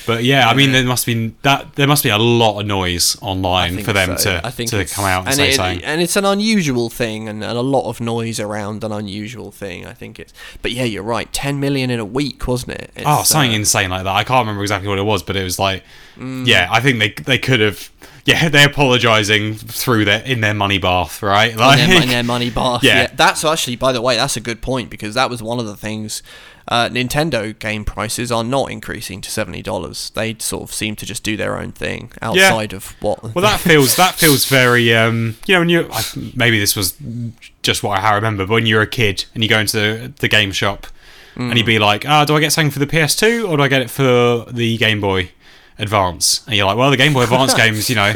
but 0.06 0.24
yeah, 0.26 0.50
I 0.50 0.56
mean, 0.56 0.74
there 0.74 0.84
must 0.84 1.06
be 1.06 1.34
that 1.44 1.76
there 1.76 1.88
must 1.88 2.04
be 2.04 2.10
a 2.10 2.18
lot 2.18 2.60
of 2.60 2.66
noise 2.66 3.16
online 3.22 3.82
for 3.82 3.94
them 3.94 4.18
so. 4.18 4.42
to 4.42 4.66
to 4.66 4.86
come 4.86 5.06
out 5.06 5.26
and, 5.26 5.36
say 5.36 5.52
it, 5.52 5.56
something. 5.56 5.84
and 5.86 6.02
it's 6.02 6.18
an 6.18 6.26
unusual 6.26 6.90
thing, 6.90 7.30
and, 7.30 7.42
and 7.44 7.58
a 7.58 7.62
lot 7.62 7.88
of 7.90 8.02
noise 8.02 8.42
around 8.42 8.84
an 8.84 8.92
unusual 8.92 9.50
thing. 9.52 9.86
I 9.86 9.94
think 9.94 10.20
it's, 10.20 10.34
but 10.62 10.72
yeah, 10.74 10.84
you're 10.84 11.02
right. 11.02 11.32
Ten 11.32 11.62
million 11.62 11.90
in 11.90 12.00
a 12.02 12.06
week, 12.06 12.46
wasn't 12.46 12.74
it? 12.74 12.92
It's, 12.96 13.06
Oh, 13.08 13.24
something 13.24 13.52
uh, 13.52 13.56
insane 13.56 13.90
like 13.90 14.04
that. 14.04 14.14
I 14.14 14.26
can't 14.26 14.42
remember 14.46 14.64
exactly 14.64 14.90
what 14.90 15.00
it 15.00 15.04
was, 15.04 15.24
but 15.24 15.38
it 15.38 15.44
was 15.46 15.58
like, 15.58 15.84
Mm. 16.18 16.46
yeah, 16.46 16.68
I 16.70 16.80
think 16.80 17.00
they 17.00 17.10
they 17.24 17.40
could 17.40 17.60
have. 17.60 17.90
Yeah, 18.26 18.50
they're 18.54 18.68
apologising 18.68 19.56
through 19.56 20.06
their 20.06 20.22
in 20.24 20.42
their 20.42 20.54
money 20.54 20.78
bath, 20.78 21.22
right? 21.22 21.52
in 21.52 21.58
Like, 21.58 21.78
their, 21.78 22.02
in 22.04 22.10
their 22.10 22.24
money 22.24 22.50
bath. 22.50 22.84
Yeah. 22.84 23.02
Yeah. 23.02 23.12
that's 23.16 23.44
actually, 23.44 23.76
by 23.76 23.92
the 23.92 24.02
way, 24.02 24.16
that's 24.16 24.38
a 24.38 24.42
good 24.42 24.62
point 24.62 24.90
because 24.90 25.14
that 25.16 25.30
was 25.30 25.42
one 25.44 25.60
of 25.60 25.66
the 25.66 25.76
things. 25.78 26.24
Uh, 26.66 26.88
Nintendo 26.88 27.58
game 27.60 27.84
prices 27.84 28.32
are 28.32 28.44
not 28.44 28.72
increasing 28.72 29.20
to 29.20 29.30
seventy 29.30 29.62
dollars. 29.62 30.12
They 30.16 30.36
sort 30.40 30.64
of 30.64 30.74
seem 30.74 30.96
to 30.96 31.06
just 31.06 31.22
do 31.22 31.36
their 31.36 31.58
own 31.58 31.74
thing 31.74 32.14
outside 32.22 32.72
of 32.72 32.96
what. 33.02 33.22
Well, 33.36 33.44
that 33.44 33.60
feels 33.60 33.98
that 33.98 34.16
feels 34.16 34.46
very 34.60 34.96
um, 34.96 35.36
you 35.46 35.56
know 35.56 35.60
when 35.60 35.68
you 35.70 35.90
maybe 36.34 36.60
this 36.60 36.74
was 36.78 36.96
just 37.64 37.84
what 37.84 38.00
I 38.00 38.16
remember, 38.16 38.46
but 38.46 38.54
when 38.54 38.66
you're 38.66 38.82
a 38.82 38.88
kid 38.88 39.26
and 39.34 39.44
you 39.44 39.50
go 39.50 39.60
into 39.60 39.78
the, 39.78 40.14
the 40.20 40.30
game 40.30 40.54
shop 40.54 40.88
and 41.36 41.58
you'd 41.58 41.66
be 41.66 41.80
like, 41.80 42.08
ah, 42.08 42.24
do 42.26 42.36
I 42.36 42.40
get 42.40 42.54
something 42.54 42.70
for 42.72 42.80
the 42.80 42.86
PS2 42.88 43.50
or 43.50 43.58
do 43.58 43.64
I 43.64 43.68
get 43.68 43.82
it 43.82 43.90
for 43.90 44.46
the 44.52 44.78
Game 44.78 45.02
Boy 45.02 45.32
Advance? 45.80 46.46
And 46.48 46.56
you're 46.56 46.66
like, 46.66 46.78
well, 46.78 46.92
the 46.92 46.98
Game 46.98 47.14
Boy 47.14 47.24
Advance 47.24 47.54
games, 47.64 47.90
you 47.90 47.96
know, 47.96 48.12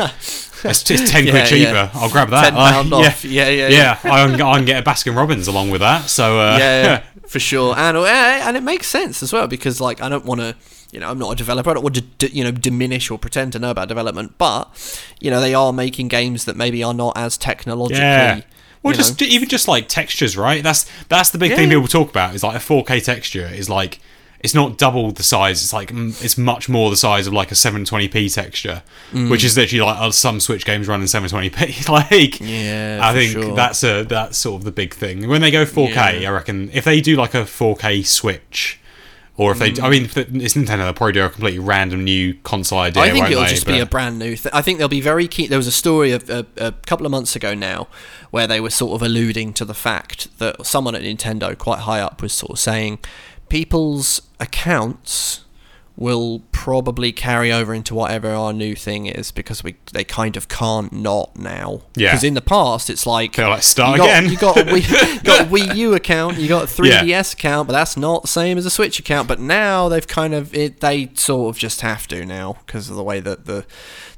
it's, 0.64 0.89
it's 0.89 1.12
ten 1.12 1.26
Yeah, 1.26 1.32
quid 1.32 1.45
cheaper. 1.47 1.72
yeah. 1.72 1.91
I'll 1.93 2.10
grab 2.10 2.30
that. 2.30 2.43
ten 2.45 2.53
pound 2.53 2.89
Like, 2.91 3.08
off. 3.08 3.26
Yeah, 3.26 3.49
yeah, 3.49 3.68
yeah, 3.68 3.99
I 4.03 4.26
can, 4.28 4.41
I 4.41 4.55
can 4.58 4.66
get 4.66 4.86
a 4.86 4.89
Baskin 4.89 5.16
Robbins 5.16 5.47
along 5.47 5.70
with 5.72 5.82
that. 5.82 6.10
So 6.10 6.39
uh, 6.39 6.58
yeah, 6.60 6.84
yeah, 6.84 7.03
for 7.28 7.39
sure, 7.39 7.76
and 7.78 7.97
uh, 7.97 8.05
and 8.05 8.58
it 8.58 8.64
makes 8.64 8.88
sense 8.88 9.22
as 9.24 9.34
well 9.34 9.47
because 9.47 9.80
like 9.82 10.01
I 10.01 10.10
don't 10.10 10.26
want 10.26 10.41
to, 10.41 10.55
you 10.91 10.99
know, 10.99 11.10
I'm 11.10 11.20
not 11.20 11.32
a 11.32 11.36
developer. 11.36 11.70
I 11.70 11.74
don't 11.74 11.84
want 11.84 11.95
to, 11.95 12.01
d- 12.01 12.30
you 12.32 12.43
know, 12.43 12.51
diminish 12.51 13.10
or 13.12 13.18
pretend 13.20 13.53
to 13.53 13.60
know 13.60 13.72
about 13.72 13.88
development, 13.88 14.38
but 14.38 14.70
you 15.20 15.30
know, 15.32 15.39
they 15.41 15.53
are 15.53 15.74
making 15.74 16.08
games 16.08 16.45
that 16.45 16.55
maybe 16.55 16.84
are 16.84 16.93
not 16.93 17.18
as 17.18 17.38
technologically. 17.38 18.01
Yeah. 18.03 18.41
Well, 18.84 18.93
you 18.93 18.97
just 18.97 19.20
know. 19.20 19.28
even 19.28 19.49
just 19.49 19.68
like 19.68 19.88
textures, 19.89 20.38
right? 20.38 20.62
That's 20.64 20.86
that's 21.10 21.32
the 21.32 21.38
big 21.38 21.55
thing 21.55 21.70
people 21.70 21.88
talk 21.88 22.10
about. 22.10 22.36
Is 22.36 22.43
like 22.43 22.55
a 22.55 22.60
4K 22.60 23.03
texture 23.03 23.45
is 23.47 23.70
like 23.70 23.99
it's 24.48 24.56
not 24.56 24.78
double 24.78 25.12
the 25.12 25.24
size. 25.24 25.62
It's 25.62 25.74
like 25.74 25.91
mm, 25.91 26.24
it's 26.24 26.38
much 26.38 26.70
more 26.70 26.89
the 26.89 26.95
size 26.95 27.28
of 27.28 27.34
like 27.34 27.52
a 27.52 27.56
720p 27.56 28.34
texture, 28.34 28.82
Mm. 29.12 29.30
which 29.30 29.43
is 29.43 29.58
literally 29.58 29.84
like 29.84 30.00
uh, 30.00 30.10
some 30.12 30.39
Switch 30.39 30.64
games 30.66 30.88
run 30.88 31.02
in 31.02 31.08
720p. 31.08 31.89
like, 31.89 32.39
Yeah, 32.39 33.02
I 33.04 33.14
think 33.14 33.32
sure. 33.34 33.54
that's 33.54 33.84
a 33.84 34.04
that's 34.04 34.38
sort 34.38 34.62
of 34.62 34.64
the 34.64 34.72
big 34.72 34.93
thing. 34.93 35.28
When 35.28 35.41
they 35.41 35.52
go 35.52 35.66
4K, 35.66 36.22
Yeah. 36.22 36.30
I 36.30 36.32
reckon 36.32 36.70
if 36.72 36.86
they 36.86 37.02
do 37.02 37.18
like 37.18 37.34
a 37.34 37.43
4K 37.43 38.06
Switch. 38.06 38.80
Or 39.39 39.52
if 39.52 39.60
they, 39.60 39.70
Mm. 39.70 39.84
I 39.84 39.89
mean, 39.91 40.04
it's 40.41 40.56
Nintendo, 40.56 40.78
they'll 40.80 40.93
probably 40.93 41.12
do 41.14 41.24
a 41.24 41.30
completely 41.30 41.60
random 41.60 42.04
new 42.04 42.34
console 42.43 42.80
idea. 42.80 43.04
I 43.04 43.12
think 43.12 43.30
it'll 43.30 43.43
they? 43.43 43.50
just 43.50 43.68
be 43.68 43.78
a 43.80 43.86
brand 43.86 44.18
new 44.18 44.36
thing. 44.36 44.52
I 44.52 44.64
think 44.64 44.80
they'll 44.80 44.88
be 44.88 45.00
very 45.00 45.28
keen. 45.28 45.50
There 45.50 45.60
was 45.60 45.68
a 45.68 45.72
story 45.72 46.12
of 46.12 46.28
a, 46.28 46.48
a 46.58 46.72
couple 46.88 47.06
of 47.06 47.12
months 47.12 47.36
ago 47.36 47.54
now 47.54 47.88
where 48.32 48.48
they 48.48 48.60
were 48.60 48.72
sort 48.72 48.93
of 48.95 49.04
alluding 49.06 49.54
to 49.54 49.64
the 49.66 49.76
fact 49.76 50.28
that 50.39 50.66
someone 50.66 50.95
at 50.95 51.04
Nintendo, 51.04 51.56
quite 51.56 51.82
high 51.82 52.00
up, 52.00 52.20
was 52.24 52.34
sort 52.34 52.54
of 52.54 52.58
saying 52.60 52.98
people's 53.50 54.22
accounts 54.39 55.45
will 56.00 56.43
probably 56.52 57.12
carry 57.12 57.52
over 57.52 57.74
into 57.74 57.95
whatever 57.95 58.30
our 58.30 58.54
new 58.54 58.76
thing 58.76 59.08
is 59.08 59.32
because 59.32 59.64
we 59.64 59.76
they 59.93 60.04
kind 60.04 60.38
of 60.38 60.48
can't 60.48 60.93
not 60.93 61.36
now. 61.36 61.82
Yeah. 61.95 62.10
Because 62.12 62.24
in 62.24 62.36
the 62.36 62.41
past 62.41 62.89
it's 62.91 63.08
like 63.08 63.34
They're 63.36 63.50
like, 63.50 63.64
"Start 63.64 63.93
you 63.93 64.06
got, 64.06 64.06
again." 64.20 64.32
You 64.32 64.38
got 64.38 64.58
a 64.58 64.64
Wii, 64.64 65.24
got 65.24 65.41
a 65.41 65.45
Wii 65.45 65.76
U 65.76 65.95
account, 65.95 66.38
you 66.38 66.48
got 66.48 66.64
a 66.66 66.68
3DS 66.68 67.08
Yeah. 67.08 67.20
account, 67.20 67.68
but 67.68 67.74
that's 67.74 67.98
not 67.98 68.22
the 68.22 68.28
same 68.28 68.60
as 68.60 68.66
a 68.68 68.70
Switch 68.70 69.00
account. 69.00 69.28
But 69.28 69.39
now 69.39 69.89
they've 69.89 70.06
kind 70.08 70.36
of 70.36 70.54
it, 70.54 70.82
they 70.82 71.10
sort 71.16 71.56
of 71.56 71.60
just 71.60 71.82
have 71.82 72.08
to 72.10 72.26
now 72.26 72.58
because 72.68 72.91
of 72.91 72.95
the 72.95 73.04
way 73.04 73.20
that 73.20 73.45
the 73.45 73.64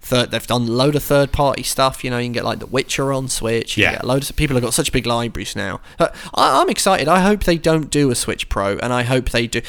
third 0.02 0.32
they've 0.32 0.46
done 0.48 0.64
a 0.64 0.72
load 0.72 0.96
of 0.98 1.04
third 1.04 1.32
party 1.32 1.64
stuff. 1.64 2.04
You 2.04 2.10
know, 2.10 2.18
you 2.18 2.26
can 2.26 2.34
get 2.34 2.44
like 2.44 2.60
The 2.60 2.66
Witcher 2.66 3.14
on 3.14 3.30
Switch. 3.30 3.78
You 3.78 3.84
Yeah. 3.86 3.92
get 3.94 4.06
loads 4.06 4.30
of 4.30 4.36
people 4.36 4.56
have 4.58 4.64
got 4.64 4.74
such 4.74 4.92
big 4.92 5.06
libraries 5.06 5.56
now. 5.56 5.80
But 5.98 6.14
I, 6.34 6.62
I'm 6.62 6.70
excited. 6.70 7.08
I 7.08 7.22
hope 7.22 7.46
they 7.46 7.58
don't 7.58 7.90
do 7.90 8.12
a 8.12 8.16
Switch 8.16 8.50
Pro, 8.50 8.78
and 8.80 8.92
I 8.92 9.04
hope 9.04 9.30
they 9.30 9.48
do. 9.48 9.62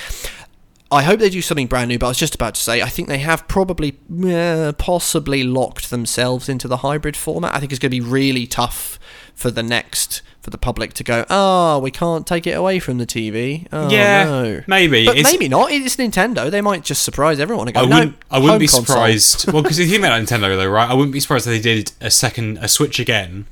I 0.92 1.02
hope 1.02 1.20
they 1.20 1.30
do 1.30 1.40
something 1.42 1.68
brand 1.68 1.88
new, 1.88 1.98
but 1.98 2.06
I 2.06 2.08
was 2.10 2.18
just 2.18 2.34
about 2.34 2.54
to 2.56 2.60
say, 2.60 2.82
I 2.82 2.88
think 2.88 3.08
they 3.08 3.18
have 3.18 3.46
probably, 3.46 3.96
uh, 4.26 4.72
possibly 4.76 5.44
locked 5.44 5.90
themselves 5.90 6.48
into 6.48 6.66
the 6.66 6.78
hybrid 6.78 7.16
format. 7.16 7.54
I 7.54 7.60
think 7.60 7.70
it's 7.72 7.78
going 7.78 7.90
to 7.92 7.96
be 7.96 8.00
really 8.00 8.46
tough 8.46 8.98
for 9.34 9.52
the 9.52 9.62
next, 9.62 10.20
for 10.42 10.50
the 10.50 10.58
public 10.58 10.92
to 10.94 11.04
go, 11.04 11.24
oh, 11.30 11.78
we 11.78 11.92
can't 11.92 12.26
take 12.26 12.44
it 12.46 12.52
away 12.52 12.80
from 12.80 12.98
the 12.98 13.06
TV. 13.06 13.68
Oh, 13.72 13.88
Yeah, 13.88 14.24
no. 14.24 14.62
maybe. 14.66 15.06
But 15.06 15.16
It's- 15.16 15.32
maybe 15.32 15.48
not. 15.48 15.70
It's 15.70 15.94
Nintendo. 15.96 16.50
They 16.50 16.60
might 16.60 16.82
just 16.84 17.02
surprise 17.02 17.38
everyone 17.38 17.68
and 17.68 17.74
go, 17.74 17.82
I 17.82 17.84
wouldn't. 17.84 18.16
I 18.30 18.38
wouldn't 18.40 18.58
be 18.60 18.66
console." 18.66 18.84
surprised. 18.86 19.52
well, 19.52 19.62
because 19.62 19.78
if 19.78 19.86
you 19.86 19.92
think 19.92 20.04
about 20.04 20.20
Nintendo, 20.24 20.56
though, 20.56 20.68
right? 20.68 20.90
I 20.90 20.94
wouldn't 20.94 21.12
be 21.12 21.20
surprised 21.20 21.46
if 21.46 21.52
they 21.52 21.60
did 21.60 21.92
a 22.00 22.10
second 22.10 22.58
a 22.60 22.66
Switch 22.68 22.98
again, 22.98 23.46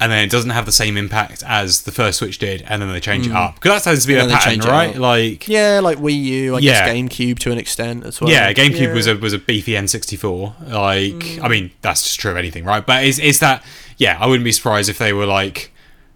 and 0.00 0.10
then 0.10 0.24
it 0.24 0.30
doesn't 0.30 0.50
have 0.50 0.66
the 0.66 0.72
same 0.72 0.96
impact 0.96 1.42
as 1.46 1.82
the 1.82 1.92
first 1.92 2.18
Switch 2.18 2.38
did, 2.38 2.62
and 2.68 2.82
then 2.82 2.92
they 2.92 3.00
change 3.00 3.26
it 3.26 3.32
up 3.32 3.54
because 3.54 3.70
that 3.82 3.88
tends 3.90 4.02
to 4.02 4.08
be 4.08 4.14
And 4.14 4.24
a 4.24 4.26
then 4.28 4.36
Mm. 4.38 4.44
they 4.44 4.56
pattern, 4.58 4.70
right? 4.70 4.96
Like, 4.96 5.48
Yeah, 5.48 5.80
like 5.82 5.98
Wii 5.98 6.22
U, 6.24 6.56
I 6.56 6.58
Yeah. 6.58 6.84
guess 6.86 6.94
GameCube 6.96 7.38
to 7.40 7.52
an 7.52 7.58
extent 7.58 8.04
as 8.04 8.20
well. 8.20 8.30
yeah, 8.30 8.52
GameCube 8.52 8.92
was 8.92 9.06
a 9.06 9.16
was 9.16 9.32
a 9.32 9.38
beefy 9.38 9.72
N64. 9.76 10.54
Like, 10.72 11.38
I 11.42 11.48
mean, 11.48 11.70
that's 11.82 12.02
just 12.02 12.18
true 12.20 12.30
of 12.32 12.36
anything, 12.36 12.64
right? 12.64 12.84
But 12.84 13.04
is 13.04 13.18
is 13.18 13.38
that? 13.38 13.62
Yeah, 13.96 14.16
I 14.20 14.26
wouldn't 14.26 14.44
be 14.44 14.52
surprised 14.52 14.88
if 14.88 14.98
they 14.98 15.12
were 15.12 15.26
like 15.26 15.70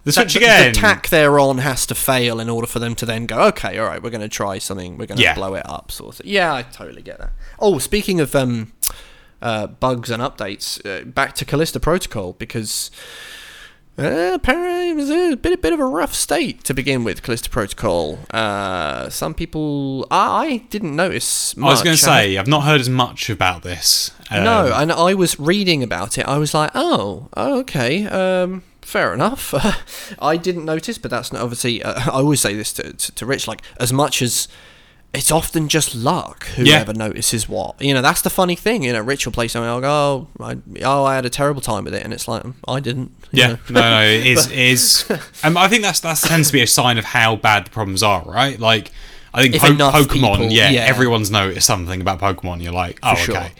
the 0.04 0.10
Switch 0.12 0.32
the, 0.34 0.40
again. 0.40 0.72
The 0.72 0.80
tack 0.80 1.08
they're 1.10 1.38
on 1.38 1.58
has 1.58 1.86
to 1.86 1.94
fail 1.94 2.40
in 2.40 2.48
order 2.48 2.66
for 2.66 2.78
them 2.80 2.94
to 2.96 3.06
then 3.06 3.26
go, 3.26 3.40
okay, 3.48 3.78
all 3.78 3.86
right, 3.86 4.02
we're 4.02 4.10
going 4.10 4.22
to 4.22 4.28
try 4.28 4.58
something, 4.58 4.96
we're 4.98 5.06
going 5.06 5.18
to 5.18 5.22
Yeah. 5.22 5.34
blow 5.34 5.54
it 5.54 5.62
up, 5.68 5.92
sort 5.92 6.14
of 6.14 6.22
thing. 6.22 6.32
Yeah, 6.32 6.52
I 6.54 6.62
totally 6.62 7.02
get 7.02 7.18
that. 7.18 7.30
Oh, 7.60 7.78
speaking 7.78 8.18
of 8.18 8.34
um, 8.34 8.72
uh, 9.42 9.66
bugs 9.66 10.10
and 10.10 10.20
updates, 10.22 10.84
uh, 10.86 11.04
back 11.04 11.34
to 11.36 11.44
Callisto 11.44 11.78
Protocol 11.78 12.32
because. 12.32 12.90
Uh, 13.98 14.30
apparently, 14.34 14.90
it 14.90 14.96
was 14.96 15.10
a 15.10 15.34
bit, 15.34 15.52
a 15.52 15.58
bit 15.58 15.72
of 15.72 15.80
a 15.80 15.84
rough 15.84 16.14
state 16.14 16.62
to 16.64 16.72
begin 16.72 17.02
with. 17.02 17.22
Callisto 17.22 17.48
Protocol. 17.50 18.20
Uh, 18.30 19.08
some 19.08 19.34
people, 19.34 20.06
I, 20.10 20.46
I 20.46 20.56
didn't 20.70 20.94
notice. 20.94 21.56
Much. 21.56 21.68
I 21.68 21.72
was 21.72 21.82
going 21.82 21.96
to 21.96 22.02
say 22.02 22.38
I've 22.38 22.46
not 22.46 22.62
heard 22.62 22.80
as 22.80 22.88
much 22.88 23.28
about 23.28 23.62
this. 23.62 24.12
Um, 24.30 24.44
no, 24.44 24.72
and 24.72 24.92
I 24.92 25.14
was 25.14 25.40
reading 25.40 25.82
about 25.82 26.16
it. 26.16 26.26
I 26.26 26.38
was 26.38 26.54
like, 26.54 26.70
oh, 26.74 27.28
oh, 27.36 27.58
okay, 27.60 28.06
um, 28.06 28.62
fair 28.82 29.12
enough. 29.12 29.52
I 30.20 30.36
didn't 30.36 30.64
notice, 30.64 30.98
but 30.98 31.10
that's 31.10 31.32
not 31.32 31.42
obviously. 31.42 31.82
Uh, 31.82 32.00
I 32.06 32.18
always 32.18 32.40
say 32.40 32.54
this 32.54 32.72
to, 32.74 32.92
to, 32.92 33.12
to 33.12 33.26
Rich, 33.26 33.48
like 33.48 33.62
as 33.80 33.92
much 33.92 34.22
as 34.22 34.46
it's 35.14 35.30
often 35.30 35.68
just 35.68 35.94
luck 35.94 36.44
whoever 36.48 36.92
notices 36.92 37.48
what. 37.48 37.80
You 37.80 37.94
know, 37.94 38.02
that's 38.02 38.22
the 38.22 38.30
funny 38.30 38.54
thing. 38.56 38.82
You 38.82 38.92
know, 38.92 39.00
Rich 39.00 39.26
will 39.26 39.32
play 39.32 39.48
something. 39.48 39.68
I'll 39.68 39.80
go, 39.80 40.28
oh, 40.38 40.44
I, 40.44 40.58
oh, 40.84 41.04
I 41.04 41.14
had 41.14 41.24
a 41.24 41.30
terrible 41.30 41.60
time 41.62 41.84
with 41.84 41.94
it, 41.94 42.04
and 42.04 42.12
it's 42.12 42.28
like 42.28 42.42
"Mm, 42.42 42.54
I 42.66 42.80
didn't. 42.80 43.12
Yeah, 43.32 43.56
no, 43.70 43.80
no, 43.80 44.02
it 44.02 44.26
is 44.26 44.46
it 44.50 44.58
is. 44.58 45.10
Um, 45.42 45.56
I 45.56 45.68
think 45.68 45.82
that's 45.82 46.00
that 46.00 46.18
tends 46.18 46.48
to 46.48 46.52
be 46.52 46.62
a 46.62 46.66
sign 46.66 46.98
of 46.98 47.04
how 47.04 47.36
bad 47.36 47.66
the 47.66 47.70
problems 47.70 48.02
are, 48.02 48.22
right? 48.22 48.58
Like, 48.60 48.90
I 49.32 49.42
think 49.48 49.56
po- 49.56 49.68
Pokemon, 49.68 50.06
people- 50.08 50.52
yeah, 50.52 50.70
yeah. 50.70 50.80
everyone's 50.80 51.30
noticed 51.30 51.66
something 51.66 52.00
about 52.00 52.20
Pokemon. 52.20 52.62
You're 52.62 52.72
like, 52.72 52.98
oh, 53.02 53.14
sure. 53.14 53.36
okay. 53.36 53.52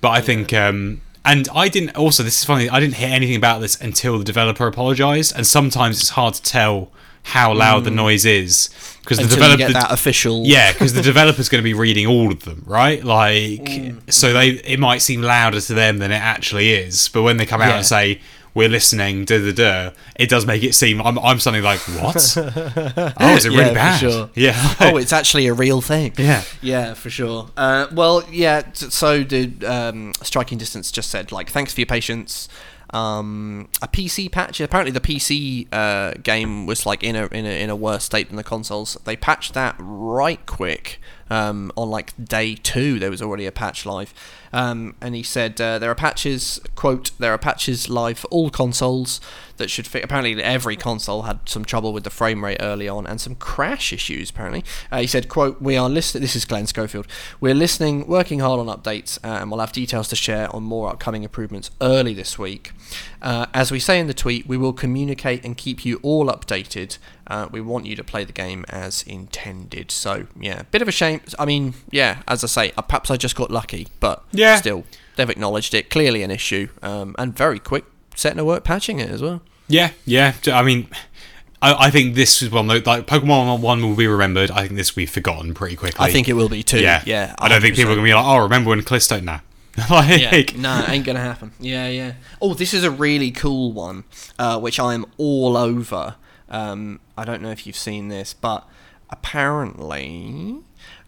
But 0.00 0.10
I 0.10 0.20
think, 0.20 0.52
um, 0.52 1.00
and 1.24 1.48
I 1.54 1.68
didn't. 1.68 1.96
Also, 1.96 2.24
this 2.24 2.38
is 2.38 2.44
funny. 2.44 2.68
I 2.68 2.80
didn't 2.80 2.94
hear 2.94 3.08
anything 3.08 3.36
about 3.36 3.60
this 3.60 3.80
until 3.80 4.18
the 4.18 4.24
developer 4.24 4.66
apologized, 4.66 5.34
and 5.36 5.46
sometimes 5.46 6.00
it's 6.00 6.10
hard 6.10 6.34
to 6.34 6.42
tell 6.42 6.90
how 7.34 7.52
loud 7.52 7.84
the 7.84 7.90
noise 7.90 8.24
is 8.24 8.70
because 9.02 9.18
the 9.18 9.24
Mm. 9.24 9.30
Developer 9.30 9.72
that 9.72 9.92
official. 9.92 10.42
yeah, 10.46 10.72
because 10.72 10.92
the 10.94 11.02
developer's 11.02 11.48
going 11.48 11.60
to 11.60 11.64
be 11.64 11.74
reading 11.74 12.06
all 12.06 12.30
of 12.32 12.40
them, 12.44 12.62
right? 12.66 13.04
Like, 13.04 13.62
Mm. 13.64 14.12
so 14.12 14.32
they 14.32 14.48
it 14.74 14.78
might 14.80 15.02
seem 15.02 15.22
louder 15.22 15.60
to 15.60 15.74
them 15.74 15.98
than 15.98 16.10
it 16.12 16.22
actually 16.22 16.72
is. 16.72 17.08
But 17.08 17.22
when 17.22 17.36
they 17.36 17.46
come 17.46 17.60
out 17.62 17.68
Yeah. 17.70 17.76
and 17.78 17.86
say 17.86 18.20
we're 18.54 18.68
listening, 18.70 19.24
da 19.26 19.38
da 19.38 19.52
da, 19.52 19.90
it 20.18 20.28
does 20.30 20.46
make 20.46 20.62
it 20.62 20.74
seem 20.74 21.02
I'm 21.02 21.18
I'm 21.18 21.38
suddenly 21.40 21.62
like, 21.64 21.80
what? 22.00 22.16
oh, 23.20 23.34
is 23.36 23.44
it 23.44 23.52
Yeah, 23.52 23.58
really 23.60 23.74
bad? 23.74 23.98
sure. 24.00 24.30
Yeah. 24.34 24.74
oh, 24.80 24.96
it's 24.96 25.12
actually 25.12 25.46
a 25.46 25.52
real 25.54 25.80
thing. 25.80 26.12
Yeah. 26.16 26.42
Yeah, 26.62 26.94
for 26.94 27.10
sure. 27.10 27.50
Uh, 27.56 27.86
well, 27.92 28.24
yeah. 28.30 28.62
So 28.72 29.22
did 29.24 29.62
um, 29.64 30.12
Striking 30.22 30.58
Distance 30.58 30.90
just 30.90 31.10
said 31.10 31.32
like, 31.32 31.50
thanks 31.50 31.72
for 31.74 31.80
your 31.80 31.86
patience. 31.86 32.48
Um, 32.90 33.68
a 33.82 33.88
PC 33.88 34.30
patch. 34.30 34.60
Apparently, 34.60 34.92
the 34.92 35.00
PC 35.00 35.66
uh, 35.72 36.14
game 36.22 36.66
was 36.66 36.86
like 36.86 37.02
in 37.02 37.16
a 37.16 37.26
in 37.26 37.46
a 37.46 37.62
in 37.62 37.70
a 37.70 37.76
worse 37.76 38.04
state 38.04 38.28
than 38.28 38.36
the 38.36 38.44
consoles. 38.44 38.96
They 39.04 39.16
patched 39.16 39.54
that 39.54 39.76
right 39.78 40.44
quick. 40.46 41.00
Um, 41.28 41.72
on 41.76 41.90
like 41.90 42.12
day 42.22 42.54
two, 42.54 43.00
there 43.00 43.10
was 43.10 43.20
already 43.20 43.46
a 43.46 43.52
patch 43.52 43.84
live, 43.84 44.14
um, 44.52 44.94
and 45.00 45.16
he 45.16 45.24
said 45.24 45.60
uh, 45.60 45.80
there 45.80 45.90
are 45.90 45.96
patches. 45.96 46.60
Quote: 46.76 47.10
There 47.18 47.32
are 47.32 47.38
patches 47.38 47.88
live 47.88 48.18
for 48.18 48.28
all 48.28 48.50
consoles 48.50 49.20
that 49.56 49.70
should 49.70 49.86
fit. 49.86 50.04
Apparently, 50.04 50.42
every 50.42 50.76
console 50.76 51.22
had 51.22 51.40
some 51.48 51.64
trouble 51.64 51.92
with 51.92 52.04
the 52.04 52.10
frame 52.10 52.44
rate 52.44 52.58
early 52.60 52.88
on 52.88 53.06
and 53.06 53.20
some 53.20 53.34
crash 53.34 53.92
issues. 53.92 54.30
Apparently, 54.30 54.64
uh, 54.92 55.00
he 55.00 55.06
said: 55.06 55.28
"Quote: 55.28 55.60
We 55.60 55.76
are 55.76 55.88
listening. 55.88 56.22
This 56.22 56.36
is 56.36 56.44
Glenn 56.44 56.66
Schofield. 56.66 57.06
We're 57.40 57.54
listening, 57.54 58.06
working 58.06 58.40
hard 58.40 58.60
on 58.60 58.66
updates, 58.66 59.18
uh, 59.24 59.38
and 59.40 59.50
we'll 59.50 59.60
have 59.60 59.72
details 59.72 60.08
to 60.08 60.16
share 60.16 60.54
on 60.54 60.62
more 60.62 60.88
upcoming 60.90 61.22
improvements 61.22 61.70
early 61.80 62.14
this 62.14 62.38
week. 62.38 62.72
Uh, 63.22 63.46
as 63.54 63.70
we 63.72 63.78
say 63.80 63.98
in 63.98 64.06
the 64.06 64.14
tweet, 64.14 64.46
we 64.46 64.56
will 64.56 64.72
communicate 64.72 65.44
and 65.44 65.56
keep 65.56 65.84
you 65.84 65.98
all 66.02 66.26
updated. 66.26 66.98
Uh, 67.26 67.48
we 67.50 67.60
want 67.60 67.86
you 67.86 67.96
to 67.96 68.04
play 68.04 68.24
the 68.24 68.32
game 68.32 68.64
as 68.68 69.02
intended. 69.02 69.90
So 69.90 70.26
yeah, 70.38 70.62
bit 70.70 70.82
of 70.82 70.88
a 70.88 70.92
shame. 70.92 71.20
I 71.38 71.44
mean, 71.44 71.74
yeah, 71.90 72.22
as 72.28 72.44
I 72.44 72.46
say, 72.46 72.72
uh, 72.76 72.82
perhaps 72.82 73.10
I 73.10 73.16
just 73.16 73.34
got 73.34 73.50
lucky, 73.50 73.88
but 74.00 74.22
Yeah. 74.32 74.56
still, 74.56 74.84
they've 75.16 75.28
acknowledged 75.28 75.74
it. 75.74 75.90
Clearly 75.90 76.22
an 76.22 76.30
issue, 76.30 76.68
um, 76.82 77.16
and 77.18 77.36
very 77.36 77.58
quick 77.58 77.84
setting 78.16 78.38
to 78.38 78.44
work 78.44 78.64
patching 78.64 78.98
it 78.98 79.08
as 79.08 79.22
well. 79.22 79.40
Yeah, 79.68 79.92
yeah. 80.04 80.34
I 80.46 80.62
mean, 80.62 80.88
I, 81.62 81.86
I 81.86 81.90
think 81.90 82.14
this 82.14 82.42
is 82.42 82.50
one 82.50 82.66
that, 82.68 82.86
like 82.86 83.06
Pokemon 83.06 83.60
One 83.60 83.82
will 83.82 83.96
be 83.96 84.06
remembered. 84.06 84.50
I 84.50 84.62
think 84.62 84.74
this 84.76 84.94
will 84.94 85.02
be 85.02 85.06
forgotten 85.06 85.54
pretty 85.54 85.76
quickly. 85.76 86.04
I 86.04 86.10
think 86.10 86.28
it 86.28 86.32
will 86.32 86.48
be 86.48 86.62
too. 86.62 86.80
Yeah, 86.80 87.02
Yeah, 87.06 87.34
I 87.38 87.48
don't 87.48 87.60
think 87.60 87.76
people 87.76 87.92
are 87.92 87.94
gonna 87.94 88.04
be 88.04 88.14
like, 88.14 88.24
oh, 88.24 88.42
remember 88.42 88.70
when 88.70 88.82
Callisto? 88.82 89.20
Nah. 89.20 89.40
like, 89.90 90.20
yeah, 90.20 90.58
no, 90.58 90.84
ain't 90.88 91.04
gonna 91.04 91.20
happen. 91.20 91.52
Yeah, 91.60 91.88
yeah. 91.88 92.14
Oh, 92.40 92.54
this 92.54 92.72
is 92.72 92.82
a 92.82 92.90
really 92.90 93.30
cool 93.30 93.72
one, 93.72 94.04
uh, 94.38 94.58
which 94.58 94.80
I 94.80 94.94
am 94.94 95.04
all 95.18 95.56
over. 95.56 96.16
Um, 96.48 97.00
I 97.16 97.24
don't 97.24 97.42
know 97.42 97.50
if 97.50 97.66
you've 97.66 97.76
seen 97.76 98.08
this, 98.08 98.32
but 98.32 98.66
apparently, 99.10 100.60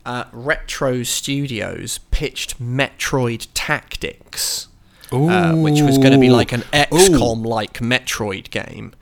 uh, 0.05 0.25
Retro 0.33 1.03
Studios 1.03 1.99
pitched 2.11 2.61
Metroid 2.61 3.47
Tactics, 3.55 4.68
uh, 5.13 5.55
which 5.55 5.81
was 5.81 5.99
going 5.99 6.13
to 6.13 6.19
be 6.19 6.31
like 6.31 6.53
an 6.53 6.63
XCOM-like 6.73 7.75
Metroid 7.81 8.51
game. 8.51 8.93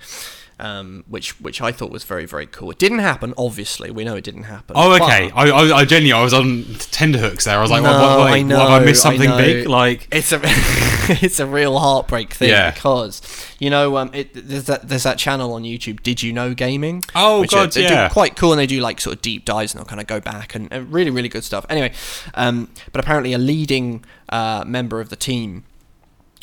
Um, 0.59 1.05
which 1.07 1.39
which 1.39 1.61
I 1.61 1.71
thought 1.71 1.91
was 1.91 2.05
very 2.05 2.25
very 2.25 2.47
cool. 2.47 2.71
It 2.71 2.79
didn't 2.79 3.01
happen, 3.01 3.35
obviously. 3.37 3.91
We 3.91 4.05
know 4.05 4.17
it 4.17 4.25
didn't 4.25 4.45
happen. 4.45 4.75
Oh, 4.75 4.95
okay. 4.95 5.31
I, 5.33 5.51
I, 5.51 5.77
I 5.81 5.85
genuinely, 5.85 6.13
I 6.15 6.25
was 6.25 6.33
on 6.33 6.65
tenterhooks 6.79 7.45
there. 7.45 7.59
I 7.59 7.61
was 7.61 7.71
like, 7.71 7.83
no, 7.83 7.91
what, 7.93 8.19
what, 8.21 8.33
I 8.33 8.41
know. 8.41 8.59
what, 8.61 8.71
have 8.71 8.81
I 8.81 8.85
missed 8.87 9.03
something 9.03 9.29
know. 9.29 9.37
big? 9.37 9.69
Like, 9.69 10.09
it's 10.11 10.33
a 10.33 10.41
it's 10.43 11.41
a 11.41 11.47
real 11.47 11.79
heartbreak 11.79 12.33
thing 12.33 12.49
Yeah. 12.49 12.71
because 12.71 13.21
you 13.59 13.69
know 13.69 13.99
um 13.99 14.11
it, 14.15 14.31
there's 14.33 14.65
that 14.65 14.89
there's 14.89 15.03
that 15.03 15.19
channel 15.19 15.53
on 15.53 15.65
YouTube. 15.65 16.03
Did 16.03 16.23
you 16.23 16.33
know 16.33 16.55
gaming? 16.55 17.05
Oh, 17.15 17.43
Which 17.43 17.51
God, 17.51 17.69
are, 17.69 17.71
they 17.73 17.83
yeah. 17.83 18.09
do 18.09 18.13
quite 18.15 18.35
cool 18.35 18.53
and 18.53 18.59
they 18.59 18.67
do 18.67 18.81
like 18.81 18.99
sort 18.99 19.17
of 19.17 19.21
deep 19.21 19.45
dives 19.45 19.75
and 19.75 19.81
they'll 19.81 19.87
kind 19.87 20.01
of 20.01 20.07
go 20.07 20.21
back 20.21 20.55
and, 20.55 20.73
and 20.73 20.91
really 20.91 21.11
really 21.11 21.29
good 21.29 21.45
stuff. 21.45 21.67
Anyway, 21.69 21.93
um, 22.33 22.71
but 22.93 23.01
apparently 23.05 23.35
a 23.35 23.39
leading 23.39 24.07
uh, 24.31 24.65
member 24.67 25.01
of 25.01 25.11
the 25.11 25.17
team 25.17 25.65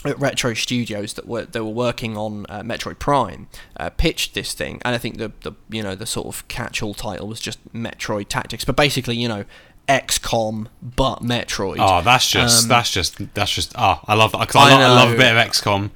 at 0.05 0.19
Retro 0.19 0.53
Studios 0.53 1.13
that 1.13 1.27
were 1.27 1.45
they 1.45 1.59
were 1.59 1.69
working 1.69 2.17
on 2.17 2.45
uh, 2.49 2.61
Metroid 2.61 2.99
Prime 2.99 3.47
uh, 3.77 3.89
pitched 3.89 4.33
this 4.33 4.53
thing, 4.53 4.81
and 4.85 4.93
I 4.95 4.97
think 4.97 5.17
the 5.17 5.31
the 5.41 5.53
you 5.69 5.81
know 5.83 5.95
the 5.95 6.05
sort 6.05 6.27
of 6.27 6.47
catch-all 6.47 6.93
title 6.93 7.27
was 7.27 7.39
just 7.39 7.59
Metroid 7.73 8.27
Tactics, 8.27 8.65
but 8.65 8.75
basically 8.75 9.15
you 9.17 9.27
know 9.27 9.45
XCOM 9.87 10.67
but 10.81 11.19
Metroid. 11.21 11.77
oh, 11.79 12.01
that's 12.01 12.29
just, 12.29 12.63
Um, 12.63 12.69
that's 12.69 12.89
just, 12.91 13.33
that's 13.33 13.51
just, 13.51 13.73
oh, 13.77 13.99
I 14.07 14.13
love 14.15 14.31
that. 14.31 14.39
Because 14.39 14.55
I 14.55 14.69
I, 14.71 14.73
lo- 14.75 14.79
I 14.81 14.87
love 15.03 15.11
a 15.13 15.17
bit 15.17 15.35
of 15.35 15.47
XCOM. 15.47 15.91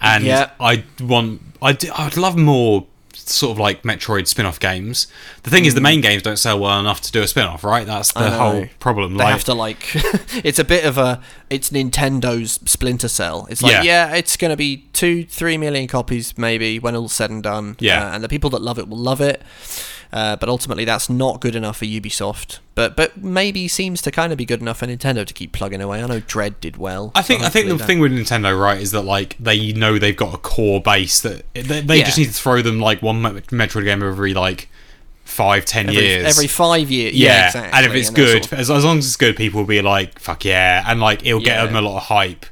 And 0.00 0.24
Yeah. 0.24 0.50
I 0.60 0.84
want, 1.00 1.42
I, 1.60 1.72
do, 1.72 1.90
I 1.92 2.04
would 2.04 2.16
love 2.16 2.36
more 2.36 2.86
sort 3.30 3.52
of 3.52 3.58
like 3.58 3.82
Metroid 3.82 4.26
spin 4.26 4.46
off 4.46 4.58
games. 4.60 5.06
The 5.42 5.50
thing 5.50 5.64
is, 5.64 5.74
the 5.74 5.80
main 5.80 6.00
games 6.00 6.22
don't 6.22 6.38
sell 6.38 6.58
well 6.58 6.78
enough 6.80 7.00
to 7.02 7.12
do 7.12 7.22
a 7.22 7.26
spin 7.28 7.44
off, 7.46 7.64
right? 7.64 7.86
That's 7.86 8.10
Hmm. 8.12 8.20
The 8.20 8.30
whole 8.30 8.66
problem. 8.78 9.16
They 9.16 9.24
like, 9.24 9.32
have 9.32 9.44
to 9.44 9.54
like, 9.54 9.78
it's 10.44 10.58
a 10.58 10.64
bit 10.64 10.84
of 10.84 10.98
a, 10.98 11.20
it's 11.50 11.70
Nintendo's 11.70 12.60
Splinter 12.70 13.08
Cell. 13.08 13.46
It's 13.50 13.62
like, 13.62 13.72
Yeah. 13.72 13.82
yeah, 13.82 14.14
it's 14.14 14.36
going 14.36 14.50
to 14.50 14.56
be 14.56 14.88
two, 14.92 15.24
three 15.24 15.56
million 15.58 15.86
copies 15.88 16.36
maybe 16.38 16.78
when 16.78 16.94
all's 16.96 17.12
said 17.12 17.30
and 17.30 17.42
done. 17.42 17.76
Yeah. 17.80 18.06
Uh, 18.10 18.14
and 18.14 18.24
the 18.24 18.28
people 18.28 18.50
that 18.50 18.62
love 18.62 18.78
it 18.78 18.88
will 18.88 18.98
love 18.98 19.20
it. 19.20 19.42
Uh, 20.12 20.36
but 20.36 20.48
ultimately, 20.48 20.84
that's 20.84 21.08
not 21.08 21.40
good 21.40 21.56
enough 21.56 21.78
for 21.78 21.86
Ubisoft. 21.86 22.58
But 22.74 22.96
but 22.96 23.16
maybe 23.16 23.66
seems 23.66 24.02
to 24.02 24.10
kind 24.10 24.30
of 24.30 24.36
be 24.36 24.44
good 24.44 24.60
enough 24.60 24.78
for 24.78 24.86
Nintendo 24.86 25.24
to 25.26 25.32
keep 25.32 25.52
plugging 25.52 25.80
away. 25.80 26.02
I 26.02 26.06
know 26.06 26.20
Dread 26.20 26.60
did 26.60 26.76
well. 26.76 27.12
I 27.14 27.22
so 27.22 27.28
think 27.28 27.42
I 27.42 27.48
think 27.48 27.68
the 27.68 27.76
that- 27.76 27.84
thing 27.86 27.98
with 27.98 28.12
Nintendo, 28.12 28.58
right, 28.58 28.78
is 28.80 28.90
that 28.90 29.02
like 29.02 29.36
they 29.40 29.72
know 29.72 29.98
they've 29.98 30.16
got 30.16 30.34
a 30.34 30.38
core 30.38 30.82
base 30.82 31.20
that 31.22 31.44
they, 31.54 31.80
they 31.80 31.98
Yeah. 31.98 32.04
just 32.04 32.18
need 32.18 32.26
to 32.26 32.32
throw 32.32 32.60
them 32.60 32.78
like 32.78 33.00
one 33.00 33.22
Metroid 33.22 33.84
game 33.84 34.02
every 34.02 34.34
like 34.34 34.68
five, 35.24 35.64
ten 35.64 35.88
every, 35.88 36.02
years. 36.02 36.26
every 36.26 36.46
five 36.46 36.90
years. 36.90 37.14
yeah, 37.14 37.28
Yeah, 37.28 37.46
exactly. 37.46 37.78
and 37.78 37.86
if 37.86 37.94
it's 37.94 38.08
and 38.08 38.16
good, 38.16 38.42
sort 38.44 38.52
of- 38.52 38.58
as, 38.58 38.70
as 38.70 38.84
long 38.84 38.98
as 38.98 39.06
it's 39.06 39.16
good, 39.16 39.34
people 39.36 39.60
will 39.60 39.66
be 39.66 39.80
like, 39.80 40.18
"Fuck 40.18 40.44
yeah!" 40.44 40.84
and 40.86 41.00
like 41.00 41.24
it'll 41.24 41.40
get 41.40 41.56
Yeah. 41.56 41.64
them 41.66 41.76
a 41.76 41.80
lot 41.80 41.96
of 41.96 42.02
hype, 42.04 42.44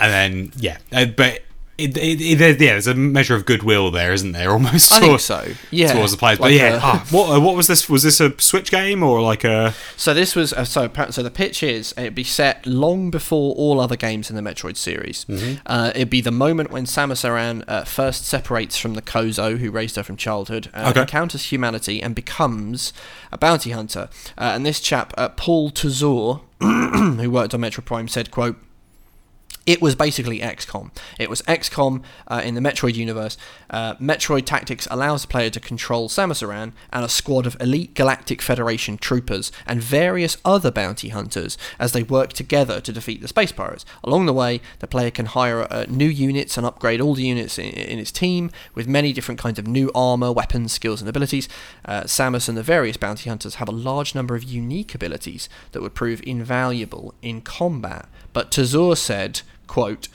and 0.00 0.10
then 0.12 0.52
yeah, 0.56 0.78
uh, 0.92 1.04
but. 1.06 1.42
It, 1.78 1.96
it, 1.96 2.20
it, 2.20 2.38
yeah, 2.40 2.72
there's 2.72 2.86
a 2.86 2.94
measure 2.94 3.34
of 3.34 3.46
goodwill 3.46 3.90
there, 3.90 4.12
isn't 4.12 4.32
there? 4.32 4.50
Almost 4.52 4.92
I 4.92 5.00
think 5.00 5.20
so. 5.20 5.48
Yeah, 5.70 5.92
towards 5.94 6.12
the 6.12 6.18
players. 6.18 6.38
but 6.38 6.52
yeah, 6.52 6.74
a- 6.76 6.80
ah, 6.80 7.06
what 7.10 7.34
uh, 7.36 7.40
what 7.40 7.56
was 7.56 7.66
this? 7.66 7.88
Was 7.88 8.02
this 8.02 8.20
a 8.20 8.38
Switch 8.40 8.70
game 8.70 9.02
or 9.02 9.22
like 9.22 9.42
a? 9.42 9.74
So 9.96 10.12
this 10.12 10.36
was 10.36 10.52
uh, 10.52 10.64
so 10.64 10.90
so 11.10 11.22
the 11.22 11.30
pitch 11.30 11.62
is 11.62 11.94
it'd 11.96 12.14
be 12.14 12.24
set 12.24 12.66
long 12.66 13.10
before 13.10 13.54
all 13.54 13.80
other 13.80 13.96
games 13.96 14.28
in 14.30 14.36
the 14.36 14.42
Metroid 14.42 14.76
series. 14.76 15.24
Mm-hmm. 15.24 15.60
Uh, 15.64 15.92
it'd 15.94 16.10
be 16.10 16.20
the 16.20 16.30
moment 16.30 16.70
when 16.70 16.84
Samus 16.84 17.24
Aran 17.24 17.64
uh, 17.66 17.84
first 17.84 18.26
separates 18.26 18.76
from 18.76 18.92
the 18.94 19.02
Chozo 19.02 19.56
who 19.58 19.70
raised 19.70 19.96
her 19.96 20.02
from 20.02 20.16
childhood, 20.16 20.68
uh, 20.74 20.90
Okay. 20.90 21.00
encounters 21.00 21.46
humanity, 21.46 22.02
and 22.02 22.14
becomes 22.14 22.92
a 23.32 23.38
bounty 23.38 23.70
hunter. 23.70 24.10
Uh, 24.36 24.52
and 24.54 24.66
this 24.66 24.78
chap, 24.78 25.14
uh, 25.16 25.30
Paul 25.30 25.70
Tozour, 25.70 26.42
who 26.60 27.30
worked 27.30 27.54
on 27.54 27.60
Metroid 27.62 27.86
Prime, 27.86 28.08
said, 28.08 28.30
"quote." 28.30 28.56
It 29.64 29.80
was 29.80 29.94
basically 29.94 30.40
XCOM. 30.40 30.90
It 31.20 31.30
was 31.30 31.40
XCOM 31.42 32.02
uh, 32.26 32.42
in 32.44 32.54
the 32.54 32.60
Metroid 32.60 32.94
universe. 32.94 33.36
Uh, 33.70 33.94
Metroid 33.94 34.44
Tactics 34.44 34.88
allows 34.90 35.22
the 35.22 35.28
player 35.28 35.50
to 35.50 35.60
control 35.60 36.08
Samus 36.08 36.42
Aran 36.42 36.72
and 36.92 37.04
a 37.04 37.08
squad 37.08 37.46
of 37.46 37.56
elite 37.60 37.94
Galactic 37.94 38.42
Federation 38.42 38.98
troopers 38.98 39.52
and 39.64 39.80
various 39.80 40.36
other 40.44 40.72
bounty 40.72 41.10
hunters 41.10 41.56
as 41.78 41.92
they 41.92 42.02
work 42.02 42.32
together 42.32 42.80
to 42.80 42.92
defeat 42.92 43.20
the 43.20 43.28
space 43.28 43.52
pirates. 43.52 43.84
Along 44.02 44.26
the 44.26 44.32
way, 44.32 44.60
the 44.80 44.88
player 44.88 45.12
can 45.12 45.26
hire 45.26 45.72
uh, 45.72 45.86
new 45.88 46.08
units 46.08 46.56
and 46.56 46.66
upgrade 46.66 47.00
all 47.00 47.14
the 47.14 47.22
units 47.22 47.56
in, 47.56 47.66
in 47.66 48.00
its 48.00 48.10
team 48.10 48.50
with 48.74 48.88
many 48.88 49.12
different 49.12 49.40
kinds 49.40 49.60
of 49.60 49.68
new 49.68 49.92
armor, 49.94 50.32
weapons, 50.32 50.72
skills, 50.72 51.00
and 51.00 51.08
abilities. 51.08 51.48
Uh, 51.84 52.02
Samus 52.02 52.48
and 52.48 52.58
the 52.58 52.64
various 52.64 52.96
bounty 52.96 53.30
hunters 53.30 53.56
have 53.56 53.68
a 53.68 53.72
large 53.72 54.12
number 54.12 54.34
of 54.34 54.42
unique 54.42 54.92
abilities 54.92 55.48
that 55.70 55.82
would 55.82 55.94
prove 55.94 56.20
invaluable 56.26 57.14
in 57.22 57.40
combat. 57.40 58.08
But 58.32 58.50
Tozour 58.50 58.96
said, 58.96 59.42
quote, 59.72 60.08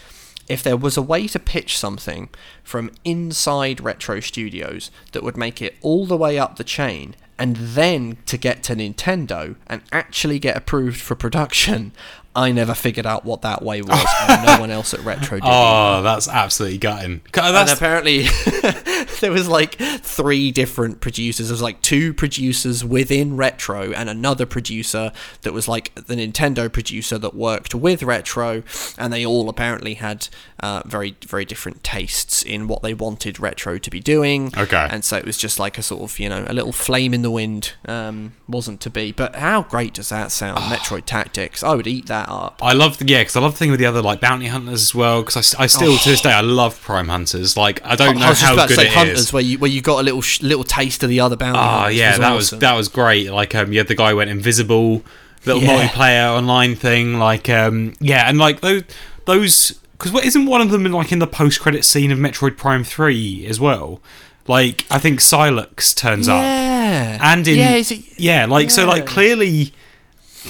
if 0.47 0.61
there 0.61 0.77
was 0.77 0.97
a 0.97 1.01
way 1.01 1.27
to 1.27 1.39
pitch 1.39 1.75
something 1.75 2.29
from 2.63 2.91
inside 3.03 3.81
Retro 3.81 4.19
Studios 4.19 4.91
that 5.13 5.23
would 5.23 5.35
make 5.35 5.63
it 5.63 5.77
all 5.81 6.05
the 6.05 6.15
way 6.15 6.37
up 6.37 6.57
the 6.57 6.63
chain 6.63 7.15
and 7.39 7.55
then 7.55 8.17
to 8.27 8.37
get 8.37 8.61
to 8.63 8.75
Nintendo 8.75 9.55
and 9.65 9.81
actually 9.91 10.37
get 10.37 10.55
approved 10.55 11.01
for 11.01 11.15
production, 11.15 11.91
I 12.37 12.51
never 12.51 12.75
figured 12.75 13.07
out 13.07 13.25
what 13.25 13.41
that 13.41 13.63
way 13.63 13.81
was, 13.81 14.05
and 14.29 14.45
no 14.45 14.59
one 14.59 14.69
else 14.69 14.93
at 14.93 14.99
Retro 15.01 15.39
did. 15.39 15.47
Oh, 15.57 16.03
that's 16.03 16.27
absolutely 16.27 16.77
gutting. 16.77 17.21
God, 17.31 17.55
And 17.55 17.69
apparently, 17.75 18.23
there 19.21 19.31
was 19.31 19.47
like 19.47 19.75
three 19.75 20.51
different 20.51 21.01
producers. 21.01 21.47
There 21.47 21.53
was 21.53 21.63
like 21.63 21.81
two 21.81 22.13
producers 22.13 22.85
within 22.85 23.35
Retro, 23.35 23.91
and 23.91 24.07
another 24.07 24.45
producer 24.45 25.11
that 25.41 25.51
was 25.51 25.67
like 25.67 25.95
the 25.95 26.15
Nintendo 26.15 26.71
producer 26.71 27.17
that 27.17 27.33
worked 27.33 27.73
with 27.73 28.03
Retro, 28.03 28.61
and 28.99 29.11
they 29.11 29.25
all 29.25 29.49
apparently 29.49 29.95
had 29.95 30.27
uh, 30.59 30.83
very, 30.85 31.15
very 31.25 31.43
different 31.45 31.83
tastes 31.83 32.43
in 32.43 32.67
what 32.67 32.83
they 32.83 32.93
wanted 32.93 33.39
Retro 33.39 33.79
to 33.79 33.89
be 33.89 33.99
doing. 33.99 34.53
Okay. 34.55 34.87
and 34.91 35.03
so 35.03 35.17
it 35.17 35.25
was 35.25 35.37
just 35.37 35.57
like 35.57 35.77
a 35.79 35.81
sort 35.81 36.03
of 36.03 36.19
you 36.19 36.29
know 36.29 36.45
a 36.47 36.53
little 36.53 36.71
flame 36.71 37.15
in 37.15 37.23
the 37.23 37.31
wind. 37.31 37.73
Um, 37.85 38.33
wasn't 38.47 38.79
to 38.81 38.91
be, 38.91 39.11
but 39.11 39.35
how 39.35 39.63
great 39.63 39.95
does 39.95 40.09
that 40.09 40.31
sound? 40.31 40.59
Metroid 40.59 41.05
Tactics. 41.05 41.63
I 41.63 41.73
would 41.73 41.87
eat 41.87 42.05
that 42.05 42.26
up. 42.27 42.59
I 42.61 42.73
love 42.73 42.97
the 42.97 43.07
yeah, 43.07 43.21
because 43.21 43.35
I 43.35 43.39
love 43.39 43.53
the 43.53 43.57
thing 43.57 43.71
with 43.71 43.79
the 43.79 43.85
other 43.85 44.01
like 44.01 44.19
bounty 44.21 44.47
hunters 44.47 44.81
as 44.81 44.93
well. 44.95 45.21
Because 45.21 45.55
I, 45.55 45.63
I 45.63 45.67
still 45.67 45.97
to 45.97 46.09
this 46.09 46.21
day 46.21 46.31
I 46.31 46.41
love 46.41 46.79
Prime 46.81 47.07
Hunters. 47.07 47.55
Like 47.57 47.83
I 47.85 47.95
don't 47.95 48.17
I 48.17 48.19
know 48.19 48.29
was 48.29 48.39
just 48.39 48.43
how 48.43 48.53
about 48.53 48.67
good 48.69 48.75
to 48.75 48.81
say 48.81 48.87
it 48.87 48.93
Hunters, 48.93 49.19
is. 49.19 49.33
where 49.33 49.41
you 49.43 49.57
where 49.59 49.69
you 49.71 49.81
got 49.81 49.99
a 49.99 50.03
little 50.03 50.21
sh- 50.21 50.41
little 50.41 50.63
taste 50.63 51.03
of 51.03 51.09
the 51.09 51.19
other 51.19 51.35
bounty. 51.35 51.59
Oh 51.59 51.87
yeah, 51.87 52.17
that 52.17 52.33
was 52.33 52.51
that 52.51 52.73
was 52.75 52.87
great. 52.89 53.31
Like 53.31 53.55
um, 53.55 53.71
you 53.71 53.79
had 53.79 53.87
the 53.87 53.95
guy 53.95 54.11
who 54.11 54.17
went 54.17 54.29
invisible, 54.29 55.03
little 55.45 55.61
Yeah. 55.61 55.87
multiplayer 55.87 56.35
online 56.37 56.75
thing. 56.75 57.17
Like 57.19 57.49
um, 57.49 57.93
yeah, 57.99 58.27
and 58.29 58.37
like 58.37 58.61
those 58.61 58.83
those 59.25 59.71
because 59.93 60.11
what 60.11 60.25
isn't 60.25 60.45
one 60.45 60.61
of 60.61 60.69
them 60.69 60.85
in, 60.85 60.91
like 60.91 61.11
in 61.11 61.17
the 61.19 61.25
post-credit 61.27 61.83
scene 61.83 62.11
of 62.11 62.19
Metroid 62.19 62.55
Prime 62.57 62.83
Three 62.83 63.45
as 63.47 63.59
well? 63.59 63.99
Like 64.47 64.85
I 64.89 64.99
think 64.99 65.19
Sylux 65.19 65.93
turns 65.95 66.29
up, 66.29 66.41
yeah. 66.41 67.17
and 67.21 67.45
in 67.47 67.57
yeah, 67.57 67.75
is 67.75 67.91
it, 67.91 68.03
yeah, 68.17 68.45
like 68.45 68.71
so, 68.71 68.85
like 68.85 69.05
clearly, 69.05 69.73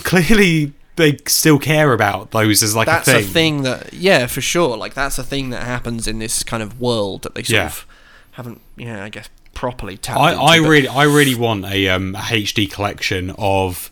clearly 0.04 0.74
they 0.98 1.18
still 1.28 1.58
care 1.60 1.94
about 1.94 2.32
those 2.32 2.62
as 2.62 2.76
like 2.76 2.86
that's 2.88 3.08
a 3.08 3.22
thing. 3.22 3.64
That's 3.64 3.80
a 3.80 3.82
thing. 3.84 3.90
that 3.92 3.94
yeah, 3.94 4.28
for 4.28 4.42
sure. 4.42 4.76
Like 4.78 4.94
that's 4.94 5.18
a 5.18 5.24
thing 5.24 5.50
that 5.52 5.64
happens 5.64 6.08
in 6.08 6.20
this 6.20 6.44
kind 6.44 6.62
of 6.62 6.80
world 6.82 7.22
that 7.24 7.34
they 7.36 7.44
sort 7.44 7.56
Yeah. 7.56 7.66
of 7.68 7.86
haven't, 8.32 8.62
yeah, 8.76 9.04
I 9.04 9.10
guess 9.10 9.30
properly 9.54 9.98
tapped 9.98 10.20
I, 10.20 10.32
into, 10.34 10.44
I 10.44 10.56
really, 10.58 10.88
I 10.88 11.04
really 11.04 11.34
want 11.34 11.66
a, 11.66 11.88
um, 11.90 12.14
a 12.16 12.20
HD 12.20 12.70
collection 12.72 13.34
of 13.40 13.90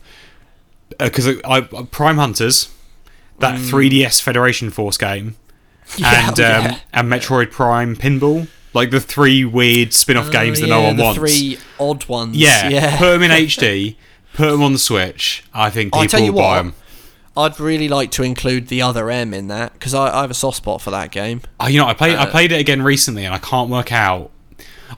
because 1.00 1.26
I, 1.26 1.40
I 1.44 1.60
Prime 1.90 2.16
Hunters, 2.18 2.72
that 3.40 3.58
3DS 3.58 4.20
Federation 4.22 4.70
Force 4.70 4.98
game, 4.98 5.36
Mm. 5.88 5.98
Yeah, 6.00 6.28
and 6.28 6.40
um, 6.40 6.64
yeah. 6.64 6.78
and 6.92 7.08
Metroid 7.08 7.52
Prime 7.52 7.94
Pinball, 7.94 8.48
like 8.74 8.90
the 8.90 8.98
three 9.00 9.44
weird 9.44 9.92
spin-off 9.92 10.26
Oh, 10.28 10.32
games 10.32 10.58
that 10.60 10.66
yeah, 10.66 10.74
no 10.74 10.82
one 10.82 10.96
the 10.96 11.02
wants. 11.04 11.18
Three 11.20 11.58
odd 11.78 12.04
ones. 12.08 12.36
yeah, 12.36 12.68
yeah. 12.68 12.98
put 12.98 13.12
them 13.12 13.22
in 13.22 13.30
HD, 13.30 13.94
put 14.34 14.50
them 14.50 14.62
on 14.64 14.72
the 14.72 14.80
Switch. 14.80 15.44
I 15.54 15.70
think 15.70 15.94
I'll 15.94 16.02
people 16.02 16.10
tell 16.18 16.26
you 16.26 16.32
will 16.32 16.40
buy 16.40 16.56
what. 16.56 16.62
them. 16.64 16.74
I'd 17.36 17.60
really 17.60 17.88
like 17.88 18.10
to 18.12 18.22
include 18.22 18.68
the 18.68 18.82
other 18.82 19.10
M 19.10 19.34
in 19.34 19.48
that 19.48 19.72
because 19.74 19.92
I, 19.94 20.18
I 20.18 20.20
have 20.22 20.30
a 20.30 20.34
soft 20.34 20.56
spot 20.56 20.80
for 20.80 20.90
that 20.90 21.10
game. 21.10 21.42
Oh, 21.60 21.66
you 21.66 21.78
know, 21.78 21.86
I 21.86 21.94
played 21.94 22.16
I 22.16 22.24
Uh, 22.24 22.30
played 22.30 22.52
it 22.52 22.60
again 22.60 22.82
recently, 22.82 23.24
and 23.24 23.34
I 23.34 23.38
can't 23.38 23.68
work 23.70 23.92
out. 23.92 24.30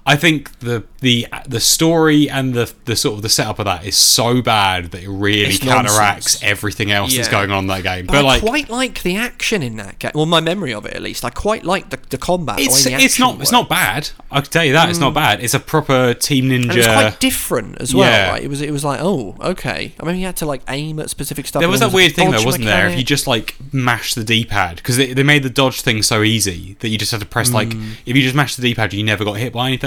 I 0.07 0.17
think 0.17 0.59
the 0.61 0.85
the 1.01 1.27
the 1.47 1.61
story 1.61 2.29
and 2.29 2.55
the 2.55 2.73
the 2.85 2.97
sort 2.97 3.15
of 3.17 3.23
the 3.23 3.29
setup 3.29 3.59
of 3.59 3.65
that 3.67 3.85
is 3.85 3.97
so 3.97 4.43
bad 4.43 4.87
that 4.93 5.03
it 5.03 5.09
really 5.09 5.43
It's 5.43 5.59
counteracts 5.59 6.35
nonsense. 6.35 6.43
everything 6.43 6.91
else 6.91 7.15
that's 7.17 7.29
going 7.29 7.51
on 7.51 7.65
in 7.65 7.67
that 7.69 7.83
game. 7.83 8.07
But, 8.07 8.13
But, 8.15 8.19
I 8.19 8.23
like, 8.23 8.43
quite 8.43 8.69
like 8.71 9.03
the 9.03 9.17
action 9.17 9.63
in 9.63 9.77
that 9.77 9.99
game. 9.99 10.13
Well, 10.15 10.27
my 10.27 10.41
memory 10.41 10.75
of 10.75 10.87
it 10.87 10.95
at 10.95 11.03
least. 11.03 11.25
I 11.25 11.31
quite 11.31 11.65
like 11.65 11.91
the, 11.91 11.99
the 12.11 12.19
combat. 12.19 12.59
it's 12.61 12.85
the 12.85 12.95
it's 12.95 13.19
not 13.19 13.41
it's 13.41 13.53
not 13.53 13.69
bad. 13.69 14.11
I 14.31 14.41
can 14.41 14.51
tell 14.51 14.65
you 14.65 14.73
that 14.73 14.89
it's 14.91 14.99
not 14.99 15.15
bad. 15.15 15.43
It's 15.43 15.55
a 15.55 15.61
proper 15.61 16.15
Team 16.15 16.47
Ninja. 16.47 16.71
And 16.71 16.79
it 16.79 16.85
quite 16.85 17.21
different 17.21 17.81
as 17.81 17.95
well. 17.95 18.11
Yeah. 18.11 18.31
Right? 18.31 18.43
It 18.43 18.49
was 18.49 18.61
it 18.61 18.71
was 18.73 18.85
like 18.85 19.01
oh 19.03 19.37
okay. 19.41 19.95
I 20.01 20.05
mean 20.05 20.17
you 20.17 20.27
had 20.27 20.37
to 20.39 20.47
like 20.47 20.63
aim 20.69 20.99
at 21.01 21.11
specific 21.11 21.47
stuff. 21.47 21.61
there 21.61 21.69
was 21.69 21.81
that 21.81 21.93
weird 21.93 22.15
thing 22.15 22.31
though, 22.31 22.43
wasn't 22.43 22.65
there? 22.65 22.89
If 22.89 22.99
you 22.99 23.05
just 23.05 23.27
like 23.27 23.55
mash 23.73 24.15
the 24.15 24.25
D-pad 24.25 24.77
because 24.77 24.97
they, 24.97 25.13
they 25.13 25.23
made 25.23 25.43
the 25.43 25.51
dodge 25.51 25.81
thing 25.83 26.03
so 26.03 26.23
easy 26.23 26.77
that 26.81 26.89
you 26.89 26.99
just 26.99 27.13
had 27.13 27.21
to 27.21 27.27
press 27.27 27.53
like 27.53 27.73
Hmm. 27.73 27.93
if 28.07 28.17
you 28.17 28.23
just 28.23 28.35
mashed 28.35 28.57
the 28.57 28.63
D-pad, 28.63 28.93
you 28.95 29.05
never 29.05 29.25
got 29.25 29.35
hit 29.35 29.53
by 29.53 29.67
anything. 29.69 29.78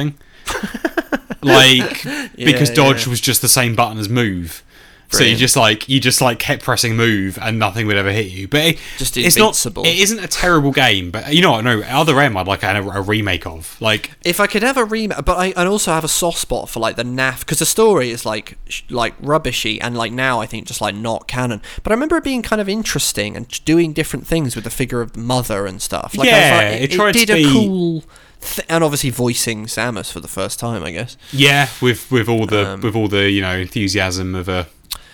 like 1.41 2.03
because 2.35 2.69
dodge 2.69 3.05
yeah. 3.05 3.09
was 3.09 3.21
just 3.21 3.41
the 3.41 3.49
same 3.49 3.75
button 3.75 3.97
as 3.97 4.09
move. 4.09 4.63
So 5.11 5.23
you 5.23 5.35
just 5.35 5.55
like 5.57 5.89
you 5.89 5.99
just 5.99 6.21
like 6.21 6.39
kept 6.39 6.63
pressing 6.63 6.95
move 6.95 7.37
and 7.41 7.59
nothing 7.59 7.85
would 7.87 7.97
ever 7.97 8.11
hit 8.11 8.27
you. 8.27 8.47
But 8.47 8.61
it, 8.65 8.79
Just 8.97 9.17
it's 9.17 9.37
not. 9.37 9.55
It 9.85 9.99
isn't 9.99 10.19
a 10.19 10.27
terrible 10.27 10.71
game, 10.71 11.11
but 11.11 11.33
you 11.33 11.41
know 11.41 11.51
what? 11.51 11.63
No, 11.63 11.81
other 11.81 12.19
M 12.19 12.37
I'd 12.37 12.47
like 12.47 12.63
a, 12.63 12.81
a 12.81 13.01
remake 13.01 13.45
of. 13.45 13.75
Like 13.81 14.11
If 14.23 14.39
I 14.39 14.47
could 14.47 14.63
have 14.63 14.77
a 14.77 14.85
remake, 14.85 15.23
but 15.25 15.37
I 15.37 15.47
and 15.57 15.67
also 15.67 15.91
have 15.91 16.03
a 16.03 16.07
soft 16.09 16.37
spot 16.37 16.69
for 16.69 16.79
like 16.79 16.95
the 16.95 17.03
NAF 17.03 17.41
because 17.41 17.59
the 17.59 17.65
story 17.65 18.09
is 18.09 18.25
like 18.25 18.57
sh- 18.69 18.83
like 18.89 19.13
rubbishy 19.19 19.79
and 19.81 19.97
like 19.97 20.11
now 20.13 20.39
I 20.39 20.45
think 20.45 20.65
just 20.67 20.81
like 20.81 20.95
not 20.95 21.27
canon. 21.27 21.61
But 21.83 21.91
I 21.91 21.95
remember 21.95 22.17
it 22.17 22.23
being 22.23 22.41
kind 22.41 22.61
of 22.61 22.69
interesting 22.69 23.35
and 23.35 23.47
doing 23.65 23.93
different 23.93 24.25
things 24.27 24.55
with 24.55 24.63
the 24.63 24.69
figure 24.69 25.01
of 25.01 25.11
the 25.13 25.19
mother 25.19 25.65
and 25.65 25.81
stuff. 25.81 26.15
Like, 26.15 26.29
Yeah, 26.29 26.55
like, 26.71 26.81
it 26.81 26.93
it, 26.93 26.95
tried 26.95 27.11
to 27.13 27.25
did 27.25 27.29
a 27.29 27.35
be- 27.35 27.51
cool. 27.51 28.03
Th- 28.41 28.65
and 28.69 28.83
obviously 28.83 29.11
voicing 29.11 29.65
Samus 29.67 30.11
for 30.11 30.19
the 30.19 30.27
first 30.27 30.57
time, 30.59 30.83
I 30.83 30.91
guess. 30.91 31.15
yeah, 31.31 31.67
with 31.81 32.09
with 32.11 32.27
all 32.27 32.45
the 32.47 32.69
Um, 32.69 32.81
with 32.81 32.95
all 32.95 33.07
the 33.07 33.29
you 33.29 33.41
know 33.41 33.55
enthusiasm 33.57 34.33
of 34.35 34.49
a 34.49 34.67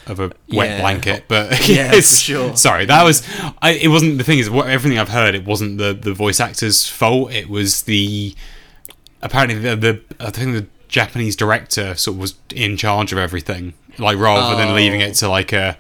of 0.10 0.20
a 0.20 0.28
wet 0.50 0.70
Yeah. 0.70 0.82
blanket, 0.82 1.26
but 1.28 1.52
Yeah, 1.68 1.90
for 1.90 1.96
yes, 1.96 2.18
sure. 2.20 2.56
Sorry, 2.56 2.86
that 2.86 3.04
was. 3.04 3.28
I, 3.62 3.72
it 3.72 3.88
wasn't 3.90 4.18
the 4.18 4.24
thing 4.24 4.40
is 4.40 4.50
what 4.50 4.68
everything 4.70 4.98
I've 5.00 5.10
heard. 5.10 5.36
It 5.36 5.46
wasn't 5.46 5.78
the 5.78 5.94
the 5.94 6.14
voice 6.14 6.40
actor's 6.40 6.88
fault. 6.88 7.32
It 7.32 7.50
was 7.50 7.84
the 7.84 8.36
apparently 9.22 9.60
the, 9.60 9.76
the 9.76 10.02
I 10.20 10.32
think 10.32 10.54
the 10.54 10.66
Japanese 10.88 11.36
director 11.36 11.96
sort 11.96 12.16
of 12.16 12.22
was 12.22 12.36
in 12.54 12.78
charge 12.78 13.12
of 13.12 13.18
everything, 13.18 13.74
like 13.98 14.18
rather 14.18 14.56
than 14.56 14.74
leaving 14.76 15.02
Oh. 15.04 15.06
it 15.08 15.14
to 15.16 15.30
like 15.30 15.52
a. 15.54 15.78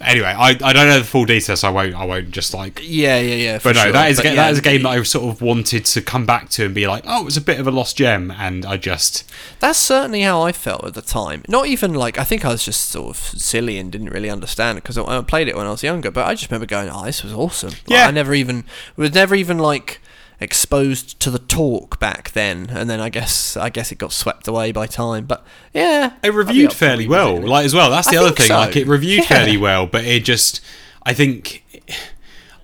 Anyway, 0.00 0.26
I, 0.26 0.48
I 0.50 0.72
don't 0.72 0.88
know 0.88 0.98
the 0.98 1.04
full 1.04 1.24
details, 1.24 1.60
so 1.60 1.68
I 1.68 1.70
won't 1.70 1.94
I 1.94 2.04
won't 2.04 2.30
just 2.32 2.52
like. 2.52 2.80
Yeah, 2.82 3.18
yeah, 3.20 3.34
yeah. 3.36 3.58
But 3.62 3.76
no, 3.76 3.82
sure. 3.84 3.92
that 3.92 4.10
is 4.10 4.18
a, 4.18 4.22
But 4.22 4.28
ga- 4.28 4.34
yeah, 4.34 4.42
that 4.42 4.52
is 4.52 4.58
a 4.58 4.62
game 4.62 4.82
that 4.82 4.88
I 4.88 5.02
sort 5.04 5.32
of 5.32 5.40
wanted 5.40 5.84
to 5.84 6.02
come 6.02 6.26
back 6.26 6.48
to 6.50 6.64
and 6.66 6.74
be 6.74 6.86
like, 6.86 7.04
oh, 7.06 7.26
it's 7.26 7.36
a 7.36 7.40
bit 7.40 7.60
of 7.60 7.66
a 7.66 7.70
lost 7.70 7.96
gem, 7.96 8.30
and 8.32 8.66
I 8.66 8.76
just 8.76 9.24
That's 9.60 9.78
certainly 9.78 10.22
how 10.22 10.42
I 10.42 10.50
felt 10.52 10.84
at 10.84 10.94
the 10.94 11.00
time. 11.02 11.44
Not 11.48 11.66
even 11.68 11.94
like 11.94 12.18
I 12.18 12.24
think 12.24 12.44
I 12.44 12.48
was 12.48 12.64
just 12.64 12.90
sort 12.90 13.16
of 13.16 13.22
silly 13.40 13.78
and 13.78 13.90
didn't 13.92 14.10
really 14.10 14.30
understand 14.30 14.78
it 14.78 14.82
because 14.82 14.98
I 14.98 15.04
I 15.04 15.20
played 15.22 15.46
it 15.48 15.56
when 15.56 15.66
I 15.66 15.70
was 15.70 15.82
younger. 15.84 16.10
But 16.10 16.26
I 16.26 16.34
just 16.34 16.50
remember 16.50 16.66
going, 16.66 16.90
"Oh, 16.90 17.04
this 17.04 17.22
was 17.22 17.32
awesome." 17.32 17.70
Like, 17.70 17.82
Yeah. 17.86 18.08
I 18.08 18.10
never 18.10 18.34
even 18.34 18.64
was 18.96 19.14
never 19.14 19.34
even 19.36 19.58
like 19.58 20.00
exposed 20.44 21.18
to 21.20 21.30
the 21.30 21.40
talk 21.40 21.98
back 21.98 22.30
then, 22.30 22.68
and 22.70 22.88
then 22.88 23.00
I 23.00 23.08
guess 23.08 23.56
I 23.56 23.68
guess 23.70 23.90
it 23.90 23.98
got 23.98 24.12
swept 24.12 24.46
away 24.46 24.70
by 24.70 24.86
time. 24.86 25.24
But 25.26 25.44
yeah, 25.72 26.12
it 26.22 26.32
reviewed 26.32 26.72
fairly 26.72 27.08
well 27.08 27.38
it. 27.38 27.44
like 27.44 27.64
as 27.64 27.74
well 27.74 27.90
that's 27.90 28.08
the 28.10 28.16
I 28.18 28.20
other 28.20 28.30
thing 28.30 28.46
so. 28.46 28.56
like 28.56 28.76
it 28.76 28.86
reviewed 28.86 29.20
Yeah. 29.22 29.24
fairly 29.28 29.56
well 29.56 29.86
but 29.86 30.04
it 30.04 30.24
just 30.24 30.60
i 31.02 31.12
think 31.12 31.64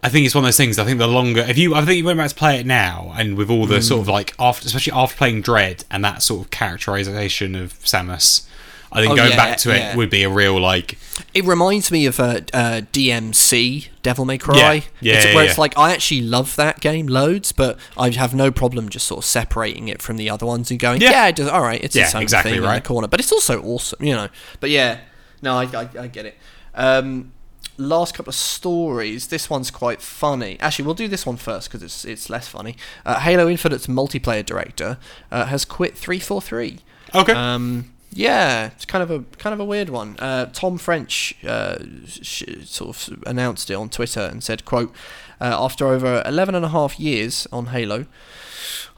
i 0.02 0.08
think 0.08 0.24
it's 0.24 0.34
one 0.34 0.44
of 0.44 0.46
those 0.46 0.56
things 0.56 0.78
i 0.78 0.84
think 0.84 0.98
the 0.98 1.06
longer 1.06 1.40
if 1.40 1.58
you 1.58 1.74
i 1.74 1.84
think 1.84 1.98
you 1.98 2.04
went 2.04 2.16
back 2.18 2.28
to 2.30 2.34
play 2.34 2.58
it 2.60 2.64
now 2.66 3.12
and 3.16 3.36
with 3.36 3.50
all 3.50 3.66
the 3.66 3.78
Mm. 3.78 3.82
sort 3.88 4.00
of 4.02 4.08
like 4.08 4.34
after 4.38 4.66
especially 4.66 4.92
after 4.94 5.16
playing 5.16 5.42
dread 5.42 5.84
and 5.90 6.04
that 6.04 6.22
sort 6.22 6.42
of 6.44 6.50
characterization 6.50 7.54
of 7.54 7.74
samus 7.80 8.46
i 8.92 9.00
think 9.00 9.12
Oh, 9.12 9.16
going 9.16 9.30
yeah, 9.30 9.36
back 9.36 9.58
to 9.58 9.70
it 9.74 9.96
would 9.96 10.10
be 10.10 10.22
a 10.24 10.28
real 10.30 10.60
like 10.60 10.98
It 11.34 11.44
reminds 11.44 11.90
me 11.92 12.06
of 12.06 12.18
uh, 12.18 12.40
uh, 12.52 12.80
DMC, 12.92 13.88
Devil 14.02 14.24
May 14.24 14.38
Cry. 14.38 14.56
Yeah, 14.56 14.72
yeah, 14.72 15.14
it's, 15.16 15.24
yeah, 15.26 15.34
where 15.34 15.44
yeah. 15.44 15.50
it's 15.50 15.58
like 15.58 15.76
I 15.78 15.92
actually 15.92 16.22
love 16.22 16.56
that 16.56 16.80
game 16.80 17.06
loads, 17.06 17.52
but 17.52 17.78
I 17.96 18.10
have 18.10 18.34
no 18.34 18.50
problem 18.50 18.88
just 18.88 19.06
sort 19.06 19.18
of 19.18 19.24
separating 19.24 19.88
it 19.88 20.00
from 20.02 20.16
the 20.16 20.28
other 20.30 20.46
ones 20.46 20.70
and 20.70 20.80
going, 20.80 21.00
Yeah. 21.02 21.10
yeah, 21.10 21.26
it 21.28 21.36
does, 21.36 21.48
all 21.48 21.62
right, 21.62 21.82
it's 21.82 21.94
Yeah, 21.94 22.04
its 22.06 22.14
own 22.14 22.22
exactly 22.22 22.52
thing 22.52 22.58
in 22.62 22.64
right. 22.64 22.82
the 22.82 22.88
corner, 22.88 23.06
but 23.06 23.20
it's 23.20 23.30
also 23.32 23.62
awesome, 23.62 24.02
you 24.04 24.14
know. 24.14 24.28
But 24.60 24.70
yeah, 24.70 24.98
no, 25.42 25.54
I, 25.56 25.64
I, 25.64 25.88
I 26.00 26.06
get 26.08 26.26
it. 26.26 26.36
Um, 26.74 27.32
last 27.76 28.14
couple 28.14 28.30
of 28.30 28.34
stories. 28.34 29.28
This 29.28 29.48
one's 29.48 29.70
quite 29.70 30.00
funny. 30.02 30.58
Actually, 30.60 30.86
we'll 30.86 30.94
do 30.94 31.08
this 31.08 31.24
one 31.26 31.36
first 31.36 31.68
because 31.68 31.82
it's 31.82 32.04
it's 32.04 32.28
less 32.30 32.48
funny. 32.48 32.76
Uh, 33.06 33.20
Halo 33.20 33.48
Infinite's 33.48 33.86
multiplayer 33.86 34.44
director 34.44 34.98
uh, 35.30 35.46
has 35.46 35.64
quit 35.64 35.96
three 35.96 36.18
four 36.20 36.40
three. 36.42 36.80
okay 37.14 37.32
Um, 37.32 37.92
yeah, 38.12 38.66
it's 38.66 38.84
kind 38.84 39.02
of 39.02 39.10
a 39.10 39.24
kind 39.38 39.54
of 39.54 39.60
a 39.60 39.64
weird 39.64 39.88
one. 39.88 40.16
Uh, 40.18 40.46
Tom 40.46 40.78
French 40.78 41.36
uh, 41.46 41.78
sort 42.08 43.08
of 43.08 43.22
announced 43.24 43.70
it 43.70 43.74
on 43.74 43.88
Twitter 43.88 44.20
and 44.20 44.42
said, 44.42 44.64
"quote 44.64 44.92
uh, 45.40 45.56
After 45.58 45.86
over 45.86 46.22
11 46.26 46.54
and 46.54 46.64
a 46.64 46.70
half 46.70 46.98
years 46.98 47.46
on 47.52 47.66
Halo, 47.66 48.06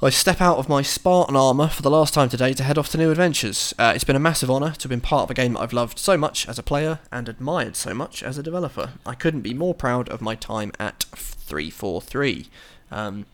I 0.02 0.08
step 0.08 0.40
out 0.40 0.56
of 0.56 0.68
my 0.68 0.80
Spartan 0.80 1.36
armor 1.36 1.68
for 1.68 1.82
the 1.82 1.90
last 1.90 2.14
time 2.14 2.30
today 2.30 2.54
to 2.54 2.62
head 2.62 2.78
off 2.78 2.88
to 2.90 2.98
new 2.98 3.10
adventures. 3.10 3.74
Uh, 3.78 3.92
it's 3.94 4.04
been 4.04 4.16
a 4.16 4.20
massive 4.20 4.50
honor 4.50 4.70
to 4.70 4.82
have 4.84 4.90
been 4.90 5.02
part 5.02 5.24
of 5.24 5.30
a 5.30 5.34
game 5.34 5.52
that 5.54 5.60
I've 5.60 5.72
loved 5.74 5.98
so 5.98 6.16
much 6.16 6.48
as 6.48 6.58
a 6.58 6.62
player 6.62 7.00
and 7.12 7.28
admired 7.28 7.76
so 7.76 7.92
much 7.92 8.22
as 8.22 8.38
a 8.38 8.42
developer. 8.42 8.92
I 9.04 9.14
couldn't 9.14 9.42
be 9.42 9.52
more 9.52 9.74
proud 9.74 10.08
of 10.08 10.22
my 10.22 10.34
time 10.34 10.72
at 10.80 11.04
343." 11.14 12.48
Um, 12.90 13.26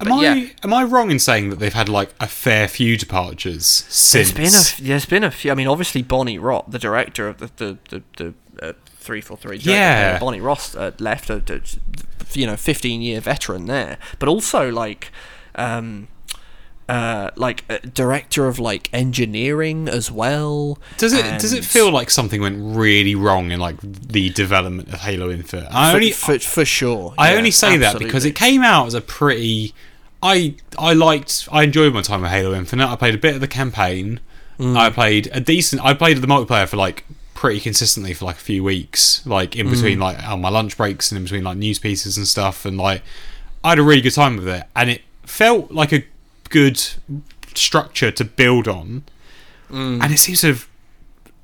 am 0.00 0.08
but 0.08 0.12
i 0.12 0.54
am 0.62 0.72
i 0.72 0.84
wrong 0.84 1.10
in 1.10 1.18
saying 1.18 1.50
that 1.50 1.58
they've 1.58 1.74
had 1.74 1.88
like 1.88 2.14
a 2.20 2.26
fair 2.26 2.68
few 2.68 2.96
departures 2.96 3.66
since 3.66 4.32
There's 4.32 4.32
been 4.32 4.84
a 4.84 4.88
there's 4.88 5.06
been 5.06 5.24
a 5.24 5.30
few. 5.30 5.50
I 5.50 5.54
mean, 5.54 5.66
obviously 5.66 6.02
Bonnie 6.02 6.38
Ross, 6.38 6.64
the 6.68 6.78
director 6.78 7.28
of 7.28 7.38
the 7.38 7.50
the 7.56 7.78
the, 7.88 8.02
the 8.16 8.34
uh, 8.62 8.72
three 8.86 9.20
four 9.20 9.36
three. 9.36 9.58
Yeah. 9.58 10.18
Bonnie 10.18 10.40
Ross 10.40 10.74
uh, 10.74 10.92
left 10.98 11.30
a, 11.30 11.42
a 11.48 11.60
you 12.38 12.46
know 12.46 12.56
fifteen 12.56 13.02
year 13.02 13.20
veteran 13.20 13.66
there, 13.66 13.98
but 14.18 14.28
also 14.28 14.70
like. 14.70 15.10
Um, 15.54 16.08
uh, 16.88 17.30
like 17.34 17.64
uh, 17.68 17.78
director 17.78 18.46
of 18.46 18.60
like 18.60 18.88
engineering 18.92 19.88
as 19.88 20.10
well. 20.10 20.78
Does 20.98 21.12
it 21.12 21.40
does 21.40 21.52
it 21.52 21.64
feel 21.64 21.90
like 21.90 22.10
something 22.10 22.40
went 22.40 22.58
really 22.76 23.16
wrong 23.16 23.50
in 23.50 23.58
like 23.58 23.76
the 23.80 24.30
development 24.30 24.92
of 24.92 25.00
Halo 25.00 25.30
Infinite? 25.30 25.68
I 25.72 25.90
for, 25.90 25.96
only 25.96 26.12
for, 26.12 26.38
for 26.38 26.64
sure? 26.64 27.12
I 27.18 27.32
yeah, 27.32 27.38
only 27.38 27.50
say 27.50 27.76
that 27.78 27.98
because 27.98 28.24
it 28.24 28.36
came 28.36 28.62
out 28.62 28.86
as 28.86 28.94
a 28.94 29.00
pretty. 29.00 29.74
I 30.22 30.54
I 30.78 30.92
liked 30.94 31.48
I 31.52 31.62
enjoyed 31.64 31.92
my 31.94 32.02
time 32.02 32.22
with 32.22 32.30
Halo 32.30 32.54
Infinite. 32.54 32.88
I 32.88 32.96
played 32.96 33.14
a 33.14 33.18
bit 33.18 33.34
of 33.34 33.40
the 33.40 33.48
campaign. 33.48 34.20
Mm. 34.58 34.76
I 34.76 34.90
played 34.90 35.28
a 35.32 35.40
decent. 35.40 35.82
I 35.84 35.94
played 35.94 36.16
the 36.18 36.26
multiplayer 36.26 36.66
for 36.66 36.76
like 36.76 37.04
pretty 37.34 37.60
consistently 37.60 38.14
for 38.14 38.24
like 38.24 38.36
a 38.36 38.40
few 38.40 38.64
weeks, 38.64 39.24
like 39.26 39.54
in 39.54 39.66
Mm. 39.66 39.70
between 39.72 39.98
like 40.00 40.22
on 40.26 40.40
my 40.40 40.48
lunch 40.48 40.76
breaks 40.76 41.10
and 41.10 41.18
in 41.18 41.24
between 41.24 41.44
like 41.44 41.58
news 41.58 41.78
pieces 41.78 42.16
and 42.16 42.26
stuff, 42.26 42.64
and 42.64 42.78
like 42.78 43.02
I 43.62 43.70
had 43.70 43.78
a 43.78 43.82
really 43.82 44.00
good 44.00 44.14
time 44.14 44.36
with 44.36 44.48
it, 44.48 44.64
and 44.74 44.88
it 44.90 45.02
felt 45.24 45.70
like 45.70 45.92
a 45.92 46.04
good 46.48 46.80
structure 47.54 48.10
to 48.10 48.24
build 48.24 48.66
on. 48.68 49.04
Mm. 49.70 50.02
And 50.02 50.12
it 50.12 50.18
seems 50.18 50.40
to 50.42 50.48
have 50.48 50.68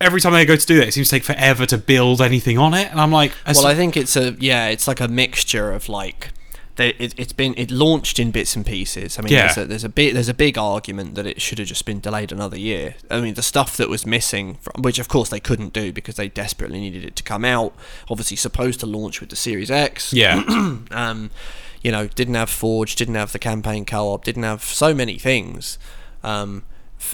every 0.01 0.21
time 0.21 0.33
I 0.35 0.45
go 0.45 0.57
to 0.57 0.67
do 0.67 0.77
that, 0.79 0.89
it 0.89 0.93
seems 0.95 1.09
to 1.11 1.17
take 1.17 1.25
forever 1.25 1.67
to 1.67 1.79
build 1.79 2.21
anything 2.23 2.57
on 2.59 2.73
it, 2.75 2.91
and 2.91 3.01
I'm 3.01 3.13
like, 3.13 3.33
Well, 3.47 3.67
I 3.67 3.75
think 3.75 3.97
it's 3.97 4.17
a 4.17 4.35
yeah, 4.41 4.69
it's 4.69 4.89
like 4.89 5.01
a 5.01 5.09
mixture 5.09 5.73
of 5.73 5.89
like. 5.89 6.31
They, 6.77 6.91
it, 6.95 7.15
it's 7.19 7.35
been 7.35 7.55
it 7.59 7.71
launched 7.71 8.19
in 8.19 8.31
bits 8.31 8.57
and 8.57 8.65
pieces. 8.65 9.19
I 9.19 9.23
mean, 9.23 9.33
Yeah. 9.33 9.43
there's 9.53 9.59
a 9.59 9.67
there's 9.67 9.85
a 9.85 9.89
bit 9.91 10.15
there's 10.15 10.29
a 10.31 10.35
big 10.35 10.57
argument 10.57 11.15
that 11.17 11.27
it 11.27 11.41
should 11.43 11.59
have 11.59 11.69
just 11.69 11.85
been 11.85 12.01
delayed 12.01 12.33
another 12.33 12.59
year. 12.59 12.95
I 13.11 13.21
mean, 13.21 13.35
the 13.35 13.43
stuff 13.43 13.77
that 13.77 13.91
was 13.91 14.07
missing, 14.07 14.55
from, 14.55 14.81
which 14.83 14.99
of 14.99 15.07
course 15.09 15.29
they 15.29 15.41
couldn't 15.41 15.75
do 15.75 15.93
because 15.93 16.15
they 16.17 16.29
desperately 16.29 16.81
needed 16.81 17.05
it 17.05 17.15
to 17.17 17.23
come 17.23 17.45
out. 17.45 17.75
Obviously, 18.09 18.37
supposed 18.39 18.81
to 18.81 18.87
launch 18.87 19.21
with 19.21 19.29
the 19.29 19.37
Series 19.37 19.71
X. 19.71 20.13
yeah, 20.15 20.43
Um, 20.91 21.31
you 21.83 21.91
know, 21.93 22.07
didn't 22.07 22.35
have 22.37 22.49
Forge, 22.49 22.95
didn't 22.95 23.17
have 23.17 23.33
the 23.33 23.39
campaign 23.39 23.85
co-op, 23.85 24.25
didn't 24.25 24.45
have 24.45 24.63
so 24.65 24.95
many 24.95 25.19
things. 25.19 25.79
Um, 26.23 26.63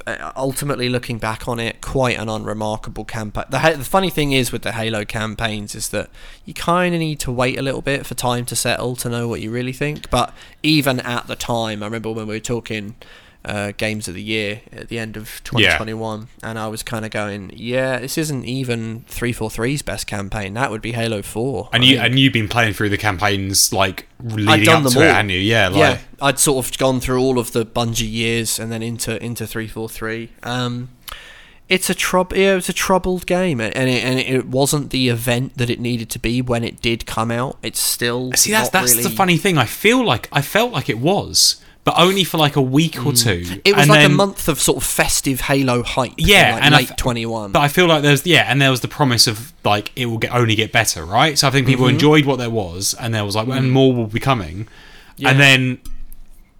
Uh, 0.06 0.32
ultimately, 0.36 0.89
looking 0.89 1.19
back 1.19 1.48
on 1.48 1.59
it, 1.59 1.81
quite 1.81 2.19
an 2.19 2.28
unremarkable 2.28 3.05
campaign. 3.05 3.44
The, 3.51 3.74
the 3.77 3.85
funny 3.85 4.10
thing 4.10 4.32
is 4.32 4.52
with 4.52 4.62
the 4.62 4.73
Halo 4.73 5.05
campaigns 5.05 5.74
is 5.74 5.89
that 5.90 6.10
you 6.44 6.55
kind 6.55 6.94
of 6.94 7.01
need 7.01 7.20
to 7.20 7.32
wait 7.32 7.59
a 7.59 7.62
little 7.62 7.82
bit 7.82 8.06
for 8.06 8.15
time 8.15 8.44
to 8.47 8.56
settle 8.56 8.97
to 8.97 9.09
know 9.09 9.28
what 9.28 9.40
you 9.40 9.51
really 9.51 9.73
think. 9.73 10.10
But 10.10 10.32
even 10.62 11.01
at 11.01 11.27
the 11.27 11.36
time, 11.36 11.82
I 11.82 11.86
remember 11.86 12.12
when 12.12 12.27
we 12.27 12.36
were 12.36 12.40
talking 12.40 12.97
uh, 13.48 13.72
games 13.76 14.08
of 14.08 14.14
the 14.14 14.22
year 14.22 14.60
at 14.72 14.88
the 14.88 14.98
end 14.98 15.16
of 15.16 15.40
2021, 15.44 16.28
and 16.42 16.58
I 16.58 16.68
was 16.68 16.82
kind 16.82 17.04
of 17.04 17.10
going, 17.10 17.50
"Yeah, 17.54 17.98
this 17.98 18.18
isn't 18.18 18.44
even 18.44 19.04
343's 19.08 19.82
best 19.82 20.06
campaign. 20.06 20.52
That 20.54 20.70
would 20.70 20.82
be 20.82 20.92
Halo 20.92 21.22
4." 21.22 21.70
And 21.72 21.82
I 21.82 21.86
you 21.86 21.96
think. 21.96 22.06
and 22.06 22.18
you've 22.18 22.32
been 22.32 22.48
playing 22.48 22.74
through 22.74 22.90
the 22.90 22.98
campaigns 22.98 23.72
like 23.72 24.06
leading 24.22 24.68
up 24.68 24.82
to 24.82 24.88
it, 24.88 24.96
all. 24.96 25.14
hadn't 25.14 25.30
you? 25.30 25.38
Yeah, 25.38 25.68
like 25.68 25.78
yeah, 25.78 25.98
I'd 26.20 26.38
sort 26.38 26.64
of 26.64 26.76
gone 26.76 27.00
through 27.00 27.20
all 27.20 27.38
of 27.38 27.52
the 27.52 27.64
Bungie 27.64 28.10
years 28.10 28.58
and 28.58 28.70
then 28.70 28.82
into 28.82 29.22
into 29.24 29.46
three 29.46 29.66
four 29.66 29.88
three. 29.88 30.30
Um, 30.42 30.90
it's 31.68 31.90
a 31.90 31.94
troub 31.94 32.32
yeah, 32.34 32.52
it 32.52 32.56
was 32.56 32.68
a 32.68 32.74
troubled 32.74 33.26
game, 33.26 33.60
and 33.60 33.74
it, 33.74 34.04
and 34.04 34.18
it 34.18 34.46
wasn't 34.46 34.90
the 34.90 35.08
event 35.08 35.56
that 35.56 35.70
it 35.70 35.80
needed 35.80 36.10
to 36.10 36.18
be 36.18 36.42
when 36.42 36.64
it 36.64 36.80
did 36.80 37.06
come 37.06 37.30
out. 37.30 37.58
It's 37.62 37.80
still 37.80 38.32
See, 38.34 38.50
that's 38.50 38.70
that's 38.70 39.02
the 39.02 39.10
funny 39.10 39.36
thing. 39.36 39.58
I 39.58 39.64
feel 39.66 40.04
like 40.04 40.28
I 40.32 40.42
felt 40.42 40.72
like 40.72 40.88
it 40.88 40.98
was, 40.98 41.62
but 41.90 42.02
only 42.02 42.24
for 42.24 42.39
like 42.39 42.56
a 42.56 42.62
week 42.62 42.97
or 43.06 43.12
two. 43.12 43.43
Mm. 43.43 43.60
It 43.65 43.73
was 43.74 43.82
and 43.82 43.90
like 43.90 44.01
then, 44.01 44.10
a 44.10 44.15
month 44.15 44.48
of 44.48 44.60
sort 44.60 44.77
of 44.77 44.85
festive 44.85 45.40
Halo 45.43 45.82
hype. 45.82 46.12
Yeah, 46.19 46.48
in, 46.48 46.55
like 46.55 46.62
and 46.65 46.74
late 46.74 46.97
twenty 46.97 47.24
one. 47.27 47.52
But 47.52 47.60
I 47.60 47.69
feel 47.69 47.86
like 47.86 48.02
there's 48.02 48.27
yeah, 48.27 48.44
and 48.51 48.60
there 48.60 48.70
was 48.70 48.81
the 48.81 48.89
promise 48.89 49.27
of 49.27 49.52
like 49.65 49.90
it 49.97 50.06
will 50.06 50.19
get 50.19 50.35
only 50.35 50.55
get 50.55 50.70
better, 50.73 51.05
right? 51.05 51.39
So 51.39 51.48
I 51.48 51.51
think 51.51 51.66
people 51.66 51.86
Mm-hmm. 51.86 51.94
enjoyed 51.94 52.24
what 52.27 52.39
there 52.39 52.51
was, 52.51 52.94
and 53.01 53.15
there 53.15 53.24
was 53.24 53.35
like, 53.36 53.48
and 53.48 53.73
more 53.73 53.94
will 53.94 54.06
be 54.06 54.20
coming, 54.20 54.65
Mm. 54.65 54.69
Yeah. 55.16 55.31
and 55.31 55.40
then 55.40 55.78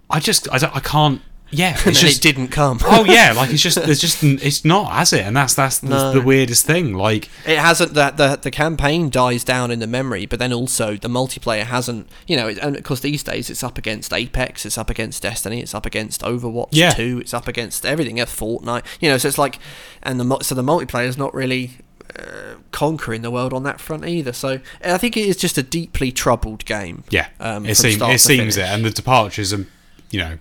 I 0.09 0.19
just 0.19 0.49
I, 0.51 0.55
I 0.73 0.79
can't. 0.79 1.21
Yeah, 1.51 1.69
and 1.79 1.87
it's 1.87 1.99
just 1.99 2.17
it 2.17 2.21
didn't 2.21 2.49
come. 2.49 2.79
oh 2.85 3.05
yeah, 3.05 3.33
like 3.35 3.49
it's 3.51 3.61
just 3.67 3.75
there's 3.83 3.99
just 3.99 4.23
it's 4.23 4.63
not 4.63 4.91
has 4.91 5.13
it, 5.13 5.21
and 5.25 5.35
that's 5.35 5.53
that's 5.55 5.79
the, 5.79 5.89
No. 5.89 6.11
the 6.13 6.21
weirdest 6.21 6.65
thing. 6.65 6.93
Like 6.93 7.29
It 7.45 7.57
hasn't 7.57 7.93
that 7.95 8.17
the 8.17 8.35
the 8.41 8.51
campaign 8.51 9.09
dies 9.09 9.43
down 9.43 9.71
in 9.71 9.79
the 9.79 9.87
memory, 9.87 10.25
but 10.25 10.39
then 10.39 10.53
also 10.53 10.95
the 10.95 11.07
multiplayer 11.07 11.63
hasn't. 11.63 12.07
You 12.27 12.37
know, 12.37 12.47
it, 12.47 12.57
and 12.59 12.75
of 12.75 12.83
course 12.83 12.99
these 12.99 13.23
days 13.23 13.49
it's 13.49 13.63
up 13.63 13.77
against 13.77 14.13
Apex, 14.13 14.65
it's 14.65 14.77
up 14.77 14.89
against 14.89 15.23
Destiny, 15.23 15.59
it's 15.61 15.73
up 15.73 15.85
against 15.85 16.21
Overwatch 16.21 16.69
Yeah. 16.71 16.91
Two, 16.91 17.19
it's 17.19 17.33
up 17.33 17.47
against 17.47 17.85
everything. 17.85 18.17
Yeah, 18.17 18.25
Fortnite. 18.25 18.85
You 18.99 19.09
know, 19.09 19.17
so 19.17 19.27
it's 19.27 19.37
like, 19.37 19.57
and 20.03 20.19
the 20.19 20.39
so 20.41 20.53
the 20.55 20.63
multiplayer 20.63 21.07
is 21.07 21.17
not 21.17 21.33
really. 21.33 21.71
Uh, 22.17 22.55
conquering 22.71 23.21
the 23.21 23.29
world 23.29 23.53
on 23.53 23.61
that 23.61 23.79
front 23.79 24.03
either, 24.03 24.33
so 24.33 24.59
I 24.83 24.97
think 24.97 25.15
it 25.15 25.27
is 25.27 25.37
just 25.37 25.59
a 25.59 25.63
deeply 25.63 26.11
troubled 26.11 26.65
game. 26.65 27.03
yeah, 27.11 27.27
um, 27.39 27.67
it 27.67 27.75
seems 27.75 28.01
it 28.01 28.19
seems 28.19 28.57
it, 28.57 28.65
and 28.65 28.83
the 28.83 28.89
departures 28.89 29.53
and 29.53 29.67
you 30.09 30.19
know 30.19 30.37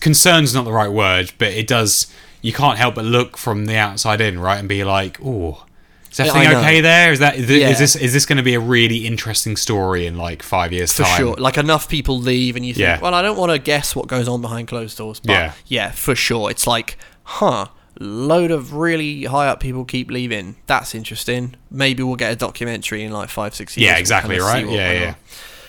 concern's 0.00 0.54
not 0.54 0.64
the 0.64 0.72
right 0.72 0.90
word, 0.90 1.32
but 1.38 1.48
it 1.48 1.66
does. 1.66 2.06
You 2.40 2.52
can't 2.52 2.78
help 2.78 2.94
but 2.94 3.04
look 3.04 3.36
from 3.36 3.66
the 3.66 3.76
outside 3.76 4.20
in, 4.20 4.38
right, 4.40 4.58
and 4.58 4.68
be 4.68 4.84
like, 4.84 5.18
oh. 5.24 5.64
Is 6.10 6.20
everything 6.20 6.48
okay 6.56 6.80
there? 6.80 7.12
Is 7.12 7.18
that 7.18 7.36
is, 7.36 7.50
Yeah. 7.50 7.68
is 7.68 7.78
this 7.78 7.94
is 7.94 8.12
this 8.14 8.24
going 8.24 8.38
to 8.38 8.42
be 8.42 8.54
a 8.54 8.60
really 8.60 9.06
interesting 9.06 9.56
story 9.56 10.06
in 10.06 10.16
like 10.16 10.42
five 10.42 10.72
years' 10.72 10.94
time? 10.96 11.04
for 11.04 11.10
time? 11.10 11.18
sure. 11.18 11.34
Like 11.36 11.58
enough 11.58 11.88
people 11.88 12.18
leave, 12.18 12.56
and 12.56 12.64
you 12.64 12.72
think, 12.72 12.80
Yeah. 12.82 13.00
well, 13.00 13.12
I 13.14 13.20
don't 13.20 13.36
want 13.36 13.52
to 13.52 13.58
guess 13.58 13.94
what 13.94 14.06
goes 14.06 14.26
on 14.26 14.40
behind 14.40 14.68
closed 14.68 14.96
doors. 14.96 15.20
But 15.20 15.32
Yeah. 15.32 15.52
yeah, 15.66 15.90
for 15.90 16.14
sure. 16.14 16.50
It's 16.50 16.66
like, 16.66 16.96
huh, 17.24 17.66
load 18.00 18.50
of 18.50 18.72
really 18.72 19.24
high 19.24 19.48
up 19.48 19.60
people 19.60 19.84
keep 19.84 20.10
leaving. 20.10 20.56
That's 20.66 20.94
interesting. 20.94 21.56
Maybe 21.70 22.02
we'll 22.02 22.16
get 22.16 22.32
a 22.32 22.36
documentary 22.36 23.02
in 23.04 23.12
like 23.12 23.28
five, 23.28 23.54
six 23.54 23.76
years. 23.76 23.90
Yeah, 23.90 23.98
exactly, 23.98 24.36
kinda 24.36 24.46
right? 24.50 24.66
Yeah, 24.68 24.92
yeah. 24.92 25.08
on. 25.08 25.14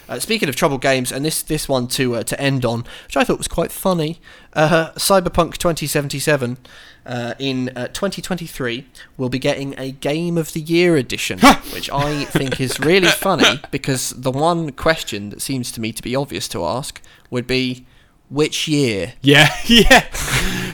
Uh, 0.09 0.19
speaking 0.19 0.49
of 0.49 0.55
troubled 0.55 0.81
games, 0.81 1.11
and 1.11 1.23
this 1.23 1.43
this 1.43 1.69
one 1.69 1.87
to 1.87 2.15
uh, 2.15 2.23
to 2.23 2.41
end 2.41 2.65
on, 2.65 2.83
which 3.05 3.15
I 3.15 3.23
thought 3.23 3.37
was 3.37 3.47
quite 3.47 3.71
funny, 3.71 4.19
uh, 4.53 4.91
Cyberpunk 4.93 5.57
2077 5.57 6.57
uh, 7.05 7.35
in 7.37 7.69
uh, 7.75 7.87
2023 7.89 8.87
will 9.17 9.29
be 9.29 9.37
getting 9.37 9.75
a 9.77 9.91
Game 9.91 10.35
of 10.37 10.53
the 10.53 10.61
Year 10.61 10.97
edition, 10.97 11.39
which 11.73 11.91
I 11.91 12.25
think 12.25 12.59
is 12.59 12.79
really 12.79 13.07
funny 13.07 13.61
because 13.71 14.09
the 14.09 14.31
one 14.31 14.71
question 14.71 15.29
that 15.29 15.41
seems 15.41 15.71
to 15.73 15.81
me 15.81 15.93
to 15.93 16.01
be 16.01 16.15
obvious 16.15 16.47
to 16.49 16.65
ask 16.65 17.01
would 17.29 17.45
be 17.45 17.85
which 18.29 18.67
year. 18.67 19.13
Yeah, 19.21 19.53
yeah. 19.65 20.07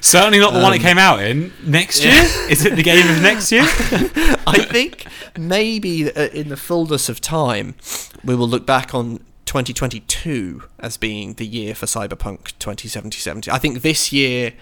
Certainly 0.01 0.39
not 0.39 0.53
the 0.53 0.59
one 0.59 0.73
it 0.73 0.79
came 0.79 0.97
out 0.97 1.21
in. 1.21 1.51
Next 1.63 2.03
year? 2.03 2.23
Is 2.49 2.65
it 2.65 2.75
the 2.75 2.83
game 2.83 3.09
of 3.09 3.21
next 3.21 3.51
year? 3.51 3.63
I 4.47 4.67
think 4.69 5.07
maybe 5.37 6.11
uh, 6.11 6.27
in 6.27 6.49
the 6.49 6.57
fullness 6.57 7.09
of 7.09 7.21
time, 7.21 7.75
we 8.23 8.35
will 8.35 8.47
look 8.47 8.65
back 8.65 8.93
on 8.93 9.19
2022 9.45 10.63
as 10.79 10.97
being 10.97 11.33
the 11.33 11.45
year 11.45 11.73
for 11.73 11.85
Cyberpunk 11.85 12.57
2077. 12.59 13.43
I 13.51 13.57
think 13.57 13.81
this 13.81 14.11
year, 14.11 14.53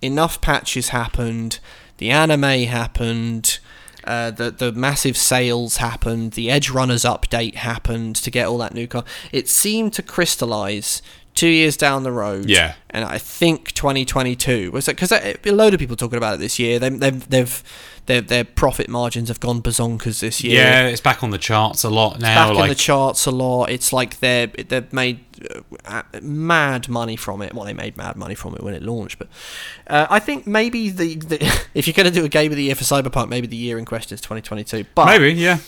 enough 0.00 0.40
patches 0.40 0.90
happened, 0.90 1.58
the 1.98 2.10
anime 2.10 2.66
happened. 2.66 3.58
Uh, 4.04 4.30
the 4.30 4.52
the 4.52 4.70
massive 4.70 5.16
sales 5.16 5.78
happened, 5.78 6.32
the 6.32 6.48
Edge 6.48 6.70
Runners 6.70 7.02
update 7.02 7.56
happened 7.56 8.14
to 8.14 8.30
get 8.30 8.46
all 8.46 8.58
that 8.58 8.72
new 8.72 8.86
car. 8.86 9.02
It 9.32 9.48
seemed 9.48 9.94
to 9.94 10.02
crystallize 10.02 11.02
two 11.36 11.48
years 11.48 11.76
down 11.76 12.02
the 12.02 12.10
road. 12.10 12.46
Yeah. 12.46 12.74
and 12.90 13.04
I 13.04 13.18
think 13.18 13.72
2022 13.72 14.72
was 14.72 14.88
it 14.88 14.96
because 14.96 15.12
a 15.12 15.36
load 15.44 15.74
of 15.74 15.78
people 15.78 15.94
talking 15.94 16.16
about 16.16 16.34
it 16.34 16.40
this 16.40 16.58
year. 16.58 16.80
They, 16.80 16.88
they've 16.88 17.28
they've 17.28 17.62
their 18.06 18.20
their 18.20 18.44
profit 18.44 18.88
margins 18.88 19.28
have 19.28 19.38
gone 19.38 19.60
bazonkers 19.62 20.20
this 20.20 20.42
year. 20.42 20.62
Yeah, 20.62 20.86
it's 20.86 21.00
back 21.00 21.22
on 21.22 21.30
the 21.30 21.38
charts 21.38 21.84
a 21.84 21.90
lot 21.90 22.18
now. 22.20 22.48
back 22.48 22.56
like, 22.56 22.64
in 22.64 22.68
the 22.70 22.74
charts 22.74 23.26
a 23.26 23.30
lot. 23.30 23.70
It's 23.70 23.92
like 23.92 24.18
they're 24.20 24.46
they've 24.46 24.92
made 24.92 25.20
uh, 25.84 26.02
mad 26.22 26.88
money 26.88 27.16
from 27.16 27.42
it. 27.42 27.52
Well, 27.52 27.64
they 27.64 27.74
made 27.74 27.96
mad 27.96 28.16
money 28.16 28.34
from 28.34 28.54
it 28.54 28.62
when 28.62 28.74
it 28.74 28.82
launched, 28.82 29.18
but 29.18 29.28
uh, 29.88 30.06
I 30.08 30.18
think 30.20 30.46
maybe 30.46 30.90
the, 30.90 31.16
the 31.16 31.66
if 31.74 31.86
you're 31.86 31.94
going 31.94 32.12
to 32.12 32.14
do 32.14 32.24
a 32.24 32.28
game 32.28 32.50
of 32.50 32.56
the 32.56 32.64
year 32.64 32.74
for 32.74 32.84
Cyberpunk, 32.84 33.28
maybe 33.28 33.46
the 33.46 33.56
year 33.56 33.78
in 33.78 33.84
question 33.84 34.14
is 34.14 34.20
2022. 34.20 34.86
But 34.94 35.06
maybe, 35.06 35.32
yeah. 35.32 35.58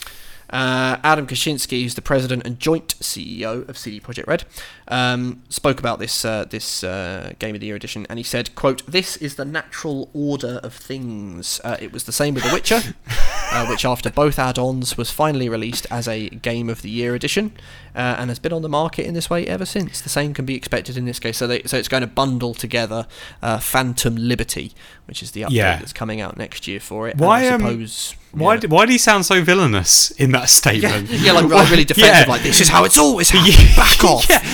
Uh, 0.50 0.96
Adam 1.04 1.26
Kiciński, 1.26 1.82
who's 1.82 1.94
the 1.94 2.02
president 2.02 2.46
and 2.46 2.58
joint 2.58 2.98
CEO 3.00 3.68
of 3.68 3.76
CD 3.76 4.00
Projekt 4.00 4.26
Red, 4.26 4.44
um, 4.88 5.42
spoke 5.48 5.78
about 5.78 5.98
this 5.98 6.24
uh, 6.24 6.44
this 6.44 6.82
uh, 6.82 7.32
Game 7.38 7.54
of 7.54 7.60
the 7.60 7.66
Year 7.66 7.76
edition, 7.76 8.06
and 8.08 8.18
he 8.18 8.22
said, 8.22 8.54
"quote 8.54 8.86
This 8.86 9.16
is 9.18 9.36
the 9.36 9.44
natural 9.44 10.10
order 10.14 10.60
of 10.62 10.74
things. 10.74 11.60
Uh, 11.64 11.76
it 11.80 11.92
was 11.92 12.04
the 12.04 12.12
same 12.12 12.34
with 12.34 12.44
The 12.44 12.52
Witcher, 12.52 12.80
uh, 13.52 13.66
which 13.66 13.84
after 13.84 14.10
both 14.10 14.38
add-ons 14.38 14.96
was 14.96 15.10
finally 15.10 15.48
released 15.48 15.86
as 15.90 16.08
a 16.08 16.28
Game 16.30 16.70
of 16.70 16.82
the 16.82 16.90
Year 16.90 17.14
edition, 17.14 17.52
uh, 17.98 18.16
and 18.18 18.30
has 18.30 18.38
been 18.38 18.52
on 18.52 18.62
the 18.62 18.68
market 18.68 19.04
in 19.06 19.12
this 19.14 19.28
way 19.28 19.46
ever 19.46 19.66
since. 19.66 20.00
The 20.00 20.08
same 20.08 20.32
can 20.32 20.44
be 20.46 20.54
expected 20.54 20.96
in 20.96 21.04
this 21.04 21.18
case. 21.18 21.36
So, 21.36 21.46
they, 21.46 21.62
so 21.64 21.76
it's 21.76 21.88
going 21.88 22.00
to 22.02 22.06
bundle 22.06 22.54
together 22.54 23.06
uh, 23.42 23.58
Phantom 23.58 24.14
Liberty, 24.16 24.72
which 25.06 25.22
is 25.22 25.32
the 25.32 25.42
update 25.42 25.50
Yeah. 25.50 25.78
that's 25.78 25.92
coming 25.92 26.20
out 26.20 26.36
next 26.38 26.66
year 26.68 26.80
for 26.80 27.08
it. 27.08 27.12
and 27.12 27.20
Why, 27.20 27.44
I 27.44 27.48
um. 27.48 27.62
Why, 28.30 28.54
yeah. 28.54 28.60
d 28.60 28.66
why 28.66 28.84
do 28.84 28.92
you 28.92 28.98
sound 28.98 29.24
so 29.24 29.42
villainous 29.42 30.10
in 30.12 30.32
that 30.32 30.50
statement? 30.50 31.08
Yeah, 31.24 31.32
like, 31.32 31.46
like 31.46 31.70
really 31.70 31.84
defensive. 31.92 32.26
Yeah. 32.26 32.32
Like 32.32 32.42
this 32.42 32.60
is 32.60 32.68
how 32.68 32.84
it's 32.84 32.98
always 32.98 33.30
happened. 33.30 33.56
Back 33.76 34.04
off. 34.04 34.26
Yeah. 34.28 34.44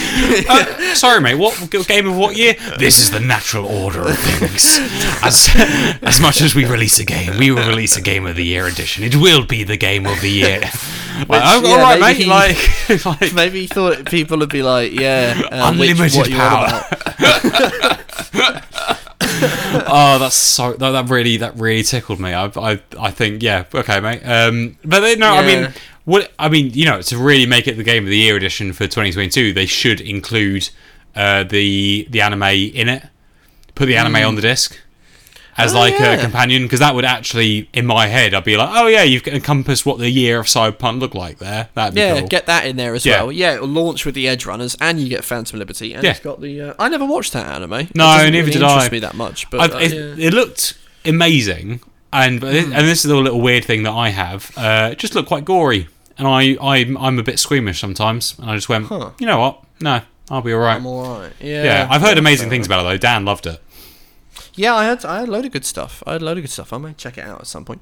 Uh, 0.49 0.95
sorry, 0.95 1.21
mate. 1.21 1.35
What 1.35 1.59
game 1.89 2.07
of 2.09 2.17
what 2.17 2.37
year? 2.37 2.55
This 2.79 3.01
is 3.01 3.11
the 3.11 3.19
natural 3.21 3.67
order 3.67 4.03
of 4.03 4.17
things. 4.17 4.79
As 5.25 5.49
as 6.03 6.21
much 6.21 6.41
as 6.41 6.55
we 6.55 6.65
release 6.65 7.01
a 7.01 7.05
game, 7.05 7.37
we 7.37 7.51
will 7.51 7.67
release 7.67 7.97
a 7.97 8.01
game 8.01 8.27
of 8.27 8.37
the 8.37 8.45
year 8.45 8.67
edition. 8.69 9.03
It 9.03 9.17
will 9.17 9.45
be 9.45 9.65
the 9.65 9.77
game 9.77 10.07
of 10.07 10.21
the 10.21 10.31
year. 10.31 10.61
Like, 11.29 11.43
oh, 11.45 11.63
yeah, 11.63 11.71
all 11.71 11.79
right, 11.79 12.01
mate. 12.01 12.17
he- 12.17 12.25
Like, 12.27 12.57
like 13.05 13.34
Maybe 13.35 13.63
he 13.63 13.67
thought 13.67 14.07
people 14.07 14.39
would 14.39 14.51
be 14.51 14.63
like, 14.63 14.93
yeah, 14.93 15.41
uh, 15.51 15.73
Unlimited 15.73 16.33
on 16.33 16.39
power. 16.39 16.69
oh, 19.87 20.19
that's 20.19 20.35
so 20.35 20.73
that, 20.75 20.91
that 20.91 21.09
really 21.09 21.37
that 21.39 21.57
really 21.57 21.83
tickled 21.83 22.21
me. 22.21 22.33
I 22.33 22.47
I, 22.57 22.81
I 22.99 23.11
think 23.11 23.43
yeah, 23.43 23.65
okay, 23.75 24.01
mate. 24.01 24.23
Um, 24.25 24.79
but 24.85 25.01
they, 25.01 25.17
no, 25.17 25.35
I 25.35 25.47
mean, 25.47 25.73
what 26.05 26.33
I 26.39 26.49
mean, 26.49 26.73
you 26.75 26.85
know, 26.85 27.03
to 27.03 27.19
really 27.19 27.47
make 27.47 27.67
it 27.67 27.77
the 27.77 27.85
game 27.85 28.05
of 28.05 28.11
the 28.11 28.19
year 28.19 28.37
edition 28.37 28.73
for 28.73 28.85
2022, 28.85 29.53
they 29.53 29.67
should 29.67 30.01
include 30.01 30.69
uh, 31.15 31.45
the 31.45 32.07
the 32.11 32.21
anime 32.21 32.43
in 32.43 32.89
it. 32.89 33.05
Put 33.75 33.87
the 33.87 33.97
anime 33.97 34.17
on 34.17 34.37
the 34.37 34.43
disc 34.43 34.79
as 35.57 35.75
Oh, 35.75 35.79
like 35.79 35.95
yeah. 35.95 36.13
a 36.15 36.21
companion 36.21 36.63
because 36.65 36.81
that 36.81 36.95
would 36.95 37.05
actually, 37.05 37.69
in 37.73 37.87
my 37.87 38.07
head, 38.07 38.35
I'd 38.35 38.45
be 38.45 38.57
like, 38.57 38.71
oh 38.73 38.87
yeah, 38.87 39.03
you've 39.03 39.27
encompassed 39.27 39.87
what 39.87 39.99
the 39.99 40.11
year 40.11 40.41
of 40.41 40.47
Cyberpunk 40.47 41.01
looked 41.01 41.15
like 41.15 41.39
there. 41.39 41.69
That'd 41.75 41.95
be 41.95 42.01
Yeah, 42.01 42.19
cool. 42.21 42.29
get 42.29 42.47
that 42.47 42.67
in 42.67 42.77
there 42.77 42.95
as 42.95 43.05
Yeah. 43.07 43.23
well. 43.23 43.33
Yeah, 43.33 43.55
it'll 43.55 43.69
launch 43.69 44.05
with 44.05 44.15
the 44.15 44.27
Edge 44.29 44.47
Runners, 44.47 44.77
and 44.81 45.01
you 45.01 45.09
get 45.09 45.25
Phantom 45.25 45.59
Liberty, 45.59 45.93
and 45.95 46.03
Yeah. 46.03 46.11
it's 46.11 46.21
got 46.21 46.41
the. 46.41 46.61
Uh, 46.61 46.75
I 46.79 46.89
never 46.89 47.05
watched 47.05 47.33
that 47.35 47.47
anime. 47.47 47.89
No, 47.95 48.17
neither 48.17 48.31
really 48.39 48.51
did 48.53 48.63
I. 48.63 48.89
me 48.89 48.99
that 49.01 49.15
much, 49.15 49.49
but 49.51 49.73
uh, 49.75 49.79
it, 49.79 49.93
yeah. 49.93 50.27
it 50.29 50.35
looked 50.35 50.75
amazing, 51.05 51.81
and 52.13 52.41
this- 52.41 52.65
and 52.65 52.87
this 52.89 53.05
is 53.05 53.11
a 53.11 53.17
little 53.17 53.41
weird 53.41 53.65
thing 53.65 53.83
that 53.85 53.93
I 53.93 54.09
have. 54.11 54.51
Uh, 54.57 54.91
it 54.93 54.99
just 54.99 55.15
looked 55.15 55.29
quite 55.29 55.45
gory, 55.45 55.89
and 56.19 56.27
I 56.27 56.57
I'm, 56.61 56.97
I'm 56.99 57.19
a 57.19 57.23
bit 57.23 57.39
squeamish 57.39 57.81
sometimes, 57.81 58.35
and 58.41 58.51
I 58.51 58.55
just 58.57 58.69
went, 58.69 58.87
Huh. 58.87 59.11
you 59.19 59.27
know 59.27 59.39
what? 59.41 59.61
No, 59.81 60.01
I'll 60.31 60.43
be 60.43 60.53
all 60.53 60.61
right. 60.61 60.77
I'm 60.77 60.87
all 60.87 61.21
right. 61.21 61.33
Yeah, 61.41 61.63
yeah, 61.65 61.89
I've 61.91 62.03
heard 62.03 62.19
amazing 62.19 62.49
things 62.51 62.67
about 62.67 62.81
it 62.81 62.89
though. 62.89 62.97
Dan 62.99 63.25
loved 63.25 63.47
it. 63.47 63.61
Yeah, 64.57 64.75
I 64.75 64.85
had 64.85 65.05
I 65.05 65.21
had 65.21 65.29
a 65.29 65.33
load 65.33 65.45
of 65.45 65.53
good 65.53 65.65
stuff. 65.65 66.03
I 66.07 66.13
had 66.13 66.23
a 66.23 66.25
load 66.25 66.39
of 66.39 66.45
good 66.45 66.51
stuff. 66.51 66.73
I 66.73 66.79
may 66.79 66.93
check 66.93 67.19
it 67.19 67.25
out 67.25 67.41
at 67.41 67.47
some 67.47 67.65
point. 67.65 67.81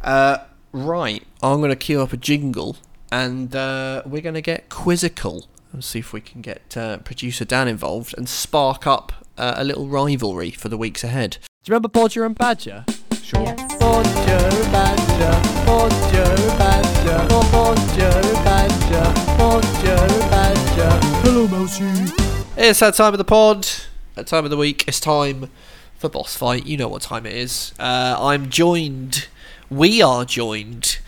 Uh, 0.00 0.38
right, 0.72 1.22
I'm 1.42 1.58
going 1.58 1.70
to 1.70 1.76
queue 1.76 2.00
up 2.00 2.12
a 2.14 2.16
jingle, 2.16 2.76
and 3.12 3.54
uh, 3.54 4.02
we're 4.06 4.22
going 4.22 4.34
to 4.34 4.40
get 4.40 4.70
quizzical 4.70 5.46
and 5.72 5.84
see 5.84 5.98
if 5.98 6.12
we 6.12 6.20
can 6.22 6.40
get 6.40 6.76
uh, 6.76 6.98
producer 6.98 7.44
Dan 7.44 7.68
involved 7.68 8.14
and 8.16 8.28
spark 8.28 8.86
up 8.86 9.12
uh, 9.36 9.54
a 9.56 9.64
little 9.64 9.86
rivalry 9.86 10.50
for 10.50 10.68
the 10.68 10.78
weeks 10.78 11.04
ahead. 11.04 11.38
Do 11.64 11.70
you 11.70 11.72
remember 11.72 11.88
Bodger 11.88 12.24
and 12.24 12.34
Badger? 12.34 12.86
Sure. 13.22 13.44
Bodger, 13.44 14.48
Badger, 14.72 15.66
Bodger, 15.66 16.36
Badger, 16.56 17.26
Bodger, 17.52 18.22
Badger, 18.44 19.36
Bodger, 19.36 20.08
Badger. 20.30 21.06
Hello, 21.22 21.48
Mousy. 21.48 22.12
It's 22.56 22.80
that 22.80 22.94
time 22.94 23.12
of 23.12 23.18
the 23.18 23.24
pod, 23.24 23.66
that 24.14 24.26
time 24.26 24.44
of 24.44 24.50
the 24.50 24.56
week. 24.56 24.84
It's 24.86 25.00
time 25.00 25.50
for 25.98 26.08
boss 26.08 26.36
fight. 26.36 26.66
You 26.66 26.76
know 26.76 26.88
what 26.88 27.02
time 27.02 27.26
it 27.26 27.34
is. 27.34 27.72
Uh, 27.78 28.16
I'm 28.18 28.50
joined, 28.50 29.28
we 29.70 30.02
are 30.02 30.24
joined 30.24 30.98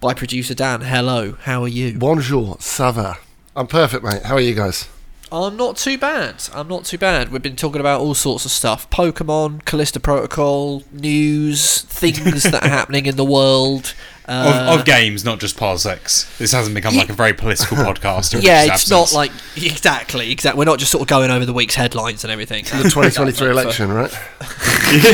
by 0.00 0.14
producer 0.14 0.54
Dan. 0.54 0.82
Hello, 0.82 1.32
how 1.42 1.62
are 1.62 1.68
you? 1.68 1.98
Bonjour, 1.98 2.56
ça 2.58 2.92
va? 2.92 3.18
I'm 3.54 3.66
perfect, 3.66 4.02
mate. 4.02 4.22
How 4.22 4.34
are 4.34 4.40
you 4.40 4.54
guys? 4.54 4.88
I'm 5.30 5.56
not 5.56 5.76
too 5.78 5.96
bad. 5.96 6.48
I'm 6.54 6.68
not 6.68 6.84
too 6.84 6.98
bad. 6.98 7.32
We've 7.32 7.40
been 7.42 7.56
talking 7.56 7.80
about 7.80 8.02
all 8.02 8.14
sorts 8.14 8.44
of 8.44 8.50
stuff 8.50 8.88
Pokemon, 8.90 9.64
Callisto 9.64 9.98
Protocol, 9.98 10.82
news, 10.92 11.80
things 11.82 12.42
that 12.42 12.62
are 12.62 12.68
happening 12.80 13.06
in 13.06 13.16
the 13.16 13.24
world. 13.24 13.94
Uh, 14.28 14.68
of, 14.72 14.80
of 14.80 14.86
games, 14.86 15.24
not 15.24 15.40
just 15.40 15.56
parsecs. 15.56 16.38
This 16.38 16.52
hasn't 16.52 16.74
become 16.76 16.94
like 16.94 17.08
a 17.08 17.12
very 17.12 17.32
political 17.32 17.76
podcast. 17.78 18.34
in 18.34 18.42
yeah, 18.42 18.62
Rich's 18.62 18.82
it's 18.82 18.90
not 18.90 19.12
like 19.12 19.32
exactly, 19.56 20.30
exactly. 20.30 20.58
We're 20.58 20.64
not 20.64 20.78
just 20.78 20.92
sort 20.92 21.02
of 21.02 21.08
going 21.08 21.30
over 21.30 21.44
the 21.44 21.52
week's 21.52 21.74
headlines 21.74 22.22
and 22.22 22.30
everything. 22.30 22.64
The 22.64 22.84
2023 22.88 23.50
election, 23.50 23.90
right? 23.90 24.12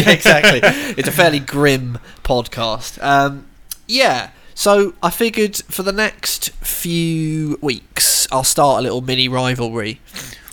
exactly. 0.07 0.61
It's 0.99 1.09
a 1.09 1.13
fairly 1.13 1.41
grim 1.41 1.99
podcast. 2.23 3.03
Um, 3.03 3.47
yeah. 3.87 4.31
So 4.55 4.93
I 5.03 5.11
figured 5.11 5.57
for 5.57 5.83
the 5.85 5.93
next 5.93 6.51
few 6.57 7.59
weeks, 7.63 8.27
I'll 8.33 8.45
start 8.45 8.81
a 8.81 8.83
little 8.83 9.01
mini 9.01 9.29
rivalry. 9.29 10.01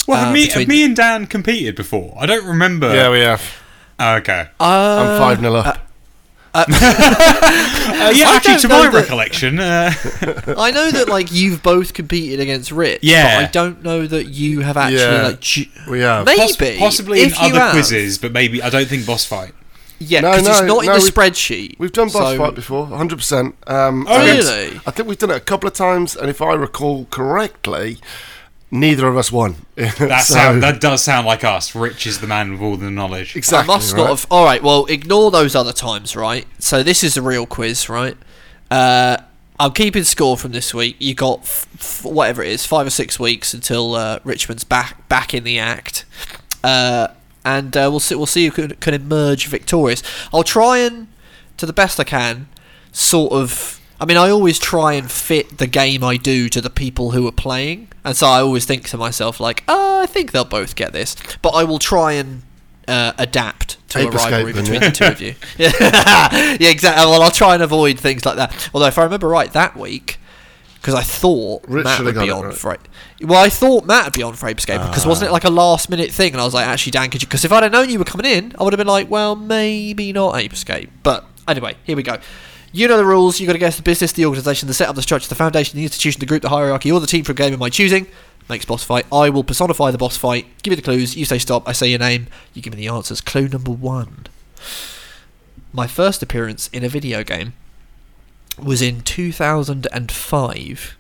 Well, 0.08 0.18
have 0.20 0.30
uh, 0.30 0.34
me, 0.34 0.42
have 0.42 0.50
between- 0.50 0.68
me 0.68 0.84
and 0.86 0.96
Dan 0.96 1.26
competed 1.28 1.76
before? 1.76 2.16
I 2.18 2.26
don't 2.26 2.46
remember. 2.46 2.94
yeah, 2.94 3.10
we 3.10 3.20
have. 3.22 3.42
Oh, 4.00 4.16
okay. 4.18 4.48
Uh, 4.60 4.64
I'm 4.64 5.38
5 5.38 5.40
0 5.40 5.56
up. 5.56 5.80
Uh, 7.86 8.12
yeah, 8.16 8.30
I 8.30 8.36
actually, 8.36 8.58
to 8.58 8.68
my 8.68 8.82
that- 8.84 8.94
recollection, 8.94 9.60
uh, 9.60 9.92
I 10.58 10.72
know 10.72 10.92
that 10.92 11.08
like 11.08 11.32
you've 11.32 11.62
both 11.64 11.94
competed 11.94 12.40
against 12.40 12.72
Rich. 12.72 13.00
Yeah. 13.04 13.40
But 13.42 13.48
I 13.50 13.52
don't 13.52 13.84
know 13.84 14.06
that 14.08 14.26
you 14.26 14.62
have 14.62 14.76
actually 14.76 15.00
Yeah. 15.02 15.28
like. 15.28 15.40
Ju- 15.40 15.66
we 15.90 16.00
have. 16.02 16.26
Maybe 16.26 16.40
poss- 16.40 16.58
possibly 16.80 17.22
in 17.22 17.28
if 17.30 17.40
you 17.40 17.48
other 17.50 17.60
have. 17.60 17.72
quizzes, 17.72 18.18
but 18.18 18.32
maybe 18.32 18.62
I 18.62 18.70
don't 18.70 18.88
think 18.88 19.06
boss 19.06 19.24
fight. 19.26 19.54
Yeah, 20.00 20.22
No, 20.22 20.32
because 20.32 20.48
it's 20.48 20.62
no, 20.62 20.68
not 20.68 20.80
in 20.86 20.92
the 20.92 20.98
we've- 21.00 21.12
spreadsheet. 21.12 21.76
We've 21.80 21.92
done 21.94 22.08
boss 22.10 22.32
so- 22.34 22.38
fight 22.38 22.56
before, 22.56 22.88
100%. 22.88 23.54
Um, 23.68 24.06
Oh, 24.10 24.26
really? 24.26 24.80
I 24.86 24.92
think 24.92 25.08
we've 25.08 25.18
done 25.18 25.32
it 25.32 25.38
a 25.38 25.42
couple 25.42 25.68
of 25.68 25.74
times, 25.74 26.16
and 26.16 26.30
if 26.30 26.42
I 26.42 26.54
recall 26.54 27.06
correctly, 27.12 27.98
neither 28.76 29.08
of 29.08 29.18
us 29.18 29.32
won. 29.32 29.56
That 29.76 30.24
So- 30.26 30.34
sound, 30.36 30.64
that 30.64 30.80
does 30.82 31.04
sound 31.04 31.26
like 31.26 31.44
us. 31.44 31.74
Rich 31.76 32.06
is 32.08 32.20
the 32.22 32.28
man 32.28 32.52
with 32.52 32.62
all 32.62 32.78
the 32.78 32.92
knowledge. 32.92 33.36
Exactly. 33.36 33.72
I 33.74 33.76
must 33.76 33.94
right? 33.94 34.00
not 34.00 34.10
have. 34.10 34.28
All 34.30 34.46
right, 34.46 34.62
well, 34.62 34.86
ignore 34.86 35.32
those 35.32 35.56
other 35.56 35.74
times, 35.74 36.16
right? 36.16 36.46
So 36.60 36.84
this 36.84 37.04
is 37.04 37.18
a 37.18 37.22
real 37.22 37.46
quiz, 37.46 37.90
right? 37.90 38.16
Uh, 38.72 39.18
I'm 39.60 39.72
keeping 39.72 40.04
score 40.04 40.38
from 40.38 40.52
this 40.52 40.74
week. 40.74 40.98
You 41.00 41.14
got 41.16 41.40
f- 41.40 41.68
f- 41.76 42.04
whatever 42.06 42.44
it 42.44 42.50
is, 42.52 42.66
five 42.66 42.86
or 42.86 42.90
six 42.90 43.20
weeks 43.20 43.54
until 43.54 43.96
uh, 43.96 44.20
Richmond's 44.24 44.64
back 44.66 45.08
back 45.08 45.34
in 45.34 45.44
the 45.46 45.60
act, 45.60 46.04
uh, 46.64 47.08
and 47.46 47.76
uh, 47.78 47.88
we'll 47.90 48.00
see. 48.02 48.16
We'll 48.16 48.26
see 48.26 48.46
who 48.48 48.52
can, 48.52 48.70
can 48.78 48.94
emerge 48.94 49.48
victorious. 49.48 50.04
I'll 50.34 50.44
try 50.44 50.80
and, 50.80 51.08
to 51.58 51.66
the 51.66 51.74
best 51.74 52.00
I 52.00 52.04
can, 52.04 52.48
sort 52.92 53.32
of. 53.32 53.80
I 54.00 54.06
mean, 54.06 54.18
I 54.18 54.30
always 54.30 54.60
try 54.60 54.94
and 54.94 55.10
fit 55.10 55.58
the 55.58 55.68
game 55.68 56.04
I 56.04 56.18
do 56.18 56.50
to 56.50 56.62
the 56.62 56.70
people 56.70 57.12
who 57.12 57.28
are 57.28 57.32
playing, 57.32 57.90
and 58.04 58.16
so 58.16 58.28
I 58.28 58.42
always 58.42 58.66
think 58.66 58.88
to 58.90 58.98
myself 58.98 59.40
like, 59.40 59.64
"Oh, 59.68 60.02
I 60.02 60.06
think 60.06 60.32
they'll 60.32 60.44
both 60.46 60.76
get 60.76 60.92
this," 60.94 61.16
but 61.42 61.50
I 61.50 61.64
will 61.64 61.80
try 61.80 62.14
and 62.14 62.44
uh, 62.88 63.14
adapt 63.18 63.78
to 63.90 64.00
Ape 64.00 64.14
a 64.14 64.18
rivalry 64.18 64.54
between 64.54 64.82
yeah. 64.82 64.90
the 64.90 64.92
two 64.92 65.06
of 65.06 65.22
you. 65.22 65.36
yeah, 65.58 65.72
yeah, 66.60 66.70
exactly. 66.70 67.06
Well, 67.06 67.22
I'll 67.22 67.32
try 67.32 67.54
and 67.54 67.64
avoid 67.64 68.00
things 68.00 68.26
like 68.26 68.36
that. 68.36 68.70
Although, 68.74 68.88
if 68.88 68.98
I 68.98 69.04
remember 69.04 69.28
right, 69.28 69.52
that 69.54 69.78
week, 69.78 70.20
because 70.86 70.94
I 70.94 71.02
thought 71.02 71.64
Rich 71.68 71.86
Matt 71.86 72.04
would 72.04 72.16
be 72.16 72.30
on 72.30 72.46
right. 72.46 72.54
for 72.54 72.78
Well, 73.22 73.42
I 73.42 73.50
thought 73.50 73.86
Matt 73.86 74.06
would 74.06 74.14
be 74.14 74.24
on 74.24 74.34
for 74.34 74.48
Ape 74.48 74.60
Escape 74.60 74.82
because 74.82 75.06
wasn't 75.06 75.30
it 75.30 75.32
like 75.32 75.46
a 75.46 75.50
last 75.50 75.90
minute 75.90 76.12
thing? 76.12 76.34
And 76.34 76.42
I 76.42 76.46
was 76.46 76.54
like, 76.54 76.68
actually, 76.68 76.92
Dan, 76.92 77.10
could 77.10 77.24
you? 77.24 77.28
Because 77.28 77.44
if 77.44 77.52
I'd 77.52 77.64
have 77.64 77.72
known 77.72 77.90
you 77.90 77.98
were 77.98 78.06
coming 78.06 78.32
in, 78.32 78.54
I 78.60 78.64
would 78.64 78.74
have 78.74 78.78
been 78.78 78.88
like, 78.88 79.10
well, 79.10 79.36
maybe 79.36 80.14
not 80.14 80.36
Ape 80.36 80.54
Escape. 80.54 80.92
But 81.02 81.26
anyway, 81.48 81.76
here 81.86 81.96
we 81.96 82.04
go. 82.04 82.20
You 82.76 82.90
know 82.90 82.98
the 82.98 83.06
rules. 83.06 83.40
You've 83.40 83.48
got 83.48 83.54
to 83.54 83.60
guess 83.60 83.78
the 83.78 83.84
business, 83.84 84.12
the 84.12 84.26
organisation, 84.26 84.68
the 84.68 84.74
setup, 84.74 84.98
the 84.98 85.02
structure, 85.02 85.30
the 85.30 85.36
foundation, 85.36 85.78
the 85.78 85.84
institution, 85.84 86.20
the 86.20 86.26
group, 86.26 86.42
the 86.42 86.50
hierarchy, 86.50 86.92
or 86.92 87.00
the 87.00 87.08
team 87.08 87.24
for 87.24 87.32
a 87.32 87.36
game 87.36 87.54
of 87.54 87.60
my 87.60 87.70
choosing. 87.70 88.06
Makes 88.50 88.66
boss 88.66 88.84
fight. 88.84 89.06
I 89.14 89.30
will 89.30 89.46
personify 89.46 89.92
the 89.92 89.98
boss 89.98 90.18
fight. 90.18 90.46
Give 90.62 90.74
me 90.74 90.76
the 90.76 90.82
clues. 90.82 91.16
You 91.16 91.24
say 91.24 91.38
stop. 91.38 91.66
I 91.70 91.72
say 91.72 91.88
your 91.88 92.00
name. 92.00 92.28
You 92.54 92.62
give 92.62 92.76
me 92.76 92.86
the 92.86 92.94
answers. 92.94 93.22
Clue 93.22 93.48
number 93.48 93.72
one. 93.72 94.28
My 95.72 95.88
first 95.88 96.22
appearance 96.22 96.68
in 96.74 96.84
a 96.84 96.90
video 96.90 97.24
game 97.24 97.54
was 98.62 98.82
in 98.82 99.00
2005, 99.00 100.98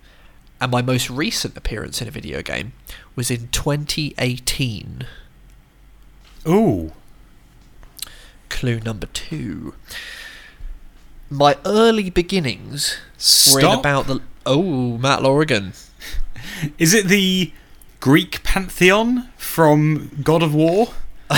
and 0.61 0.71
my 0.71 0.81
most 0.81 1.09
recent 1.09 1.57
appearance 1.57 2.01
in 2.01 2.07
a 2.07 2.11
video 2.11 2.41
game 2.41 2.71
was 3.17 3.29
in 3.29 3.49
2018. 3.49 5.05
Ooh. 6.47 6.93
Clue 8.47 8.79
number 8.79 9.07
two. 9.07 9.73
My 11.29 11.57
early 11.65 12.09
beginnings 12.09 12.97
were 13.51 13.59
in 13.59 13.65
Stop. 13.65 13.79
about 13.79 14.07
the. 14.07 14.21
Oh, 14.45 14.97
Matt 14.97 15.19
Lorigan. 15.21 15.73
Is 16.77 16.93
it 16.93 17.07
the 17.07 17.51
Greek 17.99 18.43
pantheon 18.43 19.29
from 19.37 20.11
God 20.23 20.43
of 20.43 20.53
War? 20.53 20.89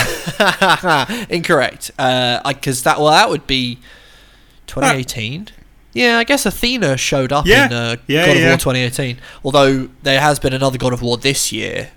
Incorrect. 1.30 1.92
Uh, 1.98 2.42
because 2.52 2.84
that 2.84 2.98
well, 3.00 3.12
that 3.12 3.30
would 3.30 3.48
be 3.48 3.80
2018. 4.68 5.50
Yeah, 5.94 6.18
I 6.20 6.26
guess 6.26 6.46
Athena 6.46 6.98
showed 6.98 7.32
up 7.34 7.46
Yeah. 7.48 7.66
in 7.68 7.74
uh, 7.74 7.96
Yeah, 8.08 8.26
God 8.28 8.36
of 8.36 8.42
yeah. 8.42 8.48
War 8.50 8.58
2018. 8.58 9.18
Although 9.44 9.90
there 10.04 10.20
has 10.22 10.38
been 10.40 10.54
another 10.54 10.78
God 10.78 10.94
of 10.94 11.02
War 11.02 11.18
this 11.18 11.52
year. 11.52 11.92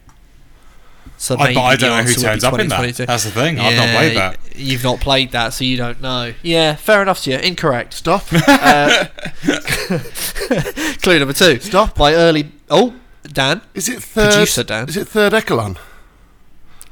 So 1.17 1.37
I, 1.39 1.53
but 1.55 1.61
I 1.61 1.77
don't 1.77 1.91
know 1.91 2.03
who 2.11 2.15
turns 2.21 2.45
up 2.45 2.59
in 2.59 2.69
that. 2.69 2.95
That's 2.97 3.25
the 3.25 3.31
thing. 3.31 3.59
I've 3.59 3.77
not 3.77 3.89
played 3.95 4.15
Yeah, 4.15 4.31
that. 4.31 4.57
You've 4.57 4.85
not 4.85 5.01
played 5.01 5.33
that, 5.33 5.51
so 5.53 5.65
you 5.65 5.77
don't 5.77 6.01
know. 6.01 6.33
Yeah, 6.43 6.77
fair 6.77 7.03
enough 7.03 7.23
to 7.25 7.31
you. 7.33 7.37
Incorrect. 7.39 7.93
Stop. 7.95 8.25
Uh, 8.49 9.07
clue 11.03 11.19
number 11.19 11.33
two. 11.35 11.59
Stop. 11.61 11.95
By 11.95 12.15
early. 12.15 12.51
Oh, 12.69 12.95
Dan. 13.25 13.61
Is 13.75 13.89
it 13.89 14.03
third? 14.03 14.31
Producer 14.33 14.65
Dan. 14.65 14.89
Is 14.89 14.97
it 14.97 15.09
third 15.09 15.35
Echelon? 15.35 15.77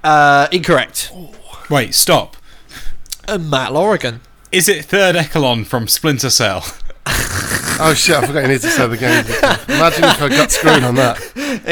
Uh, 0.05 0.49
incorrect. 0.53 1.11
Wait, 1.71 1.95
stop. 1.95 2.37
Uh, 3.27 3.39
Matt 3.39 3.73
Lorigan. 3.73 4.21
Is 4.53 4.69
it 4.69 4.85
third 4.85 5.17
Echelon 5.17 5.65
from 5.65 5.89
Splinter 5.89 6.31
Cell? 6.31 6.65
Oh 7.81 7.95
shit! 7.95 8.17
I 8.17 8.27
forgot 8.27 8.43
you 8.43 8.49
need 8.49 8.61
to 8.63 8.71
say 8.71 8.87
the 8.89 8.97
game. 8.97 9.25
Imagine 9.77 10.03
if 10.05 10.21
I 10.21 10.29
got 10.29 10.51
screwed 10.51 10.83
on 10.83 10.97
that. 10.97 11.17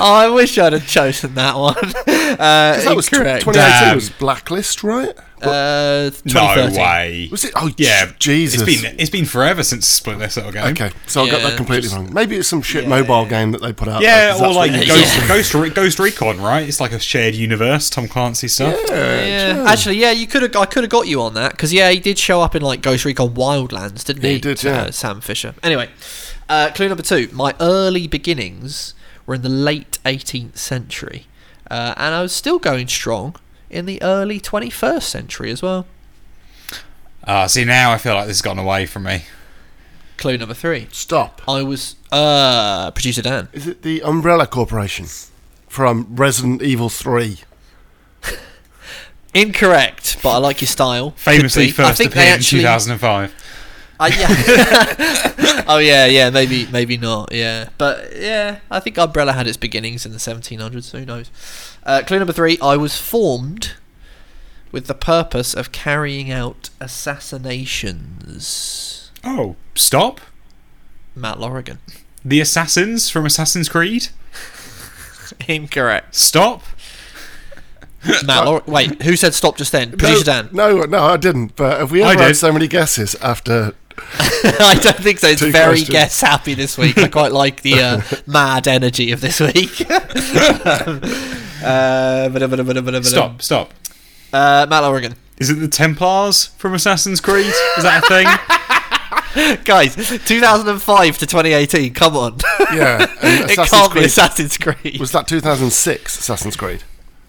Oh, 0.00 0.14
I 0.14 0.28
wish 0.28 0.58
I'd 0.58 0.72
have 0.72 0.86
chosen 0.86 1.34
that 1.34 1.56
one. 1.56 1.76
Uh, 1.76 1.94
that 2.38 2.96
was 2.96 3.06
tw- 3.06 3.12
incorrect. 3.14 3.44
2018 3.44 3.94
was 3.94 4.10
Blacklist, 4.10 4.82
right? 4.82 5.14
Uh, 5.50 6.10
No 6.24 6.32
2013. 6.32 6.80
Way. 6.80 7.28
Was 7.30 7.44
it? 7.44 7.52
Oh 7.56 7.70
Yeah, 7.76 8.10
Jesus. 8.18 8.60
It's 8.62 8.82
been 8.82 8.94
it's 8.98 9.10
been 9.10 9.24
forever 9.24 9.62
since 9.62 9.86
Splinter 9.86 10.28
Cell 10.28 10.50
game. 10.52 10.64
Okay, 10.72 10.90
so 11.06 11.22
I 11.24 11.30
got 11.30 11.40
Yeah, 11.42 11.48
that 11.48 11.56
completely 11.56 11.82
just- 11.82 11.94
wrong. 11.94 12.12
Maybe 12.12 12.36
it's 12.36 12.48
some 12.48 12.62
shit 12.62 12.84
Yeah. 12.84 12.88
mobile 12.90 13.26
game 13.26 13.52
that 13.52 13.60
they 13.62 13.72
put 13.72 13.88
out. 13.88 14.02
Yeah, 14.02 14.26
though, 14.26 14.32
'cause 14.32 14.40
or 14.40 14.44
that's 14.46 14.56
like 14.56 14.70
what- 14.72 14.86
Ghost, 14.88 15.16
Yeah. 15.16 15.28
Ghost, 15.28 15.54
Re- 15.54 15.70
Ghost 15.70 15.98
Recon, 15.98 16.40
right? 16.40 16.68
It's 16.68 16.80
like 16.80 16.92
a 16.92 17.00
shared 17.00 17.34
universe, 17.34 17.90
Tom 17.90 18.08
Clancy 18.08 18.48
stuff. 18.48 18.76
Yeah, 18.88 19.24
Yeah, 19.54 19.64
actually, 19.66 19.96
yeah, 19.98 20.10
you 20.10 20.26
could 20.26 20.42
have. 20.42 20.56
I 20.56 20.66
could 20.66 20.82
have 20.84 20.90
got 20.90 21.06
you 21.08 21.20
on 21.22 21.34
that 21.34 21.52
because 21.52 21.72
yeah, 21.72 21.90
he 21.90 21.98
did 22.00 22.18
show 22.18 22.40
up 22.40 22.54
in 22.54 22.62
like 22.62 22.82
Ghost 22.82 23.04
Recon 23.04 23.30
Wildlands, 23.34 24.04
didn't 24.04 24.22
he? 24.22 24.34
He 24.34 24.38
did, 24.38 24.64
Uh, 24.64 24.68
yeah. 24.68 24.90
Sam 24.90 25.20
Fisher. 25.20 25.54
Anyway, 25.62 25.88
uh, 26.48 26.70
clue 26.74 26.88
number 26.88 27.02
two. 27.02 27.28
My 27.32 27.54
early 27.60 28.06
beginnings 28.06 28.94
were 29.26 29.34
in 29.36 29.42
the 29.42 29.48
late 29.48 29.98
18th 30.04 30.58
century, 30.58 31.26
uh, 31.70 31.94
and 31.96 32.14
I 32.14 32.20
was 32.22 32.32
still 32.32 32.58
going 32.58 32.88
strong 32.88 33.36
in 33.74 33.86
the 33.86 34.00
early 34.02 34.40
21st 34.40 35.02
century 35.02 35.50
as 35.50 35.60
well. 35.60 35.86
Ah, 37.26 37.46
see 37.46 37.64
now 37.64 37.90
I 37.92 37.98
feel 37.98 38.14
like 38.14 38.26
this 38.26 38.36
has 38.38 38.42
gotten 38.42 38.62
away 38.62 38.86
from 38.86 39.04
me. 39.04 39.24
Clue 40.16 40.38
number 40.38 40.54
three. 40.54 40.86
Stop. 40.92 41.42
I 41.48 41.62
was 41.62 41.96
uh, 42.12 42.90
producer 42.92 43.22
Dan. 43.22 43.48
Is 43.52 43.66
it 43.66 43.82
the 43.82 44.02
Umbrella 44.02 44.46
Corporation 44.46 45.06
from 45.68 46.06
Resident 46.10 46.62
Evil 46.62 46.88
3? 46.88 47.38
Incorrect, 49.34 50.18
but 50.22 50.30
I 50.30 50.36
like 50.36 50.60
your 50.60 50.68
style. 50.68 51.10
Could 51.10 51.20
Famously 51.20 51.66
be. 51.66 51.70
I 51.70 51.72
first 51.72 51.98
think 51.98 52.12
they 52.12 52.20
appeared 52.22 52.38
in 52.38 52.42
2005. 52.44 53.34
Uh, 54.04 54.10
yeah. 54.18 55.64
oh 55.68 55.78
yeah, 55.78 56.06
yeah, 56.06 56.30
maybe, 56.30 56.66
maybe 56.70 56.96
not. 56.96 57.32
Yeah, 57.32 57.68
but 57.78 58.12
yeah, 58.14 58.58
I 58.70 58.80
think 58.80 58.98
Umbrella 58.98 59.32
had 59.32 59.46
its 59.46 59.56
beginnings 59.56 60.04
in 60.04 60.12
the 60.12 60.18
1700s. 60.18 60.92
Who 60.92 61.04
knows? 61.04 61.30
Uh, 61.84 62.02
clue 62.06 62.18
number 62.18 62.32
three: 62.32 62.58
I 62.60 62.76
was 62.76 62.98
formed 62.98 63.72
with 64.72 64.86
the 64.86 64.94
purpose 64.94 65.54
of 65.54 65.72
carrying 65.72 66.30
out 66.30 66.70
assassinations. 66.80 69.10
Oh, 69.22 69.56
stop. 69.74 70.20
Matt 71.14 71.38
Lorigan. 71.38 71.78
The 72.24 72.40
Assassins 72.40 73.08
from 73.10 73.26
Assassin's 73.26 73.68
Creed. 73.68 74.08
Incorrect. 75.48 76.14
Stop. 76.14 76.62
Matt, 78.24 78.44
Lor- 78.44 78.62
wait, 78.66 79.02
who 79.02 79.16
said 79.16 79.34
stop 79.34 79.56
just 79.56 79.72
then? 79.72 79.90
Producer 79.90 80.24
Dan. 80.24 80.48
No, 80.52 80.82
no, 80.82 81.04
I 81.04 81.16
didn't. 81.16 81.56
But 81.56 81.78
have 81.78 81.90
we 81.90 82.02
I 82.02 82.12
ever 82.12 82.22
had 82.22 82.28
did. 82.28 82.36
so 82.36 82.52
many 82.52 82.68
guesses 82.68 83.14
after? 83.16 83.74
I 83.98 84.78
don't 84.82 84.96
think 84.96 85.18
so. 85.18 85.28
It's 85.28 85.40
Two 85.40 85.52
very 85.52 85.68
questions. 85.68 85.90
guess 85.90 86.20
happy 86.20 86.54
this 86.54 86.76
week. 86.76 86.98
I 86.98 87.08
quite 87.08 87.32
like 87.32 87.62
the 87.62 87.80
uh, 87.80 88.00
mad 88.26 88.66
energy 88.68 89.12
of 89.12 89.20
this 89.20 89.40
week. 89.40 89.84
uh. 91.64 92.28
Stop. 93.02 93.42
Stop. 93.42 93.74
Uh, 94.32 94.66
Matt 94.68 94.82
Lorigan. 94.82 95.14
Is 95.38 95.50
it 95.50 95.54
the 95.54 95.68
Templars 95.68 96.46
from 96.58 96.74
Assassin's 96.74 97.20
Creed? 97.20 97.46
Is 97.46 97.82
that 97.84 98.04
a 98.04 98.08
thing? 98.08 98.26
Guys, 99.64 99.96
2005 99.96 101.18
to 101.18 101.26
2018, 101.26 101.92
come 101.92 102.16
on. 102.16 102.38
Yeah, 102.72 103.04
it 103.20 103.68
can't 103.68 103.92
be 103.92 104.04
Assassin's 104.04 104.56
Creed. 104.56 105.00
Was 105.00 105.10
that 105.10 105.26
2006 105.26 106.18
Assassin's 106.20 106.56
Creed? 106.56 106.84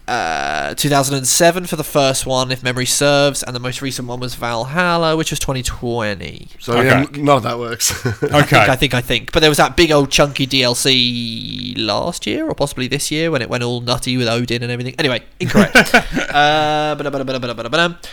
Uh, 0.08 0.72
2007 0.74 1.66
for 1.66 1.74
the 1.74 1.82
first 1.82 2.26
one, 2.26 2.52
if 2.52 2.62
memory 2.62 2.86
serves, 2.86 3.42
and 3.42 3.56
the 3.56 3.60
most 3.60 3.82
recent 3.82 4.06
one 4.06 4.20
was 4.20 4.36
Valhalla, 4.36 5.16
which 5.16 5.30
was 5.32 5.40
2020. 5.40 6.48
So 6.60 6.74
Okay. 6.74 6.86
yeah, 6.86 7.00
n- 7.00 7.24
none 7.24 7.38
of 7.38 7.42
that 7.42 7.58
works. 7.58 7.90
I 8.06 8.12
think, 8.12 8.32
Okay. 8.34 8.66
I 8.70 8.76
think, 8.76 8.94
I 8.94 9.00
think. 9.00 9.32
But 9.32 9.40
there 9.40 9.50
was 9.50 9.56
that 9.58 9.76
big 9.76 9.90
old 9.90 10.12
chunky 10.12 10.46
DLC 10.46 11.74
last 11.76 12.24
year, 12.24 12.46
or 12.48 12.54
possibly 12.54 12.86
this 12.86 13.10
year, 13.10 13.32
when 13.32 13.42
it 13.42 13.50
went 13.50 13.64
all 13.64 13.80
nutty 13.80 14.16
with 14.16 14.28
Odin 14.28 14.62
and 14.62 14.70
everything. 14.70 14.94
Anyway, 14.96 15.22
incorrect. 15.40 15.92
uh. 16.32 16.94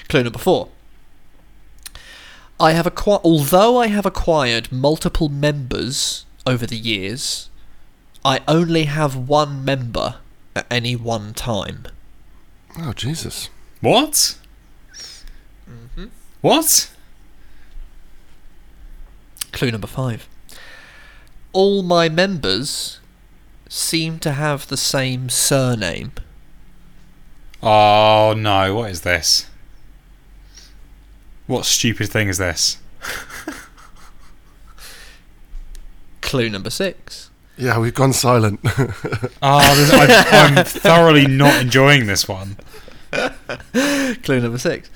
Clue 0.09 0.23
number 0.23 0.39
four. 0.39 0.69
I 2.59 2.71
have 2.71 2.87
acquired, 2.87 3.21
although 3.23 3.77
I 3.77 3.87
have 3.87 4.05
acquired 4.07 4.71
multiple 4.71 5.29
members 5.29 6.25
over 6.47 6.65
the 6.65 6.77
years, 6.77 7.49
I 8.25 8.39
only 8.47 8.85
have 8.85 9.15
one 9.15 9.63
member 9.63 10.15
at 10.55 10.65
any 10.69 10.95
one 10.95 11.34
time. 11.34 11.88
oh 12.77 12.93
Jesus! 12.93 13.49
What? 13.81 14.38
Mm-hmm. 15.69 16.05
What? 16.41 16.89
Clue 19.51 19.71
number 19.71 19.88
five. 19.88 20.27
All 21.51 21.84
my 21.84 22.09
members 22.09 22.99
seem 23.69 24.19
to 24.19 24.31
have 24.31 24.67
the 24.67 24.77
same 24.77 25.30
surname. 25.30 26.11
Oh 27.61 28.34
no! 28.38 28.75
What 28.75 28.91
is 28.91 29.01
this? 29.01 29.47
What 31.47 31.65
stupid 31.65 32.09
thing 32.09 32.30
is 32.30 32.38
this? 32.38 32.77
Clue 36.21 36.49
number 36.49 36.69
six. 36.69 37.30
Yeah, 37.57 37.77
we've 37.80 37.93
gone 37.93 38.13
silent. 38.13 38.59
Oh, 39.41 39.75
this, 39.75 39.91
I, 39.93 40.25
I'm 40.31 40.65
thoroughly 40.65 41.27
not 41.27 41.61
enjoying 41.61 42.07
this 42.07 42.27
one. 42.27 42.57
Clue 44.23 44.39
number 44.39 44.57
six. 44.57 44.89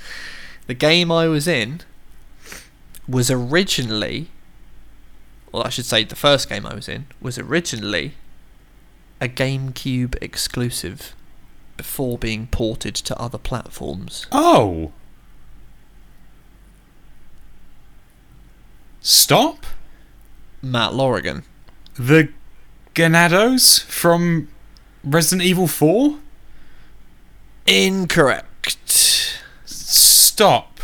The 0.66 0.74
game 0.74 1.12
I 1.12 1.28
was 1.28 1.48
in 1.48 1.82
was 3.08 3.30
originally, 3.30 4.30
well, 5.52 5.64
I 5.64 5.70
should 5.70 5.86
say 5.86 6.04
the 6.04 6.16
first 6.16 6.50
game 6.50 6.66
I 6.66 6.74
was 6.74 6.90
in 6.90 7.08
was 7.22 7.38
originally 7.38 8.14
a 9.22 9.28
GameCube 9.28 10.16
exclusive 10.22 11.16
before 11.76 12.18
being 12.18 12.48
ported 12.48 12.96
to 12.96 13.18
other 13.20 13.38
platforms. 13.38 14.26
Oh. 14.32 14.92
Stop. 19.00 19.66
Matt 20.62 20.94
Lorigan. 20.94 21.44
The 21.96 22.30
Ganados 22.98 23.78
from 23.84 24.48
Resident 25.04 25.46
Evil 25.46 25.68
4? 25.68 26.18
Incorrect. 27.68 29.40
Stop. 29.66 30.80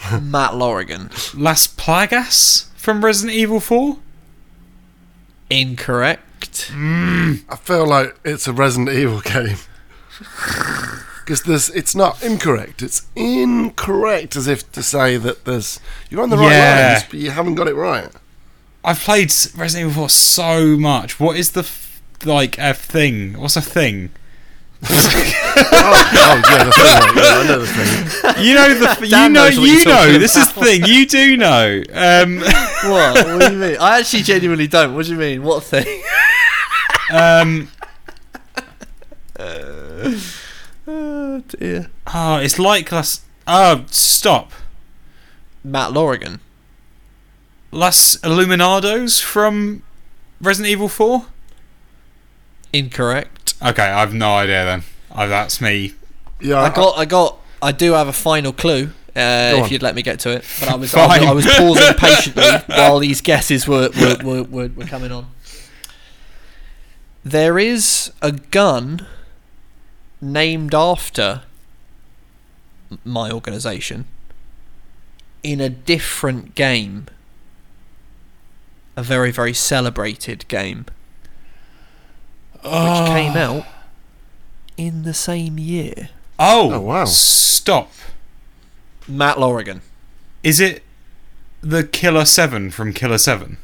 Matt 0.20 0.52
Lorigan. 0.54 1.12
Las 1.40 1.68
Plagas 1.68 2.66
from 2.74 3.04
Resident 3.04 3.36
Evil 3.36 3.60
4? 3.60 3.98
Incorrect. 5.50 6.72
Mm. 6.72 7.44
I 7.48 7.54
feel 7.54 7.86
like 7.86 8.18
it's 8.24 8.48
a 8.48 8.52
Resident 8.52 8.90
Evil 8.96 9.20
game 9.20 9.58
because 11.24 11.44
there's 11.44 11.70
it's 11.70 11.94
not 11.94 12.20
incorrect. 12.20 12.82
It's 12.82 13.06
incorrect, 13.14 14.34
as 14.34 14.48
if 14.48 14.70
to 14.72 14.82
say 14.82 15.16
that 15.18 15.44
there's 15.44 15.78
you're 16.10 16.22
on 16.22 16.30
the 16.30 16.36
right 16.36 16.50
Yeah. 16.50 16.92
lines, 16.94 17.04
but 17.08 17.20
you 17.20 17.30
haven't 17.30 17.54
got 17.54 17.68
it 17.68 17.74
right. 17.76 18.10
I've 18.84 19.00
played 19.00 19.32
Resident 19.56 19.90
Evil 19.90 20.02
4 20.04 20.08
so 20.08 20.76
much. 20.76 21.18
What 21.20 21.36
is 21.36 21.52
the 21.52 21.60
f- 21.60 22.00
like 22.24 22.58
a 22.58 22.72
thing? 22.74 23.34
What's 23.38 23.56
a 23.56 23.60
thing? 23.60 24.10
oh, 24.84 24.88
oh 24.90 26.42
yeah, 26.48 26.64
the 26.64 26.70
thing. 26.70 26.84
Right, 26.84 27.14
yeah, 27.16 27.34
I 27.34 27.46
know 27.48 27.58
the 27.58 27.66
thing. 27.66 28.44
You 28.44 28.54
know 28.54 28.74
the 28.74 28.88
f- 28.90 29.00
you 29.00 29.08
Dan 29.08 29.32
know 29.32 29.46
you 29.46 29.84
know 29.84 30.18
this 30.18 30.36
is 30.36 30.52
the 30.52 30.60
thing 30.60 30.84
you 30.84 31.04
do 31.06 31.36
know. 31.36 31.82
Um, 31.92 32.38
What? 32.84 33.26
What 33.26 33.40
do 33.40 33.52
you 33.54 33.58
mean? 33.58 33.76
I 33.80 33.98
actually 33.98 34.22
genuinely 34.22 34.68
don't. 34.68 34.94
What 34.94 35.06
do 35.06 35.12
you 35.12 35.18
mean? 35.18 35.42
What 35.42 35.64
thing? 35.64 36.00
um, 37.12 37.68
oh 40.86 41.42
dear. 41.48 41.90
oh, 42.14 42.36
it's 42.36 42.58
like 42.60 42.92
Las. 42.92 43.22
Oh, 43.48 43.84
stop. 43.90 44.52
Matt 45.64 45.90
Lorigan. 45.92 46.38
Las 47.70 48.16
Illuminados 48.22 49.22
from 49.22 49.82
Resident 50.40 50.70
Evil 50.72 50.88
4? 50.88 51.26
Incorrect. 52.72 53.54
Okay, 53.62 53.82
I've 53.82 54.14
no 54.14 54.34
idea 54.34 54.64
then. 54.64 54.82
Oh, 55.14 55.28
that's 55.28 55.60
me. 55.60 55.94
Yeah, 56.40 56.60
I 56.60 56.70
got, 56.70 56.98
I 56.98 57.04
got, 57.04 57.38
I 57.60 57.72
do 57.72 57.92
have 57.92 58.08
a 58.08 58.12
final 58.12 58.52
clue. 58.52 58.90
Uh, 59.16 59.54
if 59.56 59.64
on. 59.64 59.70
you'd 59.70 59.82
let 59.82 59.96
me 59.96 60.02
get 60.02 60.20
to 60.20 60.30
it, 60.30 60.44
but 60.60 60.68
I 60.68 60.76
was, 60.76 60.94
I 60.94 61.06
was, 61.06 61.26
I 61.26 61.32
was 61.32 61.46
pausing 61.46 61.94
patiently 61.98 62.44
while 62.68 63.00
these 63.00 63.20
guesses 63.20 63.66
were 63.66 63.90
were, 63.98 64.16
were, 64.22 64.42
were, 64.44 64.68
were 64.68 64.84
coming 64.84 65.10
on. 65.10 65.26
There 67.24 67.58
is 67.58 68.12
a 68.22 68.30
gun 68.30 69.06
named 70.20 70.72
after 70.72 71.42
my 73.04 73.30
organisation 73.30 74.04
in 75.42 75.60
a 75.60 75.68
different 75.68 76.54
game. 76.54 77.06
A 78.98 79.02
very, 79.02 79.30
very 79.30 79.54
celebrated 79.54 80.46
game. 80.48 80.84
Which 82.54 82.64
came 82.64 83.34
ah. 83.36 83.38
out 83.38 83.64
in 84.76 85.04
the 85.04 85.14
same 85.14 85.56
year. 85.56 86.08
Oh, 86.36 86.72
Oh, 86.72 86.80
wow. 86.80 87.04
Stop. 87.04 87.92
Matt 89.06 89.36
Lorigan. 89.36 89.82
Is 90.42 90.58
it 90.58 90.82
the 91.60 91.84
Killer 91.84 92.24
7 92.24 92.72
from 92.72 92.92
Killer 92.92 93.18
7? 93.18 93.58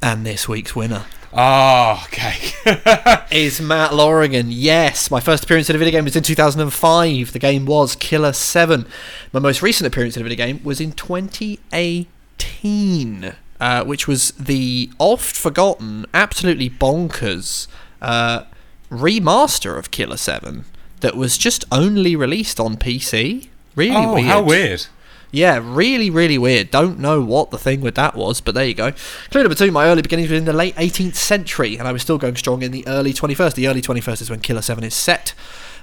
And 0.00 0.24
this 0.24 0.48
week's 0.48 0.76
winner 0.76 1.06
Oh, 1.32 2.04
okay. 2.06 2.36
is 3.32 3.60
Matt 3.60 3.90
Lorigan. 3.90 4.46
Yes, 4.50 5.10
my 5.10 5.18
first 5.18 5.42
appearance 5.42 5.68
in 5.68 5.74
a 5.74 5.80
video 5.80 5.98
game 5.98 6.04
was 6.04 6.14
in 6.14 6.22
2005. 6.22 7.32
The 7.32 7.38
game 7.40 7.66
was 7.66 7.96
Killer 7.96 8.32
7. 8.32 8.86
My 9.32 9.40
most 9.40 9.62
recent 9.62 9.88
appearance 9.88 10.16
in 10.16 10.22
a 10.22 10.28
video 10.28 10.46
game 10.46 10.62
was 10.62 10.80
in 10.80 10.92
2018, 10.92 13.34
uh, 13.60 13.84
which 13.84 14.06
was 14.06 14.30
the 14.32 14.90
oft 14.98 15.36
forgotten, 15.36 16.06
absolutely 16.14 16.70
bonkers 16.70 17.66
uh, 18.00 18.44
remaster 18.90 19.78
of 19.78 19.90
Killer 19.90 20.16
7 20.16 20.64
that 21.00 21.16
was 21.16 21.38
just 21.38 21.64
only 21.70 22.16
released 22.16 22.58
on 22.58 22.76
PC. 22.76 23.48
Really 23.74 23.96
oh, 23.96 24.14
weird. 24.14 24.26
how 24.26 24.42
weird. 24.42 24.86
Yeah, 25.30 25.60
really, 25.62 26.08
really 26.08 26.38
weird. 26.38 26.70
Don't 26.70 26.98
know 26.98 27.20
what 27.20 27.50
the 27.50 27.58
thing 27.58 27.80
with 27.82 27.94
that 27.96 28.14
was, 28.14 28.40
but 28.40 28.54
there 28.54 28.64
you 28.64 28.74
go. 28.74 28.92
Clue 29.30 29.42
number 29.42 29.54
two, 29.54 29.70
my 29.70 29.86
early 29.86 30.00
beginnings 30.00 30.30
were 30.30 30.36
in 30.36 30.46
the 30.46 30.54
late 30.54 30.74
18th 30.76 31.16
century, 31.16 31.76
and 31.76 31.86
I 31.86 31.92
was 31.92 32.00
still 32.02 32.16
going 32.16 32.36
strong 32.36 32.62
in 32.62 32.72
the 32.72 32.86
early 32.88 33.12
21st. 33.12 33.54
The 33.54 33.68
early 33.68 33.82
21st 33.82 34.22
is 34.22 34.30
when 34.30 34.40
Killer 34.40 34.62
7 34.62 34.82
is 34.84 34.94
set, 34.94 35.34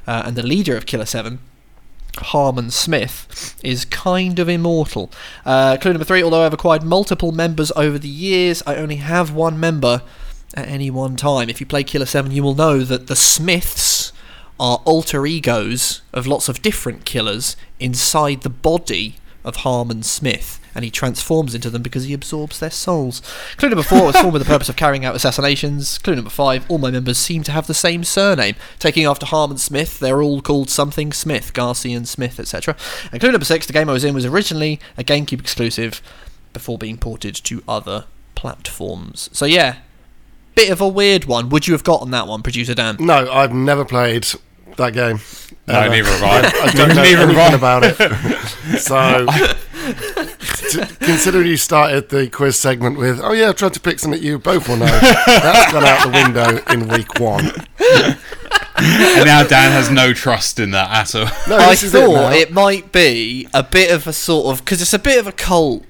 uh, 0.08 0.24
and 0.26 0.36
the 0.36 0.44
leader 0.44 0.76
of 0.76 0.88
Killer 0.88 1.06
7, 1.06 1.40
Harmon 2.18 2.72
Smith, 2.72 3.56
is 3.64 3.86
kind 3.86 4.40
of 4.40 4.50
immortal. 4.50 5.12
Uh, 5.46 5.78
clue 5.78 5.94
number 5.94 6.06
three, 6.06 6.24
although 6.24 6.46
I've 6.46 6.54
acquired 6.54 6.84
multiple 6.84 7.32
members 7.32 7.72
over 7.76 7.98
the 7.98 8.08
years, 8.08 8.64
I 8.66 8.76
only 8.76 8.98
have 8.98 9.34
one 9.34 9.60
member 9.60 10.02
at 10.54 10.68
any 10.68 10.90
one 10.90 11.16
time. 11.16 11.50
If 11.50 11.60
you 11.60 11.66
play 11.66 11.84
Killer 11.84 12.06
7, 12.06 12.32
you 12.32 12.44
will 12.44 12.56
know 12.56 12.84
that 12.84 13.08
the 13.08 13.16
Smiths 13.16 14.12
are 14.60 14.82
alter 14.86 15.26
egos 15.26 16.02
of 16.14 16.26
lots 16.26 16.48
of 16.48 16.62
different 16.62 17.06
killers 17.06 17.58
inside 17.80 18.42
the 18.42 18.50
body 18.50 19.16
of 19.44 19.58
Harmon 19.58 20.02
Smith, 20.02 20.60
and 20.76 20.84
he 20.84 20.92
transforms 20.92 21.56
into 21.56 21.70
them 21.70 21.82
because 21.82 22.04
he 22.04 22.14
absorbs 22.14 22.60
their 22.60 22.70
souls. 22.70 23.22
Clue 23.58 23.70
number 23.70 23.84
four 23.84 24.06
was 24.06 24.18
formed 24.18 24.34
with 24.34 24.44
the 24.44 24.48
purpose 24.48 24.70
of 24.70 24.76
carrying 24.76 25.06
out 25.06 25.16
assassinations. 25.16 25.98
Clue 25.98 26.16
number 26.16 26.30
five, 26.30 26.70
all 26.70 26.78
my 26.78 26.92
members 26.92 27.18
seem 27.18 27.42
to 27.44 27.52
have 27.52 27.66
the 27.66 27.74
same 27.74 28.04
surname. 28.04 28.56
Taking 28.78 29.06
after 29.06 29.26
Harmon 29.26 29.58
Smith, 29.58 30.00
they're 30.00 30.22
all 30.22 30.42
called 30.42 30.70
something 30.70 31.14
Smith, 31.14 31.54
Garcian 31.54 32.06
Smith, 32.06 32.40
etc. 32.40 32.76
And 33.12 33.22
clue 33.22 33.32
number 33.32 33.46
six, 33.46 33.66
the 33.66 33.74
game 33.74 33.90
I 33.90 33.94
was 33.94 34.04
in 34.04 34.14
was 34.14 34.26
originally 34.26 34.80
a 34.98 35.04
GameCube 35.04 35.40
exclusive 35.40 36.02
before 36.54 36.78
being 36.78 36.98
ported 36.98 37.36
to 37.36 37.64
other 37.68 38.06
platforms. 38.36 39.30
So 39.32 39.46
yeah, 39.46 39.78
bit 40.56 40.70
of 40.72 40.82
a 40.82 40.88
weird 40.88 41.26
one. 41.26 41.50
Would 41.50 41.68
you 41.68 41.74
have 41.74 41.84
gotten 41.84 42.12
that 42.12 42.28
one, 42.28 42.44
producer 42.44 42.74
Dan? 42.74 42.98
No, 43.00 43.32
I've 43.32 43.54
never 43.54 43.86
played 43.86 44.28
that 44.78 44.94
game. 44.94 45.20
No, 45.68 45.80
ever. 45.80 45.90
neither 45.90 46.10
have 46.10 46.24
I. 46.24 46.38
I 46.64 46.72
don't 46.72 46.90
know 46.90 46.96
Neither 46.96 47.22
anything 47.24 47.54
about 47.56 47.84
it. 47.84 47.96
so, 48.80 49.26
t- 49.26 50.35
considering 51.00 51.48
you 51.48 51.58
started 51.58 52.10
the 52.10 52.30
quiz 52.30 52.58
segment 52.58 52.98
with, 52.98 53.20
"Oh 53.22 53.34
yeah, 53.34 53.50
I 53.50 53.52
tried 53.54 53.74
to 53.74 53.80
pick 53.80 54.00
something 54.00 54.22
you 54.22 54.40
both 54.40 54.68
will 54.68 54.78
know," 54.78 54.86
that's 54.86 55.72
gone 55.72 55.84
out 55.84 56.04
the 56.04 56.12
window 56.12 56.74
in 56.74 56.88
week 56.88 57.20
one. 57.20 57.52
and 58.78 59.26
now 59.26 59.44
Dan 59.44 59.72
has 59.72 59.90
no 59.90 60.14
trust 60.14 60.60
in 60.60 60.72
that 60.72 60.92
at 60.92 61.16
all. 61.16 61.30
No, 61.48 61.58
I 61.58 61.70
this 61.70 61.84
is 61.84 61.94
it 61.94 62.06
thought 62.06 62.34
it 62.34 62.52
might 62.52 62.92
be 62.92 63.48
a 63.54 63.64
bit 63.64 63.92
of 63.92 64.08
a 64.08 64.14
sort 64.14 64.48
of 64.48 64.64
because 64.64 64.82
it's 64.82 64.94
a 64.94 65.00
bit 65.00 65.20
of 65.20 65.28
a 65.28 65.32
cult 65.32 65.86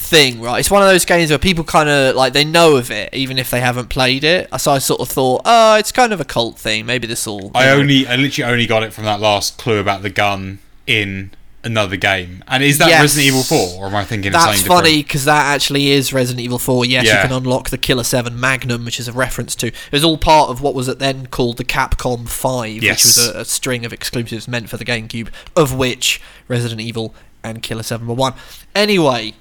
thing, 0.00 0.40
right? 0.40 0.58
It's 0.58 0.70
one 0.70 0.82
of 0.82 0.88
those 0.88 1.04
games 1.04 1.30
where 1.30 1.38
people 1.38 1.62
kind 1.62 1.88
of 1.88 2.16
like 2.16 2.32
they 2.32 2.44
know 2.44 2.76
of 2.76 2.90
it 2.90 3.12
even 3.14 3.38
if 3.38 3.50
they 3.50 3.60
haven't 3.60 3.88
played 3.88 4.24
it. 4.24 4.48
So 4.58 4.72
I 4.72 4.78
sort 4.78 5.00
of 5.00 5.08
thought, 5.08 5.42
oh, 5.44 5.76
it's 5.76 5.92
kind 5.92 6.12
of 6.12 6.20
a 6.20 6.24
cult 6.24 6.58
thing. 6.58 6.86
Maybe 6.86 7.06
this 7.06 7.26
will. 7.26 7.50
I 7.54 7.70
only, 7.70 8.06
I 8.06 8.16
literally 8.16 8.50
only 8.52 8.66
got 8.66 8.82
it 8.82 8.92
from 8.92 9.04
that 9.04 9.20
last 9.20 9.58
clue 9.58 9.78
about 9.78 10.02
the 10.02 10.10
gun 10.10 10.58
in 10.86 11.30
another 11.62 11.96
game. 11.96 12.42
And 12.48 12.62
is 12.62 12.78
that 12.78 12.88
Yes. 12.88 13.02
Resident 13.02 13.26
Evil 13.26 13.42
4, 13.42 13.58
or 13.82 13.86
am 13.88 13.94
I 13.94 14.04
thinking 14.04 14.32
That's 14.32 14.62
funny 14.62 15.02
because 15.02 15.24
that 15.26 15.54
actually 15.54 15.90
is 15.90 16.12
Resident 16.12 16.40
Evil 16.42 16.58
4. 16.58 16.84
Yes, 16.86 17.04
Yeah. 17.04 17.16
you 17.22 17.28
can 17.28 17.36
unlock 17.36 17.68
the 17.70 17.76
Killer 17.78 18.04
7 18.04 18.38
Magnum, 18.38 18.84
which 18.84 18.98
is 18.98 19.08
a 19.08 19.12
reference 19.12 19.54
to. 19.56 19.66
It 19.66 19.74
was 19.92 20.04
all 20.04 20.16
part 20.16 20.50
of 20.50 20.60
what 20.62 20.74
was 20.74 20.86
then 20.86 21.26
called 21.26 21.58
the 21.58 21.64
Capcom 21.64 22.28
5, 22.28 22.82
Yes. 22.82 23.04
which 23.04 23.26
was 23.26 23.36
a, 23.36 23.38
a 23.40 23.44
string 23.44 23.84
of 23.84 23.92
exclusives 23.92 24.48
meant 24.48 24.70
for 24.70 24.76
the 24.78 24.84
GameCube, 24.84 25.28
of 25.54 25.74
which 25.74 26.20
Resident 26.48 26.80
Evil 26.80 27.14
and 27.44 27.62
Killer 27.62 27.82
7 27.82 28.06
were 28.06 28.14
one. 28.14 28.34
Anyway, 28.74 29.34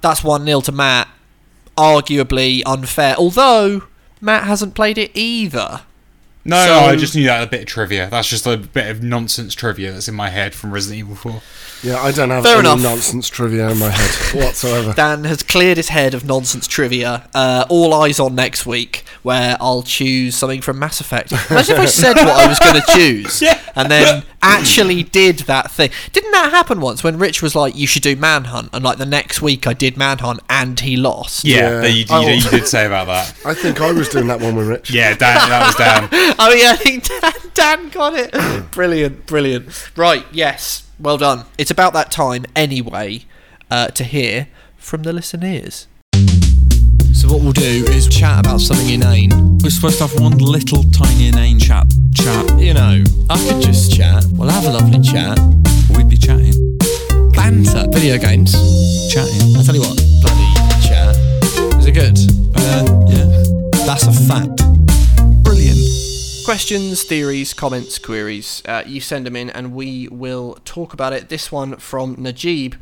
that's 0.00 0.22
1 0.22 0.44
0 0.44 0.60
to 0.62 0.72
Matt. 0.72 1.08
Arguably 1.76 2.62
unfair, 2.66 3.14
although 3.16 3.84
Matt 4.20 4.44
hasn't 4.44 4.74
played 4.74 4.98
it 4.98 5.10
either. 5.14 5.82
No, 6.44 6.56
So- 6.64 6.74
I 6.86 6.96
just 6.96 7.14
knew 7.14 7.24
that 7.26 7.42
a 7.42 7.46
bit 7.46 7.60
of 7.60 7.66
trivia. 7.66 8.08
That's 8.10 8.28
just 8.28 8.46
a 8.46 8.56
bit 8.56 8.86
of 8.90 9.02
nonsense 9.02 9.54
trivia 9.54 9.92
that's 9.92 10.08
in 10.08 10.14
my 10.14 10.30
head 10.30 10.54
from 10.54 10.72
Resident 10.72 10.98
Evil 11.00 11.14
4. 11.16 11.42
Yeah, 11.82 11.96
I 12.02 12.12
don't 12.12 12.28
have 12.30 12.42
Fair 12.44 12.58
any 12.58 12.68
enough. 12.68 12.80
nonsense 12.82 13.28
trivia 13.28 13.68
in 13.70 13.78
my 13.78 13.88
head 13.88 14.34
whatsoever. 14.44 14.92
Dan 14.92 15.24
has 15.24 15.42
cleared 15.42 15.76
his 15.78 15.88
head 15.88 16.12
of 16.14 16.24
nonsense 16.26 16.66
trivia. 16.66 17.28
Uh, 17.34 17.64
all 17.70 17.94
eyes 17.94 18.20
on 18.20 18.34
next 18.34 18.66
week, 18.66 19.02
where 19.22 19.56
I'll 19.60 19.82
choose 19.82 20.34
something 20.34 20.60
from 20.60 20.78
Mass 20.78 21.00
Effect. 21.00 21.32
Imagine 21.50 21.76
if 21.76 21.80
I 21.80 21.84
said 21.86 22.16
what 22.16 22.28
I 22.28 22.46
was 22.48 22.58
going 22.58 22.74
to 22.82 22.92
choose, 22.92 23.42
and 23.74 23.90
then 23.90 24.24
actually 24.42 25.02
did 25.02 25.40
that 25.40 25.70
thing. 25.70 25.90
Didn't 26.12 26.30
that 26.32 26.50
happen 26.50 26.80
once 26.80 27.02
when 27.04 27.18
Rich 27.18 27.42
was 27.42 27.54
like, 27.54 27.76
"You 27.76 27.86
should 27.86 28.02
do 28.02 28.16
Manhunt," 28.16 28.70
and 28.72 28.84
like 28.84 28.98
the 28.98 29.06
next 29.06 29.42
week 29.42 29.66
I 29.66 29.72
did 29.74 29.96
Manhunt 29.96 30.40
and 30.48 30.78
he 30.80 30.96
lost. 30.96 31.44
Yeah, 31.44 31.56
Yeah. 31.56 31.80
that 31.80 31.90
you, 31.92 31.98
you, 32.00 32.06
Oh. 32.10 32.28
you 32.28 32.50
did 32.50 32.66
say 32.66 32.86
about 32.86 33.06
that. 33.08 33.34
I 33.44 33.54
think 33.54 33.80
I 33.80 33.92
was 33.92 34.08
doing 34.08 34.26
that 34.28 34.40
one 34.40 34.56
with 34.56 34.68
Rich. 34.68 34.90
Yeah, 34.90 35.14
Dan, 35.14 35.48
that 35.48 35.66
was 35.66 35.74
Dan. 35.76 36.08
Oh 36.38 36.52
yeah, 36.54 36.70
I 36.72 36.76
think 36.76 37.04
Dan, 37.04 37.32
Dan 37.54 37.88
got 37.90 38.14
it. 38.14 38.70
brilliant, 38.70 39.26
brilliant. 39.26 39.90
Right, 39.96 40.24
yes, 40.32 40.84
well 40.98 41.18
done. 41.18 41.44
It's 41.58 41.70
about 41.70 41.92
that 41.92 42.10
time 42.10 42.46
anyway 42.56 43.24
uh, 43.70 43.88
to 43.88 44.04
hear 44.04 44.48
from 44.76 45.02
the 45.02 45.12
listeners. 45.12 45.86
So 47.12 47.28
what 47.28 47.42
we'll 47.42 47.52
do 47.52 47.84
is 47.88 48.08
chat 48.08 48.40
about 48.40 48.60
something 48.60 48.88
inane. 48.88 49.58
We're 49.62 49.68
supposed 49.70 49.98
to 49.98 50.06
have 50.06 50.18
one 50.20 50.38
little 50.38 50.82
tiny 50.84 51.28
inane 51.28 51.58
chat. 51.58 51.86
Chat. 52.22 52.60
You 52.60 52.74
know, 52.74 53.02
I 53.30 53.48
could 53.48 53.62
just 53.62 53.92
chat. 53.92 54.24
We'll 54.32 54.50
have 54.50 54.66
a 54.66 54.70
lovely 54.70 55.00
chat. 55.00 55.38
We'd 55.96 56.08
be 56.08 56.18
chatting. 56.18 56.52
Banter. 57.32 57.86
Video 57.90 58.18
games. 58.18 58.52
Chatting. 59.10 59.56
I 59.56 59.62
tell 59.62 59.74
you 59.74 59.80
what, 59.80 59.96
bloody 60.20 60.48
chat. 60.86 61.16
Is 61.78 61.86
it 61.86 61.92
good? 61.92 62.18
Uh, 62.54 62.84
yeah. 63.08 63.86
That's 63.86 64.06
a 64.06 64.12
fact. 64.12 64.62
Brilliant. 65.42 65.80
Questions, 66.44 67.04
theories, 67.04 67.54
comments, 67.54 67.98
queries. 67.98 68.62
Uh, 68.66 68.82
you 68.86 69.00
send 69.00 69.24
them 69.24 69.34
in, 69.34 69.48
and 69.48 69.72
we 69.72 70.06
will 70.08 70.58
talk 70.64 70.92
about 70.92 71.14
it. 71.14 71.30
This 71.30 71.50
one 71.50 71.76
from 71.76 72.16
Najib. 72.18 72.74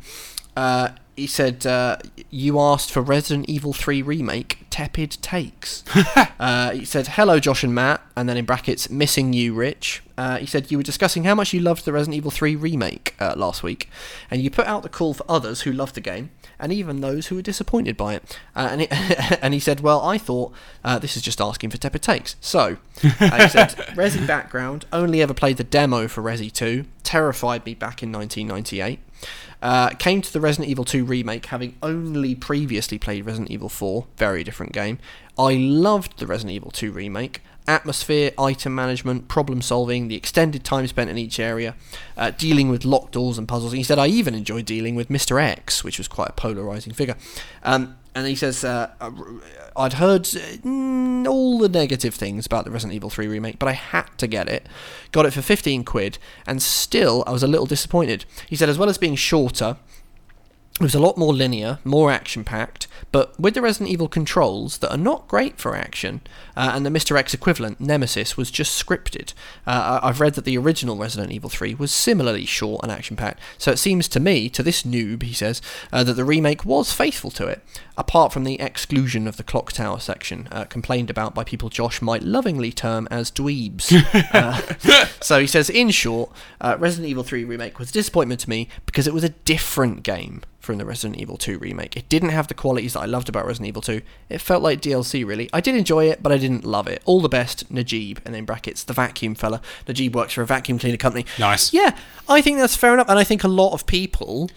Uh, 0.57 0.89
he 1.19 1.27
said, 1.27 1.65
uh, 1.65 1.97
"You 2.29 2.59
asked 2.59 2.91
for 2.91 3.01
Resident 3.01 3.49
Evil 3.49 3.73
3 3.73 4.01
remake. 4.01 4.65
Tepid 4.69 5.17
takes." 5.21 5.83
uh, 6.39 6.71
he 6.71 6.85
said, 6.85 7.07
"Hello, 7.07 7.39
Josh 7.39 7.63
and 7.63 7.75
Matt," 7.75 8.01
and 8.15 8.29
then 8.29 8.37
in 8.37 8.45
brackets, 8.45 8.89
"Missing 8.89 9.33
you, 9.33 9.53
Rich." 9.53 10.01
Uh, 10.17 10.37
he 10.37 10.45
said 10.45 10.71
you 10.71 10.77
were 10.77 10.83
discussing 10.83 11.23
how 11.25 11.35
much 11.35 11.53
you 11.53 11.59
loved 11.59 11.85
the 11.85 11.93
Resident 11.93 12.15
Evil 12.15 12.31
3 12.31 12.55
remake 12.55 13.15
uh, 13.19 13.33
last 13.37 13.63
week, 13.63 13.89
and 14.31 14.41
you 14.41 14.49
put 14.49 14.65
out 14.67 14.83
the 14.83 14.89
call 14.89 15.13
for 15.13 15.25
others 15.29 15.61
who 15.61 15.71
loved 15.71 15.95
the 15.95 16.01
game, 16.01 16.29
and 16.59 16.71
even 16.71 17.01
those 17.01 17.27
who 17.27 17.35
were 17.35 17.41
disappointed 17.41 17.95
by 17.97 18.15
it. 18.15 18.39
Uh, 18.55 18.69
and, 18.71 18.81
it 18.83 18.89
and 19.43 19.53
he 19.53 19.59
said, 19.59 19.81
"Well, 19.81 20.01
I 20.01 20.17
thought 20.17 20.53
uh, 20.83 20.99
this 20.99 21.17
is 21.17 21.21
just 21.21 21.41
asking 21.41 21.69
for 21.71 21.77
tepid 21.77 22.01
takes." 22.01 22.37
So 22.39 22.77
he 23.01 23.09
said, 23.09 23.75
"Resi 23.95 24.25
background. 24.25 24.85
Only 24.93 25.21
ever 25.21 25.33
played 25.33 25.57
the 25.57 25.63
demo 25.65 26.07
for 26.07 26.21
Resi 26.21 26.51
2. 26.51 26.85
Terrified 27.03 27.65
me 27.65 27.73
back 27.73 28.01
in 28.01 28.11
1998." 28.11 28.99
Uh, 29.61 29.89
came 29.89 30.21
to 30.21 30.31
the 30.31 30.39
Resident 30.39 30.69
Evil 30.69 30.85
2 30.85 31.03
remake 31.03 31.47
having 31.47 31.75
only 31.83 32.33
previously 32.33 32.97
played 32.97 33.25
Resident 33.25 33.51
Evil 33.51 33.67
4, 33.67 34.07
very 34.17 34.43
different 34.43 34.71
game. 34.71 34.99
I 35.37 35.55
loved 35.55 36.19
the 36.19 36.27
Resident 36.27 36.55
Evil 36.55 36.71
2 36.71 36.91
remake. 36.91 37.41
Atmosphere, 37.67 38.31
item 38.39 38.73
management, 38.73 39.27
problem 39.27 39.61
solving, 39.61 40.07
the 40.07 40.15
extended 40.15 40.63
time 40.63 40.87
spent 40.87 41.09
in 41.09 41.19
each 41.19 41.39
area, 41.39 41.75
uh, 42.17 42.31
dealing 42.31 42.69
with 42.69 42.83
locked 42.83 43.11
doors 43.11 43.37
and 43.37 43.47
puzzles. 43.47 43.73
He 43.73 43.83
said, 43.83 43.99
I 43.99 44.07
even 44.07 44.33
enjoyed 44.33 44.65
dealing 44.65 44.95
with 44.95 45.09
Mr. 45.09 45.39
X, 45.39 45.83
which 45.83 45.99
was 45.99 46.07
quite 46.07 46.29
a 46.29 46.33
polarizing 46.33 46.93
figure. 46.93 47.15
Um, 47.61 47.98
and 48.15 48.27
he 48.27 48.35
says, 48.35 48.63
uh, 48.63 48.91
I'd 49.75 49.93
heard 49.93 50.21
uh, 50.21 50.57
mm, 50.63 51.27
all 51.27 51.59
the 51.59 51.69
negative 51.69 52.15
things 52.15 52.45
about 52.45 52.65
the 52.65 52.71
Resident 52.71 52.95
Evil 52.95 53.09
3 53.09 53.27
remake, 53.27 53.59
but 53.59 53.69
I 53.69 53.73
had 53.73 54.05
to 54.17 54.27
get 54.27 54.49
it. 54.49 54.67
Got 55.11 55.25
it 55.25 55.33
for 55.33 55.41
15 55.41 55.83
quid, 55.83 56.17
and 56.47 56.61
still 56.61 57.23
I 57.27 57.31
was 57.31 57.43
a 57.43 57.47
little 57.47 57.65
disappointed. 57.65 58.25
He 58.47 58.55
said, 58.55 58.69
as 58.69 58.77
well 58.77 58.89
as 58.89 58.97
being 58.97 59.15
shorter, 59.15 59.77
it 60.79 60.83
was 60.83 60.95
a 60.95 60.99
lot 60.99 61.17
more 61.17 61.33
linear, 61.33 61.79
more 61.83 62.09
action 62.09 62.43
packed, 62.43 62.87
but 63.11 63.37
with 63.39 63.53
the 63.53 63.61
Resident 63.61 63.89
Evil 63.89 64.07
controls 64.07 64.77
that 64.77 64.91
are 64.91 64.97
not 64.97 65.27
great 65.27 65.59
for 65.59 65.75
action, 65.75 66.21
uh, 66.59 66.73
and 66.75 66.85
the 66.85 66.89
Mr. 66.89 67.17
X 67.17 67.33
equivalent, 67.33 67.79
Nemesis, 67.79 68.35
was 68.35 68.51
just 68.51 68.85
scripted. 68.85 69.33
Uh, 69.65 70.01
I've 70.03 70.19
read 70.19 70.33
that 70.33 70.43
the 70.43 70.57
original 70.57 70.97
Resident 70.97 71.31
Evil 71.31 71.49
3 71.49 71.73
was 71.75 71.89
similarly 71.89 72.45
short 72.45 72.83
and 72.83 72.91
action 72.91 73.15
packed, 73.15 73.39
so 73.57 73.71
it 73.71 73.77
seems 73.77 74.09
to 74.09 74.19
me, 74.19 74.49
to 74.49 74.61
this 74.61 74.83
noob, 74.83 75.23
he 75.23 75.31
says, 75.31 75.61
uh, 75.93 76.03
that 76.03 76.15
the 76.15 76.25
remake 76.25 76.65
was 76.65 76.91
faithful 76.91 77.31
to 77.31 77.47
it, 77.47 77.61
apart 77.97 78.33
from 78.33 78.43
the 78.43 78.59
exclusion 78.59 79.25
of 79.25 79.37
the 79.37 79.43
Clock 79.43 79.71
Tower 79.71 80.01
section, 80.01 80.49
uh, 80.51 80.65
complained 80.65 81.09
about 81.09 81.33
by 81.33 81.45
people 81.45 81.69
Josh 81.69 82.01
might 82.01 82.23
lovingly 82.23 82.73
term 82.73 83.07
as 83.09 83.31
dweebs. 83.31 83.95
Uh, 84.31 84.61
so 85.21 85.39
he 85.39 85.47
says, 85.47 85.69
in 85.69 85.89
short, 85.89 86.29
uh, 86.61 86.75
Resident 86.77 87.09
Evil 87.09 87.23
3 87.23 87.43
remake 87.45 87.79
was 87.79 87.89
a 87.89 87.93
disappointment 87.93 88.39
to 88.41 88.49
me 88.49 88.67
because 88.85 89.07
it 89.07 89.13
was 89.13 89.23
a 89.23 89.29
different 89.29 90.03
game 90.03 90.41
from 90.59 90.77
the 90.77 90.85
Resident 90.85 91.19
Evil 91.19 91.37
2 91.37 91.57
remake. 91.57 91.95
It 91.95 92.09
didn't 92.09 92.29
have 92.29 92.47
the 92.47 92.53
qualities 92.53 92.93
that 92.93 92.99
I 92.99 93.05
loved 93.05 93.29
about 93.29 93.45
Resident 93.45 93.69
Evil 93.69 93.81
2. 93.81 94.01
It 94.29 94.41
felt 94.41 94.61
like 94.61 94.81
DLC, 94.81 95.25
really. 95.25 95.49
I 95.53 95.61
did 95.61 95.75
enjoy 95.75 96.05
it, 96.09 96.21
but 96.21 96.31
I 96.31 96.37
didn't 96.37 96.48
love 96.57 96.87
it. 96.87 97.01
All 97.05 97.21
the 97.21 97.29
best, 97.29 97.69
Najib, 97.71 98.19
and 98.25 98.33
then 98.35 98.45
brackets, 98.45 98.83
the 98.83 98.93
vacuum 98.93 99.35
fella. 99.35 99.61
Najib 99.87 100.15
works 100.15 100.33
for 100.33 100.41
a 100.41 100.45
vacuum 100.45 100.79
cleaner 100.79 100.97
company. 100.97 101.25
Nice. 101.37 101.73
Yeah, 101.73 101.97
I 102.27 102.41
think 102.41 102.57
that's 102.57 102.75
fair 102.75 102.93
enough, 102.93 103.09
and 103.09 103.17
I 103.19 103.23
think 103.23 103.43
a 103.43 103.47
lot 103.47 103.73
of 103.73 103.85
people. 103.85 104.49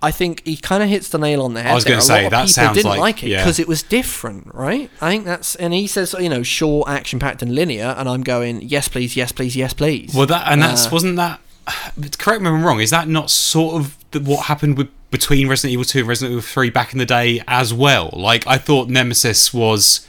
I 0.00 0.12
think 0.12 0.44
he 0.46 0.56
kind 0.56 0.80
of 0.80 0.88
hits 0.88 1.08
the 1.08 1.18
nail 1.18 1.42
on 1.42 1.54
the 1.54 1.62
head. 1.62 1.72
I 1.72 1.74
was 1.74 1.84
gonna 1.84 2.00
say, 2.00 2.22
that 2.22 2.30
people 2.30 2.46
sounds 2.48 2.76
didn't 2.76 2.90
like- 2.90 3.00
like 3.00 3.24
it 3.24 3.30
yeah. 3.30 3.38
because 3.42 3.58
it 3.58 3.66
was 3.66 3.82
different, 3.82 4.54
right? 4.54 4.88
I 5.00 5.10
think 5.10 5.24
that's, 5.24 5.56
and 5.56 5.74
he 5.74 5.88
says, 5.88 6.14
you 6.20 6.28
know, 6.28 6.44
short, 6.44 6.88
action 6.88 7.18
packed, 7.18 7.42
and 7.42 7.52
linear, 7.52 7.96
and 7.98 8.08
I'm 8.08 8.22
going, 8.22 8.62
yes, 8.62 8.86
please, 8.86 9.16
yes, 9.16 9.32
please, 9.32 9.56
yes, 9.56 9.72
please. 9.74 10.14
Well, 10.14 10.26
that 10.26 10.46
and 10.46 10.62
that's 10.62 10.86
Uh, 10.86 10.90
wasn't 10.92 11.16
that. 11.16 11.40
Correct 12.18 12.42
me 12.42 12.48
if 12.48 12.54
I'm 12.54 12.64
wrong. 12.64 12.80
Is 12.80 12.90
that 12.90 13.08
not 13.08 13.28
sort 13.28 13.74
of 13.74 13.96
the, 14.12 14.20
what 14.20 14.46
happened 14.46 14.78
with 14.78 14.88
between 15.10 15.48
Resident 15.48 15.72
Evil 15.72 15.84
2 15.84 15.98
and 16.00 16.08
Resident 16.08 16.32
Evil 16.32 16.42
3 16.42 16.70
back 16.70 16.92
in 16.92 16.98
the 17.00 17.04
day 17.06 17.42
as 17.48 17.74
well? 17.74 18.10
Like 18.12 18.46
I 18.46 18.56
thought 18.56 18.88
Nemesis 18.88 19.52
was 19.52 20.06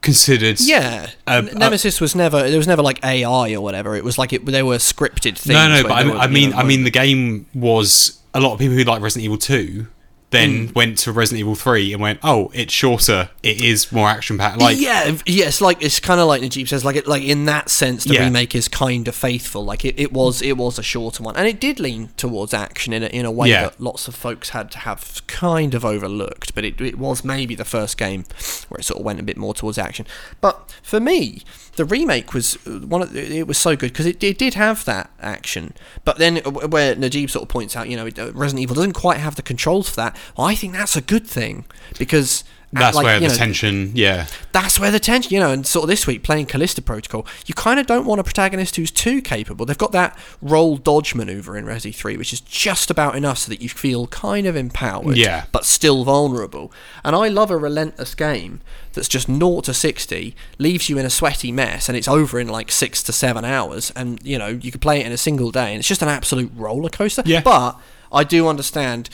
considered. 0.00 0.60
Yeah, 0.60 1.10
N- 1.26 1.50
Nemesis 1.54 2.00
was 2.00 2.14
never. 2.14 2.48
There 2.48 2.58
was 2.58 2.66
never 2.66 2.82
like 2.82 3.04
AI 3.04 3.54
or 3.54 3.60
whatever. 3.60 3.94
It 3.96 4.04
was 4.04 4.18
like 4.18 4.32
it. 4.32 4.44
They 4.46 4.62
were 4.62 4.76
scripted 4.78 5.36
things. 5.38 5.48
No, 5.48 5.68
no, 5.68 5.82
but 5.82 5.92
I, 5.92 6.04
mean- 6.04 6.14
were, 6.14 6.20
I 6.20 6.26
mean, 6.28 6.50
know, 6.50 6.56
I 6.56 6.62
mean, 6.64 6.84
the 6.84 6.90
game 6.90 7.46
was 7.54 8.20
a 8.34 8.40
lot 8.40 8.52
of 8.54 8.58
people 8.58 8.76
who 8.76 8.84
like 8.84 9.02
Resident 9.02 9.24
Evil 9.24 9.38
2 9.38 9.86
then 10.32 10.66
Hmm. 10.68 10.72
went 10.74 10.98
to 10.98 11.12
Resident 11.12 11.40
Evil 11.40 11.54
3 11.54 11.92
and 11.92 12.02
went, 12.02 12.18
"Oh, 12.24 12.50
it's 12.52 12.72
shorter. 12.72 13.30
It 13.42 13.60
is 13.60 13.92
more 13.92 14.08
action 14.08 14.36
packed." 14.38 14.58
Like, 14.58 14.80
yeah, 14.80 15.14
yeah, 15.26 15.46
it's 15.46 15.60
like 15.60 15.80
it's 15.80 16.00
kind 16.00 16.20
of 16.20 16.26
like 16.26 16.42
Najib 16.42 16.66
says, 16.68 16.84
like 16.84 16.96
it, 16.96 17.06
like 17.06 17.22
in 17.22 17.44
that 17.44 17.70
sense, 17.70 18.04
the 18.04 18.14
Yeah. 18.14 18.24
remake 18.24 18.54
is 18.54 18.66
kind 18.66 19.06
of 19.06 19.14
faithful. 19.14 19.64
Like 19.64 19.84
it, 19.84 19.94
it 19.96 20.12
was, 20.12 20.42
it 20.42 20.56
was 20.56 20.78
a 20.78 20.82
shorter 20.82 21.22
one, 21.22 21.36
and 21.36 21.46
it 21.46 21.60
did 21.60 21.78
lean 21.78 22.10
towards 22.16 22.52
action 22.52 22.92
in 22.92 23.02
a, 23.04 23.06
in 23.06 23.24
a 23.24 23.30
way 23.30 23.50
Yeah. 23.50 23.62
that 23.62 23.80
lots 23.80 24.08
of 24.08 24.14
folks 24.14 24.48
had 24.50 24.70
to 24.72 24.78
have 24.78 25.22
kind 25.28 25.74
of 25.74 25.84
overlooked. 25.84 26.54
But 26.54 26.64
it, 26.64 26.80
it 26.80 26.98
was 26.98 27.22
maybe 27.24 27.54
the 27.54 27.64
first 27.64 27.96
game 27.96 28.24
where 28.68 28.80
it 28.80 28.84
sort 28.84 28.98
of 28.98 29.04
went 29.06 29.20
a 29.20 29.22
bit 29.22 29.36
more 29.36 29.54
towards 29.54 29.78
action. 29.78 30.06
But 30.40 30.74
for 30.82 30.98
me, 30.98 31.42
the 31.76 31.84
remake 31.84 32.34
was 32.34 32.56
uh, 32.66 32.80
one 32.80 33.02
of 33.02 33.16
it 33.16 33.46
was 33.46 33.58
so 33.58 33.76
good 33.76 33.92
because 33.92 34.06
it, 34.06 34.22
it 34.22 34.38
did 34.38 34.54
have 34.54 34.84
that 34.84 35.10
action. 35.20 35.74
But 36.04 36.18
then 36.18 36.40
uh, 36.44 36.50
where 36.50 36.94
Najib 36.94 37.30
sort 37.30 37.42
of 37.42 37.48
points 37.48 37.76
out, 37.76 37.88
you 37.88 37.96
know, 37.96 38.06
uh, 38.06 38.32
Resident 38.32 38.62
Evil 38.62 38.76
doesn't 38.76 38.92
quite 38.92 39.18
have 39.18 39.36
the 39.36 39.42
controls 39.42 39.88
for 39.88 39.96
that. 39.96 40.16
well, 40.36 40.46
I 40.46 40.54
think 40.54 40.74
that's 40.74 40.96
a 40.96 41.00
good 41.00 41.26
thing 41.26 41.64
because 41.98 42.44
That's 42.80 42.96
like, 42.96 43.04
where 43.04 43.20
the 43.20 43.28
know, 43.28 43.34
tension, 43.34 43.92
yeah. 43.94 44.26
that's 44.52 44.80
where 44.80 44.90
the 44.90 44.98
tension, 44.98 45.32
you 45.32 45.40
know, 45.40 45.50
and 45.50 45.66
sort 45.66 45.84
of 45.84 45.88
this 45.88 46.06
week 46.06 46.22
playing 46.22 46.46
Callisto 46.46 46.80
Protocol, 46.80 47.26
you 47.46 47.54
kind 47.54 47.78
of 47.78 47.86
don't 47.86 48.06
want 48.06 48.18
a 48.20 48.24
protagonist 48.24 48.76
who's 48.76 48.90
too 48.90 49.20
capable. 49.20 49.66
They've 49.66 49.76
got 49.76 49.92
that 49.92 50.18
roll 50.40 50.78
dodge 50.78 51.14
maneuver 51.14 51.56
in 51.58 51.66
Resi 51.66 51.94
3, 51.94 52.16
which 52.16 52.32
is 52.32 52.40
just 52.40 52.90
about 52.90 53.14
enough 53.14 53.38
so 53.38 53.50
that 53.50 53.60
you 53.60 53.68
feel 53.68 54.06
kind 54.06 54.46
of 54.46 54.56
empowered, 54.56 55.18
Yeah. 55.18 55.44
but 55.52 55.66
still 55.66 56.04
vulnerable. 56.04 56.72
And 57.04 57.14
I 57.14 57.28
love 57.28 57.50
a 57.50 57.58
relentless 57.58 58.14
game 58.14 58.60
that's 58.94 59.08
just 59.08 59.26
0 59.26 59.60
to 59.62 59.74
60, 59.74 60.34
leaves 60.58 60.88
you 60.88 60.96
in 60.96 61.04
a 61.04 61.10
sweaty 61.10 61.52
mess, 61.52 61.88
and 61.90 61.96
it's 61.98 62.08
over 62.08 62.40
in 62.40 62.48
like 62.48 62.72
six 62.72 63.02
to 63.02 63.12
seven 63.12 63.44
hours. 63.44 63.92
And, 63.94 64.18
you 64.24 64.38
know, 64.38 64.48
you 64.48 64.70
could 64.70 64.80
play 64.80 65.00
it 65.00 65.06
in 65.06 65.12
a 65.12 65.18
single 65.18 65.50
day, 65.50 65.70
and 65.72 65.78
it's 65.78 65.88
just 65.88 66.02
an 66.02 66.08
absolute 66.08 66.50
roller 66.56 66.88
coaster. 66.88 67.22
Yeah. 67.26 67.42
But 67.42 67.78
I 68.10 68.24
do 68.24 68.48
understand 68.48 69.10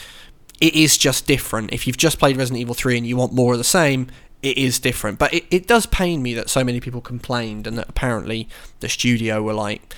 it 0.60 0.74
is 0.74 0.96
just 0.98 1.26
different. 1.26 1.72
If 1.72 1.86
you've 1.86 1.96
just 1.96 2.18
played 2.18 2.36
Resident 2.36 2.60
Evil 2.60 2.74
3 2.74 2.98
and 2.98 3.06
you 3.06 3.16
want 3.16 3.32
more 3.32 3.52
of 3.52 3.58
the 3.58 3.64
same, 3.64 4.08
it 4.42 4.58
is 4.58 4.78
different. 4.78 5.18
But 5.18 5.32
it, 5.34 5.44
it 5.50 5.66
does 5.66 5.86
pain 5.86 6.22
me 6.22 6.34
that 6.34 6.50
so 6.50 6.64
many 6.64 6.80
people 6.80 7.00
complained 7.00 7.66
and 7.66 7.78
that 7.78 7.88
apparently 7.88 8.48
the 8.80 8.88
studio 8.88 9.42
were 9.42 9.54
like. 9.54 9.94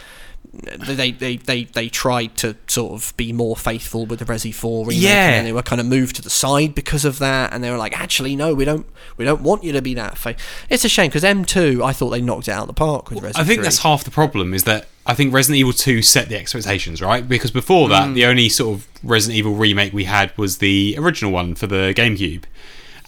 They, 0.52 1.12
they, 1.12 1.36
they, 1.36 1.62
they 1.64 1.88
tried 1.88 2.36
to 2.38 2.56
sort 2.66 2.92
of 2.92 3.16
be 3.16 3.32
more 3.32 3.54
faithful 3.54 4.04
with 4.04 4.18
the 4.18 4.24
Resi 4.24 4.52
4 4.52 4.84
remake 4.86 5.00
Yeah. 5.00 5.30
and 5.34 5.46
they 5.46 5.52
were 5.52 5.62
kind 5.62 5.80
of 5.80 5.86
moved 5.86 6.16
to 6.16 6.22
the 6.22 6.30
side 6.30 6.74
because 6.74 7.04
of 7.04 7.20
that 7.20 7.52
and 7.52 7.62
they 7.62 7.70
were 7.70 7.76
like 7.76 7.96
actually 7.96 8.34
no 8.34 8.52
we 8.52 8.64
don't 8.64 8.84
we 9.16 9.24
don't 9.24 9.42
want 9.42 9.62
you 9.62 9.70
to 9.72 9.80
be 9.80 9.94
that 9.94 10.18
fa-. 10.18 10.34
it's 10.68 10.84
a 10.84 10.88
shame 10.88 11.08
because 11.08 11.22
M2 11.22 11.84
I 11.84 11.92
thought 11.92 12.10
they 12.10 12.20
knocked 12.20 12.48
it 12.48 12.50
out 12.50 12.62
of 12.62 12.66
the 12.66 12.72
park 12.74 13.10
with 13.10 13.20
Resi 13.22 13.36
I 13.38 13.44
think 13.44 13.58
3. 13.60 13.62
that's 13.62 13.78
half 13.78 14.02
the 14.02 14.10
problem 14.10 14.52
is 14.52 14.64
that 14.64 14.88
I 15.06 15.14
think 15.14 15.32
Resident 15.32 15.58
Evil 15.60 15.72
2 15.72 16.02
set 16.02 16.28
the 16.28 16.36
expectations, 16.36 17.00
right? 17.00 17.26
Because 17.28 17.50
before 17.52 17.88
that, 17.88 18.08
Mm. 18.08 18.14
the 18.14 18.24
only 18.26 18.48
sort 18.48 18.76
of 18.78 18.88
Resident 19.04 19.38
Evil 19.38 19.54
remake 19.54 19.92
we 19.92 20.04
had 20.04 20.36
was 20.36 20.58
the 20.58 20.96
original 20.98 21.30
one 21.32 21.54
for 21.54 21.66
the 21.68 21.94
GameCube. 21.96 22.42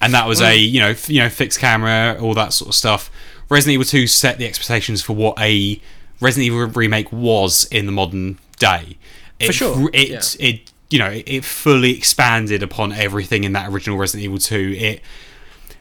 And 0.01 0.14
that 0.14 0.27
was 0.28 0.40
a, 0.40 0.56
Mm. 0.56 0.70
you 0.70 0.81
know, 0.81 0.89
f- 0.90 1.10
you 1.10 1.20
know, 1.20 1.28
fixed 1.28 1.59
camera, 1.60 2.16
all 2.20 2.35
that 2.35 2.52
sort 2.52 2.69
of 2.70 2.74
stuff. 2.77 3.10
Resident 3.51 3.74
Evil 3.74 3.85
2 3.85 4.06
set 4.06 4.39
the 4.39 4.47
expectations 4.47 5.02
for 5.02 5.12
what 5.14 5.39
a 5.40 5.81
Resident 6.23 6.47
Evil 6.47 6.66
remake 6.66 7.12
was 7.12 7.65
in 7.70 7.86
the 7.86 7.93
modern 7.93 8.39
day. 8.59 8.97
It, 9.39 9.53
sure, 9.55 9.90
It, 9.93 10.09
yeah. 10.09 10.20
it 10.47 10.73
you 10.90 10.99
know, 10.99 11.23
it, 11.27 11.44
fully 11.44 11.97
expanded 11.97 12.62
upon 12.62 12.93
everything 12.93 13.44
in 13.44 13.53
that 13.55 13.70
original 13.70 13.97
Resident 13.99 14.24
Evil 14.24 14.39
2. 14.39 14.74
It 14.78 15.01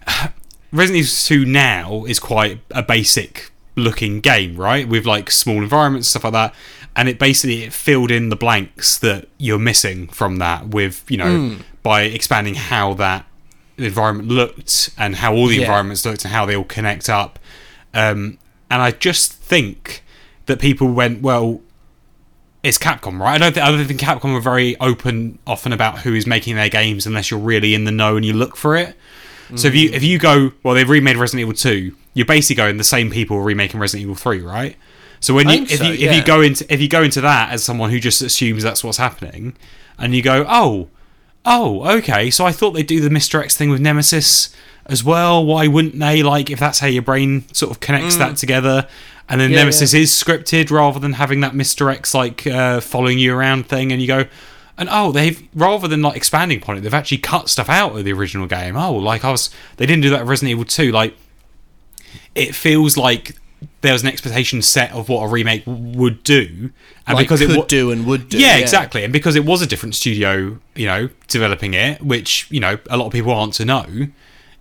Resident 0.71 1.03
Evil 1.03 1.45
2 1.45 1.45
now 1.45 2.05
is 2.05 2.19
quite 2.19 2.59
a 2.71 2.81
basic 2.81 3.51
looking 3.75 4.19
game, 4.21 4.55
right? 4.55 4.87
With 4.87 5.05
like 5.05 5.29
small 5.31 5.57
environments, 5.57 6.07
stuff 6.07 6.23
like 6.23 6.33
that. 6.33 6.55
And 6.95 7.07
it 7.07 7.19
basically 7.19 7.63
it 7.63 7.73
filled 7.73 8.11
in 8.11 8.29
the 8.29 8.35
blanks 8.35 8.97
that 8.99 9.27
you're 9.37 9.59
missing 9.59 10.07
from 10.07 10.37
that 10.37 10.69
with, 10.69 11.03
you 11.09 11.17
know, 11.17 11.57
by 11.83 12.03
expanding 12.03 12.55
how 12.55 12.93
that 12.95 13.25
environment 13.77 14.29
looked 14.29 14.89
and 14.97 15.15
how 15.17 15.33
all 15.33 15.47
the 15.47 15.55
Yeah. 15.55 15.61
environments 15.61 16.05
looked 16.05 16.23
and 16.25 16.33
how 16.33 16.45
they 16.45 16.55
all 16.55 16.63
connect 16.63 17.09
up. 17.09 17.39
Um, 17.93 18.37
and 18.69 18.81
I 18.81 18.91
just 18.91 19.33
think 19.33 20.03
that 20.45 20.59
people 20.59 20.91
went, 20.91 21.21
well, 21.21 21.61
it's 22.63 22.77
Capcom, 22.77 23.19
right? 23.19 23.35
I 23.35 23.37
don't, 23.37 23.53
th- 23.53 23.65
I 23.65 23.71
don't 23.71 23.85
think 23.85 23.99
Capcom 23.99 24.35
are 24.37 24.41
very 24.41 24.79
open 24.79 25.39
often 25.47 25.73
about 25.73 25.99
who 25.99 26.13
is 26.13 26.27
making 26.27 26.55
their 26.55 26.69
games 26.69 27.07
unless 27.07 27.31
you're 27.31 27.39
really 27.39 27.73
in 27.73 27.85
the 27.85 27.91
know 27.91 28.15
and 28.15 28.25
you 28.25 28.33
look 28.33 28.55
for 28.55 28.75
it. 28.75 28.95
So 29.55 29.67
if 29.67 29.75
you 29.75 29.89
mm. 29.89 29.93
if 29.93 30.03
you 30.03 30.17
go, 30.17 30.53
well, 30.63 30.75
they've 30.75 30.89
remade 30.89 31.17
Resident 31.17 31.41
Evil 31.41 31.53
two. 31.53 31.95
You're 32.13 32.25
basically 32.25 32.55
going 32.55 32.77
the 32.77 32.85
same 32.85 33.09
people 33.09 33.35
are 33.35 33.43
remaking 33.43 33.81
Resident 33.81 34.03
Evil 34.03 34.15
three, 34.15 34.41
right? 34.41 34.77
So 35.19 35.33
when 35.33 35.49
you 35.49 35.63
if 35.63 35.79
so, 35.79 35.83
you 35.83 35.93
if 35.93 35.99
yeah. 35.99 36.13
you 36.13 36.23
go 36.23 36.39
into 36.39 36.71
if 36.73 36.79
you 36.79 36.87
go 36.87 37.03
into 37.03 37.19
that 37.19 37.51
as 37.51 37.61
someone 37.61 37.89
who 37.89 37.99
just 37.99 38.21
assumes 38.21 38.63
that's 38.63 38.81
what's 38.81 38.97
happening, 38.97 39.57
and 39.97 40.15
you 40.15 40.21
go, 40.21 40.45
oh, 40.47 40.87
oh, 41.45 41.97
okay, 41.97 42.29
so 42.29 42.45
I 42.45 42.51
thought 42.51 42.71
they'd 42.71 42.85
do 42.87 42.99
the 43.01 43.09
Mr. 43.09 43.41
X 43.41 43.55
thing 43.57 43.69
with 43.69 43.81
Nemesis 43.81 44.55
as 44.85 45.03
well. 45.03 45.45
Why 45.45 45.67
wouldn't 45.67 45.97
they? 45.99 46.23
Like, 46.23 46.49
if 46.49 46.59
that's 46.59 46.79
how 46.79 46.87
your 46.87 47.01
brain 47.01 47.45
sort 47.53 47.71
of 47.71 47.79
connects 47.79 48.15
that 48.17 48.37
together, 48.37 48.87
and 49.29 49.39
then 49.39 49.49
Mm. 49.49 49.53
Yeah, 49.53 49.59
Nemesis 49.59 49.93
is 49.93 50.11
scripted 50.11 50.71
rather 50.71 50.99
than 50.99 51.13
having 51.13 51.39
that 51.41 51.53
Mr. 51.53 51.91
X 51.93 52.13
like 52.13 52.45
uh, 52.45 52.81
following 52.81 53.17
you 53.17 53.35
around 53.35 53.67
thing, 53.67 53.91
and 53.91 54.01
you 54.01 54.07
go. 54.07 54.25
And 54.77 54.89
oh, 54.91 55.11
they've 55.11 55.47
rather 55.53 55.87
than 55.87 56.01
like 56.01 56.17
expanding 56.17 56.57
upon 56.57 56.77
it, 56.77 56.81
they've 56.81 56.93
actually 56.93 57.19
cut 57.19 57.49
stuff 57.49 57.69
out 57.69 57.95
of 57.97 58.03
the 58.03 58.13
original 58.13 58.47
game. 58.47 58.75
Oh, 58.75 58.93
like 58.93 59.23
I 59.23 59.31
was, 59.31 59.49
they 59.77 59.85
didn't 59.85 60.01
do 60.01 60.09
that 60.09 60.21
with 60.21 60.29
Resident 60.29 60.51
Evil 60.51 60.65
Two. 60.65 60.91
Like, 60.91 61.15
it 62.33 62.55
feels 62.55 62.97
like 62.97 63.35
there 63.81 63.93
was 63.93 64.03
an 64.03 64.07
expectation 64.09 64.61
set 64.61 64.91
of 64.91 65.09
what 65.09 65.23
a 65.23 65.27
remake 65.27 65.63
would 65.65 66.23
do, 66.23 66.69
and 67.07 67.15
like, 67.15 67.25
because 67.25 67.39
could 67.41 67.51
it 67.51 67.57
would 67.57 67.67
do 67.67 67.91
and 67.91 68.05
would 68.05 68.29
do 68.29 68.39
yeah, 68.39 68.57
exactly. 68.57 69.03
And 69.03 69.11
because 69.11 69.35
it 69.35 69.43
was 69.45 69.61
a 69.61 69.67
different 69.67 69.95
studio, 69.95 70.59
you 70.75 70.85
know, 70.85 71.09
developing 71.27 71.73
it, 71.73 72.01
which, 72.01 72.47
you 72.51 72.59
know, 72.59 72.77
a 72.89 72.97
lot 72.97 73.07
of 73.07 73.11
people 73.11 73.31
aren't 73.33 73.53
to 73.55 73.65
know, 73.65 73.85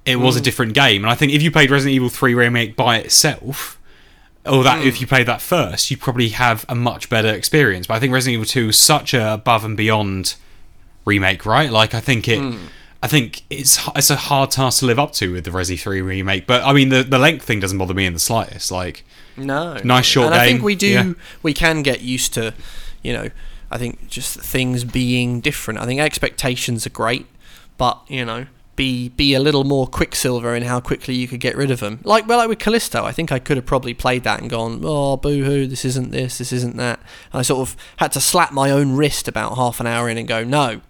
it 0.07 0.17
was 0.17 0.37
Mm. 0.37 0.39
a 0.39 0.43
different 0.43 0.73
game. 0.75 1.05
And 1.05 1.11
I 1.11 1.15
think 1.15 1.33
if 1.33 1.43
you 1.43 1.51
played 1.51 1.71
Resident 1.71 1.95
Evil 1.95 2.09
3 2.09 2.33
Remake 2.35 2.75
by 2.77 2.97
itself, 2.97 3.79
or 4.47 4.65
that 4.65 4.81
Mm. 4.83 4.87
if 4.87 5.01
you 5.03 5.07
played 5.07 5.27
that 5.27 5.43
first, 5.43 5.91
you'd 5.91 6.01
probably 6.01 6.31
have 6.31 6.65
a 6.69 6.75
much 6.75 7.11
better 7.11 7.29
experience. 7.29 7.87
But 7.87 7.95
I 7.95 8.01
think 8.01 8.13
Resident 8.15 8.35
Evil 8.35 8.47
2 8.47 8.69
is 8.71 8.79
such 8.79 9.13
a 9.13 9.35
above 9.35 9.65
and 9.67 9.77
beyond 9.77 10.35
remake, 11.05 11.45
right? 11.45 11.71
Like, 11.71 11.95
I 11.95 12.01
think 12.01 12.27
it. 12.27 12.41
Mm. 12.41 12.59
I 13.02 13.09
think 13.09 13.43
it's 13.48 13.78
it's 13.97 14.10
a 14.10 14.16
hard 14.16 14.51
task 14.51 14.81
to 14.81 14.86
live 14.86 14.98
up 14.98 15.12
to 15.14 15.32
with 15.32 15.44
the 15.44 15.51
Resi 15.51 15.81
3 15.81 16.02
remake, 16.02 16.47
but 16.47 16.62
I 16.62 16.72
mean 16.72 16.90
the 16.90 17.02
the 17.02 17.18
length 17.18 17.44
thing 17.44 17.60
doesn't 17.60 17.78
bother 17.78 17.94
me 17.94 18.05
in 18.06 18.12
the 18.12 18.18
slightest. 18.18 18.70
Like, 18.70 19.05
No. 19.36 19.78
Nice 19.85 20.06
short 20.06 20.27
and 20.27 20.35
I 20.35 20.47
think 20.47 20.62
we 20.62 20.74
do. 20.74 20.89
yeah. 20.89 21.12
We 21.43 21.55
can 21.55 21.82
get 21.82 22.02
used 22.02 22.35
to, 22.35 22.52
you 23.02 23.12
know, 23.14 23.31
I 23.70 23.78
think 23.78 24.09
just 24.09 24.39
things 24.39 24.85
being 24.85 25.40
different. 25.40 25.81
I 25.81 25.86
think 25.86 26.01
expectations 26.01 26.86
are 26.86 26.90
great, 26.90 27.27
but 27.78 27.98
you 28.09 28.24
know, 28.24 28.47
be 28.77 29.09
be 29.09 29.32
a 29.35 29.40
little 29.40 29.64
more 29.64 29.86
quicksilver 29.86 30.55
in 30.55 30.64
how 30.64 30.81
quickly 30.81 31.14
you 31.14 31.27
could 31.27 31.40
get 31.40 31.56
rid 31.56 31.70
of 31.70 31.81
them. 31.81 32.01
Like 32.05 32.28
well, 32.28 32.36
like 32.36 32.48
with 32.51 32.59
Callisto, 32.59 33.02
I 33.05 33.12
think 33.12 33.32
I 33.32 33.39
could 33.39 33.56
have 33.56 33.64
probably 33.66 33.94
played 33.94 34.24
that 34.24 34.40
and 34.40 34.51
gone, 34.51 34.82
oh 34.85 35.16
boo 35.16 35.44
hoo, 35.44 35.66
this 35.66 35.86
isn't 35.86 36.10
this, 36.10 36.36
this 36.36 36.52
isn't 36.52 36.77
that. 36.77 36.98
And 37.32 37.39
I 37.40 37.43
sort 37.43 37.60
of 37.66 37.77
had 37.97 38.12
to 38.12 38.20
slap 38.20 38.52
my 38.52 38.70
own 38.70 38.94
wrist 38.94 39.27
about 39.27 39.56
half 39.56 39.81
an 39.81 39.86
hour 39.86 40.09
in 40.10 40.18
and 40.18 40.28
go, 40.28 40.44
no, 40.44 40.82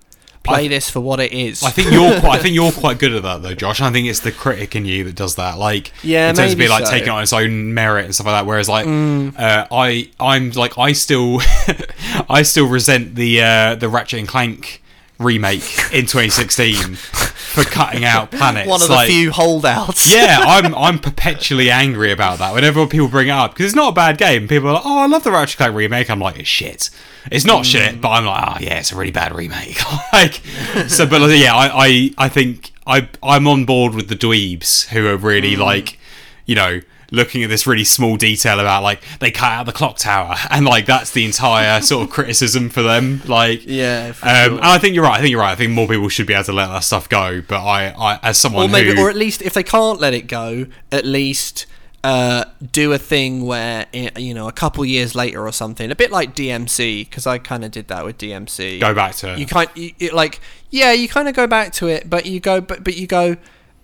play 0.42 0.64
I- 0.64 0.68
this 0.68 0.88
for 0.90 1.00
what 1.00 1.20
it 1.20 1.32
is. 1.32 1.62
I 1.62 1.70
think 1.70 1.90
you're 1.90 2.18
quite, 2.20 2.38
I 2.38 2.42
think 2.42 2.54
you're 2.54 2.72
quite 2.84 2.98
good 2.98 3.12
at 3.12 3.22
that 3.22 3.42
though, 3.42 3.54
Josh. 3.54 3.80
I 3.80 3.90
think 3.92 4.08
it's 4.08 4.20
the 4.20 4.32
critic 4.32 4.74
in 4.74 4.84
you 4.86 5.04
that 5.04 5.14
does 5.14 5.34
that. 5.36 5.58
Like, 5.58 5.92
Yeah, 6.02 6.28
terms 6.32 6.38
of 6.38 6.44
maybe 6.58 6.58
being 6.60 6.70
like 6.70 6.86
so. 6.86 6.92
taking 6.92 7.08
it 7.08 7.10
on 7.10 7.22
its 7.22 7.32
own 7.32 7.74
merit 7.74 8.06
and 8.06 8.14
stuff 8.14 8.26
like 8.26 8.36
that. 8.40 8.46
Whereas 8.46 8.68
like, 8.68 8.86
Mm. 8.86 9.38
uh, 9.38 9.66
I, 9.70 10.10
I'm 10.18 10.50
like, 10.52 10.78
I 10.78 10.92
still, 10.92 11.40
I 12.28 12.42
still 12.42 12.66
resent 12.68 13.14
the 13.14 13.42
uh, 13.42 13.74
the 13.76 13.88
Ratchet 13.88 14.18
and 14.20 14.28
Clank 14.28 14.82
remake 15.20 15.62
in 15.92 16.06
2016 16.06 16.94
for 16.94 17.62
cutting 17.64 18.05
out 18.05 18.30
planets. 18.32 18.68
one 18.68 18.80
of 18.80 18.88
the 18.88 19.05
few 19.06 19.30
holdouts. 19.30 20.12
yeah, 20.12 20.38
I'm 20.47 20.74
I'm 20.74 20.98
perpetually 20.98 21.70
angry 21.70 22.10
about 22.10 22.38
that. 22.38 22.55
Whenever 22.55 22.86
people 22.86 23.09
bring 23.09 23.28
it 23.28 23.32
up, 23.32 23.52
because 23.52 23.66
it's 23.66 23.76
not 23.76 23.90
a 23.90 23.94
bad 23.94 24.18
game. 24.18 24.48
People 24.48 24.70
are 24.70 24.74
like, 24.74 24.86
"Oh, 24.86 24.98
I 24.98 25.06
love 25.06 25.24
the 25.24 25.30
Ratchet 25.30 25.60
and 25.60 25.66
Clank 25.66 25.76
remake." 25.76 26.10
I'm 26.10 26.20
like, 26.20 26.38
"It's 26.38 26.48
shit." 26.48 26.90
It's 27.30 27.44
not 27.44 27.64
mm. 27.64 27.70
shit, 27.70 28.01
but 28.01 28.09
I'm 28.09 28.24
like, 28.24 28.44
"Oh 28.48 28.59
yeah, 28.60 28.78
it's 28.78 28.92
a 28.92 28.97
really 28.97 29.12
bad 29.12 29.34
remake." 29.34 29.78
like, 30.12 30.40
so, 30.88 31.06
but 31.06 31.20
like, 31.20 31.38
yeah, 31.38 31.55
I, 31.55 31.86
I 31.86 32.10
I 32.18 32.28
think 32.28 32.72
I 32.86 33.09
I'm 33.22 33.47
on 33.47 33.64
board 33.64 33.94
with 33.94 34.09
the 34.09 34.16
dweebs 34.16 34.88
who 34.88 35.06
are 35.06 35.16
really 35.16 35.56
mm. 35.56 35.59
like, 35.59 35.98
you 36.47 36.55
know. 36.55 36.80
Looking 37.10 37.42
at 37.42 37.48
this 37.48 37.66
really 37.66 37.84
small 37.84 38.16
detail 38.16 38.60
about 38.60 38.82
like 38.82 39.02
they 39.18 39.30
cut 39.30 39.52
out 39.52 39.66
the 39.66 39.72
clock 39.72 39.98
tower 39.98 40.36
and 40.50 40.64
like 40.64 40.86
that's 40.86 41.10
the 41.10 41.24
entire 41.24 41.80
sort 41.80 42.06
of 42.06 42.10
criticism 42.14 42.68
for 42.70 42.82
them 42.82 43.22
like 43.26 43.62
Yeah, 43.66 44.08
um, 44.08 44.14
sure. 44.14 44.28
and 44.28 44.60
I 44.60 44.78
think 44.78 44.94
you're 44.94 45.04
right 45.04 45.18
I 45.18 45.20
think 45.20 45.30
you're 45.30 45.40
right 45.40 45.52
I 45.52 45.56
think 45.56 45.72
more 45.72 45.88
people 45.88 46.08
should 46.08 46.26
be 46.26 46.34
able 46.34 46.44
to 46.44 46.52
let 46.52 46.68
that 46.68 46.84
stuff 46.84 47.08
go 47.08 47.42
but 47.46 47.62
I, 47.64 47.88
I 47.88 48.18
as 48.22 48.38
someone 48.38 48.66
or 48.66 48.68
maybe, 48.68 48.94
who 48.94 49.02
or 49.02 49.10
at 49.10 49.16
least 49.16 49.42
if 49.42 49.54
they 49.54 49.62
can't 49.62 50.00
let 50.00 50.14
it 50.14 50.26
go, 50.28 50.66
at 50.92 51.04
least 51.04 51.66
uh, 52.02 52.44
do 52.72 52.92
a 52.92 52.98
thing 52.98 53.44
where 53.44 53.86
you 53.92 54.32
know 54.32 54.48
a 54.48 54.52
couple 54.52 54.84
years 54.84 55.14
later 55.14 55.46
or 55.46 55.52
something, 55.52 55.90
a 55.90 55.96
bit 55.96 56.10
like 56.10 56.34
DMC, 56.34 57.08
because 57.08 57.26
I 57.26 57.38
kind 57.38 57.64
of 57.64 57.70
did 57.70 57.88
that 57.88 58.04
with 58.04 58.18
DMC. 58.18 58.80
go 58.80 58.94
back 58.94 59.14
to 59.16 59.38
You 59.38 59.46
kind, 59.46 59.68
you, 59.74 59.92
it, 59.98 60.12
like, 60.14 60.40
yeah, 60.70 60.92
you 60.92 61.08
kind 61.08 61.28
of 61.28 61.34
go 61.34 61.46
back 61.46 61.72
to 61.74 61.88
it, 61.88 62.08
but 62.08 62.24
you 62.26 62.40
go, 62.40 62.60
but 62.60 62.84
but 62.84 62.96
you 62.96 63.06
go. 63.06 63.36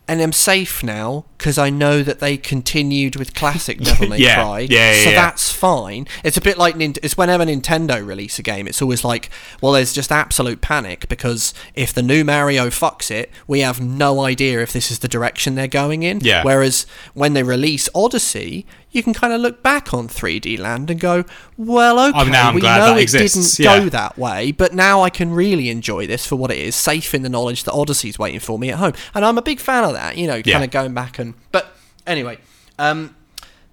And 0.08 0.22
I'm 0.22 0.32
safe 0.32 0.84
now 0.84 1.24
because 1.38 1.58
I 1.58 1.70
know 1.70 2.02
that 2.02 2.18
they 2.20 2.36
continued 2.36 3.16
with 3.16 3.34
classic 3.34 3.78
Devil 3.80 4.08
May 4.08 4.18
Yeah, 4.26 4.42
Cry. 4.42 4.60
yeah, 4.60 4.92
yeah, 4.92 5.04
so 5.04 5.10
yeah. 5.10 5.16
that's 5.16 5.52
fine. 5.52 6.06
It's 6.24 6.36
a 6.36 6.40
bit 6.40 6.56
like 6.58 6.74
Nint- 6.76 6.98
it's 7.02 7.16
whenever 7.16 7.44
Nintendo 7.44 8.04
release 8.06 8.38
a 8.38 8.42
game, 8.42 8.66
it's 8.66 8.80
always 8.80 9.04
like, 9.04 9.30
well, 9.60 9.72
there's 9.72 9.92
just 9.92 10.10
absolute 10.10 10.60
panic 10.60 11.08
because 11.08 11.52
if 11.74 11.92
the 11.92 12.02
new 12.02 12.24
Mario 12.24 12.68
fucks 12.68 13.10
it, 13.10 13.30
we 13.46 13.60
have 13.60 13.80
no 13.80 14.20
idea 14.20 14.60
if 14.62 14.72
this 14.72 14.90
is 14.90 15.00
the 15.00 15.08
direction 15.08 15.54
they're 15.54 15.66
going 15.68 16.02
in. 16.02 16.20
Yeah. 16.20 16.42
Whereas 16.42 16.86
when 17.14 17.34
they 17.34 17.42
release 17.42 17.88
Odyssey, 17.94 18.64
you 18.90 19.02
can 19.02 19.12
kind 19.12 19.32
of 19.34 19.40
look 19.42 19.62
back 19.62 19.92
on 19.92 20.08
3D 20.08 20.58
Land 20.58 20.90
and 20.90 20.98
go, 20.98 21.24
well, 21.58 21.98
okay, 22.08 22.18
Oh, 22.20 22.24
now 22.24 22.48
I'm 22.48 22.54
we 22.54 22.62
glad 22.62 22.78
know 22.78 22.96
it 22.96 23.02
exists, 23.02 23.56
didn't 23.56 23.70
yeah. 23.70 23.80
go 23.80 23.88
that 23.90 24.16
way, 24.16 24.52
but 24.52 24.72
now 24.72 25.02
I 25.02 25.10
can 25.10 25.32
really 25.32 25.68
enjoy 25.68 26.06
this 26.06 26.24
for 26.26 26.36
what 26.36 26.50
it 26.50 26.56
is, 26.58 26.74
safe 26.74 27.14
in 27.14 27.20
the 27.20 27.28
knowledge 27.28 27.64
that 27.64 27.72
Odyssey's 27.72 28.18
waiting 28.18 28.40
for 28.40 28.58
me 28.58 28.70
at 28.70 28.78
home. 28.78 28.94
And 29.14 29.22
I'm 29.24 29.36
a 29.36 29.42
big 29.42 29.60
fan 29.60 29.84
of 29.84 29.92
that, 29.92 30.16
you 30.16 30.26
know, 30.26 30.40
kind 30.40 30.64
of 30.64 30.70
going 30.70 30.94
back 30.94 31.18
and. 31.18 31.25
But 31.52 31.74
anyway, 32.06 32.38
um, 32.78 33.14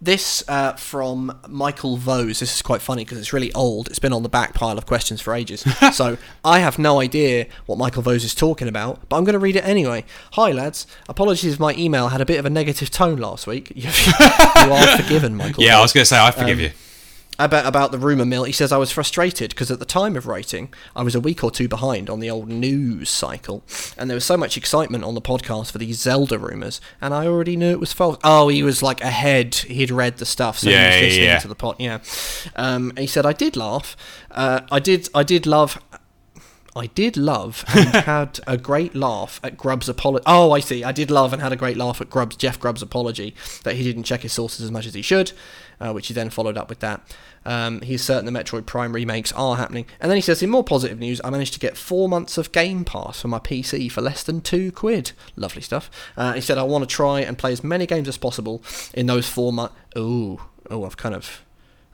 This 0.02 0.44
uh, 0.50 0.74
from 0.74 1.40
Michael 1.48 1.96
Vose. 1.96 2.40
This 2.42 2.54
is 2.54 2.62
quite 2.62 2.82
funny 2.82 3.06
because 3.06 3.18
it's 3.18 3.32
really 3.32 3.54
old. 3.54 3.88
It's 3.88 4.00
been 4.00 4.12
on 4.12 4.22
the 4.22 4.28
back 4.28 4.54
pile 4.54 4.78
of 4.78 4.86
questions 4.86 5.22
for 5.22 5.34
ages. 5.34 5.62
so 5.94 6.18
I 6.44 6.60
have 6.60 6.78
no 6.78 7.00
idea 7.00 7.48
what 7.68 7.78
Michael 7.78 8.02
Vose 8.02 8.26
is 8.26 8.36
talking 8.36 8.68
about, 8.68 9.08
but 9.08 9.16
I'm 9.16 9.24
going 9.24 9.34
to 9.34 9.40
read 9.40 9.56
it 9.56 9.64
anyway. 9.64 10.04
Hi, 10.34 10.52
lads. 10.52 10.88
Apologies 11.08 11.54
if 11.54 11.60
my 11.60 11.74
email 11.76 12.10
had 12.10 12.20
a 12.20 12.26
bit 12.26 12.38
of 12.38 12.46
a 12.46 12.50
negative 12.50 12.90
tone 12.92 13.18
last 13.18 13.48
week. 13.48 13.72
you 13.76 13.88
are 13.88 14.98
forgiven, 14.98 15.38
Michael. 15.38 15.64
Yeah, 15.64 15.78
I 15.78 15.82
was 15.82 15.94
going 15.94 16.02
to 16.02 16.06
say 16.06 16.20
I 16.20 16.32
forgive 16.32 16.60
you. 16.60 16.72
About 17.40 17.66
about 17.66 17.92
the 17.92 17.98
rumor 17.98 18.26
mill. 18.26 18.44
He 18.44 18.52
says 18.52 18.72
I 18.72 18.78
was 18.78 18.92
frustrated 18.92 19.50
because 19.50 19.72
at 19.72 19.80
the 19.80 19.86
time 19.86 20.16
of 20.16 20.28
writing, 20.28 20.74
I 20.96 21.04
was 21.04 21.16
a 21.16 21.20
week 21.20 21.44
or 21.44 21.52
two 21.52 21.68
behind 21.68 22.10
on 22.10 22.20
the 22.20 22.30
old 22.30 22.48
news 22.50 23.10
cycle, 23.10 23.64
and 23.98 24.10
there 24.10 24.16
was 24.16 24.26
so 24.26 24.38
much 24.38 24.58
excitement 24.58 25.04
on 25.04 25.16
the 25.16 25.22
podcast 25.22 25.72
for 25.72 25.78
these 25.78 26.00
Zelda 26.00 26.38
rumors, 26.38 26.80
and 27.02 27.14
I 27.14 27.26
already 27.28 27.56
knew 27.58 27.72
it 27.72 27.80
was 27.80 27.94
false. 27.94 28.18
Oh, 28.24 28.48
he 28.50 28.64
was 28.64 28.84
like 28.84 29.02
ahead; 29.02 29.56
he'd 29.56 29.92
read 29.92 30.18
the 30.18 30.26
stuff, 30.26 30.60
so 30.60 30.70
Yeah, 30.70 30.92
he 30.96 31.06
was 31.06 31.12
listening 31.14 31.26
yeah. 31.28 31.40
to 31.40 31.48
the 31.48 31.56
pot. 31.56 31.76
Yeah, 31.80 32.00
um, 32.56 32.94
he 32.98 33.08
said 33.08 33.26
I 33.26 33.34
did 33.34 33.56
laugh. 33.56 33.98
Uh, 34.32 34.62
I 34.72 34.80
did. 34.80 35.10
I 35.16 35.24
did 35.24 35.46
love. 35.46 35.82
I 36.76 36.88
did 36.88 37.18
love 37.18 37.64
and 37.68 37.90
had 38.06 38.40
a 38.48 38.58
great 38.58 38.96
laugh 38.96 39.40
at 39.44 39.58
Grubb's 39.58 39.88
apology. 39.88 40.24
Oh, 40.26 40.52
I 40.52 40.60
see. 40.60 40.84
I 40.84 40.92
did 40.92 41.12
love 41.12 41.32
and 41.32 41.40
had 41.40 41.52
a 41.52 41.56
great 41.56 41.78
laugh 41.78 42.02
at 42.02 42.10
Grubb's 42.10 42.36
Jeff 42.36 42.60
Grubb's 42.60 42.82
apology 42.82 43.36
that 43.64 43.76
he 43.76 43.84
didn't 43.84 44.06
check 44.06 44.22
his 44.22 44.34
sources 44.34 44.62
as 44.66 44.72
much 44.72 44.88
as 44.88 44.96
he 44.96 45.04
should, 45.04 45.34
uh, 45.80 45.92
which 45.92 46.08
he 46.08 46.14
then 46.14 46.30
followed 46.30 46.58
up 46.58 46.70
with 46.70 46.80
that. 46.80 47.02
Um, 47.46 47.82
he's 47.82 48.04
certain 48.04 48.26
the 48.26 48.32
Metroid 48.32 48.66
Prime 48.66 48.94
remakes 48.94 49.32
are 49.34 49.56
happening, 49.56 49.86
and 50.00 50.10
then 50.10 50.18
he 50.18 50.22
says, 50.22 50.42
in 50.42 50.50
more 50.50 50.64
positive 50.64 51.00
news, 51.00 51.20
I 51.24 51.30
managed 51.30 51.54
to 51.54 51.60
get 51.60 51.78
four 51.78 52.08
months 52.08 52.38
of 52.38 52.52
Game 52.52 52.86
Pass 52.86 53.22
for 53.22 53.28
my 53.28 53.40
PC 53.40 53.92
for 53.92 54.02
less 54.02 54.24
than 54.24 54.42
two 54.42 54.72
quid. 54.72 55.12
Lovely 55.36 55.62
stuff. 55.62 55.90
Uh, 56.16 56.34
he 56.34 56.42
said, 56.42 56.58
I 56.58 56.64
want 56.64 56.88
to 56.88 56.96
try 56.96 57.20
and 57.22 57.38
play 57.38 57.52
as 57.52 57.64
many 57.64 57.86
games 57.86 58.08
as 58.08 58.18
possible 58.18 58.64
in 58.94 59.08
those 59.08 59.28
four 59.28 59.52
months. 59.52 59.76
Oh, 59.96 60.48
oh, 60.70 60.86
I've 60.86 60.98
kind 60.98 61.16
of. 61.16 61.44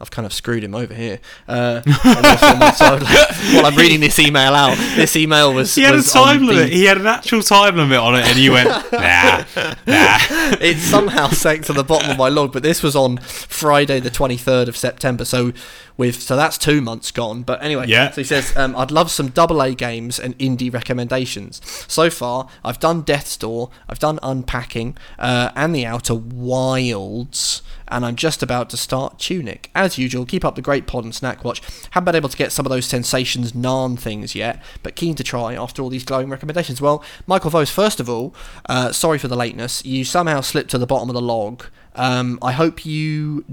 I've 0.02 0.12
kind 0.12 0.26
of 0.26 0.32
screwed 0.34 0.64
him 0.64 0.74
over 0.76 0.94
here. 0.94 1.20
Uh, 1.48 1.82
and 1.86 1.94
those 2.26 2.40
four 2.40 2.56
months, 2.58 2.82
I 2.82 2.94
would 2.94 3.04
like- 3.04 3.30
while 3.54 3.66
I'm 3.66 3.76
reading 3.76 4.00
this 4.00 4.18
email 4.20 4.54
out, 4.54 4.78
this 4.96 5.16
email 5.18 5.54
was. 5.54 5.76
He 5.76 5.82
had 5.84 5.94
a 5.94 5.98
was 5.98 6.16
on 6.16 6.26
time 6.26 6.46
the- 6.46 6.54
limit. 6.54 6.70
He 6.72 6.86
had 6.86 6.98
an 6.98 7.08
actual 7.08 7.42
time 7.44 7.76
limit 7.76 7.98
on 8.00 8.16
it, 8.16 8.26
and 8.26 8.38
you 8.38 8.54
went, 8.54 8.70
nah, 8.94 9.44
nah. 9.86 10.18
it's 10.62 10.82
somehow 10.82 11.28
sank 11.30 11.66
to 11.66 11.74
the 11.74 11.84
bottom 11.84 12.12
of 12.12 12.18
my 12.18 12.30
log, 12.30 12.54
but 12.54 12.64
this 12.64 12.82
was 12.82 12.96
on 12.96 13.18
Friday, 13.18 14.00
the 14.00 14.10
23rd 14.12 14.68
of 14.70 14.78
September. 14.78 15.26
So 15.26 15.52
with 16.00 16.24
so 16.24 16.38
that's 16.38 16.58
two 16.58 16.80
months 16.80 17.12
gone. 17.12 17.44
But 17.44 17.62
anyway, 17.62 17.86
Yeah. 17.88 18.10
So 18.10 18.22
he 18.22 18.26
says, 18.26 18.56
um, 18.56 18.74
"I'd 18.76 18.90
love 18.90 19.12
some 19.12 19.28
double 19.28 19.62
A 19.62 19.76
games 19.76 20.18
and 20.18 20.36
indie 20.40 20.74
recommendations. 20.74 21.62
So 21.88 22.10
far, 22.10 22.48
I've 22.64 22.80
done 22.80 23.02
Death's 23.02 23.36
Door, 23.36 23.70
I've 23.90 24.00
done 24.00 24.18
Unpacking, 24.24 24.98
uh, 25.20 25.52
and 25.56 25.76
The 25.76 25.86
Outer 25.86 26.16
Wilds." 26.16 27.62
And 27.92 28.06
I'm 28.06 28.16
just 28.16 28.42
about 28.42 28.70
to 28.70 28.78
start 28.78 29.20
Tunic. 29.20 29.72
As 29.76 29.98
usual, 29.98 30.26
keep 30.26 30.46
up 30.46 30.56
the 30.56 30.62
great 30.62 30.88
pod 30.88 31.04
and 31.04 31.14
snack 31.14 31.44
watch. 31.44 31.62
Haven't 31.92 32.06
been 32.06 32.16
able 32.16 32.30
to 32.30 32.38
get 32.38 32.52
some 32.52 32.66
of 32.66 32.70
those 32.70 32.86
sensations 32.86 33.52
Narn 33.52 34.00
things 34.00 34.36
yet, 34.36 34.62
but 34.84 34.96
keen 34.96 35.16
to 35.16 35.24
try 35.24 35.56
after 35.56 35.82
all 35.82 35.90
these 35.90 36.04
glowing 36.06 36.30
recommendations. 36.30 36.80
Well, 36.80 37.04
Michael 37.28 37.50
Vose, 37.50 37.72
first 37.72 38.00
of 38.00 38.08
all, 38.08 38.34
uh, 38.70 38.92
sorry 38.92 39.18
for 39.18 39.28
the 39.28 39.36
lateness. 39.36 39.84
You 39.84 40.06
somehow 40.06 40.42
slipped 40.42 40.70
to 40.70 40.78
the 40.78 40.88
bottom 40.88 41.10
of 41.10 41.16
the 41.16 41.22
log. 41.22 41.66
Um, 41.96 42.38
I 42.42 42.52
hope 42.54 42.86
you 42.86 43.44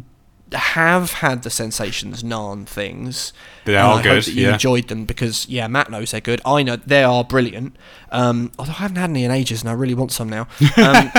have 0.53 1.13
had 1.15 1.43
the 1.43 1.51
sensations 1.51 2.23
Narn 2.23 2.67
things. 2.67 3.33
They 3.65 3.77
are 3.77 3.99
I 3.99 4.03
hope 4.03 4.25
that 4.25 4.33
you 4.33 4.47
yeah. 4.47 4.53
enjoyed 4.53 4.89
them 4.89 5.05
because 5.05 5.49
yeah, 5.49 5.67
Matt 5.67 5.91
knows 5.91 6.13
they're 6.13 6.21
good. 6.21 6.41
I 6.45 6.63
know 6.63 6.77
they 6.77 7.03
are 7.03 7.25
brilliant. 7.25 7.77
Um, 8.13 8.53
although 8.59 8.73
I 8.73 8.77
haven't 8.77 8.97
had 8.97 9.11
any 9.11 9.25
in 9.25 9.31
ages, 9.31 9.63
and 9.63 9.71
I 9.71 9.73
really 9.73 9.95
want 9.95 10.13
some 10.13 10.29
now. 10.29 10.47
Um, 10.77 11.11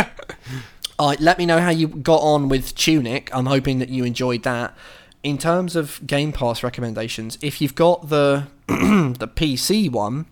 right, 1.00 1.20
let 1.20 1.38
me 1.38 1.46
know 1.46 1.60
how 1.60 1.70
you 1.70 1.88
got 1.88 2.22
on 2.22 2.48
with 2.48 2.74
Tunic. 2.76 3.30
I'm 3.34 3.48
hoping 3.48 3.80
that 3.80 3.90
you 3.90 4.04
enjoyed 4.04 4.44
that. 4.44 4.76
In 5.24 5.38
terms 5.38 5.76
of 5.76 6.00
Game 6.08 6.32
Pass 6.32 6.64
recommendations, 6.64 7.38
if 7.42 7.60
you've 7.60 7.76
got 7.76 8.10
the 8.10 8.48
the 8.68 9.28
PC 9.28 9.92
one, 9.92 10.26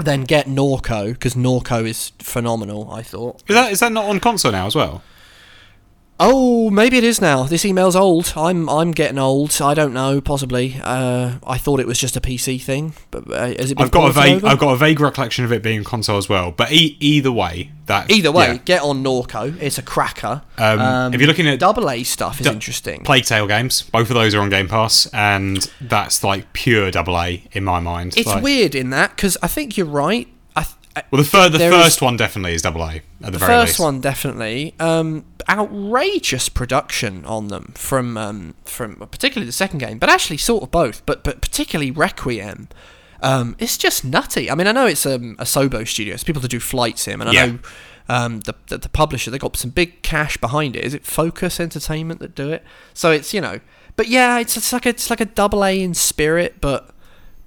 then 0.00 0.24
get 0.24 0.46
Norco 0.46 1.12
because 1.12 1.34
Norco 1.34 1.86
is 1.86 2.12
phenomenal. 2.18 2.90
I 2.90 3.02
thought. 3.02 3.42
Is 3.48 3.54
that 3.54 3.72
is 3.72 3.80
that 3.80 3.92
not 3.92 4.06
on 4.06 4.18
console 4.20 4.52
now 4.52 4.66
as 4.66 4.74
well? 4.74 5.02
Oh, 6.20 6.68
maybe 6.70 6.98
it 6.98 7.04
is 7.04 7.20
now. 7.20 7.44
This 7.44 7.64
email's 7.64 7.94
old. 7.94 8.32
I'm 8.36 8.68
I'm 8.68 8.90
getting 8.90 9.18
old. 9.18 9.60
I 9.62 9.72
don't 9.74 9.92
know. 9.92 10.20
Possibly. 10.20 10.80
Uh, 10.82 11.38
I 11.46 11.58
thought 11.58 11.78
it 11.78 11.86
was 11.86 11.98
just 11.98 12.16
a 12.16 12.20
PC 12.20 12.60
thing, 12.60 12.94
but 13.12 13.30
uh, 13.30 13.46
has 13.56 13.70
it 13.70 13.76
been 13.76 13.84
I've 13.84 13.90
got 13.92 14.10
a 14.10 14.12
vague 14.12 14.36
over? 14.38 14.46
I've 14.48 14.58
got 14.58 14.72
a 14.72 14.76
vague 14.76 14.98
recollection 14.98 15.44
of 15.44 15.52
it 15.52 15.62
being 15.62 15.84
console 15.84 16.16
as 16.16 16.28
well. 16.28 16.50
But 16.50 16.72
e- 16.72 16.96
either 16.98 17.30
way, 17.30 17.70
that 17.86 18.10
Either 18.10 18.32
way, 18.32 18.46
yeah. 18.46 18.58
get 18.64 18.82
on 18.82 19.04
Norco. 19.04 19.56
It's 19.62 19.78
a 19.78 19.82
cracker. 19.82 20.42
Um, 20.56 21.14
if 21.14 21.20
you're 21.20 21.28
looking 21.28 21.46
at 21.46 21.60
double 21.60 21.88
A 21.88 22.02
stuff, 22.02 22.40
is 22.40 22.46
du- 22.46 22.52
interesting. 22.52 23.04
Plague 23.04 23.24
Tale 23.24 23.46
games, 23.46 23.82
both 23.82 24.10
of 24.10 24.14
those 24.14 24.34
are 24.34 24.40
on 24.40 24.50
Game 24.50 24.66
Pass, 24.66 25.06
and 25.12 25.70
that's 25.80 26.24
like 26.24 26.52
pure 26.52 26.90
double 26.90 27.16
A 27.20 27.44
in 27.52 27.62
my 27.62 27.78
mind. 27.78 28.14
it's 28.16 28.26
Like- 28.26 28.42
weird 28.42 28.74
in 28.74 28.90
that 28.90 29.14
because 29.14 29.36
I 29.40 29.46
think 29.46 29.76
you're 29.76 29.86
right. 29.86 30.26
I 30.98 31.00
th- 31.00 31.04
I- 31.04 31.08
Well, 31.10 31.22
the, 31.22 31.28
fir- 31.28 31.48
the 31.48 31.58
first 31.70 31.96
is- 31.96 32.02
one 32.02 32.16
definitely 32.16 32.54
is 32.54 32.62
double 32.62 32.82
A 32.82 32.96
at 32.96 33.02
the, 33.20 33.30
the 33.32 33.38
very 33.38 33.52
first 33.52 33.70
least. 33.72 33.80
one 33.80 34.00
definitely 34.00 34.74
um, 34.80 35.24
outrageous 35.48 36.48
production 36.48 37.24
on 37.24 37.48
them 37.48 37.72
from 37.76 38.16
um, 38.16 38.54
from 38.64 38.96
particularly 38.96 39.46
the 39.46 39.52
second 39.52 39.78
game, 39.78 39.98
but 39.98 40.08
actually 40.08 40.36
sort 40.38 40.62
of 40.62 40.70
both, 40.70 41.04
but 41.06 41.24
but 41.24 41.40
particularly 41.40 41.90
Requiem. 41.90 42.68
Um, 43.20 43.56
it's 43.58 43.76
just 43.76 44.04
nutty. 44.04 44.48
I 44.50 44.54
mean, 44.54 44.66
I 44.68 44.72
know 44.72 44.86
it's 44.86 45.04
um, 45.04 45.34
Asobo 45.40 45.86
studio. 45.86 46.14
It's 46.14 46.22
people 46.22 46.40
to 46.42 46.48
do 46.48 46.60
flight 46.60 46.98
sim, 46.98 47.20
and 47.20 47.28
I 47.30 47.32
Yeah. 47.32 47.46
know 47.46 47.58
um, 48.08 48.40
the, 48.40 48.54
the 48.68 48.78
the 48.78 48.88
publisher 48.88 49.30
they 49.30 49.38
got 49.38 49.56
some 49.56 49.70
big 49.70 50.02
cash 50.02 50.36
behind 50.36 50.76
it. 50.76 50.84
Is 50.84 50.94
it 50.94 51.04
Focus 51.04 51.58
Entertainment 51.60 52.20
that 52.20 52.34
do 52.34 52.50
it? 52.52 52.62
So 52.94 53.10
it's 53.10 53.34
you 53.34 53.40
know, 53.40 53.58
but 53.96 54.06
yeah, 54.08 54.38
it's 54.38 54.56
it's 54.56 54.72
like 54.72 54.86
a, 54.86 54.90
it's 54.90 55.10
like 55.10 55.20
a 55.20 55.24
double 55.26 55.64
A 55.64 55.82
in 55.82 55.94
spirit, 55.94 56.60
but 56.60 56.90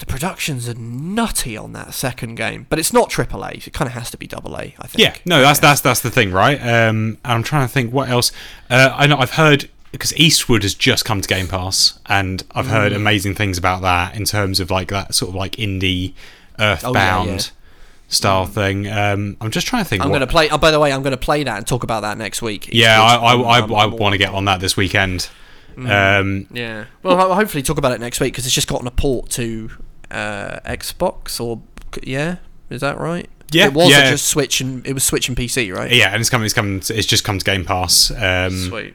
the 0.02 0.06
productions 0.06 0.68
are 0.68 0.74
nutty 0.74 1.56
on 1.56 1.72
that 1.74 1.94
second 1.94 2.36
game. 2.36 2.66
But 2.70 2.78
it's 2.80 2.92
not 2.92 3.10
triple 3.10 3.44
A. 3.46 3.52
It 3.52 3.72
kind 3.72 3.88
of 3.88 3.94
has 3.94 4.12
to 4.12 4.18
be 4.18 4.28
double 4.28 4.56
A. 4.58 4.76
I 4.80 4.88
think. 4.88 4.98
Yeah, 4.98 5.16
no, 5.26 5.42
that's 5.42 5.60
that's 5.60 5.80
that's 5.82 6.02
the 6.02 6.12
thing, 6.12 6.32
right? 6.32 6.60
Um, 6.60 7.18
and 7.24 7.34
I'm 7.34 7.44
trying 7.44 7.66
to 7.68 7.74
think 7.74 7.94
what 7.94 8.10
else. 8.10 8.32
Uh, 8.70 8.90
I 8.94 9.08
know 9.08 9.18
I've 9.18 9.32
heard 9.32 9.70
because 9.94 10.14
Eastward 10.18 10.64
has 10.64 10.74
just 10.74 11.06
come 11.06 11.22
to 11.22 11.28
Game 11.28 11.48
Pass, 11.48 12.00
and 12.08 12.44
I've 12.52 12.66
Mm. 12.66 12.70
heard 12.70 12.94
amazing 12.94 13.36
things 13.36 13.58
about 13.58 13.82
that 13.84 14.16
in 14.16 14.26
terms 14.26 14.60
of 14.60 14.70
like 14.72 14.90
that 14.90 15.14
sort 15.16 15.30
of 15.30 15.36
like 15.36 15.54
indie 15.58 16.14
Earthbound 16.60 17.30
Oh, 17.30 17.34
yeah. 17.34 17.40
style 18.08 18.46
thing. 18.46 18.88
Um, 18.88 19.38
I'm 19.42 19.52
just 19.52 19.68
trying 19.68 19.84
to 19.84 19.90
think. 19.90 20.02
I'm 20.04 20.10
going 20.10 20.22
to 20.22 20.28
play. 20.28 20.50
Oh, 20.50 20.58
by 20.58 20.72
the 20.72 20.80
way, 20.80 20.92
I'm 20.94 21.02
going 21.04 21.12
to 21.12 21.18
play 21.18 21.44
that 21.44 21.58
and 21.58 21.68
talk 21.68 21.84
about 21.84 22.02
that 22.02 22.18
next 22.18 22.42
week. 22.42 22.70
Yeah. 22.72 23.02
I 23.02 23.16
I, 23.16 23.60
I, 23.60 23.60
I 23.60 23.86
want 23.86 24.14
to 24.14 24.18
get 24.18 24.30
on 24.34 24.46
that 24.46 24.60
this 24.62 24.76
weekend. 24.76 25.30
Um, 25.78 26.48
Yeah. 26.52 26.86
Well, 27.04 27.34
hopefully 27.34 27.64
talk 27.64 27.78
about 27.78 27.92
it 27.94 28.00
next 28.02 28.20
week 28.20 28.34
because 28.34 28.46
it's 28.46 28.56
just 28.56 28.68
gotten 28.68 28.88
a 28.88 28.92
port 28.92 29.30
to 29.32 29.72
uh, 30.12 30.60
Xbox 30.66 31.40
or 31.40 31.62
yeah, 32.04 32.38
is 32.70 32.82
that 32.82 32.98
right? 33.00 33.30
Yeah, 33.52 33.66
It 33.66 33.74
was 33.74 33.90
yeah. 33.90 34.10
just 34.12 34.28
Switch 34.28 34.62
and 34.62 34.86
it 34.88 34.94
was 34.94 35.04
Switch 35.04 35.28
and 35.28 35.38
PC, 35.38 35.76
right? 35.76 35.92
yeah, 35.92 36.12
and 36.14 36.22
it's 36.22 36.30
coming. 36.30 36.46
It's 36.46 36.54
coming. 36.54 36.78
It's 36.78 37.06
just 37.06 37.24
come 37.24 37.38
to 37.38 37.44
Game 37.46 37.66
Pass, 37.66 38.10
um, 38.12 38.52
Sweet. 38.70 38.94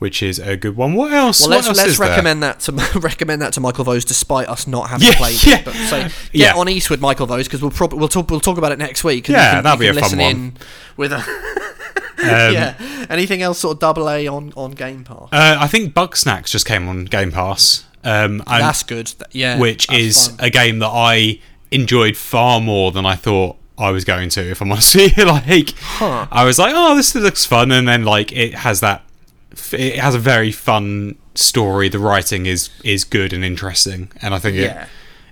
which 0.00 0.20
is 0.20 0.40
a 0.40 0.56
good 0.56 0.76
one. 0.76 0.94
What 0.94 1.12
else? 1.12 1.40
Well, 1.42 1.50
let's 1.50 1.68
else 1.68 1.76
let's 1.78 1.90
is 1.92 1.98
there? 1.98 2.08
recommend 2.08 2.42
that 2.42 2.58
to 2.60 2.72
recommend 2.98 3.40
that 3.42 3.52
to 3.52 3.60
Michael 3.60 3.84
Vose, 3.84 4.04
despite 4.04 4.48
us 4.48 4.66
not 4.66 4.90
having 4.90 5.06
Yeah, 5.08 5.16
played 5.16 5.44
yeah. 5.46 5.58
it. 5.58 5.64
But 5.64 5.74
say, 5.74 6.02
get 6.08 6.12
Yeah. 6.32 6.54
on 6.56 6.68
Eastward 6.68 7.00
Michael 7.00 7.26
Vose 7.26 7.46
because 7.46 7.62
we'll 7.62 7.70
probably 7.70 8.00
we'll 8.00 8.08
talk 8.08 8.28
we'll 8.30 8.40
talk 8.40 8.58
about 8.58 8.72
it 8.72 8.78
next 8.80 9.04
week. 9.04 9.28
Yeah, 9.28 9.52
can, 9.54 9.62
that'll 9.64 9.78
be 9.78 9.86
a 9.86 9.94
fun 9.94 10.18
one. 10.18 10.54
with 10.96 11.12
a 11.12 11.18
Um, 11.18 12.54
yeah. 12.54 13.06
Anything 13.10 13.42
else 13.42 13.58
sort 13.60 13.76
of 13.76 13.80
double 13.80 14.08
A 14.10 14.26
on 14.26 14.52
on 14.56 14.72
Game 14.72 15.04
Pass? 15.04 15.28
Uh, 15.30 15.56
I 15.60 15.68
think 15.68 15.94
Bugsnax 15.94 16.50
just 16.50 16.66
came 16.66 16.88
on 16.88 17.04
Game 17.04 17.30
Pass. 17.30 17.84
Um, 18.04 18.42
and- 18.46 18.62
That's 18.62 18.82
good. 18.82 19.12
Yeah, 19.32 19.58
which 19.58 19.90
is 19.92 20.28
fun. 20.28 20.36
a 20.40 20.50
game 20.50 20.78
that 20.80 20.90
I 20.92 21.40
enjoyed 21.70 22.16
far 22.16 22.60
more 22.60 22.92
than 22.92 23.04
I 23.06 23.16
thought 23.16 23.56
I 23.78 23.90
was 23.90 24.04
going 24.04 24.28
to. 24.30 24.50
If 24.50 24.60
I'm 24.60 24.70
honest, 24.72 24.94
with 24.94 25.16
you. 25.16 25.24
like 25.26 25.74
Huh. 25.78 26.26
I 26.30 26.44
was 26.44 26.58
like, 26.58 26.72
oh, 26.76 26.94
this 26.94 27.14
looks 27.14 27.44
fun, 27.44 27.72
and 27.72 27.88
then 27.88 28.04
like 28.04 28.30
it 28.32 28.54
has 28.54 28.80
that, 28.80 29.02
it 29.72 29.98
has 29.98 30.14
a 30.14 30.18
very 30.18 30.52
fun 30.52 31.16
story. 31.34 31.88
The 31.88 31.98
writing 31.98 32.46
is 32.46 32.70
is 32.84 33.04
good 33.04 33.32
and 33.32 33.44
interesting, 33.44 34.10
and 34.22 34.34
I 34.34 34.38
think 34.38 34.56
Yeah. 34.56 34.82
it. 34.84 34.88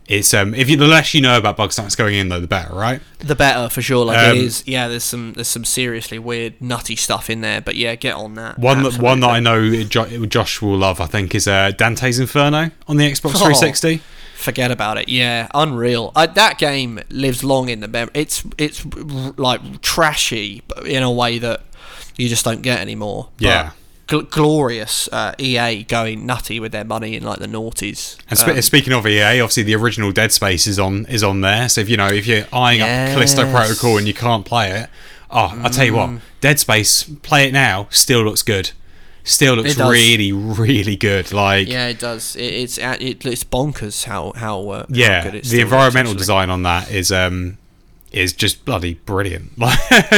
It's 0.08 0.34
um 0.34 0.52
if 0.54 0.68
you 0.68 0.76
the 0.76 0.86
less 0.88 1.14
you 1.14 1.20
know 1.20 1.36
about 1.38 1.56
Bugsnax 1.56 1.96
going 1.96 2.16
in 2.16 2.28
though 2.28 2.40
the 2.40 2.46
better 2.48 2.74
right 2.74 3.00
the 3.20 3.36
better 3.36 3.68
for 3.68 3.80
sure. 3.80 4.04
Like 4.04 4.18
Um, 4.18 4.36
it 4.36 4.42
is. 4.42 4.64
Yeah, 4.66 4.88
there's 4.88 5.04
some 5.04 5.32
there's 5.34 5.48
some 5.48 5.64
seriously 5.64 6.18
weird 6.18 6.60
nutty 6.60 6.96
stuff 6.96 7.30
in 7.30 7.40
there. 7.40 7.60
But 7.60 7.76
yeah, 7.76 7.94
get 7.94 8.14
on 8.14 8.34
that. 8.34 8.58
one 8.58 8.82
that 8.82 8.98
one 8.98 9.20
that 9.20 9.30
I 9.30 9.38
know 9.40 9.84
Jo- 9.84 10.26
Josh 10.26 10.60
will 10.60 10.76
love 10.76 11.00
I 11.00 11.06
think 11.06 11.34
is 11.34 11.46
uh, 11.46 11.70
Dante's 11.70 12.18
Inferno 12.18 12.70
on 12.88 12.96
the 12.96 13.10
Xbox 13.10 13.36
Oh. 13.36 13.46
360 13.46 14.02
Forget 14.34 14.72
about 14.72 14.98
it. 14.98 15.08
Yeah, 15.08 15.46
unreal. 15.54 16.10
Uh, 16.16 16.26
that 16.26 16.58
game 16.58 16.98
lives 17.10 17.44
long 17.44 17.68
in 17.68 17.78
the 17.78 17.86
memory 17.86 18.10
It's 18.14 18.42
it's 18.58 18.84
r- 18.84 19.34
like 19.36 19.80
trashy 19.82 20.62
but 20.66 20.84
in 20.86 21.04
a 21.04 21.10
way 21.12 21.38
that 21.38 21.62
you 22.16 22.28
just 22.28 22.44
don't 22.44 22.60
get 22.62 22.80
anymore. 22.80 23.28
Yeah. 23.38 23.70
Gl- 24.08 24.28
glorious 24.30 25.08
uh, 25.12 25.34
EA 25.38 25.82
going 25.84 26.26
nutty 26.26 26.60
with 26.60 26.72
their 26.72 26.84
money 26.84 27.16
in 27.16 27.22
like 27.22 27.38
the 27.38 27.46
noughties. 27.46 28.16
And 28.28 28.38
Um, 28.40 28.62
speaking 28.62 28.92
of 28.92 29.06
EA, 29.06 29.40
obviously 29.40 29.62
the 29.64 29.74
original 29.74 30.12
Dead 30.12 30.32
Space 30.32 30.66
is 30.66 30.78
on 30.78 31.06
is 31.06 31.22
on 31.22 31.40
there. 31.40 31.68
So 31.68 31.80
if 31.80 31.88
you 31.88 31.96
know 31.96 32.08
if 32.08 32.26
you're 32.26 32.44
eyeing 32.52 32.80
up 32.82 32.88
Callisto 33.14 33.50
Protocol 33.50 33.98
and 33.98 34.06
you 34.06 34.14
can't 34.14 34.44
play 34.44 34.70
it, 34.70 34.90
oh, 35.30 35.58
I'll 35.62 35.70
tell 35.70 35.86
you 35.86 35.94
what, 35.94 36.10
Mm. 36.10 36.20
Dead 36.40 36.58
Space, 36.60 37.04
play 37.22 37.46
it 37.48 37.52
now, 37.52 37.86
still 37.90 38.22
looks 38.22 38.42
good. 38.42 38.70
still 39.24 39.54
looks 39.54 39.78
really, 39.78 40.32
really 40.32 40.96
good. 40.96 41.32
Like, 41.32 41.68
yeah, 41.68 41.84
Yeah, 41.86 41.88
it 41.90 41.98
does. 42.00 42.34
It, 42.36 42.42
it's 42.42 42.78
it, 42.78 43.24
it's 43.24 43.44
bonkers 43.44 44.04
how 44.04 44.32
how, 44.34 44.68
uh, 44.70 44.86
how 44.88 45.22
good 45.22 45.34
it 45.36 45.44
the 45.44 45.58
looks, 45.58 45.62
environmental 45.62 46.14
design 46.14 46.50
on 46.50 46.62
that 46.64 46.90
is 46.90 47.12
um 47.12 47.58
is 48.10 48.32
just 48.34 48.64
bloody 48.64 48.94
brilliant. 48.94 49.52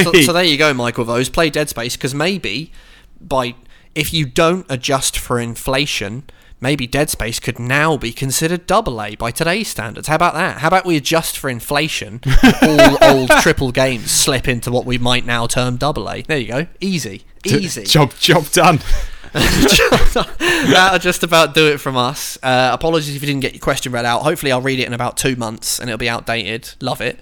So, 0.02 0.12
so 0.22 0.32
there 0.32 0.42
you 0.44 0.56
go, 0.56 0.72
Michael. 0.74 1.04
Those 1.04 1.28
play 1.28 1.50
Dead 1.50 1.68
Space 1.68 1.96
because 1.96 2.14
maybe 2.14 2.72
by 3.20 3.54
if 3.94 4.12
you 4.12 4.26
don't 4.26 4.66
adjust 4.68 5.18
for 5.18 5.38
inflation, 5.38 6.24
maybe 6.60 6.86
Dead 6.86 7.10
Space 7.10 7.38
could 7.40 7.58
now 7.58 7.96
be 7.96 8.12
considered 8.12 8.66
double 8.66 9.00
A 9.00 9.14
by 9.16 9.30
today's 9.30 9.68
standards. 9.68 10.08
How 10.08 10.16
about 10.16 10.34
that? 10.34 10.58
How 10.58 10.68
about 10.68 10.84
we 10.84 10.96
adjust 10.96 11.38
for 11.38 11.48
inflation? 11.48 12.20
all 12.62 12.98
old 13.02 13.30
triple 13.42 13.70
games 13.70 14.10
slip 14.10 14.48
into 14.48 14.70
what 14.70 14.84
we 14.86 14.98
might 14.98 15.24
now 15.24 15.46
term 15.46 15.76
double 15.76 16.10
A. 16.10 16.22
There 16.22 16.38
you 16.38 16.48
go. 16.48 16.66
Easy, 16.80 17.24
easy. 17.44 17.84
job 17.84 18.14
job 18.18 18.50
done. 18.50 18.80
That'll 19.34 21.00
just 21.00 21.24
about 21.24 21.54
do 21.54 21.66
it 21.66 21.78
from 21.80 21.96
us. 21.96 22.38
Uh, 22.40 22.70
apologies 22.72 23.16
if 23.16 23.22
you 23.22 23.26
didn't 23.26 23.40
get 23.42 23.52
your 23.52 23.60
question 23.60 23.90
read 23.90 24.04
out. 24.04 24.22
Hopefully, 24.22 24.52
I'll 24.52 24.60
read 24.60 24.78
it 24.78 24.86
in 24.86 24.92
about 24.92 25.16
two 25.16 25.34
months 25.34 25.80
and 25.80 25.90
it'll 25.90 25.98
be 25.98 26.08
outdated. 26.08 26.72
Love 26.80 27.00
it. 27.00 27.18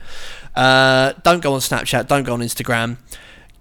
Uh, 0.54 1.14
don't 1.22 1.40
go 1.42 1.54
on 1.54 1.60
Snapchat. 1.60 2.08
Don't 2.08 2.24
go 2.24 2.34
on 2.34 2.40
Instagram. 2.40 2.98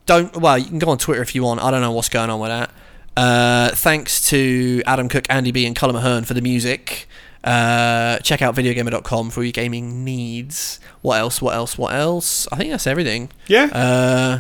Don't. 0.06 0.36
Well, 0.36 0.58
you 0.58 0.66
can 0.66 0.80
go 0.80 0.90
on 0.90 0.98
Twitter 0.98 1.22
if 1.22 1.34
you 1.34 1.44
want. 1.44 1.62
I 1.62 1.72
don't 1.72 1.80
know 1.80 1.94
what's 1.94 2.10
going 2.10 2.30
on 2.30 2.42
with 2.42 2.50
that. 2.50 2.72
Uh, 3.18 3.70
thanks 3.72 4.28
to 4.30 4.82
Adam 4.86 5.10
Cook, 5.10 5.26
Andy 5.30 5.52
B, 5.52 5.66
and 5.66 5.76
Cullum 5.76 5.96
Ahern 5.98 6.24
for 6.26 6.34
the 6.34 6.42
music. 6.42 7.08
Uh, 7.44 8.18
check 8.20 8.42
out 8.42 8.56
videogamer.com 8.56 9.30
for 9.32 9.44
your 9.44 9.52
gaming 9.52 10.04
needs. 10.06 10.80
What 11.02 11.20
else? 11.20 11.42
What 11.42 11.56
else? 11.56 11.78
What 11.78 11.94
else? 11.94 12.48
I 12.52 12.56
think 12.58 12.72
that's 12.72 12.88
everything. 12.88 13.30
Yeah. 13.48 13.66
Uh, 13.66 14.40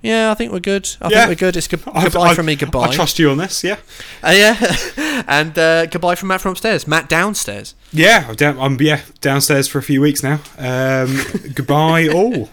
yeah, 0.00 0.32
I 0.32 0.34
think 0.34 0.50
we're 0.50 0.58
good. 0.60 0.88
I 1.00 1.08
Yeah. 1.10 1.26
think 1.26 1.28
we're 1.40 1.46
good. 1.46 1.56
It's 1.56 1.68
good, 1.68 1.84
goodbye 1.84 2.30
I- 2.30 2.34
from 2.34 2.46
me. 2.46 2.56
Goodbye. 2.56 2.88
I 2.88 2.92
trust 2.94 3.18
you 3.20 3.30
on 3.30 3.38
this. 3.38 3.62
Yeah. 3.62 3.76
Uh, 4.22 4.32
yeah, 4.34 5.24
and 5.28 5.56
uh, 5.56 5.86
goodbye 5.86 6.16
from 6.16 6.28
Matt 6.28 6.40
from 6.40 6.52
upstairs. 6.52 6.88
Matt 6.88 7.08
downstairs. 7.08 7.74
Yeah. 7.92 8.26
I'm, 8.28 8.34
down, 8.34 8.58
I'm 8.58 8.80
yeah 8.80 9.02
downstairs 9.20 9.68
for 9.68 9.78
a 9.78 9.82
few 9.82 10.00
weeks 10.00 10.22
now. 10.24 10.40
Um, 10.58 11.20
goodbye 11.54 12.08
all. 12.12 12.48